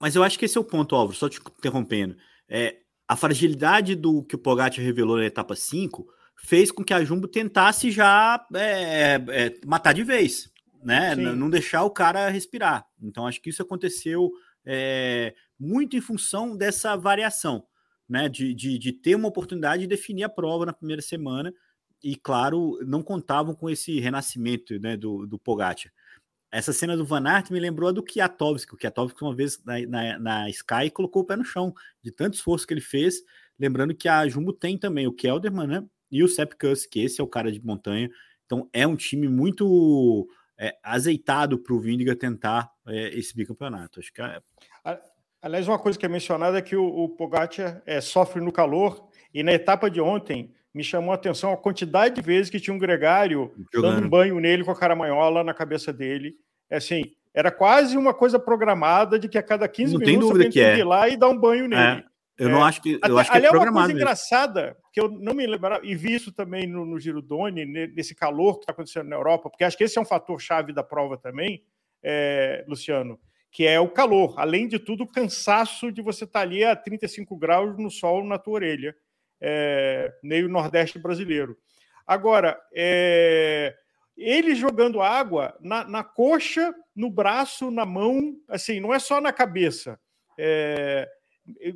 Mas 0.00 0.16
eu 0.16 0.22
acho 0.22 0.38
que 0.38 0.44
esse 0.44 0.56
é 0.56 0.60
o 0.60 0.64
ponto, 0.64 0.94
Álvaro, 0.94 1.16
só 1.16 1.28
te 1.28 1.38
interrompendo. 1.38 2.16
É, 2.48 2.78
a 3.06 3.16
fragilidade 3.16 3.94
do 3.94 4.22
que 4.22 4.34
o 4.34 4.38
Pogacar 4.38 4.82
revelou 4.84 5.16
na 5.16 5.26
etapa 5.26 5.54
5 5.54 6.06
fez 6.36 6.70
com 6.70 6.82
que 6.82 6.94
a 6.94 7.04
Jumbo 7.04 7.28
tentasse 7.28 7.90
já 7.90 8.46
é, 8.54 9.20
é, 9.28 9.54
matar 9.66 9.92
de 9.92 10.02
vez, 10.02 10.50
né? 10.82 11.14
Não 11.14 11.50
deixar 11.50 11.84
o 11.84 11.90
cara 11.90 12.28
respirar. 12.28 12.86
Então 13.02 13.26
acho 13.26 13.42
que 13.42 13.50
isso 13.50 13.62
aconteceu 13.62 14.30
é, 14.64 15.34
muito 15.58 15.96
em 15.96 16.00
função 16.00 16.56
dessa 16.56 16.96
variação, 16.96 17.64
né? 18.08 18.28
De, 18.28 18.54
de, 18.54 18.78
de 18.78 18.92
ter 18.92 19.14
uma 19.14 19.28
oportunidade 19.28 19.82
de 19.82 19.88
definir 19.88 20.24
a 20.24 20.28
prova 20.28 20.64
na 20.64 20.72
primeira 20.72 21.02
semana 21.02 21.52
e 22.02 22.16
claro, 22.16 22.78
não 22.86 23.02
contavam 23.02 23.54
com 23.54 23.68
esse 23.68 23.98
renascimento 24.00 24.78
né, 24.80 24.96
do, 24.96 25.26
do 25.26 25.38
Pogacar. 25.38 25.92
Essa 26.52 26.72
cena 26.72 26.96
do 26.96 27.04
Van 27.04 27.24
Aert 27.28 27.50
me 27.50 27.60
lembrou 27.60 27.88
a 27.88 27.92
do 27.92 28.02
Kiatowski. 28.02 28.74
O 28.74 28.76
Kiatowski, 28.76 29.22
uma 29.22 29.34
vez 29.34 29.62
na, 29.64 29.78
na, 29.86 30.18
na, 30.18 30.50
Sky, 30.50 30.90
colocou 30.92 31.22
o 31.22 31.24
pé 31.24 31.36
no 31.36 31.44
chão, 31.44 31.72
de 32.02 32.10
tanto 32.10 32.34
esforço 32.34 32.66
que 32.66 32.74
ele 32.74 32.80
fez. 32.80 33.22
Lembrando 33.58 33.94
que 33.94 34.08
a 34.08 34.26
Jumbo 34.26 34.52
tem 34.52 34.76
também 34.76 35.06
o 35.06 35.12
Kelderman 35.12 35.66
né, 35.66 35.84
e 36.10 36.24
o 36.24 36.28
Sepp 36.28 36.54
Kuss, 36.58 36.86
que 36.86 37.00
esse 37.00 37.20
é 37.20 37.24
o 37.24 37.28
cara 37.28 37.52
de 37.52 37.64
montanha. 37.64 38.10
Então 38.46 38.68
é 38.72 38.84
um 38.84 38.96
time 38.96 39.28
muito 39.28 40.28
é, 40.58 40.76
azeitado 40.82 41.56
para 41.56 41.72
o 41.72 41.80
Vindiga 41.80 42.16
tentar 42.16 42.68
é, 42.88 43.16
esse 43.16 43.34
bicampeonato. 43.36 44.00
Acho 44.00 44.12
que 44.12 44.20
é... 44.20 44.40
Aliás, 45.42 45.66
uma 45.66 45.78
coisa 45.78 45.98
que 45.98 46.04
é 46.04 46.08
mencionada 46.08 46.58
é 46.58 46.62
que 46.62 46.76
o, 46.76 46.84
o 46.84 47.08
Pogacar 47.08 47.80
é, 47.86 48.00
sofre 48.00 48.42
no 48.42 48.52
calor 48.52 49.08
e 49.32 49.42
na 49.42 49.52
etapa 49.52 49.88
de 49.88 50.00
ontem 50.00 50.52
me 50.74 50.84
chamou 50.84 51.12
a 51.12 51.16
atenção 51.16 51.52
a 51.52 51.56
quantidade 51.56 52.14
de 52.16 52.22
vezes 52.22 52.50
que 52.50 52.60
tinha 52.60 52.74
um 52.74 52.78
gregário 52.78 53.52
Jogando. 53.72 53.94
dando 53.94 54.06
um 54.06 54.08
banho 54.08 54.40
nele 54.40 54.64
com 54.64 54.70
a 54.70 54.76
caramanhola 54.76 55.42
na 55.42 55.52
cabeça 55.52 55.92
dele. 55.92 56.34
É 56.68 56.76
assim, 56.76 57.12
era 57.34 57.50
quase 57.50 57.96
uma 57.96 58.14
coisa 58.14 58.38
programada 58.38 59.18
de 59.18 59.28
que 59.28 59.38
a 59.38 59.42
cada 59.42 59.68
15 59.68 59.94
não 59.94 60.00
minutos 60.00 60.30
alguém 60.30 60.50
que 60.50 60.60
é. 60.60 60.78
ir 60.78 60.84
lá 60.84 61.08
e 61.08 61.16
dar 61.16 61.28
um 61.28 61.38
banho 61.38 61.68
nele. 61.68 62.00
É. 62.06 62.10
Eu 62.38 62.48
é. 62.48 62.52
não 62.52 62.64
acho 62.64 62.80
que. 62.80 62.92
Eu 62.92 62.98
Até, 63.02 63.20
acho 63.20 63.32
que 63.32 63.38
é, 63.38 63.44
é 63.44 63.50
uma 63.50 63.72
coisa 63.72 63.92
engraçada, 63.92 64.76
que 64.92 65.00
eu 65.00 65.10
não 65.10 65.34
me 65.34 65.46
lembrava, 65.46 65.84
e 65.84 65.94
vi 65.94 66.14
isso 66.14 66.32
também 66.32 66.66
no, 66.66 66.86
no 66.86 66.98
Giro 66.98 67.20
Doni, 67.20 67.66
nesse 67.66 68.14
calor 68.14 68.54
que 68.54 68.62
está 68.62 68.72
acontecendo 68.72 69.08
na 69.08 69.16
Europa, 69.16 69.50
porque 69.50 69.62
acho 69.62 69.76
que 69.76 69.84
esse 69.84 69.98
é 69.98 70.00
um 70.00 70.06
fator 70.06 70.40
chave 70.40 70.72
da 70.72 70.82
prova 70.82 71.18
também, 71.18 71.62
é, 72.02 72.64
Luciano, 72.66 73.20
que 73.52 73.66
é 73.66 73.78
o 73.78 73.88
calor. 73.88 74.34
Além 74.38 74.66
de 74.66 74.78
tudo, 74.78 75.04
o 75.04 75.06
cansaço 75.06 75.92
de 75.92 76.00
você 76.00 76.24
estar 76.24 76.38
tá 76.38 76.46
ali 76.46 76.64
a 76.64 76.74
35 76.74 77.36
graus 77.36 77.76
no 77.76 77.90
sol 77.90 78.24
na 78.24 78.38
tua 78.38 78.54
orelha 78.54 78.96
é, 79.40 80.12
meio 80.22 80.48
nordeste 80.48 80.98
brasileiro. 80.98 81.56
Agora, 82.06 82.60
é, 82.74 83.74
ele 84.16 84.54
jogando 84.54 85.00
água 85.00 85.56
na, 85.60 85.84
na, 85.84 86.04
coxa, 86.04 86.74
no 86.94 87.10
braço, 87.10 87.70
na 87.70 87.86
mão, 87.86 88.36
assim, 88.48 88.80
não 88.80 88.92
é 88.92 88.98
só 88.98 89.20
na 89.20 89.32
cabeça, 89.32 89.98
é, 90.36 91.08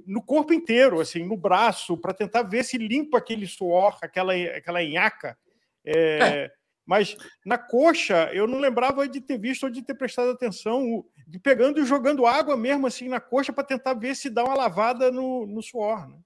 no 0.07 0.23
corpo 0.23 0.53
inteiro, 0.53 1.01
assim, 1.01 1.25
no 1.25 1.37
braço, 1.37 1.97
para 1.97 2.13
tentar 2.13 2.43
ver 2.43 2.65
se 2.65 2.77
limpa 2.77 3.19
aquele 3.19 3.47
suor, 3.47 3.99
aquela, 4.03 4.35
aquela 4.35 4.83
enhaca. 4.83 5.39
É, 5.85 5.95
é. 5.95 6.53
Mas 6.87 7.17
na 7.45 7.57
coxa, 7.57 8.31
eu 8.33 8.47
não 8.47 8.59
lembrava 8.59 9.09
de 9.09 9.21
ter 9.21 9.39
visto 9.39 9.65
ou 9.65 9.71
de 9.71 9.83
ter 9.83 9.95
prestado 9.95 10.31
atenção, 10.31 11.05
de 11.27 11.39
pegando 11.39 11.81
e 11.81 11.87
jogando 11.87 12.27
água 12.27 12.57
mesmo 12.57 12.87
assim 12.87 13.09
na 13.09 13.21
coxa 13.21 13.53
para 13.53 13.65
tentar 13.65 13.95
ver 13.95 14.15
se 14.15 14.29
dá 14.29 14.45
uma 14.45 14.55
lavada 14.55 15.11
no, 15.11 15.47
no 15.47 15.63
suor. 15.63 16.07
Né? 16.07 16.17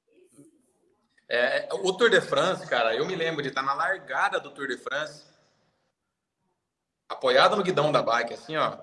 É, 1.29 1.69
o 1.73 1.93
Tour 1.93 2.09
de 2.09 2.23
France, 2.23 2.67
cara, 2.67 2.95
eu 2.95 3.05
me 3.05 3.15
lembro 3.15 3.43
de 3.43 3.49
estar 3.49 3.63
na 3.63 3.75
largada 3.75 4.41
do 4.41 4.51
Tour 4.51 4.67
de 4.67 4.79
France, 4.79 5.25
apoiado 7.07 7.55
no 7.55 7.63
guidão 7.63 7.93
da 7.93 8.03
bike, 8.03 8.33
assim, 8.33 8.57
ó, 8.57 8.79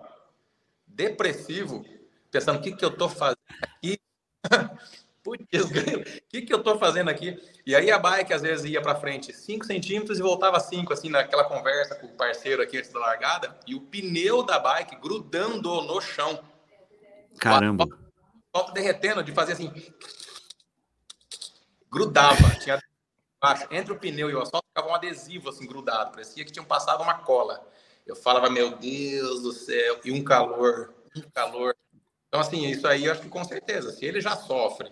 depressivo, 0.85 1.83
pensando 2.29 2.59
o 2.59 2.61
que, 2.61 2.75
que 2.75 2.85
eu 2.85 2.95
tô 2.95 3.09
fazendo 3.09 3.37
aqui. 3.61 3.99
Putz, 5.23 5.43
o 5.59 6.29
que, 6.29 6.43
que 6.43 6.53
eu 6.53 6.61
tô 6.61 6.77
fazendo 6.77 7.09
aqui? 7.09 7.35
E 7.65 7.75
aí 7.75 7.89
a 7.89 7.97
bike 7.97 8.31
às 8.31 8.43
vezes 8.43 8.71
ia 8.71 8.79
para 8.79 8.93
frente 8.93 9.33
5 9.33 9.65
centímetros 9.65 10.19
e 10.19 10.21
voltava 10.21 10.59
5, 10.59 10.93
assim, 10.93 11.09
naquela 11.09 11.45
conversa 11.45 11.95
com 11.95 12.05
o 12.05 12.15
parceiro 12.15 12.61
aqui 12.61 12.77
antes 12.77 12.93
da 12.93 12.99
largada, 12.99 13.57
e 13.65 13.73
o 13.73 13.81
pneu 13.81 14.43
da 14.43 14.59
bike 14.59 14.97
grudando 14.97 15.81
no 15.81 15.99
chão. 15.99 16.39
Caramba. 17.39 17.87
Falta 18.53 18.71
derretendo, 18.71 19.23
de 19.23 19.31
fazer 19.31 19.53
assim 19.53 19.73
grudava. 21.95 22.49
Tinha 22.59 22.79
baixo, 23.41 23.67
entre 23.71 23.93
o 23.93 23.97
pneu 23.97 24.29
e 24.29 24.35
o 24.35 24.41
asfalto 24.41 24.67
ficava 24.67 24.89
um 24.89 24.95
adesivo 24.95 25.49
assim 25.49 25.65
grudado, 25.65 26.11
parecia 26.11 26.43
que 26.43 26.51
tinham 26.51 26.65
passado 26.65 27.01
uma 27.01 27.19
cola. 27.19 27.65
Eu 28.05 28.15
falava, 28.15 28.49
meu 28.49 28.77
Deus 28.77 29.41
do 29.41 29.51
céu, 29.51 29.99
e 30.03 30.11
um 30.11 30.23
calor, 30.23 30.93
um 31.15 31.21
calor. 31.33 31.75
Então, 32.27 32.39
assim, 32.39 32.67
isso 32.67 32.85
aí 32.87 33.05
eu 33.05 33.11
acho 33.11 33.21
que 33.21 33.29
com 33.29 33.43
certeza, 33.43 33.91
se 33.91 34.05
ele 34.05 34.19
já 34.19 34.35
sofre 34.35 34.91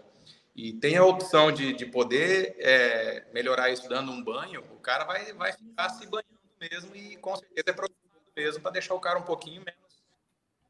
e 0.55 0.71
tem 0.73 0.95
a 0.95 1.05
opção 1.05 1.51
de, 1.51 1.73
de 1.73 1.85
poder 1.85 2.55
é, 2.59 3.25
melhorar 3.33 3.69
isso 3.69 3.89
dando 3.89 4.11
um 4.11 4.23
banho, 4.23 4.63
o 4.71 4.79
cara 4.79 5.03
vai, 5.03 5.33
vai 5.33 5.51
ficar 5.51 5.89
se 5.89 6.07
banhando 6.07 6.27
mesmo 6.59 6.95
e 6.95 7.17
com 7.17 7.35
certeza 7.35 7.65
é 7.69 8.41
mesmo 8.41 8.61
para 8.61 8.71
deixar 8.71 8.93
o 8.93 8.99
cara 8.99 9.19
um 9.19 9.23
pouquinho 9.23 9.63
menos 9.65 9.83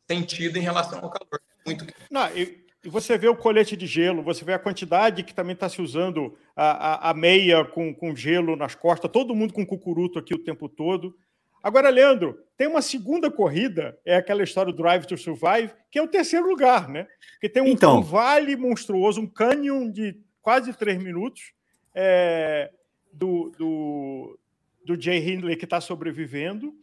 sentido 0.10 0.58
em 0.58 0.62
relação 0.62 1.00
ao 1.00 1.10
calor. 1.10 1.42
Muito. 1.66 1.86
Não, 2.10 2.28
e, 2.36 2.63
E 2.84 2.90
você 2.90 3.18
vê 3.18 3.30
o 3.30 3.36
colete 3.36 3.78
de 3.78 3.88
gelo, 3.88 4.22
você 4.22 4.44
vê 4.44 4.54
a 4.54 4.60
quantidade 4.60 5.24
que 5.24 5.34
também 5.34 5.54
está 5.54 5.70
se 5.70 5.82
usando 5.82 6.38
a, 6.54 7.08
a, 7.08 7.10
a, 7.12 7.14
meia 7.14 7.64
com, 7.64 7.94
com 7.96 8.14
gelo 8.14 8.58
nas 8.58 8.76
costas, 8.76 9.10
todo 9.10 9.34
mundo 9.34 9.54
com 9.54 9.66
cucuruto 9.66 10.20
aqui 10.20 10.34
o 10.34 10.44
tempo 10.44 10.68
todo. 10.68 11.16
Agora, 11.64 11.90
Leandro, 11.90 12.38
tem 12.58 12.68
uma 12.68 12.82
segunda 12.82 13.32
corrida, 13.32 13.98
é 14.06 14.18
aquela 14.18 14.44
história 14.44 14.74
do 14.74 14.78
Drive 14.78 15.06
to 15.06 15.18
Survive, 15.18 15.72
que 15.90 15.98
é 15.98 16.02
o 16.02 16.10
terceiro 16.10 16.46
lugar, 16.46 16.90
né? 16.90 17.08
Porque 17.32 17.48
tem 17.48 17.64
um, 17.64 17.68
então... 17.68 18.00
um 18.00 18.02
vale 18.02 18.54
monstruoso, 18.58 19.22
um 19.22 19.28
canyon 19.28 19.90
de 19.90 20.18
quase 20.42 20.74
três 20.74 21.02
minutos 21.02 21.54
é, 21.96 22.70
do, 23.14 23.50
do, 23.58 24.40
do 24.86 25.02
Jay 25.02 25.20
Hindley 25.20 25.56
que 25.56 25.64
está 25.64 25.80
sobrevivendo, 25.80 26.76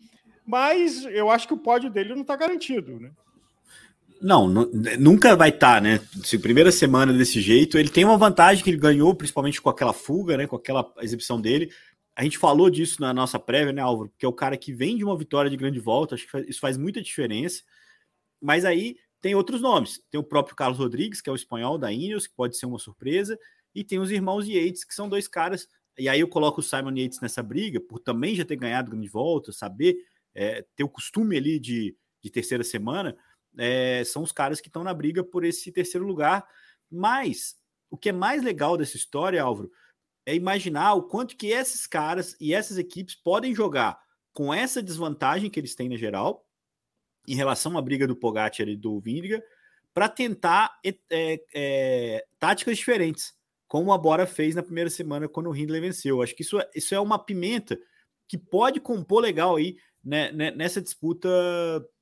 mas 0.47 1.05
eu 1.05 1.31
acho 1.31 1.47
que 1.47 1.55
o 1.55 1.59
pódio 1.59 1.91
dele 1.91 2.15
não 2.15 2.23
está 2.23 2.37
garantido, 2.37 2.99
né? 2.99 3.11
Não, 4.21 4.47
nunca 4.47 5.35
vai 5.35 5.49
estar, 5.49 5.77
tá, 5.77 5.81
né? 5.81 5.99
Se 6.23 6.39
primeira 6.39 6.71
semana 6.71 7.11
desse 7.11 7.41
jeito, 7.41 7.79
ele 7.79 7.89
tem 7.89 8.05
uma 8.05 8.19
vantagem 8.19 8.63
que 8.63 8.69
ele 8.69 8.77
ganhou, 8.77 9.15
principalmente 9.15 9.63
com 9.63 9.71
aquela 9.71 9.95
fuga, 9.95 10.37
né? 10.37 10.47
Com 10.47 10.57
aquela 10.57 10.93
exibição 10.99 11.41
dele. 11.41 11.73
A 12.15 12.23
gente 12.23 12.37
falou 12.37 12.69
disso 12.69 13.01
na 13.01 13.15
nossa 13.15 13.39
prévia, 13.39 13.73
né, 13.73 13.81
Álvaro? 13.81 14.11
Porque 14.11 14.27
é 14.27 14.29
o 14.29 14.33
cara 14.33 14.59
que 14.59 14.75
vem 14.75 14.99
de 14.99 15.05
uma 15.05 15.17
vitória 15.17 15.51
de 15.51 15.57
grande 15.57 15.81
volta, 15.81 16.17
acho 16.17 16.29
que 16.29 16.39
isso 16.51 16.61
faz 16.61 16.77
muita 16.77 17.01
diferença. 17.01 17.63
Mas 18.43 18.67
aí 18.67 18.97
tem 19.23 19.35
outros 19.35 19.63
nomes. 19.63 20.03
Tem 20.11 20.21
o 20.21 20.25
próprio 20.25 20.55
Carlos 20.55 20.79
Rodrigues, 20.79 21.23
que 21.23 21.31
é 21.31 21.33
o 21.33 21.37
espanhol 21.37 21.79
da 21.79 21.91
Ineos, 21.91 22.27
que 22.27 22.35
pode 22.35 22.59
ser 22.59 22.67
uma 22.67 22.79
surpresa, 22.79 23.39
e 23.75 23.83
tem 23.83 23.99
os 23.99 24.11
irmãos 24.11 24.47
Yates, 24.47 24.85
que 24.85 24.95
são 24.95 25.09
dois 25.09 25.27
caras. 25.27 25.67
E 25.99 26.11
aí 26.11 26.21
eu 26.21 26.29
coloco 26.29 26.61
o 26.61 26.63
Simon 26.63 26.95
Yates 26.95 27.21
nessa 27.23 27.43
briga, 27.43 27.81
por 27.81 27.99
também 27.99 28.35
já 28.35 28.45
ter 28.45 28.57
ganhado 28.57 28.91
grande 28.91 29.09
volta, 29.09 29.51
saber 29.51 29.97
é, 30.35 30.63
ter 30.77 30.85
o 30.85 30.89
costume 30.91 31.39
ali 31.39 31.59
de, 31.59 31.97
de 32.23 32.31
terceira 32.31 32.63
semana 32.63 33.17
é, 33.59 34.03
são 34.05 34.23
os 34.23 34.33
caras 34.33 34.61
que 34.61 34.69
estão 34.69 34.85
na 34.85 34.95
briga 34.95 35.25
por 35.25 35.45
esse 35.45 35.71
terceiro 35.73 36.07
lugar. 36.07 36.47
Mas 36.91 37.57
o 37.91 37.97
que 37.97 38.09
é 38.09 38.13
mais 38.13 38.43
legal 38.43 38.77
dessa 38.77 38.97
história, 38.97 39.43
Álvaro, 39.43 39.71
é 40.27 40.35
imaginar 40.35 40.95
o 40.95 41.03
quanto 41.03 41.37
que 41.37 41.49
esses 41.49 41.87
caras 41.87 42.37
e 42.41 42.55
essas 42.55 42.79
equipes 42.79 43.15
podem 43.15 43.55
jogar 43.55 43.99
com 44.33 44.55
essa 44.55 44.83
desvantagem 44.83 45.51
que 45.51 45.59
eles 45.59 45.75
têm 45.75 45.89
na 45.89 45.97
geral, 45.97 46.47
em 47.27 47.35
relação 47.35 47.77
à 47.77 47.83
briga 47.83 48.07
do 48.07 48.17
Pogacar 48.17 48.69
e 48.69 48.77
do 48.77 49.01
Vindiga, 49.01 49.43
para 49.93 50.09
tentar 50.09 50.79
é, 50.85 51.43
é, 51.55 52.25
táticas 52.39 52.79
diferentes, 52.79 53.35
como 53.67 53.93
a 53.93 53.99
Bora 53.99 54.27
fez 54.27 54.55
na 54.55 54.63
primeira 54.63 54.89
semana 54.89 55.29
quando 55.29 55.51
o 55.51 55.57
Hindley 55.57 55.81
venceu. 55.81 56.23
Acho 56.23 56.35
que 56.35 56.43
isso, 56.43 56.61
é, 56.61 56.71
isso 56.75 56.95
é 56.95 57.01
uma 57.01 57.19
pimenta 57.19 57.79
que 58.29 58.39
pode 58.39 58.81
compor 58.81 59.21
legal 59.21 59.57
aí 59.57 59.77
né, 60.03 60.33
né, 60.33 60.51
nessa 60.53 60.81
disputa, 60.81 61.29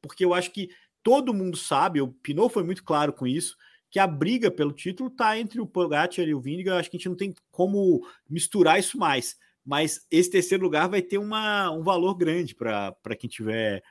porque 0.01 0.25
eu 0.25 0.35
acho 0.35 0.53
que 0.53 0.69
todo 1.09 1.33
mundo 1.33 1.57
sabe, 1.57 2.03
o 2.03 2.09
Pinot 2.09 2.53
foi 2.53 2.63
muito 2.63 2.85
claro 2.85 3.15
com 3.15 3.27
isso, 3.27 3.57
que 3.91 3.99
a 3.99 4.07
briga 4.07 4.51
pelo 4.51 4.75
título 4.75 5.09
está 5.09 5.39
entre 5.39 5.59
o 5.59 5.67
Pogacar 5.67 6.27
e 6.27 6.35
o 6.35 6.41
Vingegaard. 6.41 6.81
Acho 6.81 6.91
que 6.91 6.99
a 6.99 6.99
gente 6.99 7.09
não 7.09 7.17
tem 7.17 7.35
como 7.51 8.07
misturar 8.29 8.79
isso 8.79 8.99
mais. 8.99 9.35
Mas 9.65 10.07
esse 10.11 10.31
terceiro 10.31 10.63
lugar 10.63 10.87
vai 10.87 11.01
ter 11.01 11.17
uma, 11.17 11.71
um 11.71 11.83
valor 11.83 12.15
grande 12.15 12.55
para 12.55 13.17
quem 13.19 13.31
tiver 13.31 13.83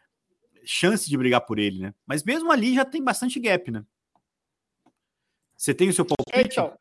chance 0.64 1.10
de 1.10 1.18
brigar 1.18 1.42
por 1.42 1.58
ele, 1.58 1.80
né? 1.80 1.94
Mas 2.06 2.24
mesmo 2.24 2.52
ali 2.52 2.76
já 2.76 2.86
tem 2.86 3.04
bastante 3.04 3.40
gap, 3.40 3.72
né? 3.72 3.84
Você 5.56 5.74
tem 5.74 5.90
o 5.90 5.94
seu 5.94 6.06
palpite? 6.06 6.60
Então. 6.60 6.78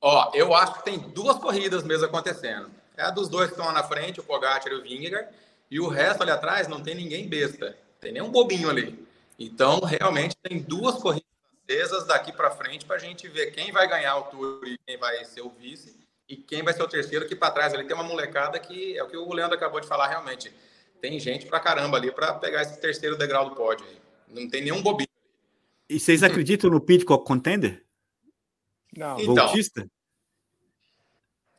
Ó, 0.00 0.30
eu 0.32 0.54
acho 0.54 0.74
que 0.74 0.84
tem 0.84 1.00
duas 1.10 1.38
corridas 1.38 1.82
mesmo 1.82 2.06
acontecendo. 2.06 2.70
É 2.96 3.02
a 3.02 3.10
dos 3.10 3.28
dois 3.28 3.48
que 3.48 3.54
estão 3.54 3.66
lá 3.66 3.72
na 3.72 3.82
frente, 3.82 4.20
o 4.20 4.22
Pogacar 4.22 4.72
e 4.72 4.76
o 4.76 4.82
Vingegaard, 4.84 5.28
e 5.68 5.80
o 5.80 5.88
resto 5.88 6.22
ali 6.22 6.30
atrás 6.30 6.68
não 6.68 6.80
tem 6.80 6.94
ninguém 6.94 7.28
besta. 7.28 7.76
Tem 8.00 8.12
nenhum 8.12 8.30
bobinho 8.30 8.70
ali. 8.70 9.05
Então, 9.38 9.80
realmente, 9.80 10.36
tem 10.42 10.60
duas 10.60 10.96
corridas 10.96 11.26
francesas 11.66 12.06
daqui 12.06 12.32
para 12.32 12.50
frente 12.50 12.86
para 12.86 12.96
a 12.96 12.98
gente 12.98 13.28
ver 13.28 13.50
quem 13.50 13.72
vai 13.72 13.86
ganhar 13.88 14.16
o 14.16 14.22
Tour 14.24 14.66
e 14.66 14.78
quem 14.86 14.96
vai 14.96 15.24
ser 15.24 15.42
o 15.42 15.50
vice 15.50 15.96
e 16.28 16.36
quem 16.36 16.62
vai 16.62 16.72
ser 16.72 16.82
o 16.82 16.88
terceiro, 16.88 17.26
que 17.26 17.36
para 17.36 17.52
trás 17.52 17.74
ali 17.74 17.84
tem 17.84 17.94
uma 17.94 18.04
molecada 18.04 18.58
que 18.58 18.96
é 18.96 19.02
o 19.02 19.08
que 19.08 19.16
o 19.16 19.32
Leandro 19.32 19.56
acabou 19.56 19.80
de 19.80 19.86
falar 19.86 20.08
realmente. 20.08 20.52
Tem 21.00 21.20
gente 21.20 21.46
para 21.46 21.60
caramba 21.60 21.96
ali 21.96 22.10
para 22.10 22.34
pegar 22.34 22.62
esse 22.62 22.80
terceiro 22.80 23.16
degrau 23.16 23.48
do 23.48 23.54
pódio. 23.54 23.86
Não 24.28 24.48
tem 24.48 24.62
nenhum 24.62 24.82
bobinho. 24.82 25.08
E 25.88 26.00
vocês 26.00 26.22
acreditam 26.22 26.70
no 26.70 26.80
Pitcock 26.80 27.24
Contender? 27.24 27.84
Não. 28.96 29.20
Então, 29.20 29.34
Voltista? 29.34 29.86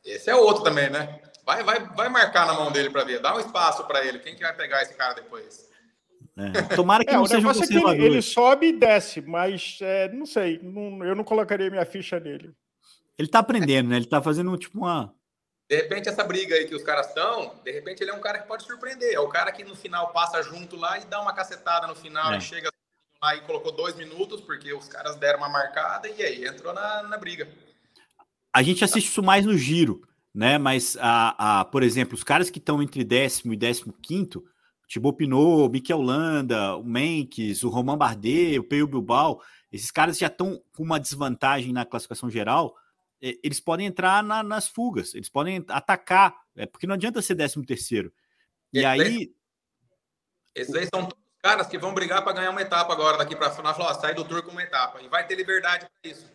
Esse 0.04 0.30
é 0.30 0.34
outro 0.34 0.64
também, 0.64 0.90
né? 0.90 1.20
Vai, 1.46 1.62
vai, 1.62 1.80
vai 1.80 2.08
marcar 2.08 2.46
na 2.46 2.52
mão 2.52 2.70
dele 2.70 2.90
para 2.90 3.04
ver. 3.04 3.20
Dá 3.20 3.34
um 3.34 3.40
espaço 3.40 3.86
para 3.86 4.04
ele. 4.04 4.18
Quem 4.18 4.34
que 4.34 4.42
vai 4.42 4.54
pegar 4.54 4.82
esse 4.82 4.94
cara 4.94 5.14
depois? 5.14 5.70
É. 6.38 6.76
Tomara 6.76 7.04
que 7.04 7.10
é, 7.10 7.14
não 7.14 7.26
seja 7.26 7.48
um 7.48 7.52
conservador. 7.52 7.94
É 7.94 7.96
que 7.96 8.02
ele, 8.02 8.14
ele, 8.14 8.22
sobe 8.22 8.68
e 8.68 8.72
desce, 8.72 9.20
mas 9.20 9.78
é, 9.82 10.08
não 10.12 10.24
sei, 10.24 10.60
não, 10.62 11.04
eu 11.04 11.16
não 11.16 11.24
colocaria 11.24 11.68
minha 11.68 11.84
ficha 11.84 12.20
nele. 12.20 12.54
Ele 13.18 13.26
tá 13.26 13.40
aprendendo, 13.40 13.88
né? 13.88 13.96
Ele 13.96 14.06
tá 14.06 14.22
fazendo 14.22 14.56
tipo 14.56 14.78
uma. 14.78 15.12
De 15.68 15.76
repente, 15.76 16.08
essa 16.08 16.22
briga 16.22 16.54
aí 16.54 16.66
que 16.66 16.76
os 16.76 16.82
caras 16.84 17.08
estão, 17.08 17.56
de 17.64 17.72
repente 17.72 18.02
ele 18.02 18.12
é 18.12 18.14
um 18.14 18.20
cara 18.20 18.38
que 18.38 18.46
pode 18.46 18.62
surpreender. 18.62 19.12
É 19.12 19.20
o 19.20 19.28
cara 19.28 19.50
que 19.50 19.64
no 19.64 19.74
final 19.74 20.12
passa 20.12 20.40
junto 20.42 20.76
lá 20.76 20.98
e 20.98 21.04
dá 21.06 21.20
uma 21.20 21.34
cacetada 21.34 21.88
no 21.88 21.96
final 21.96 22.32
é. 22.32 22.38
e 22.38 22.40
chega 22.40 22.70
lá 23.20 23.34
e 23.34 23.40
colocou 23.40 23.72
dois 23.72 23.96
minutos, 23.96 24.40
porque 24.40 24.72
os 24.72 24.88
caras 24.88 25.16
deram 25.16 25.40
uma 25.40 25.48
marcada 25.48 26.08
e 26.08 26.22
aí 26.22 26.46
entrou 26.46 26.72
na, 26.72 27.02
na 27.02 27.18
briga. 27.18 27.48
A 28.54 28.62
gente 28.62 28.84
assiste 28.84 29.08
isso 29.08 29.22
mais 29.22 29.44
no 29.44 29.58
giro, 29.58 30.02
né? 30.32 30.56
Mas, 30.56 30.96
a, 31.00 31.60
a, 31.60 31.64
por 31.64 31.82
exemplo, 31.82 32.14
os 32.14 32.22
caras 32.22 32.48
que 32.48 32.58
estão 32.58 32.80
entre 32.80 33.02
décimo 33.02 33.52
e 33.52 33.56
décimo 33.56 33.92
quinto 33.92 34.44
Thibaut 34.88 35.16
Pinot, 35.16 35.70
Mikel 35.70 36.00
Landa, 36.00 36.76
o 36.76 36.82
Menkes, 36.82 37.62
o 37.62 37.68
Roman 37.68 37.98
Bardet, 37.98 38.58
o 38.58 38.64
Peio 38.64 38.86
Bilbao, 38.86 39.42
esses 39.70 39.90
caras 39.90 40.16
já 40.16 40.28
estão 40.28 40.62
com 40.74 40.82
uma 40.82 40.98
desvantagem 40.98 41.72
na 41.72 41.84
classificação 41.84 42.30
geral, 42.30 42.74
eles 43.20 43.60
podem 43.60 43.86
entrar 43.86 44.22
na, 44.22 44.42
nas 44.42 44.68
fugas, 44.68 45.14
eles 45.14 45.28
podem 45.28 45.64
atacar, 45.68 46.34
é, 46.56 46.66
porque 46.66 46.86
não 46.86 46.94
adianta 46.94 47.20
ser 47.20 47.34
13 47.34 47.62
terceiro. 47.66 48.12
E, 48.72 48.80
e 48.80 48.84
aí... 48.84 49.34
Esses 50.54 50.74
aí 50.74 50.88
são 50.92 51.04
todos 51.04 51.18
os 51.18 51.42
caras 51.42 51.66
que 51.66 51.78
vão 51.78 51.92
brigar 51.92 52.24
para 52.24 52.32
ganhar 52.32 52.50
uma 52.50 52.62
etapa 52.62 52.92
agora, 52.92 53.18
daqui 53.18 53.36
para 53.36 53.50
frente, 53.50 53.76
falar, 53.76 53.94
sai 53.94 54.14
do 54.14 54.24
tour 54.24 54.42
com 54.42 54.50
uma 54.50 54.62
etapa, 54.62 55.02
e 55.02 55.08
vai 55.08 55.26
ter 55.26 55.34
liberdade 55.34 55.86
para 56.00 56.10
isso. 56.10 56.26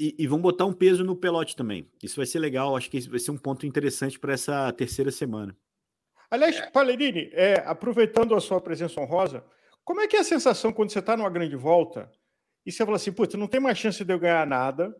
E, 0.00 0.14
e, 0.16 0.26
vão 0.28 0.40
botar 0.40 0.64
um 0.64 0.72
peso 0.72 1.02
no 1.02 1.16
pelote 1.16 1.56
também. 1.56 1.90
Isso 2.00 2.16
vai 2.16 2.24
ser 2.24 2.38
legal, 2.38 2.76
acho 2.76 2.88
que 2.88 3.00
vai 3.08 3.18
ser 3.18 3.32
um 3.32 3.36
ponto 3.36 3.66
interessante 3.66 4.16
para 4.16 4.32
essa 4.32 4.72
terceira 4.72 5.10
semana. 5.10 5.56
Aliás, 6.30 6.56
é. 6.56 6.70
Palerini, 6.70 7.30
é, 7.32 7.62
aproveitando 7.66 8.34
a 8.34 8.40
sua 8.40 8.60
presença 8.60 9.00
honrosa, 9.00 9.44
como 9.84 10.00
é 10.00 10.06
que 10.06 10.16
é 10.16 10.20
a 10.20 10.24
sensação 10.24 10.72
quando 10.72 10.90
você 10.92 10.98
está 10.98 11.16
numa 11.16 11.30
grande 11.30 11.56
volta 11.56 12.10
e 12.64 12.70
você 12.70 12.84
fala 12.84 12.96
assim, 12.96 13.12
putz, 13.12 13.34
não 13.34 13.46
tem 13.46 13.60
mais 13.60 13.78
chance 13.78 14.04
de 14.04 14.12
eu 14.12 14.18
ganhar 14.18 14.46
nada, 14.46 14.94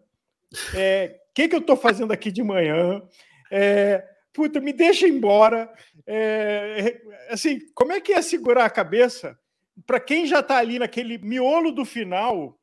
o 0.72 0.76
é, 0.76 1.20
que, 1.34 1.48
que 1.48 1.54
eu 1.54 1.60
estou 1.60 1.76
fazendo 1.76 2.12
aqui 2.12 2.32
de 2.32 2.42
manhã? 2.42 3.02
É, 3.50 4.04
puta, 4.32 4.60
me 4.60 4.72
deixa 4.72 5.06
embora. 5.06 5.72
É, 6.06 7.00
assim, 7.28 7.58
como 7.74 7.92
é 7.92 8.00
que 8.00 8.12
é 8.12 8.22
segurar 8.22 8.64
a 8.64 8.70
cabeça 8.70 9.38
para 9.86 10.00
quem 10.00 10.26
já 10.26 10.40
está 10.40 10.56
ali 10.56 10.78
naquele 10.78 11.18
miolo 11.18 11.70
do 11.70 11.84
final, 11.84 12.58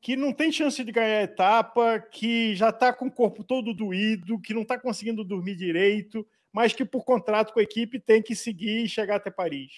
que 0.00 0.16
não 0.16 0.32
tem 0.32 0.50
chance 0.50 0.82
de 0.82 0.92
ganhar 0.92 1.18
a 1.18 1.22
etapa, 1.22 2.00
que 2.00 2.54
já 2.54 2.70
está 2.70 2.92
com 2.92 3.06
o 3.06 3.12
corpo 3.12 3.44
todo 3.44 3.74
doído, 3.74 4.40
que 4.40 4.54
não 4.54 4.62
está 4.62 4.78
conseguindo 4.78 5.24
dormir 5.24 5.56
direito, 5.56 6.26
mas 6.52 6.72
que 6.72 6.84
por 6.84 7.04
contrato 7.04 7.52
com 7.52 7.60
a 7.60 7.62
equipe 7.62 8.00
tem 8.00 8.22
que 8.22 8.34
seguir 8.34 8.84
e 8.84 8.88
chegar 8.88 9.16
até 9.16 9.30
Paris. 9.30 9.72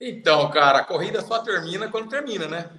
Então, 0.00 0.50
cara, 0.50 0.78
a 0.78 0.84
corrida 0.84 1.20
só 1.20 1.40
termina 1.40 1.90
quando 1.90 2.08
termina, 2.08 2.48
né? 2.48 2.70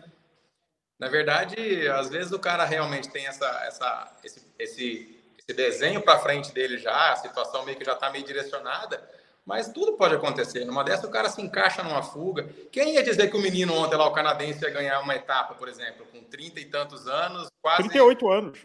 Na 0.98 1.08
verdade, 1.08 1.88
às 1.90 2.10
vezes 2.10 2.32
o 2.32 2.40
cara 2.40 2.66
realmente 2.66 3.10
tem 3.10 3.28
essa, 3.28 3.48
essa, 3.66 4.18
esse, 4.24 4.42
esse, 4.58 5.24
esse 5.38 5.54
desenho 5.54 6.02
para 6.02 6.20
frente 6.20 6.52
dele 6.52 6.78
já, 6.78 7.12
a 7.12 7.16
situação 7.16 7.64
meio 7.64 7.78
que 7.78 7.86
já 7.86 7.94
está 7.94 8.10
meio 8.10 8.26
direcionada, 8.26 9.08
mas 9.46 9.70
tudo 9.70 9.94
pode 9.94 10.16
acontecer. 10.16 10.66
Numa 10.66 10.84
dessa, 10.84 11.08
o 11.08 11.12
cara 11.12 11.30
se 11.30 11.42
encaixa 11.42 11.84
numa 11.84 12.04
fuga. 12.04 12.48
Quem 12.72 12.94
ia 12.94 13.04
dizer 13.04 13.30
que 13.30 13.38
o 13.38 13.42
menino 13.42 13.74
ontem 13.74 13.96
lá, 13.96 14.08
o 14.08 14.14
canadense, 14.14 14.64
ia 14.64 14.70
ganhar 14.70 15.00
uma 15.00 15.16
etapa, 15.16 15.56
por 15.56 15.68
exemplo, 15.68 16.06
com 16.12 16.24
30 16.24 16.60
e 16.60 16.66
tantos 16.66 17.08
anos, 17.08 17.48
quase. 17.62 17.84
38 17.90 18.30
anos. 18.30 18.60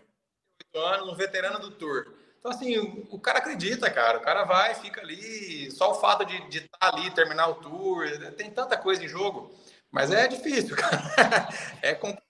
38 0.73 0.95
anos, 0.95 1.13
um 1.13 1.17
veterano 1.17 1.59
do 1.59 1.71
Tour. 1.71 2.07
Então, 2.39 2.51
assim, 2.51 3.07
o, 3.11 3.19
cara 3.19 3.39
acredita, 3.39 3.91
cara. 3.91 4.19
O 4.19 4.23
cara 4.23 4.45
vai, 4.45 4.75
fica 4.75 5.01
ali. 5.01 5.71
Só 5.71 5.91
o 5.91 5.95
fato 5.95 6.25
de 6.25 6.59
estar 6.59 6.79
tá 6.79 6.89
ali, 6.89 7.11
terminar 7.11 7.49
o 7.49 7.57
tour, 7.57 8.07
tem 8.37 8.51
tanta 8.51 8.77
coisa 8.77 9.05
em 9.05 9.09
jogo. 9.09 9.53
Mas 9.91 10.11
é 10.11 10.29
difícil, 10.29 10.77
cara. 10.77 11.49
É 11.83 11.95
complicado. 11.95 12.25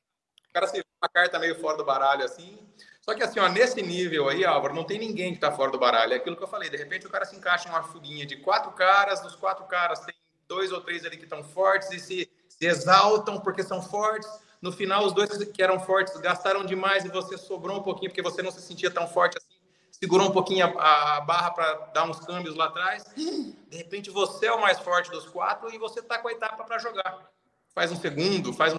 O 0.49 0.53
cara 0.53 0.67
se 0.69 0.83
uma 1.03 1.09
carta 1.09 1.39
meio 1.39 1.61
fora 1.61 1.77
do 1.77 1.85
baralho, 1.85 2.25
assim. 2.25 2.59
Só 3.03 3.15
que, 3.15 3.23
assim, 3.23 3.39
ó, 3.39 3.49
nesse 3.49 3.83
nível 3.83 4.29
aí, 4.29 4.45
Álvaro, 4.45 4.75
não 4.75 4.85
tem 4.85 4.99
ninguém 4.99 5.35
que 5.35 5.39
tá 5.39 5.53
fora 5.53 5.71
do 5.71 5.79
baralho. 5.79 6.15
É 6.15 6.17
aquilo 6.17 6.37
que 6.37 6.43
eu 6.43 6.49
falei. 6.49 6.71
De 6.71 6.77
repente, 6.77 7.07
o 7.07 7.11
cara 7.11 7.27
se 7.27 7.37
encaixa 7.37 7.69
em 7.69 7.71
uma 7.71 7.83
fuguinha 7.83 8.25
de 8.25 8.37
quatro 8.37 8.73
caras. 8.73 9.21
Dos 9.21 9.37
quatro 9.37 9.65
caras, 9.67 10.01
tem 10.01 10.15
dois 10.49 10.73
ou 10.73 10.81
três 10.81 11.05
ali 11.05 11.17
que 11.17 11.25
estão 11.25 11.45
fortes 11.45 11.91
e 11.91 12.01
se, 12.01 12.31
se 12.49 12.67
exaltam 12.67 13.39
porque 13.39 13.63
são 13.63 13.83
fortes. 13.83 14.29
No 14.63 14.73
final, 14.73 15.05
os 15.05 15.13
dois 15.13 15.31
que 15.45 15.63
eram 15.63 15.79
fortes 15.79 16.17
gastaram 16.17 16.65
demais 16.65 17.05
e 17.05 17.09
você 17.09 17.37
sobrou 17.37 17.79
um 17.79 17.83
pouquinho 17.83 18.11
porque 18.11 18.23
você 18.23 18.43
não 18.43 18.51
se 18.51 18.63
sentia 18.63 18.91
tão 18.91 19.07
forte 19.07 19.37
assim 19.37 19.56
segurou 19.99 20.28
um 20.28 20.32
pouquinho 20.32 20.66
a, 20.66 21.16
a 21.16 21.20
barra 21.20 21.51
para 21.51 21.74
dar 21.94 22.09
uns 22.09 22.20
câmbios 22.20 22.55
lá 22.55 22.66
atrás. 22.66 23.05
De 23.14 23.76
repente 23.76 24.11
você 24.11 24.47
é 24.47 24.53
o 24.53 24.61
mais 24.61 24.78
forte 24.78 25.11
dos 25.11 25.26
quatro 25.26 25.72
e 25.72 25.78
você 25.78 26.01
está 26.01 26.18
com 26.18 26.28
a 26.28 26.32
etapa 26.32 26.64
para 26.64 26.78
jogar. 26.78 27.30
Faz 27.74 27.92
um 27.92 27.97
segundo, 27.97 28.53
faz 28.53 28.74
um 28.74 28.78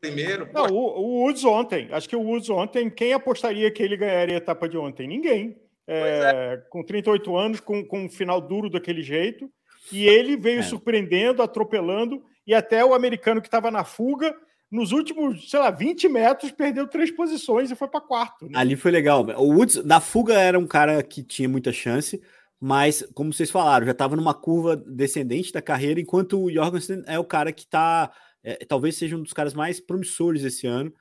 primeiro. 0.00 0.48
Não, 0.52 0.66
o, 0.66 1.00
o 1.00 1.22
Woods 1.22 1.44
ontem, 1.44 1.88
acho 1.92 2.08
que 2.08 2.16
o 2.16 2.22
Woods 2.22 2.48
ontem, 2.50 2.88
quem 2.90 3.12
apostaria 3.12 3.70
que 3.70 3.82
ele 3.82 3.96
ganharia 3.96 4.36
a 4.36 4.38
etapa 4.38 4.68
de 4.68 4.78
ontem? 4.78 5.06
Ninguém. 5.06 5.60
É, 5.86 6.54
é. 6.54 6.56
Com 6.70 6.84
38 6.84 7.36
anos, 7.36 7.60
com, 7.60 7.84
com 7.84 8.04
um 8.04 8.08
final 8.08 8.40
duro 8.40 8.70
daquele 8.70 9.02
jeito, 9.02 9.50
e 9.92 10.06
ele 10.06 10.36
veio 10.36 10.60
é. 10.60 10.62
surpreendendo, 10.62 11.42
atropelando, 11.42 12.24
e 12.46 12.54
até 12.54 12.84
o 12.84 12.94
americano 12.94 13.40
que 13.40 13.48
estava 13.48 13.70
na 13.70 13.84
fuga, 13.84 14.34
nos 14.70 14.92
últimos, 14.92 15.50
sei 15.50 15.58
lá, 15.58 15.70
20 15.70 16.08
metros, 16.08 16.52
perdeu 16.52 16.86
três 16.86 17.10
posições 17.10 17.70
e 17.70 17.76
foi 17.76 17.88
para 17.88 18.00
quarto. 18.00 18.46
Né? 18.46 18.52
Ali 18.54 18.76
foi 18.76 18.90
legal. 18.90 19.26
O 19.36 19.54
Woods, 19.54 19.82
da 19.82 20.00
fuga, 20.00 20.34
era 20.34 20.58
um 20.58 20.66
cara 20.66 21.02
que 21.02 21.22
tinha 21.22 21.48
muita 21.48 21.72
chance, 21.72 22.20
mas, 22.60 23.02
como 23.14 23.32
vocês 23.32 23.50
falaram, 23.50 23.86
já 23.86 23.92
estava 23.92 24.14
numa 24.14 24.34
curva 24.34 24.76
descendente 24.76 25.52
da 25.52 25.62
carreira, 25.62 26.00
enquanto 26.00 26.40
o 26.40 26.52
Jorgensen 26.52 27.02
é 27.06 27.18
o 27.18 27.24
cara 27.24 27.52
que 27.52 27.62
está 27.62 28.12
é, 28.42 28.64
talvez 28.64 28.96
seja 28.96 29.16
um 29.16 29.22
dos 29.22 29.32
caras 29.32 29.54
mais 29.54 29.80
promissores 29.80 30.42
esse 30.42 30.66
ano. 30.66 30.92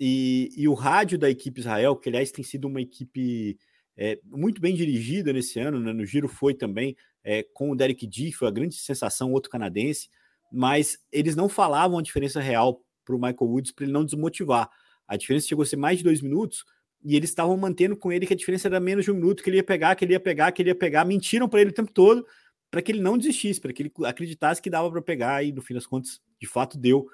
E, 0.00 0.50
e, 0.56 0.68
o 0.68 0.74
rádio 0.74 1.18
da 1.18 1.28
equipe 1.28 1.60
Israel, 1.60 1.96
que 1.96 2.08
aliás 2.08 2.30
tem 2.30 2.44
sido 2.44 2.68
uma 2.68 2.80
equipe 2.80 3.58
é, 3.96 4.18
muito 4.24 4.60
bem 4.60 4.74
dirigida 4.74 5.32
nesse 5.32 5.58
ano, 5.58 5.80
né? 5.80 5.92
no 5.92 6.06
Giro 6.06 6.28
foi 6.28 6.54
também, 6.54 6.96
é, 7.24 7.44
com 7.52 7.70
o 7.70 7.76
Derek 7.76 8.06
D, 8.06 8.30
foi 8.30 8.46
a 8.46 8.52
grande 8.52 8.76
sensação, 8.76 9.32
outro 9.32 9.50
canadense, 9.50 10.08
mas 10.52 10.98
eles 11.10 11.34
não 11.34 11.48
falavam 11.48 11.98
a 11.98 12.02
diferença 12.02 12.40
real 12.40 12.80
para 13.08 13.16
o 13.16 13.18
Michael 13.18 13.50
Woods 13.50 13.72
para 13.72 13.84
ele 13.84 13.92
não 13.92 14.04
desmotivar. 14.04 14.68
A 15.06 15.16
diferença 15.16 15.48
chegou 15.48 15.62
a 15.62 15.66
ser 15.66 15.76
mais 15.76 15.98
de 15.98 16.04
dois 16.04 16.20
minutos 16.20 16.64
e 17.02 17.16
eles 17.16 17.30
estavam 17.30 17.56
mantendo 17.56 17.96
com 17.96 18.12
ele 18.12 18.26
que 18.26 18.34
a 18.34 18.36
diferença 18.36 18.68
era 18.68 18.78
menos 18.78 19.06
de 19.06 19.10
um 19.10 19.14
minuto, 19.14 19.42
que 19.42 19.48
ele 19.48 19.56
ia 19.56 19.64
pegar, 19.64 19.94
que 19.94 20.04
ele 20.04 20.12
ia 20.12 20.20
pegar, 20.20 20.52
que 20.52 20.60
ele 20.60 20.70
ia 20.70 20.74
pegar, 20.74 21.04
mentiram 21.04 21.48
para 21.48 21.60
ele 21.62 21.70
o 21.70 21.74
tempo 21.74 21.90
todo 21.90 22.26
para 22.70 22.82
que 22.82 22.92
ele 22.92 23.00
não 23.00 23.16
desistisse, 23.16 23.60
para 23.60 23.72
que 23.72 23.82
ele 23.82 23.92
acreditasse 24.04 24.60
que 24.60 24.68
dava 24.68 24.90
para 24.90 25.00
pegar 25.00 25.42
e 25.42 25.52
no 25.52 25.62
fim 25.62 25.74
das 25.74 25.86
contas 25.86 26.20
de 26.38 26.46
fato 26.46 26.76
deu, 26.76 27.08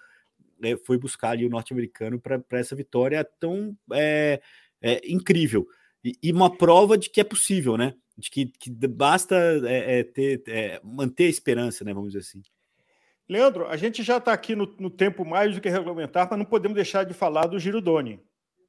né, 0.59 0.76
foi 0.76 0.99
buscar 0.99 1.30
ali 1.30 1.47
o 1.47 1.51
norte-americano 1.51 2.20
para 2.20 2.42
essa 2.59 2.74
vitória 2.74 3.24
tão 3.38 3.76
é, 3.92 4.40
é, 4.82 5.01
incrível. 5.11 5.66
E, 6.05 6.18
e, 6.22 6.32
uma 6.32 6.55
prova 6.55 6.99
de 6.99 7.09
que 7.09 7.20
é 7.20 7.24
possível, 7.24 7.78
né? 7.78 7.95
De 8.16 8.30
que, 8.30 8.47
que 8.47 8.70
basta 8.70 9.34
é, 9.66 10.01
é 10.01 10.05
ter, 10.05 10.42
é, 10.47 10.80
manter 10.84 11.24
a 11.24 11.30
esperança, 11.30 11.82
né? 11.82 11.95
Vamos 11.95 12.12
dizer 12.12 12.20
assim. 12.20 12.42
Leandro, 13.29 13.66
a 13.66 13.77
gente 13.77 14.03
já 14.03 14.18
está 14.18 14.33
aqui 14.33 14.55
no, 14.55 14.66
no, 14.79 14.91
tempo 14.91 15.25
mais 15.25 15.55
do 15.55 15.61
que 15.61 15.68
regulamentar, 15.68 16.29
mas 16.31 16.39
não 16.39 16.45
podemos 16.45 16.75
deixar 16.75 17.05
de 17.05 17.14
falar 17.14 17.47
do 17.47 17.59
Girodoni. 17.59 18.20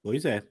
Pois 0.01 0.23
é. 0.23 0.43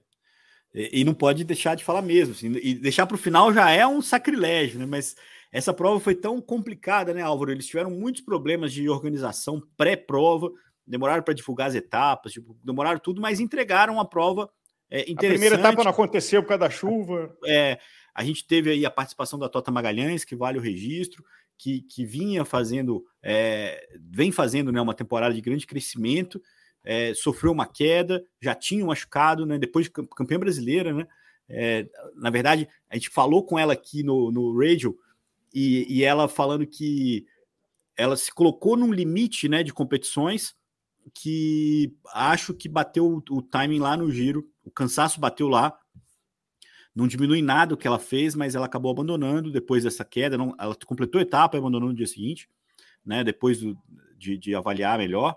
E, 0.73 1.01
e 1.01 1.03
não 1.03 1.13
pode 1.13 1.43
deixar 1.43 1.75
de 1.75 1.83
falar 1.83 2.01
mesmo. 2.01 2.33
Assim, 2.33 2.51
e 2.61 2.75
deixar 2.75 3.07
para 3.07 3.15
o 3.15 3.19
final 3.19 3.53
já 3.53 3.71
é 3.71 3.85
um 3.87 4.01
sacrilégio, 4.01 4.79
né? 4.79 4.85
Mas 4.85 5.15
essa 5.51 5.73
prova 5.73 5.99
foi 5.99 6.13
tão 6.13 6.39
complicada, 6.39 7.13
né, 7.13 7.21
Álvaro? 7.21 7.51
Eles 7.51 7.65
tiveram 7.65 7.89
muitos 7.89 8.21
problemas 8.21 8.73
de 8.73 8.87
organização 8.89 9.61
pré-prova, 9.75 10.51
demoraram 10.85 11.23
para 11.23 11.33
divulgar 11.33 11.67
as 11.67 11.75
etapas, 11.75 12.33
tipo, 12.33 12.55
demoraram 12.63 12.99
tudo, 12.99 13.21
mas 13.21 13.39
entregaram 13.39 13.99
a 13.99 14.05
prova 14.05 14.49
é, 14.89 15.01
interessante. 15.01 15.25
A 15.25 15.29
primeira 15.29 15.55
etapa 15.55 15.83
não 15.83 15.91
aconteceu 15.91 16.43
por 16.43 16.49
causa 16.49 16.59
da 16.59 16.69
chuva. 16.69 17.35
É, 17.45 17.79
a 18.13 18.23
gente 18.23 18.45
teve 18.45 18.69
aí 18.69 18.85
a 18.85 18.91
participação 18.91 19.39
da 19.39 19.49
Tota 19.49 19.71
Magalhães, 19.71 20.23
que 20.23 20.35
vale 20.35 20.57
o 20.57 20.61
registro, 20.61 21.23
que, 21.57 21.81
que 21.81 22.05
vinha 22.05 22.43
fazendo, 22.45 23.05
é, 23.21 23.87
vem 23.99 24.31
fazendo 24.31 24.71
né, 24.71 24.81
uma 24.81 24.93
temporada 24.93 25.33
de 25.33 25.41
grande 25.41 25.65
crescimento, 25.65 26.41
é, 26.83 27.13
sofreu 27.13 27.51
uma 27.51 27.65
queda, 27.65 28.23
já 28.41 28.53
tinha 28.53 28.85
machucado, 28.85 29.45
né, 29.45 29.57
depois 29.57 29.85
de 29.85 29.91
campeã 29.91 30.39
brasileira, 30.39 30.93
né? 30.93 31.07
É, 31.47 31.87
na 32.15 32.29
verdade, 32.29 32.67
a 32.89 32.95
gente 32.95 33.09
falou 33.09 33.43
com 33.43 33.57
ela 33.57 33.73
aqui 33.73 34.01
no, 34.01 34.31
no 34.31 34.57
radio 34.57 34.97
e, 35.53 35.85
e 35.87 36.03
ela 36.03 36.27
falando 36.27 36.65
que 36.65 37.25
ela 37.95 38.17
se 38.17 38.33
colocou 38.33 38.75
num 38.75 38.91
limite 38.91 39.47
né, 39.47 39.63
de 39.63 39.71
competições 39.73 40.55
que 41.13 41.95
acho 42.13 42.53
que 42.53 42.67
bateu 42.67 43.05
o, 43.05 43.37
o 43.37 43.41
timing 43.41 43.79
lá 43.79 43.95
no 43.95 44.11
giro, 44.11 44.49
o 44.63 44.71
cansaço 44.71 45.19
bateu 45.19 45.47
lá, 45.47 45.77
não 46.95 47.07
diminui 47.07 47.41
nada 47.41 47.73
o 47.73 47.77
que 47.77 47.87
ela 47.87 47.99
fez, 47.99 48.35
mas 48.35 48.55
ela 48.55 48.65
acabou 48.65 48.91
abandonando 48.91 49.51
depois 49.51 49.83
dessa 49.83 50.05
queda. 50.05 50.37
Não, 50.37 50.55
ela 50.57 50.75
completou 50.85 51.19
a 51.19 51.23
etapa 51.23 51.57
e 51.57 51.59
abandonou 51.59 51.89
no 51.89 51.95
dia 51.95 52.07
seguinte, 52.07 52.49
né? 53.05 53.23
Depois 53.23 53.59
do, 53.59 53.77
de, 54.17 54.37
de, 54.37 54.55
avaliar 54.55 54.97
melhor. 54.97 55.35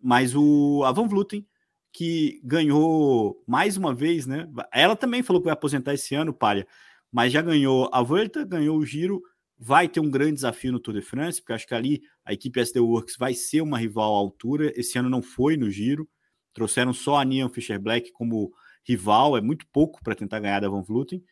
Mas 0.00 0.34
o 0.34 0.82
a 0.84 0.92
Van 0.92 1.08
Vluten, 1.08 1.46
que 1.92 2.40
ganhou 2.44 3.42
mais 3.46 3.76
uma 3.76 3.94
vez, 3.94 4.26
né? 4.26 4.48
Ela 4.72 4.94
também 4.94 5.22
falou 5.22 5.40
que 5.40 5.46
vai 5.46 5.54
aposentar 5.54 5.94
esse 5.94 6.14
ano, 6.14 6.34
Palha, 6.34 6.66
mas 7.10 7.32
já 7.32 7.40
ganhou 7.40 7.88
a 7.92 8.02
Volta, 8.02 8.44
ganhou 8.44 8.76
o 8.76 8.84
Giro 8.84 9.22
vai 9.62 9.86
ter 9.86 10.00
um 10.00 10.10
grande 10.10 10.36
desafio 10.36 10.72
no 10.72 10.80
Tour 10.80 10.94
de 10.94 11.02
France, 11.02 11.38
porque 11.38 11.52
acho 11.52 11.66
que 11.66 11.74
ali 11.74 12.02
a 12.24 12.32
equipe 12.32 12.58
SD 12.58 12.80
Works 12.80 13.16
vai 13.18 13.34
ser 13.34 13.60
uma 13.60 13.76
rival 13.76 14.14
à 14.14 14.18
altura. 14.18 14.72
Esse 14.74 14.98
ano 14.98 15.10
não 15.10 15.20
foi 15.20 15.58
no 15.58 15.70
Giro, 15.70 16.08
trouxeram 16.54 16.94
só 16.94 17.18
a 17.18 17.24
Nian 17.24 17.50
Fischer 17.50 17.78
Black 17.78 18.10
como 18.12 18.54
rival, 18.84 19.36
é 19.36 19.40
muito 19.40 19.66
pouco 19.72 20.02
para 20.02 20.14
tentar 20.14 20.40
ganhar 20.40 20.60
da 20.60 20.68
Van 20.68 20.82
Vluten. 20.82 21.22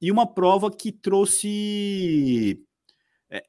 E 0.00 0.10
uma 0.10 0.26
prova 0.26 0.70
que 0.70 0.90
trouxe 0.90 2.60
é, 3.30 3.44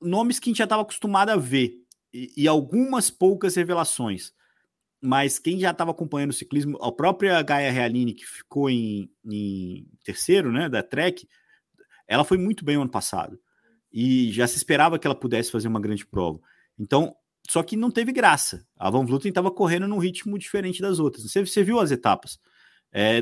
nomes 0.00 0.38
que 0.38 0.48
a 0.48 0.50
gente 0.50 0.58
já 0.58 0.64
estava 0.64 0.82
acostumado 0.82 1.30
a 1.30 1.36
ver 1.36 1.74
e, 2.12 2.32
e, 2.36 2.48
algumas 2.48 3.10
poucas 3.10 3.54
revelações. 3.54 4.32
Mas 5.00 5.38
quem 5.38 5.58
já 5.60 5.70
estava 5.70 5.90
acompanhando 5.90 6.30
o 6.30 6.34
ciclismo, 6.34 6.78
a 6.82 6.90
própria 6.90 7.40
Gaia 7.42 7.70
Realini, 7.70 8.14
que 8.14 8.24
ficou 8.24 8.70
em, 8.70 9.10
em 9.24 9.86
terceiro 10.02 10.50
né, 10.50 10.68
da 10.68 10.82
Trek, 10.82 11.28
ela 12.08 12.24
foi 12.24 12.38
muito 12.38 12.64
bem 12.64 12.76
no 12.76 12.82
ano 12.82 12.90
passado 12.90 13.38
e 13.92 14.32
já 14.32 14.46
se 14.46 14.56
esperava 14.56 14.98
que 14.98 15.06
ela 15.06 15.14
pudesse 15.14 15.52
fazer 15.52 15.68
uma 15.68 15.80
grande 15.80 16.04
prova. 16.04 16.40
Então, 16.76 17.14
só 17.48 17.62
que 17.62 17.76
não 17.76 17.90
teve 17.90 18.12
graça. 18.12 18.66
A 18.76 18.90
Van 18.90 19.04
Vluten 19.04 19.28
estava 19.28 19.50
correndo 19.50 19.86
num 19.86 19.98
ritmo 19.98 20.36
diferente 20.36 20.82
das 20.82 20.98
outras. 20.98 21.24
Você, 21.24 21.46
você 21.46 21.62
viu 21.62 21.78
as 21.78 21.92
etapas? 21.92 22.40
É. 22.94 23.20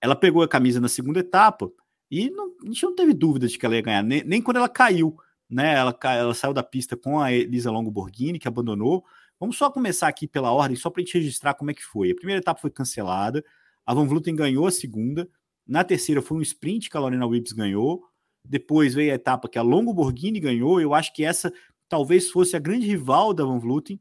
Ela 0.00 0.16
pegou 0.16 0.42
a 0.42 0.48
camisa 0.48 0.80
na 0.80 0.88
segunda 0.88 1.20
etapa 1.20 1.70
e 2.10 2.28
não, 2.30 2.52
a 2.62 2.66
gente 2.66 2.82
não 2.82 2.94
teve 2.94 3.14
dúvida 3.14 3.48
de 3.48 3.58
que 3.58 3.64
ela 3.64 3.76
ia 3.76 3.82
ganhar, 3.82 4.02
nem, 4.02 4.22
nem 4.24 4.42
quando 4.42 4.58
ela 4.58 4.68
caiu. 4.68 5.16
Né? 5.48 5.74
Ela, 5.74 5.96
ela 6.02 6.34
saiu 6.34 6.52
da 6.52 6.62
pista 6.62 6.96
com 6.96 7.20
a 7.20 7.32
Elisa 7.32 7.70
Longo 7.70 7.90
Borghini, 7.90 8.38
que 8.38 8.48
abandonou. 8.48 9.04
Vamos 9.38 9.56
só 9.56 9.70
começar 9.70 10.08
aqui 10.08 10.26
pela 10.26 10.50
ordem, 10.50 10.76
só 10.76 10.90
para 10.90 11.02
a 11.02 11.04
gente 11.04 11.14
registrar 11.14 11.54
como 11.54 11.70
é 11.70 11.74
que 11.74 11.84
foi. 11.84 12.10
A 12.10 12.14
primeira 12.14 12.40
etapa 12.40 12.60
foi 12.60 12.70
cancelada, 12.70 13.44
a 13.84 13.94
Van 13.94 14.06
Vluten 14.06 14.34
ganhou 14.34 14.66
a 14.66 14.70
segunda, 14.70 15.28
na 15.66 15.84
terceira 15.84 16.22
foi 16.22 16.38
um 16.38 16.42
sprint 16.42 16.90
que 16.90 16.96
a 16.96 17.00
Lorena 17.00 17.26
Wibbs 17.26 17.52
ganhou, 17.52 18.04
depois 18.44 18.94
veio 18.94 19.12
a 19.12 19.14
etapa 19.14 19.48
que 19.48 19.58
a 19.58 19.62
Longo 19.62 19.92
Borghini 19.92 20.40
ganhou. 20.40 20.80
Eu 20.80 20.94
acho 20.94 21.12
que 21.12 21.24
essa 21.24 21.52
talvez 21.88 22.30
fosse 22.30 22.56
a 22.56 22.60
grande 22.60 22.86
rival 22.86 23.34
da 23.34 23.44
Van 23.44 23.58
Vluten, 23.58 24.00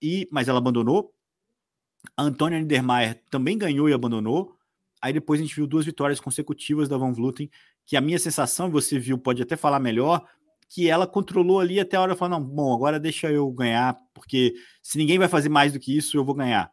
e, 0.00 0.28
mas 0.30 0.48
ela 0.48 0.58
abandonou. 0.58 1.12
A 2.16 2.22
Antônia 2.22 2.58
Niedermayer 2.58 3.22
também 3.30 3.56
ganhou 3.58 3.88
e 3.88 3.92
abandonou. 3.92 4.56
Aí 5.00 5.12
depois 5.12 5.40
a 5.40 5.42
gente 5.42 5.54
viu 5.54 5.66
duas 5.66 5.86
vitórias 5.86 6.20
consecutivas 6.20 6.88
da 6.88 6.96
Van 6.96 7.12
Vluten, 7.12 7.50
que 7.86 7.96
a 7.96 8.00
minha 8.00 8.18
sensação, 8.18 8.70
você 8.70 8.98
viu, 8.98 9.18
pode 9.18 9.42
até 9.42 9.56
falar 9.56 9.80
melhor, 9.80 10.26
que 10.68 10.88
ela 10.88 11.06
controlou 11.06 11.58
ali 11.58 11.80
até 11.80 11.96
a 11.96 12.00
hora 12.00 12.16
não, 12.28 12.42
bom, 12.42 12.72
agora 12.74 13.00
deixa 13.00 13.30
eu 13.30 13.50
ganhar, 13.50 13.98
porque 14.14 14.54
se 14.82 14.98
ninguém 14.98 15.18
vai 15.18 15.26
fazer 15.26 15.48
mais 15.48 15.72
do 15.72 15.80
que 15.80 15.96
isso, 15.96 16.16
eu 16.16 16.24
vou 16.24 16.34
ganhar. 16.34 16.70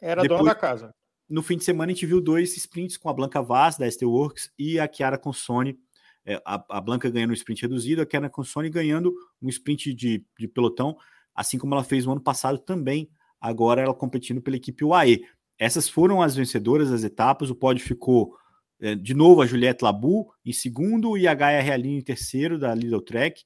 Era 0.00 0.22
depois, 0.22 0.40
dona 0.40 0.50
da 0.50 0.54
casa. 0.54 0.94
No 1.28 1.42
fim 1.42 1.56
de 1.56 1.64
semana 1.64 1.90
a 1.90 1.94
gente 1.94 2.04
viu 2.04 2.20
dois 2.20 2.56
sprints 2.56 2.96
com 2.96 3.08
a 3.08 3.12
Blanca 3.12 3.40
Vaz, 3.42 3.78
da 3.78 3.90
ST 3.90 4.04
Works, 4.04 4.52
e 4.58 4.78
a 4.78 4.90
Chiara 4.92 5.16
Consone, 5.16 5.78
é, 6.26 6.40
a, 6.44 6.62
a, 6.68 6.80
Blanca 6.80 7.08
ganhando 7.08 7.30
um 7.30 7.34
sprint 7.34 7.62
reduzido, 7.62 8.02
a 8.02 8.06
Kena 8.06 8.28
Consone 8.28 8.68
ganhando 8.68 9.14
um 9.40 9.48
sprint 9.48 9.94
de, 9.94 10.22
de 10.38 10.46
pelotão, 10.46 10.96
assim 11.34 11.56
como 11.56 11.74
ela 11.74 11.84
fez 11.84 12.04
no 12.04 12.12
ano 12.12 12.20
passado 12.20 12.58
também, 12.58 13.10
agora 13.40 13.82
ela 13.82 13.94
competindo 13.94 14.40
pela 14.40 14.56
equipe 14.56 14.84
UAE. 14.84 15.24
Essas 15.58 15.88
foram 15.88 16.22
as 16.22 16.36
vencedoras 16.36 16.90
das 16.90 17.02
etapas, 17.04 17.50
o 17.50 17.54
pódio 17.54 17.84
ficou 17.84 18.36
é, 18.80 18.94
de 18.94 19.12
novo 19.12 19.42
a 19.42 19.46
Juliette 19.46 19.84
Labu 19.84 20.32
em 20.44 20.52
segundo 20.52 21.16
e 21.18 21.26
a 21.26 21.34
Gaia 21.34 21.60
Realini 21.60 21.98
em 21.98 22.02
terceiro 22.02 22.58
da 22.58 22.74
Lidl 22.74 23.00
Trek, 23.00 23.42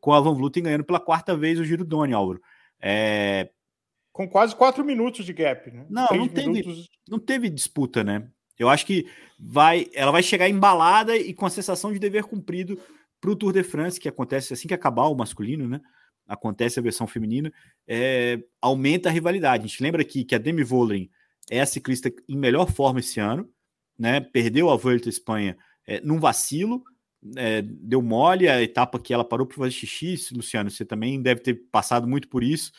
com 0.00 0.12
a 0.12 0.20
Van 0.20 0.34
Vluten 0.34 0.64
ganhando 0.64 0.84
pela 0.84 1.00
quarta 1.00 1.36
vez 1.36 1.58
o 1.58 1.64
Giro 1.64 1.84
Doni, 1.84 2.12
Álvaro. 2.12 2.40
É... 2.80 3.50
Com 4.12 4.28
quase 4.28 4.54
quatro 4.54 4.84
minutos 4.84 5.24
de 5.24 5.32
gap, 5.32 5.70
né? 5.70 5.86
Não, 5.88 6.06
não 6.12 6.28
teve, 6.28 6.48
minutos... 6.48 6.88
não 7.08 7.18
teve 7.18 7.48
disputa, 7.48 8.04
né? 8.04 8.28
Eu 8.58 8.68
acho 8.68 8.86
que 8.86 9.06
vai, 9.38 9.88
ela 9.94 10.12
vai 10.12 10.22
chegar 10.22 10.48
embalada 10.48 11.16
e 11.16 11.34
com 11.34 11.46
a 11.46 11.50
sensação 11.50 11.92
de 11.92 11.98
dever 11.98 12.24
cumprido 12.24 12.78
para 13.20 13.30
o 13.30 13.36
Tour 13.36 13.52
de 13.52 13.64
France, 13.64 13.98
que 13.98 14.08
acontece 14.08 14.52
assim 14.52 14.68
que 14.68 14.74
acabar 14.74 15.06
o 15.06 15.16
masculino, 15.16 15.68
né? 15.68 15.80
Acontece 16.26 16.78
a 16.78 16.82
versão 16.82 17.06
feminina, 17.06 17.52
é, 17.86 18.42
aumenta 18.60 19.08
a 19.08 19.12
rivalidade. 19.12 19.64
A 19.64 19.66
gente 19.66 19.82
lembra 19.82 20.02
aqui 20.02 20.24
que 20.24 20.34
a 20.34 20.38
Demi 20.38 20.64
Vollering 20.64 21.10
é 21.50 21.60
a 21.60 21.66
ciclista 21.66 22.12
em 22.28 22.36
melhor 22.36 22.70
forma 22.70 23.00
esse 23.00 23.20
ano, 23.20 23.48
né? 23.98 24.20
Perdeu 24.20 24.70
a 24.70 24.76
Volta 24.76 25.08
à 25.08 25.10
Espanha 25.10 25.56
é, 25.86 26.00
num 26.00 26.18
vacilo, 26.18 26.82
é, 27.36 27.62
deu 27.62 28.00
mole 28.00 28.48
a 28.48 28.62
etapa 28.62 28.98
que 28.98 29.12
ela 29.12 29.24
parou 29.24 29.46
para 29.46 29.56
fazer 29.56 29.70
xixi. 29.72 30.34
Luciano, 30.34 30.70
você 30.70 30.84
também 30.84 31.20
deve 31.20 31.40
ter 31.40 31.54
passado 31.70 32.06
muito 32.06 32.28
por 32.28 32.42
isso 32.42 32.72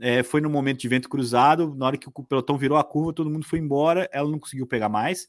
é, 0.00 0.22
foi 0.22 0.40
no 0.40 0.50
momento 0.50 0.80
de 0.80 0.88
vento 0.88 1.08
cruzado, 1.08 1.74
na 1.74 1.86
hora 1.86 1.96
que 1.96 2.08
o 2.08 2.24
pelotão 2.24 2.58
virou 2.58 2.76
a 2.78 2.84
curva, 2.84 3.12
todo 3.12 3.30
mundo 3.30 3.46
foi 3.46 3.58
embora, 3.58 4.08
ela 4.12 4.30
não 4.30 4.38
conseguiu 4.38 4.66
pegar 4.66 4.88
mais. 4.88 5.28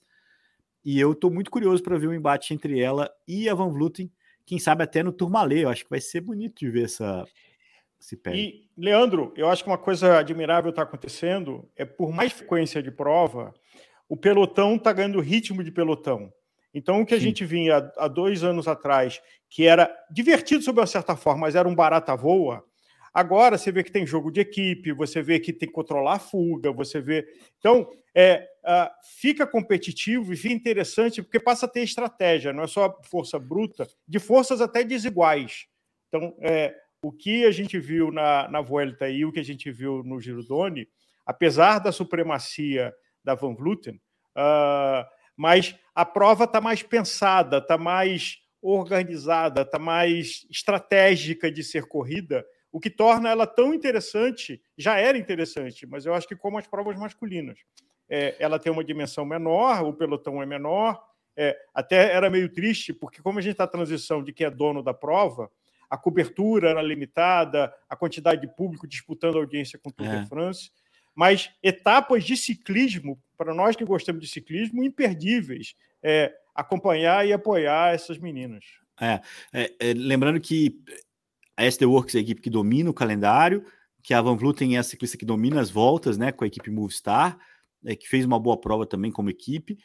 E 0.84 1.00
eu 1.00 1.14
estou 1.14 1.32
muito 1.32 1.52
curioso 1.52 1.84
para 1.84 1.98
ver 1.98 2.08
o 2.08 2.14
embate 2.14 2.54
entre 2.54 2.80
ela 2.80 3.10
e 3.28 3.50
a 3.50 3.54
Van 3.54 3.70
Vluten, 3.70 4.12
quem 4.46 4.60
sabe 4.60 4.84
até 4.84 5.04
no 5.04 5.12
Tourmalet, 5.12 5.62
eu 5.62 5.70
acho 5.70 5.84
que 5.84 5.90
vai 5.90 6.00
ser 6.00 6.22
bonito 6.22 6.60
de 6.60 6.70
ver 6.70 6.86
essa 6.86 7.26
se 8.00 8.16
perde. 8.16 8.40
E, 8.40 8.70
Leandro, 8.78 9.34
eu 9.36 9.50
acho 9.50 9.64
que 9.64 9.70
uma 9.70 9.78
coisa 9.78 10.18
admirável 10.18 10.70
está 10.70 10.84
acontecendo 10.84 11.70
é, 11.76 11.86
por 11.86 12.12
mais 12.12 12.32
frequência 12.32 12.82
de 12.82 12.92
prova, 12.92 13.54
o 14.08 14.16
pelotão 14.16 14.76
está 14.76 14.94
ganhando 14.94 15.20
ritmo 15.20 15.64
de 15.64 15.72
pelotão. 15.72 16.32
Então, 16.74 17.02
o 17.02 17.06
que 17.06 17.16
a 17.16 17.18
Sim. 17.18 17.26
gente 17.26 17.46
vinha 17.46 17.92
há 17.98 18.08
dois 18.08 18.44
anos 18.44 18.68
atrás, 18.68 19.22
que 19.50 19.66
era 19.66 19.92
divertido 20.12 20.64
sob 20.64 20.80
uma 20.80 20.86
certa 20.86 21.16
forma, 21.16 21.42
mas 21.42 21.56
era 21.56 21.68
um 21.68 21.74
barata 21.74 22.16
voa, 22.16 22.64
agora 23.14 23.58
você 23.58 23.72
vê 23.72 23.84
que 23.84 23.92
tem 23.92 24.06
jogo 24.06 24.32
de 24.32 24.42
equipe, 24.42 24.94
você 24.94 25.22
vê 25.22 25.40
que 25.40 25.52
tem 25.52 25.68
que 25.68 25.74
controlar 25.74 26.14
a 26.14 26.20
fuga, 26.20 26.72
você 26.72 27.02
vê. 27.02 27.26
Então, 27.58 27.90
é, 28.14 28.48
uh, 28.64 28.90
fica 29.20 29.48
competitivo 29.48 30.32
e 30.32 30.38
fica 30.38 30.54
interessante, 30.54 31.22
porque 31.22 31.40
passa 31.40 31.66
a 31.66 31.70
ter 31.70 31.82
estratégia, 31.82 32.54
não 32.54 32.64
é 32.64 32.68
só 32.68 32.96
força 33.04 33.40
bruta, 33.40 33.88
de 34.08 34.20
forças 34.20 34.62
até 34.62 34.84
desiguais. 34.84 35.66
Então, 36.10 36.36
é, 36.42 36.76
o 37.02 37.12
que 37.12 37.46
a 37.46 37.52
gente 37.52 37.80
viu 37.80 38.12
na, 38.12 38.48
na 38.50 38.62
Vuelta 38.62 39.10
e 39.10 39.26
o 39.26 39.32
que 39.32 39.40
a 39.40 39.44
gente 39.44 39.72
viu 39.72 40.04
no 40.04 40.20
Girodone, 40.20 40.88
apesar 41.26 41.80
da 41.80 41.92
supremacia 41.92 42.94
da 43.24 43.36
Van 43.36 43.54
Vleuten, 43.54 43.96
uh, 44.36 45.06
mas 45.36 45.76
a 45.94 46.06
prova 46.06 46.46
está 46.46 46.60
mais 46.60 46.82
pensada, 46.82 47.58
está 47.58 47.78
mais 47.78 48.38
organizada, 48.62 49.62
está 49.62 49.78
mais 49.78 50.46
estratégica 50.50 51.52
de 51.52 51.64
ser 51.64 51.86
corrida, 51.86 52.46
o 52.72 52.80
que 52.80 52.90
torna 52.90 53.30
ela 53.30 53.46
tão 53.46 53.74
interessante, 53.74 54.62
já 54.78 54.98
era 55.00 55.18
interessante, 55.18 55.86
mas 55.86 56.06
eu 56.06 56.14
acho 56.14 56.28
que 56.28 56.36
como 56.36 56.58
as 56.58 56.68
provas 56.68 56.98
masculinas. 56.98 57.60
É, 58.10 58.36
ela 58.40 58.58
tem 58.58 58.72
uma 58.72 58.84
dimensão 58.84 59.26
menor, 59.26 59.84
o 59.84 59.94
pelotão 59.94 60.42
é 60.42 60.46
menor, 60.46 61.02
é, 61.36 61.58
até 61.74 62.14
era 62.14 62.30
meio 62.30 62.52
triste, 62.52 62.94
porque 62.94 63.22
como 63.22 63.38
a 63.38 63.42
gente 63.42 63.54
está 63.54 63.68
transição 63.68 64.24
de 64.24 64.34
quem 64.34 64.48
é 64.48 64.50
dono 64.50 64.82
da 64.82 64.94
prova, 64.94 65.52
a 65.90 65.98
cobertura 65.98 66.70
era 66.70 66.82
limitada, 66.82 67.74
a 67.90 67.96
quantidade 67.96 68.42
de 68.42 68.48
público 68.48 68.88
disputando 68.88 69.36
a 69.36 69.40
audiência 69.40 69.80
com 69.80 69.90
o 69.90 69.94
Tour 69.94 70.08
é. 70.08 70.22
de 70.22 70.30
France, 70.30 70.72
mas 71.16 71.52
etapas 71.64 72.24
de 72.24 72.38
ciclismo, 72.38 73.20
para 73.38 73.54
nós 73.54 73.76
que 73.76 73.86
gostamos 73.86 74.22
de 74.22 74.28
ciclismo, 74.28 74.84
imperdíveis. 74.84 75.76
É, 76.04 76.34
acompanhar 76.58 77.26
e 77.28 77.32
apoiar 77.32 77.94
essas 77.94 78.18
meninas. 78.18 78.66
É, 79.00 79.22
é, 79.54 79.74
é, 79.80 79.94
lembrando 79.94 80.42
que 80.42 80.82
a 81.56 81.64
SD 81.64 81.86
Works 81.86 82.16
é 82.16 82.18
a 82.18 82.22
equipe 82.22 82.42
que 82.42 82.50
domina 82.50 82.90
o 82.90 82.94
calendário, 82.94 83.64
que 84.02 84.14
a 84.14 84.22
Van 84.22 84.36
Vluten 84.36 84.76
é 84.76 84.80
a 84.80 84.84
ciclista 84.84 85.18
que 85.18 85.26
domina 85.26 85.62
as 85.62 85.70
voltas, 85.70 86.18
né, 86.18 86.32
com 86.32 86.44
a 86.44 86.48
equipe 86.48 86.72
Movistar, 86.72 87.38
é, 87.86 87.96
que 87.96 88.08
fez 88.08 88.26
uma 88.26 88.40
boa 88.40 88.60
prova 88.60 88.88
também 88.88 89.12
como 89.12 89.30
equipe. 89.30 89.78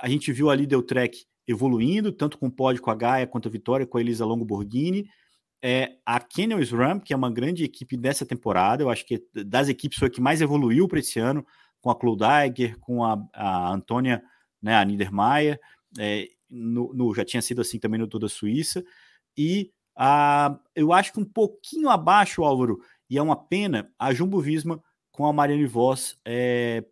A 0.00 0.08
gente 0.08 0.30
viu 0.32 0.50
ali 0.50 0.66
Del 0.66 0.82
Trek 0.82 1.24
evoluindo, 1.46 2.12
tanto 2.12 2.36
com 2.36 2.46
o 2.46 2.52
pódio 2.52 2.82
com 2.82 2.90
a 2.90 2.94
Gaia 2.94 3.26
quanto 3.26 3.48
a 3.48 3.50
vitória 3.50 3.86
com 3.86 3.96
a 3.96 4.00
Elisa 4.00 4.26
Longo 4.26 4.44
Borghini 4.44 5.08
é 5.62 5.96
a 6.06 6.20
Canyon 6.20 6.60
SRAM, 6.60 7.00
que 7.00 7.12
é 7.12 7.16
uma 7.16 7.30
grande 7.30 7.64
equipe 7.64 7.96
dessa 7.96 8.24
temporada. 8.24 8.82
Eu 8.82 8.90
acho 8.90 9.04
que 9.04 9.22
das 9.44 9.68
equipes 9.68 9.98
foi 9.98 10.08
a 10.08 10.10
que 10.10 10.20
mais 10.20 10.40
evoluiu 10.40 10.86
para 10.86 11.00
esse 11.00 11.18
ano, 11.18 11.44
com 11.80 11.90
a 11.90 11.98
Clodaiger, 11.98 12.78
com 12.80 13.04
a, 13.04 13.18
a 13.34 13.72
Antônia, 13.72 14.22
né, 14.62 14.76
a 14.76 14.84
Niedermayer. 14.84 15.60
É, 15.98 16.28
no, 16.48 16.92
no, 16.94 17.14
já 17.14 17.24
tinha 17.24 17.42
sido 17.42 17.60
assim 17.60 17.78
também 17.78 18.00
no 18.00 18.06
Tour 18.06 18.20
da 18.20 18.28
Suíça. 18.28 18.84
E 19.36 19.70
a, 19.96 20.58
eu 20.74 20.92
acho 20.92 21.12
que 21.12 21.20
um 21.20 21.24
pouquinho 21.24 21.88
abaixo, 21.88 22.44
Álvaro, 22.44 22.78
e 23.10 23.18
é 23.18 23.22
uma 23.22 23.36
pena, 23.36 23.90
a 23.98 24.12
Jumbo 24.12 24.40
Visma 24.40 24.82
com 25.10 25.26
a 25.26 25.32
Mariane 25.32 25.66
Voss 25.66 26.16
é, 26.24 26.84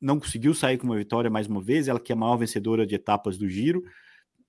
não 0.00 0.18
conseguiu 0.18 0.52
sair 0.52 0.76
com 0.76 0.84
uma 0.84 0.96
vitória 0.96 1.30
mais 1.30 1.46
uma 1.46 1.62
vez, 1.62 1.88
ela 1.88 2.00
que 2.00 2.12
é 2.12 2.14
a 2.14 2.18
maior 2.18 2.36
vencedora 2.36 2.86
de 2.86 2.94
etapas 2.94 3.38
do 3.38 3.48
Giro. 3.48 3.82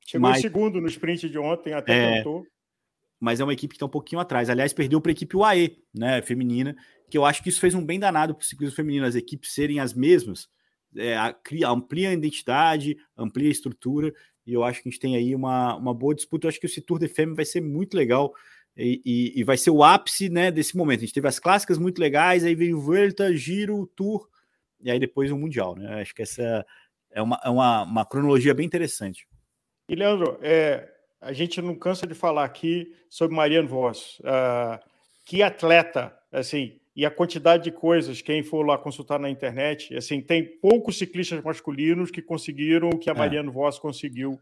Chegou 0.05 0.29
mas, 0.29 0.39
em 0.39 0.41
segundo 0.41 0.81
no 0.81 0.87
sprint 0.87 1.29
de 1.29 1.37
ontem, 1.37 1.73
até 1.73 1.93
é, 1.93 2.15
tentou 2.17 2.45
mas 3.23 3.39
é 3.39 3.43
uma 3.43 3.53
equipe 3.53 3.71
que 3.71 3.77
está 3.77 3.85
um 3.85 3.89
pouquinho 3.89 4.19
atrás. 4.19 4.49
Aliás, 4.49 4.73
perdeu 4.73 4.99
para 4.99 5.09
a 5.09 5.13
equipe 5.13 5.37
UAE, 5.37 5.77
né, 5.95 6.21
feminina, 6.21 6.75
que 7.09 7.17
eu 7.17 7.23
acho 7.23 7.41
que 7.41 7.47
isso 7.47 7.61
fez 7.61 7.73
um 7.73 7.83
bem 7.83 7.97
danado 7.97 8.35
para 8.35 8.43
o 8.43 8.45
ciclismo 8.45 8.75
feminino, 8.75 9.05
as 9.05 9.15
equipes 9.15 9.53
serem 9.53 9.79
as 9.79 9.93
mesmas, 9.93 10.49
é, 10.97 11.15
cria, 11.41 11.69
amplia 11.69 12.09
a 12.09 12.13
identidade, 12.13 12.97
amplia 13.17 13.47
a 13.47 13.51
estrutura, 13.51 14.13
e 14.45 14.51
eu 14.51 14.61
acho 14.61 14.83
que 14.83 14.89
a 14.89 14.91
gente 14.91 14.99
tem 14.99 15.15
aí 15.15 15.33
uma, 15.33 15.73
uma 15.77 15.93
boa 15.93 16.13
disputa. 16.13 16.45
Eu 16.45 16.49
acho 16.49 16.59
que 16.59 16.65
esse 16.65 16.81
Tour 16.81 16.99
de 16.99 17.07
Femme 17.07 17.33
vai 17.33 17.45
ser 17.45 17.61
muito 17.61 17.95
legal 17.95 18.33
e, 18.75 19.01
e, 19.05 19.39
e, 19.39 19.43
vai 19.45 19.55
ser 19.55 19.69
o 19.69 19.85
ápice 19.85 20.27
né, 20.27 20.51
desse 20.51 20.75
momento. 20.75 20.99
A 20.99 21.05
gente 21.05 21.13
teve 21.13 21.29
as 21.29 21.39
clássicas 21.39 21.77
muito 21.77 21.99
legais, 21.99 22.43
aí 22.43 22.53
veio 22.53 22.77
o 22.77 22.81
Vuelta, 22.81 23.33
Giro, 23.33 23.89
Tour, 23.95 24.27
e 24.81 24.91
aí 24.91 24.99
depois 24.99 25.31
o 25.31 25.37
Mundial. 25.37 25.77
Né? 25.77 26.01
Acho 26.01 26.13
que 26.13 26.23
essa 26.23 26.65
é 27.09 27.21
uma, 27.21 27.39
é 27.41 27.49
uma, 27.49 27.83
uma 27.83 28.05
cronologia 28.05 28.53
bem 28.53 28.65
interessante. 28.65 29.25
E, 29.87 29.95
Leandro, 29.95 30.37
é, 30.41 30.92
a 31.23 31.31
gente 31.31 31.61
não 31.61 31.73
cansa 31.73 32.05
de 32.05 32.13
falar 32.13 32.43
aqui 32.43 32.93
sobre 33.09 33.35
Mariano 33.35 33.67
Voss. 33.67 34.19
Uh, 34.19 34.79
que 35.25 35.41
atleta, 35.41 36.13
assim, 36.31 36.79
e 36.95 37.05
a 37.05 37.11
quantidade 37.11 37.63
de 37.63 37.71
coisas, 37.71 38.21
quem 38.21 38.43
for 38.43 38.65
lá 38.65 38.77
consultar 38.77 39.19
na 39.19 39.29
internet, 39.29 39.95
assim, 39.95 40.21
tem 40.21 40.43
poucos 40.43 40.97
ciclistas 40.97 41.41
masculinos 41.41 42.11
que 42.11 42.21
conseguiram 42.21 42.89
o 42.89 42.99
que 42.99 43.09
a 43.09 43.13
é. 43.13 43.17
Mariano 43.17 43.51
Voss 43.51 43.79
conseguiu. 43.79 44.37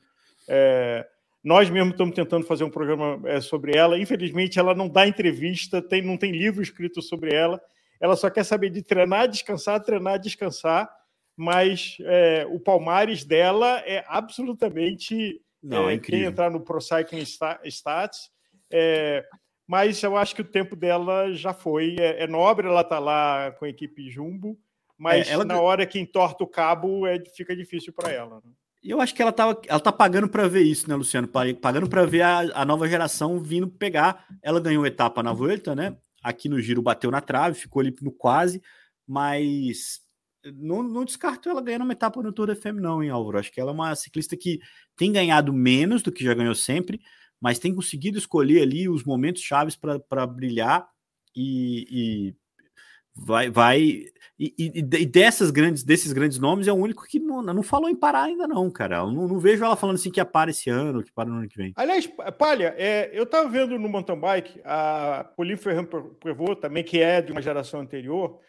É, 0.47 1.07
nós 1.43 1.69
mesmo 1.69 1.91
estamos 1.91 2.15
tentando 2.15 2.45
fazer 2.45 2.63
um 2.63 2.69
programa 2.69 3.21
é, 3.29 3.39
sobre 3.39 3.77
ela. 3.77 3.97
Infelizmente, 3.97 4.59
ela 4.59 4.73
não 4.73 4.89
dá 4.89 5.07
entrevista, 5.07 5.81
tem, 5.81 6.01
não 6.01 6.17
tem 6.17 6.31
livro 6.31 6.61
escrito 6.61 7.01
sobre 7.01 7.33
ela. 7.33 7.61
Ela 7.99 8.15
só 8.15 8.29
quer 8.29 8.43
saber 8.43 8.71
de 8.71 8.81
treinar, 8.81 9.27
descansar, 9.27 9.79
treinar, 9.81 10.19
descansar. 10.19 10.89
Mas 11.37 11.97
é, 12.01 12.45
o 12.49 12.59
palmares 12.59 13.23
dela 13.23 13.81
é 13.85 14.03
absolutamente 14.07 15.39
não, 15.61 15.89
é, 15.89 15.95
é 15.95 15.97
quem 15.97 16.23
entrar 16.23 16.49
no 16.49 16.61
Pro 16.61 16.81
Cycling 16.81 17.23
Stats. 17.65 18.29
É, 18.71 19.25
mas 19.67 20.01
eu 20.03 20.17
acho 20.17 20.35
que 20.35 20.41
o 20.41 20.51
tempo 20.51 20.75
dela 20.75 21.31
já 21.33 21.53
foi. 21.53 21.95
É, 21.99 22.23
é 22.23 22.27
nobre 22.27 22.67
ela 22.67 22.81
estar 22.81 22.95
tá 22.95 22.99
lá 22.99 23.51
com 23.51 23.65
a 23.65 23.69
equipe 23.69 24.09
Jumbo, 24.09 24.57
mas 24.97 25.29
é, 25.29 25.33
ela... 25.33 25.45
na 25.45 25.61
hora 25.61 25.85
que 25.85 25.99
entorta 25.99 26.43
o 26.43 26.47
cabo 26.47 27.05
é, 27.05 27.21
fica 27.35 27.55
difícil 27.55 27.93
para 27.93 28.11
ela. 28.11 28.41
Né? 28.43 28.51
Eu 28.83 28.99
acho 28.99 29.13
que 29.13 29.21
ela 29.21 29.31
tá, 29.31 29.55
ela 29.67 29.79
tá 29.79 29.91
pagando 29.91 30.27
para 30.27 30.47
ver 30.47 30.63
isso, 30.63 30.89
né, 30.89 30.95
Luciano? 30.95 31.27
Pagando 31.27 31.87
para 31.87 32.03
ver 32.05 32.23
a, 32.23 32.39
a, 32.53 32.65
nova 32.65 32.87
geração 32.87 33.39
vindo 33.39 33.67
pegar. 33.67 34.25
Ela 34.41 34.59
ganhou 34.59 34.85
etapa 34.85 35.21
na 35.21 35.31
Vuelta, 35.31 35.75
né? 35.75 35.95
Aqui 36.23 36.49
no 36.49 36.59
Giro 36.59 36.81
bateu 36.81 37.11
na 37.11 37.21
trave, 37.21 37.59
ficou 37.59 37.79
ali 37.79 37.95
no 38.01 38.11
quase, 38.11 38.61
mas 39.07 40.01
não, 40.55 40.83
não 40.83 41.05
descarto 41.05 41.49
ela 41.49 41.61
ganhando 41.61 41.83
uma 41.83 41.93
etapa 41.93 42.21
no 42.21 42.31
Tour 42.31 42.47
de 42.47 42.55
FM, 42.55 42.79
não, 42.79 43.03
hein, 43.03 43.09
Álvaro? 43.09 43.37
Acho 43.37 43.51
que 43.51 43.59
ela 43.59 43.71
é 43.71 43.73
uma 43.73 43.95
ciclista 43.95 44.35
que 44.35 44.59
tem 44.95 45.11
ganhado 45.11 45.53
menos 45.53 46.01
do 46.01 46.11
que 46.11 46.23
já 46.23 46.33
ganhou 46.33 46.55
sempre, 46.55 46.99
mas 47.39 47.59
tem 47.59 47.73
conseguido 47.73 48.17
escolher 48.17 48.61
ali 48.61 48.89
os 48.89 49.03
momentos 49.03 49.41
chaves 49.41 49.75
para 49.75 50.27
brilhar 50.27 50.87
e, 51.35 51.87
e, 51.89 52.35
vai 53.15 53.49
vai 53.49 54.03
e, 54.39 54.55
e, 54.57 55.05
dessas 55.05 55.51
grandes 55.51 55.83
desses 55.83 56.11
grandes 56.13 56.39
nomes 56.39 56.67
é 56.67 56.73
o 56.73 56.75
único 56.75 57.03
que 57.03 57.19
não, 57.19 57.41
não 57.41 57.63
falou 57.63 57.89
em 57.89 57.95
parar 57.95 58.23
ainda 58.23 58.47
não, 58.47 58.69
cara. 58.69 58.97
Eu 58.97 59.11
não, 59.11 59.27
não 59.27 59.39
vejo 59.39 59.63
ela 59.63 59.75
falando 59.75 59.95
assim 59.95 60.11
que 60.11 60.23
para 60.25 60.51
esse 60.51 60.69
ano, 60.69 61.03
que 61.03 61.11
para 61.11 61.29
no 61.29 61.37
ano 61.37 61.47
que 61.47 61.57
vem. 61.57 61.73
Aliás, 61.75 62.07
Palha, 62.37 62.73
é, 62.77 63.09
eu 63.13 63.23
estava 63.23 63.47
vendo 63.49 63.77
no 63.77 63.89
mountain 63.89 64.19
bike 64.19 64.61
a 64.63 65.31
Pauline 65.35 65.57
Ferrand 65.57 65.85
Prevot 66.19 66.55
também 66.59 66.83
que 66.83 66.99
é 66.99 67.21
de 67.21 67.31
uma 67.31 67.41
geração 67.41 67.79
anterior 67.79 68.39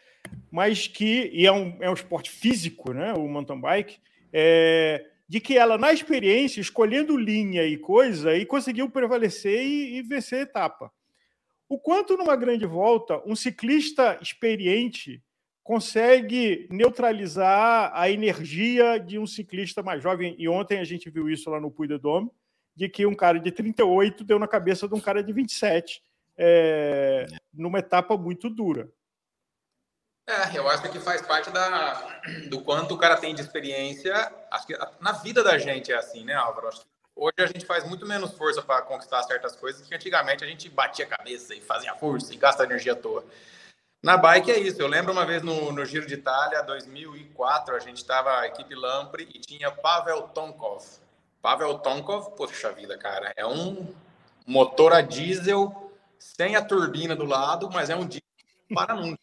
mas 0.50 0.86
que, 0.86 1.30
e 1.32 1.46
é 1.46 1.52
um, 1.52 1.76
é 1.80 1.88
um 1.88 1.94
esporte 1.94 2.30
físico, 2.30 2.92
né, 2.92 3.12
o 3.14 3.26
mountain 3.26 3.60
bike, 3.60 3.98
é, 4.32 5.06
de 5.28 5.40
que 5.40 5.56
ela, 5.56 5.78
na 5.78 5.92
experiência, 5.92 6.60
escolhendo 6.60 7.16
linha 7.16 7.64
e 7.64 7.78
coisa, 7.78 8.36
e 8.36 8.44
conseguiu 8.44 8.90
prevalecer 8.90 9.64
e, 9.64 9.96
e 9.96 10.02
vencer 10.02 10.40
a 10.40 10.42
etapa. 10.42 10.92
O 11.68 11.78
quanto 11.78 12.18
numa 12.18 12.36
grande 12.36 12.66
volta 12.66 13.22
um 13.26 13.34
ciclista 13.34 14.18
experiente 14.20 15.22
consegue 15.62 16.68
neutralizar 16.70 17.90
a 17.94 18.10
energia 18.10 18.98
de 18.98 19.18
um 19.18 19.26
ciclista 19.26 19.82
mais 19.82 20.02
jovem. 20.02 20.34
E 20.38 20.48
ontem 20.48 20.78
a 20.80 20.84
gente 20.84 21.08
viu 21.08 21.30
isso 21.30 21.48
lá 21.48 21.60
no 21.60 21.70
Puy 21.70 21.86
de 21.86 21.96
Dôme, 21.96 22.30
de 22.74 22.88
que 22.88 23.06
um 23.06 23.14
cara 23.14 23.38
de 23.38 23.50
38 23.50 24.24
deu 24.24 24.38
na 24.38 24.48
cabeça 24.48 24.88
de 24.88 24.94
um 24.94 25.00
cara 25.00 25.22
de 25.22 25.32
27 25.32 26.02
é, 26.36 27.26
numa 27.54 27.78
etapa 27.78 28.16
muito 28.16 28.50
dura. 28.50 28.90
É, 30.26 30.56
eu 30.56 30.68
acho 30.68 30.82
que 30.90 31.00
faz 31.00 31.20
parte 31.22 31.50
da, 31.50 32.20
do 32.48 32.60
quanto 32.60 32.94
o 32.94 32.98
cara 32.98 33.16
tem 33.16 33.34
de 33.34 33.40
experiência. 33.40 34.32
Acho 34.50 34.66
que 34.66 34.78
na 35.00 35.12
vida 35.12 35.42
da 35.42 35.58
gente 35.58 35.92
é 35.92 35.96
assim, 35.96 36.24
né, 36.24 36.34
Álvaro? 36.34 36.68
Acho 36.68 36.80
que 36.80 36.86
hoje 37.16 37.34
a 37.38 37.46
gente 37.46 37.66
faz 37.66 37.84
muito 37.88 38.06
menos 38.06 38.32
força 38.32 38.62
para 38.62 38.82
conquistar 38.82 39.22
certas 39.24 39.56
coisas 39.56 39.86
que 39.86 39.94
antigamente 39.94 40.44
a 40.44 40.46
gente 40.46 40.68
batia 40.68 41.04
a 41.04 41.08
cabeça 41.08 41.54
e 41.54 41.60
fazia 41.60 41.94
força 41.96 42.32
e 42.32 42.36
gasta 42.36 42.62
energia 42.62 42.92
à 42.92 42.96
toa. 42.96 43.24
Na 44.00 44.16
bike 44.16 44.50
é 44.50 44.58
isso. 44.58 44.80
Eu 44.80 44.86
lembro 44.86 45.12
uma 45.12 45.26
vez 45.26 45.42
no, 45.42 45.72
no 45.72 45.84
Giro 45.84 46.06
de 46.06 46.14
Itália, 46.14 46.62
2004, 46.62 47.74
a 47.74 47.80
gente 47.80 47.98
estava 47.98 48.40
a 48.40 48.46
equipe 48.46 48.74
Lampre 48.74 49.28
e 49.34 49.40
tinha 49.40 49.70
Pavel 49.70 50.22
Tonkov. 50.28 50.84
Pavel 51.40 51.78
Tonkov, 51.78 52.36
poxa 52.36 52.72
vida, 52.72 52.96
cara, 52.96 53.32
é 53.36 53.44
um 53.44 53.92
motor 54.46 54.92
a 54.92 55.00
diesel 55.00 55.92
sem 56.18 56.54
a 56.54 56.64
turbina 56.64 57.16
do 57.16 57.24
lado, 57.24 57.68
mas 57.72 57.90
é 57.90 57.96
um 57.96 58.06
diesel 58.06 58.22
para 58.72 58.94
nunca 58.94 59.21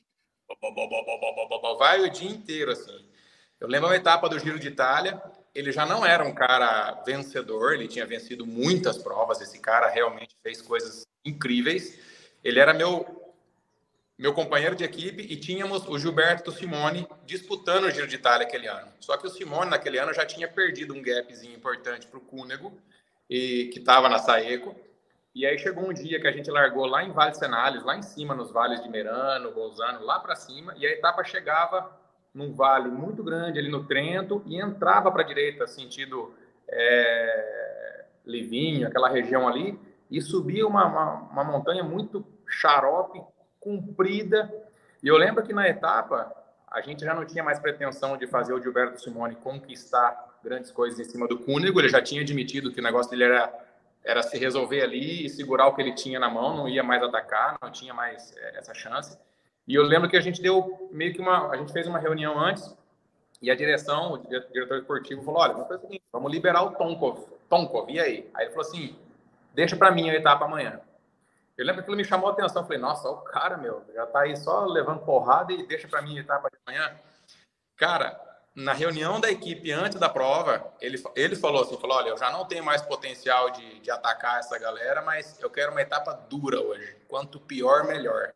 vai 1.78 2.02
o 2.02 2.10
dia 2.10 2.30
inteiro 2.30 2.72
assim. 2.72 3.06
Eu 3.60 3.68
lembro 3.68 3.90
uma 3.90 3.96
etapa 3.96 4.30
do 4.30 4.40
Giro 4.40 4.60
de 4.60 4.68
Itália, 4.68 5.22
ele 5.54 5.72
já 5.72 5.86
não 5.86 6.06
era 6.06 6.24
um 6.24 6.34
cara 6.34 7.04
vencedor, 7.06 7.74
ele 7.74 7.88
tinha 7.88 8.06
vencido 8.06 8.46
muitas 8.46 8.98
provas, 8.98 9.42
esse 9.42 9.60
cara 9.60 9.90
realmente 9.90 10.36
fez 10.42 10.62
coisas 10.62 11.06
incríveis. 11.26 12.00
Ele 12.44 12.60
era 12.60 12.74
meu 12.74 13.20
meu 14.18 14.34
companheiro 14.34 14.76
de 14.76 14.84
equipe, 14.84 15.22
e 15.22 15.38
tínhamos 15.38 15.88
o 15.88 15.98
Gilberto 15.98 16.52
Simone 16.52 17.08
disputando 17.26 17.86
o 17.86 17.90
Giro 17.92 18.06
de 18.06 18.18
Itália 18.18 18.46
aquele 18.46 18.68
ano. 18.68 18.92
Só 19.00 19.16
que 19.16 19.26
o 19.26 19.30
Simone, 19.30 19.70
naquele 19.70 19.98
ano, 19.98 20.14
já 20.14 20.26
tinha 20.26 20.46
perdido 20.46 20.94
um 20.94 21.02
gapzinho 21.02 21.56
importante 21.56 22.06
para 22.06 22.18
o 22.18 22.22
Cúnego, 22.22 22.78
e, 23.30 23.70
que 23.72 23.80
estava 23.80 24.10
na 24.10 24.20
Saeco. 24.20 24.76
E 25.36 25.46
aí 25.46 25.58
chegou 25.60 25.88
um 25.88 25.94
dia 25.94 26.20
que 26.20 26.28
a 26.28 26.32
gente 26.32 26.50
largou 26.50 26.86
lá 26.86 27.04
em 27.04 27.12
Vale 27.12 27.36
Senales, 27.36 27.84
lá 27.84 27.96
em 27.96 28.02
cima, 28.02 28.34
nos 28.34 28.52
vales 28.52 28.82
de 28.82 28.90
Merano, 28.90 29.52
Bolzano, 29.52 30.04
lá 30.04 30.20
para 30.20 30.36
cima, 30.36 30.74
e 30.78 30.86
a 30.86 30.92
etapa 30.92 31.24
chegava 31.24 31.92
num 32.34 32.54
vale 32.54 32.90
muito 32.90 33.24
grande 33.24 33.60
ali 33.60 33.70
no 33.70 33.86
Trento 33.86 34.44
e 34.46 34.60
entrava 34.60 35.12
para 35.12 35.22
a 35.22 35.26
direita, 35.26 35.68
sentido 35.68 36.34
é, 36.68 38.06
Livinho, 38.26 38.88
aquela 38.88 39.10
região 39.10 39.48
ali, 39.48 39.80
e 40.10 40.22
subia 40.22 40.66
uma, 40.66 40.86
uma, 40.86 41.14
uma 41.32 41.44
montanha 41.44 41.84
muito 41.84 42.26
xarope, 42.48 43.22
comprida. 43.60 44.52
E 45.04 45.08
eu 45.08 45.18
lembro 45.18 45.44
que 45.44 45.54
na 45.54 45.68
etapa 45.68 46.34
a 46.68 46.82
gente 46.82 47.04
já 47.04 47.14
não 47.14 47.26
tinha 47.26 47.44
mais 47.44 47.60
pretensão 47.60 48.18
de 48.18 48.28
fazer 48.28 48.54
o 48.54 48.62
Gilberto 48.62 49.02
Simone 49.02 49.36
conquistar 49.36 50.40
grandes 50.44 50.72
coisas 50.72 51.00
em 51.00 51.04
cima 51.04 51.28
do 51.28 51.40
Cúnego, 51.40 51.80
ele 51.80 51.90
já 51.90 52.02
tinha 52.02 52.22
admitido 52.22 52.72
que 52.72 52.80
o 52.80 52.84
negócio 52.84 53.10
dele 53.12 53.26
era, 53.26 53.54
era 54.04 54.24
se 54.24 54.38
resolver 54.38 54.82
ali 54.82 55.26
e 55.26 55.30
segurar 55.30 55.68
o 55.68 55.76
que 55.76 55.82
ele 55.82 55.94
tinha 55.94 56.20
na 56.20 56.30
mão, 56.30 56.56
não 56.56 56.70
ia 56.70 56.84
mais 56.84 57.04
atacar, 57.04 57.58
não 57.62 57.72
tinha 57.72 57.94
mais 57.94 58.36
é, 58.38 58.58
essa 58.58 58.74
chance. 58.74 59.18
E 59.68 59.76
eu 59.76 59.84
lembro 59.84 60.10
que 60.10 60.18
a 60.18 60.22
gente 60.22 60.42
deu 60.42 60.90
meio 60.92 61.14
que 61.14 61.22
uma. 61.22 61.50
A 61.52 61.58
gente 61.58 61.72
fez 61.72 61.88
uma 61.88 62.00
reunião 62.00 62.40
antes 62.40 62.76
e 63.42 63.52
a 63.52 63.56
direção, 63.56 64.14
o 64.14 64.18
diretor 64.18 64.80
esportivo, 64.80 65.24
falou: 65.24 65.42
olha, 65.42 65.54
vamos 65.54 65.68
fazer 65.68 65.80
o 65.80 65.88
seguinte, 65.88 66.04
vamos 66.12 66.32
liberar 66.32 66.64
o 66.64 66.72
Tonkov. 66.72 67.28
Tonkov, 67.48 67.90
e 67.92 68.00
aí? 68.00 68.30
Aí 68.34 68.46
ele 68.46 68.52
falou 68.52 68.68
assim: 68.68 68.98
deixa 69.54 69.76
para 69.76 69.92
mim 69.92 70.10
a 70.10 70.16
etapa 70.16 70.46
amanhã. 70.46 70.82
Eu 71.58 71.66
lembro 71.66 71.84
que 71.84 71.90
ele 71.90 71.98
me 71.98 72.06
chamou 72.06 72.30
a 72.30 72.32
atenção. 72.32 72.64
Falei, 72.64 72.80
nossa, 72.80 73.10
o 73.10 73.18
cara, 73.18 73.58
meu, 73.58 73.84
já 73.94 74.06
tá 74.06 74.22
aí 74.22 74.36
só 74.38 74.64
levando 74.66 75.04
porrada 75.04 75.52
e 75.52 75.68
deixa 75.68 75.90
para 75.90 76.02
mim 76.02 76.18
a 76.18 76.22
etapa 76.22 76.50
de 76.50 76.58
amanhã. 76.66 76.98
Cara, 77.76 78.18
na 78.56 78.74
reunião 78.74 79.20
da 79.20 79.32
equipe 79.32 79.72
antes 79.72 80.00
da 80.00 80.10
prova, 80.10 80.74
ele, 80.82 81.02
ele 81.16 81.36
falou 81.36 81.64
assim: 81.64 81.80
falou, 81.80 81.98
olha, 81.98 82.10
eu 82.10 82.18
já 82.18 82.32
não 82.32 82.46
tenho 82.46 82.64
mais 82.64 82.82
potencial 82.82 83.50
de, 83.52 83.80
de 83.80 83.92
atacar 83.92 84.40
essa 84.40 84.58
galera, 84.58 85.02
mas 85.02 85.40
eu 85.40 85.50
quero 85.50 85.72
uma 85.72 85.82
etapa 85.82 86.14
dura 86.14 86.60
hoje. 86.62 86.96
Quanto 87.08 87.40
pior, 87.40 87.86
melhor. 87.86 88.34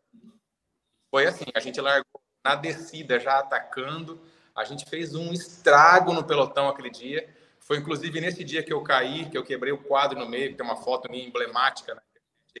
Foi 1.10 1.26
assim: 1.26 1.44
a 1.54 1.60
gente 1.60 1.80
largou 1.80 2.22
na 2.44 2.54
descida 2.54 3.18
já 3.20 3.38
atacando. 3.38 4.20
A 4.54 4.64
gente 4.64 4.88
fez 4.88 5.14
um 5.14 5.32
estrago 5.32 6.12
no 6.12 6.24
pelotão 6.24 6.68
aquele 6.68 6.90
dia. 6.90 7.28
Foi 7.58 7.78
inclusive 7.78 8.20
nesse 8.20 8.44
dia 8.44 8.62
que 8.62 8.72
eu 8.72 8.82
caí, 8.82 9.28
que 9.28 9.36
eu 9.36 9.42
quebrei 9.42 9.72
o 9.72 9.82
quadro 9.82 10.18
no 10.18 10.28
meio, 10.28 10.50
que 10.50 10.56
tem 10.56 10.66
uma 10.66 10.76
foto 10.76 11.10
minha 11.10 11.26
emblemática, 11.26 11.94
né? 11.94 12.00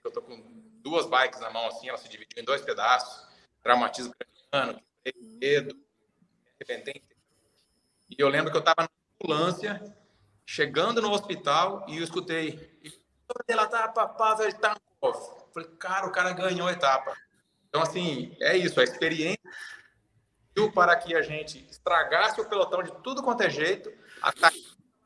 eu 0.04 0.10
tô 0.10 0.20
com 0.22 0.42
duas 0.82 1.06
bikes 1.06 1.40
na 1.40 1.50
mão, 1.50 1.66
assim, 1.66 1.88
ela 1.88 1.98
se 1.98 2.08
dividiu 2.08 2.42
em 2.42 2.44
dois 2.44 2.60
pedaços, 2.62 3.26
traumatismo 3.62 4.12
craniano, 4.50 4.82
dedo, 5.38 5.78
arrebentei. 6.60 7.02
E 8.10 8.16
eu 8.18 8.28
lembro 8.28 8.50
que 8.50 8.56
eu 8.56 8.60
estava 8.60 8.82
na 8.82 8.88
ambulância, 9.22 9.96
chegando 10.46 11.00
no 11.00 11.12
hospital, 11.12 11.84
e 11.88 11.98
eu 11.98 12.04
escutei, 12.04 12.78
ela 13.48 13.66
tá 13.66 13.88
Pavel 13.88 14.52
Tankov. 14.54 15.44
Falei, 15.52 15.68
cara, 15.78 16.06
o 16.06 16.12
cara 16.12 16.32
ganhou 16.32 16.68
a 16.68 16.72
etapa. 16.72 17.16
Então, 17.68 17.82
assim, 17.82 18.36
é 18.40 18.56
isso, 18.56 18.80
a 18.80 18.84
experiência 18.84 19.40
para 20.72 20.94
que 20.96 21.14
a 21.16 21.22
gente 21.22 21.66
estragasse 21.68 22.40
o 22.40 22.44
pelotão 22.44 22.82
de 22.82 22.92
tudo 23.02 23.22
quanto 23.22 23.42
é 23.42 23.50
jeito, 23.50 23.92
atacar 24.22 24.52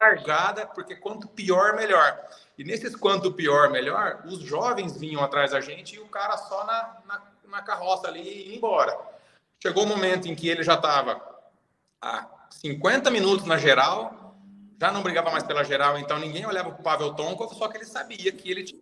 largada, 0.01 0.67
porque 0.67 0.95
quanto 0.95 1.27
pior, 1.29 1.75
melhor. 1.75 2.19
E 2.57 2.65
nesses 2.65 2.95
quanto 2.95 3.33
pior, 3.33 3.71
melhor, 3.71 4.23
os 4.27 4.41
jovens 4.41 4.97
vinham 4.97 5.23
atrás 5.23 5.51
da 5.51 5.61
gente 5.61 5.97
e 5.97 5.99
o 5.99 6.09
cara 6.09 6.37
só 6.37 6.65
na, 6.65 7.01
na, 7.07 7.23
na 7.47 7.63
carroça 7.63 8.07
ali 8.07 8.21
e 8.21 8.57
embora. 8.57 8.97
Chegou 9.61 9.85
o 9.85 9.87
um 9.87 9.89
momento 9.89 10.29
em 10.29 10.37
que 10.37 10.49
ele 10.49 10.63
já 10.63 10.75
estava 10.75 11.21
a 12.01 12.29
50 12.51 13.11
minutos 13.11 13.47
na 13.47 13.57
geral, 13.57 14.37
já 14.81 14.93
não 14.93 15.03
brigava 15.03 15.31
mais 15.31 15.45
pela 15.45 15.65
geral, 15.65 15.99
então 15.99 16.19
ninguém 16.19 16.47
olhava 16.47 16.71
para 16.71 16.81
o 16.81 16.83
Pavel 16.83 17.15
Tonkov, 17.15 17.55
só 17.55 17.69
que 17.69 17.77
ele 17.77 17.85
sabia 17.85 18.33
que 18.33 18.51
ele 18.51 18.65
tinha 18.65 18.81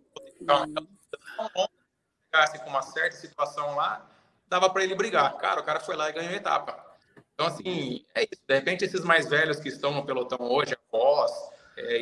ficasse 2.27 2.59
com 2.59 2.69
uma 2.69 2.81
certa 2.81 3.15
situação 3.15 3.75
lá, 3.75 4.05
dava 4.47 4.69
para 4.69 4.83
ele 4.83 4.95
brigar. 4.95 5.35
Cara, 5.37 5.61
o 5.61 5.63
cara 5.63 5.79
foi 5.79 5.95
lá 5.95 6.09
e 6.09 6.13
ganhou 6.13 6.31
a 6.31 6.35
etapa. 6.35 6.85
Então, 7.33 7.47
assim, 7.47 8.05
é 8.13 8.23
isso. 8.23 8.41
De 8.47 8.53
repente, 8.53 8.85
esses 8.85 9.01
mais 9.01 9.27
velhos 9.27 9.59
que 9.59 9.69
estão 9.69 9.93
no 9.93 10.05
pelotão 10.05 10.39
hoje, 10.41 10.73
após, 10.73 11.31
é, 11.77 12.01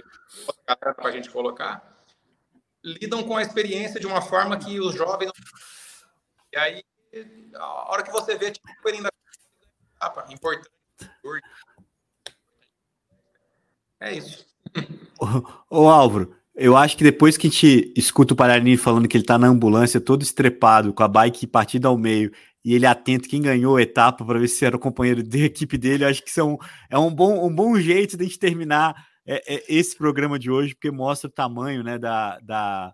para 0.65 1.07
a 1.09 1.11
gente 1.11 1.29
colocar, 1.29 1.95
lidam 2.83 3.23
com 3.23 3.37
a 3.37 3.41
experiência 3.41 3.99
de 3.99 4.07
uma 4.07 4.21
forma 4.21 4.57
que 4.57 4.79
os 4.79 4.95
jovens. 4.95 5.31
E 6.51 6.57
aí, 6.57 6.83
a 7.55 7.91
hora 7.91 8.03
que 8.03 8.11
você 8.11 8.37
vê, 8.37 8.51
tipo, 8.51 8.67
da 9.01 9.09
etapa, 9.95 10.33
importante. 10.33 10.74
É 13.99 14.17
isso. 14.17 14.45
Ô, 15.69 15.83
ô, 15.83 15.89
Álvaro, 15.89 16.35
eu 16.53 16.75
acho 16.77 16.95
que 16.97 17.03
depois 17.03 17.37
que 17.37 17.47
a 17.47 17.49
gente 17.49 17.93
escuta 17.95 18.33
o 18.33 18.37
Pararini 18.37 18.77
falando 18.77 19.07
que 19.07 19.17
ele 19.17 19.25
tá 19.25 19.37
na 19.37 19.47
ambulância 19.47 19.99
todo 19.99 20.21
estrepado, 20.21 20.93
com 20.93 21.03
a 21.03 21.07
bike 21.07 21.47
partida 21.47 21.87
ao 21.87 21.97
meio, 21.97 22.31
e 22.63 22.73
ele 22.73 22.85
atento 22.85 23.29
quem 23.29 23.41
ganhou 23.41 23.77
a 23.77 23.81
etapa 23.81 24.25
para 24.25 24.39
ver 24.39 24.47
se 24.47 24.65
era 24.65 24.75
o 24.75 24.79
companheiro 24.79 25.21
de 25.21 25.43
equipe 25.45 25.77
dele. 25.77 26.03
Eu 26.03 26.09
acho 26.09 26.23
que 26.23 26.29
isso 26.29 26.39
é 26.39 26.43
um, 26.43 26.57
é 26.89 26.97
um, 26.97 27.13
bom, 27.13 27.45
um 27.45 27.53
bom 27.53 27.79
jeito 27.79 28.17
de 28.17 28.23
a 28.23 28.27
gente 28.27 28.39
terminar 28.39 28.95
é, 29.25 29.55
é, 29.55 29.63
esse 29.67 29.95
programa 29.97 30.39
de 30.39 30.49
hoje, 30.49 30.73
porque 30.73 30.91
mostra 30.91 31.27
o 31.27 31.31
tamanho 31.33 31.83
né, 31.83 31.97
da, 31.97 32.39
da, 32.39 32.93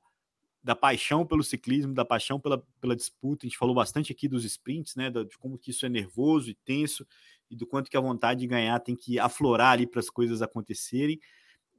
da 0.64 0.76
paixão 0.76 1.26
pelo 1.26 1.44
ciclismo, 1.44 1.94
da 1.94 2.04
paixão 2.04 2.40
pela, 2.40 2.62
pela 2.80 2.96
disputa. 2.96 3.46
A 3.46 3.48
gente 3.48 3.58
falou 3.58 3.74
bastante 3.76 4.12
aqui 4.12 4.28
dos 4.28 4.44
sprints, 4.44 4.96
né, 4.96 5.10
de 5.10 5.38
como 5.38 5.58
que 5.58 5.72
isso 5.72 5.86
é 5.86 5.90
nervoso 5.90 6.50
e 6.50 6.58
tenso, 6.66 7.06
e 7.52 7.56
do 7.56 7.68
quanto 7.68 7.92
que 7.92 7.98
a 7.98 8.02
vontade 8.02 8.40
de 8.40 8.48
ganhar 8.48 8.80
tem 8.80 8.96
que 8.96 9.20
aflorar 9.20 9.74
ali 9.74 9.86
para 9.86 10.00
as 10.00 10.10
coisas 10.10 10.42
acontecerem. 10.42 11.20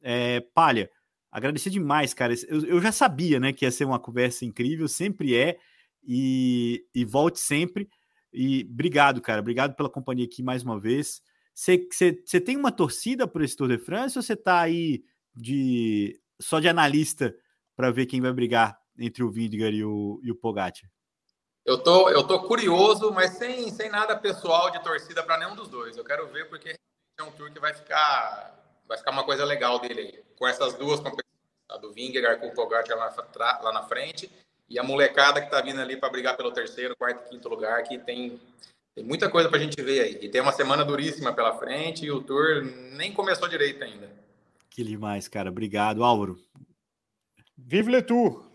É, 0.03 0.41
Palha, 0.55 0.91
agradecer 1.31 1.71
demais, 1.71 2.13
cara. 2.13 2.35
Eu, 2.47 2.65
eu 2.67 2.81
já 2.81 2.93
sabia 2.93 3.41
né, 3.41 3.55
que 3.55 3.65
ia 3.65 3.71
ser 3.71 3.87
uma 3.87 3.99
conversa 3.99 4.45
incrível, 4.45 4.87
sempre 4.87 5.35
é 5.35 5.57
e, 6.07 6.85
e 6.95 7.07
volte 7.07 7.41
sempre. 7.41 7.89
E 8.31 8.69
obrigado, 8.71 9.21
cara. 9.23 9.41
Obrigado 9.41 9.75
pela 9.75 9.89
companhia 9.89 10.27
aqui 10.27 10.43
mais 10.43 10.63
uma 10.63 10.79
vez. 10.79 11.23
Você 11.55 12.41
tem 12.45 12.57
uma 12.57 12.71
torcida 12.71 13.27
para 13.27 13.45
esse 13.45 13.57
Tour 13.57 13.69
de 13.69 13.79
France 13.79 14.19
ou 14.19 14.23
você 14.23 14.35
está 14.35 14.61
aí 14.61 15.03
de 15.35 16.21
só 16.41 16.61
de 16.61 16.69
analista 16.69 17.35
para 17.75 17.91
ver 17.91 18.07
quem 18.07 18.21
vai 18.21 18.33
brigar 18.33 18.77
entre 18.99 19.23
o 19.23 19.31
Vingegaard 19.31 19.77
e 19.77 19.85
o, 19.85 20.21
e 20.23 20.31
o 20.31 20.35
Pogacar? 20.35 20.91
Eu 21.65 21.79
tô, 21.79 22.09
eu 22.09 22.25
tô 22.25 22.43
curioso, 22.43 23.13
mas 23.13 23.33
sem, 23.39 23.71
sem 23.71 23.89
nada 23.89 24.17
pessoal 24.17 24.71
de 24.71 24.83
torcida 24.83 25.23
para 25.23 25.39
nenhum 25.39 25.55
dos 25.55 25.69
dois. 25.69 25.97
Eu 25.97 26.05
quero 26.05 26.27
ver 26.29 26.49
porque 26.49 26.75
é 27.19 27.23
um 27.23 27.31
tour 27.33 27.53
que 27.53 27.61
vai 27.61 27.73
ficar 27.73 28.59
vai 28.87 28.99
ficar 28.99 29.13
uma 29.13 29.25
coisa 29.25 29.45
legal 29.45 29.79
dele 29.79 30.01
aí, 30.01 30.25
com 30.37 30.47
essas 30.47 30.75
duas 30.75 31.01
competições, 31.01 31.33
a 31.71 31.79
do 31.79 31.93
Vingegaard 31.93 32.41
com 32.41 32.49
o 32.49 32.55
Pogacar 32.55 32.99
lá, 32.99 33.61
lá 33.63 33.73
na 33.73 33.85
frente 33.85 34.31
e 34.69 34.79
a 34.79 34.83
molecada 34.83 35.41
que 35.41 35.47
está 35.47 35.61
vindo 35.61 35.81
ali 35.81 35.97
para 35.97 36.11
brigar 36.11 36.37
pelo 36.37 36.51
terceiro, 36.51 36.97
quarto, 36.97 37.29
quinto 37.29 37.49
lugar, 37.49 37.83
que 37.83 37.99
tem, 37.99 38.41
tem 38.95 39.05
muita 39.05 39.31
coisa 39.31 39.49
para 39.49 39.59
a 39.59 39.61
gente 39.61 39.81
ver 39.83 40.01
aí. 40.01 40.19
E 40.21 40.29
tem 40.29 40.41
uma 40.41 40.53
semana 40.53 40.85
duríssima 40.85 41.33
pela 41.33 41.59
frente 41.59 42.05
e 42.05 42.11
o 42.11 42.23
Tour 42.23 42.65
nem 42.93 43.13
começou 43.13 43.49
direito 43.49 43.83
ainda. 43.85 44.11
Que 44.71 44.83
demais, 44.83 45.29
cara. 45.29 45.51
Obrigado, 45.51 46.03
Álvaro. 46.03 46.39
Vive 47.57 47.91
le 47.91 48.03
Tour! 48.03 48.52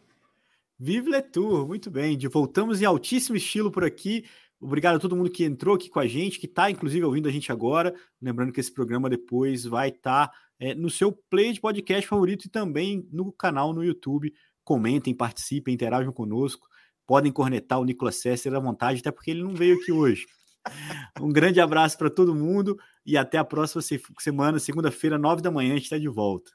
Vive 0.80 1.10
le 1.10 1.22
Tour, 1.24 1.68
muito 1.68 1.90
bem. 1.90 2.16
De 2.16 2.28
voltamos 2.28 2.82
em 2.82 2.86
altíssimo 2.86 3.36
estilo 3.36 3.72
por 3.72 3.84
aqui. 3.84 4.26
Obrigado 4.60 4.98
a 4.98 5.00
todo 5.00 5.16
mundo 5.16 5.32
que 5.32 5.44
entrou 5.44 5.76
aqui 5.76 5.90
com 5.90 6.00
a 6.00 6.06
gente, 6.06 6.40
que 6.40 6.46
está 6.46 6.70
inclusive 6.70 7.04
ouvindo 7.04 7.28
a 7.28 7.32
gente 7.32 7.52
agora. 7.52 7.96
Lembrando 8.22 8.52
que 8.52 8.60
esse 8.60 8.72
programa 8.72 9.10
depois 9.10 9.66
vai 9.66 9.90
estar 9.90 10.28
tá, 10.28 10.34
é, 10.60 10.76
no 10.76 10.90
seu 10.90 11.12
play 11.12 11.54
de 11.54 11.60
podcast 11.60 12.08
favorito 12.08 12.46
e 12.46 12.50
também 12.50 13.08
no 13.12 13.32
canal 13.32 13.74
no 13.74 13.84
YouTube 13.84 14.32
comentem, 14.64 15.16
participem, 15.16 15.74
interajam 15.74 16.12
conosco. 16.12 16.68
Podem 17.08 17.32
cornetar 17.32 17.80
o 17.80 17.86
Nicolas 17.86 18.18
Sesser 18.18 18.54
à 18.54 18.60
vontade, 18.60 19.00
até 19.00 19.12
porque 19.12 19.32
ele 19.32 19.42
não 19.42 19.56
veio 19.56 19.78
aqui 19.78 19.92
hoje. 19.92 20.26
Um 21.22 21.32
grande 21.32 21.62
abraço 21.62 21.98
para 21.98 22.10
todo 22.10 22.36
mundo 22.36 22.78
e 23.06 23.16
até 23.16 23.38
a 23.38 23.44
próxima 23.46 23.82
semana, 24.20 24.60
segunda-feira, 24.60 25.18
nove 25.18 25.42
da 25.42 25.50
manhã, 25.50 25.72
a 25.72 25.76
gente 25.76 25.86
está 25.86 25.98
de 25.98 26.10
volta. 26.10 26.52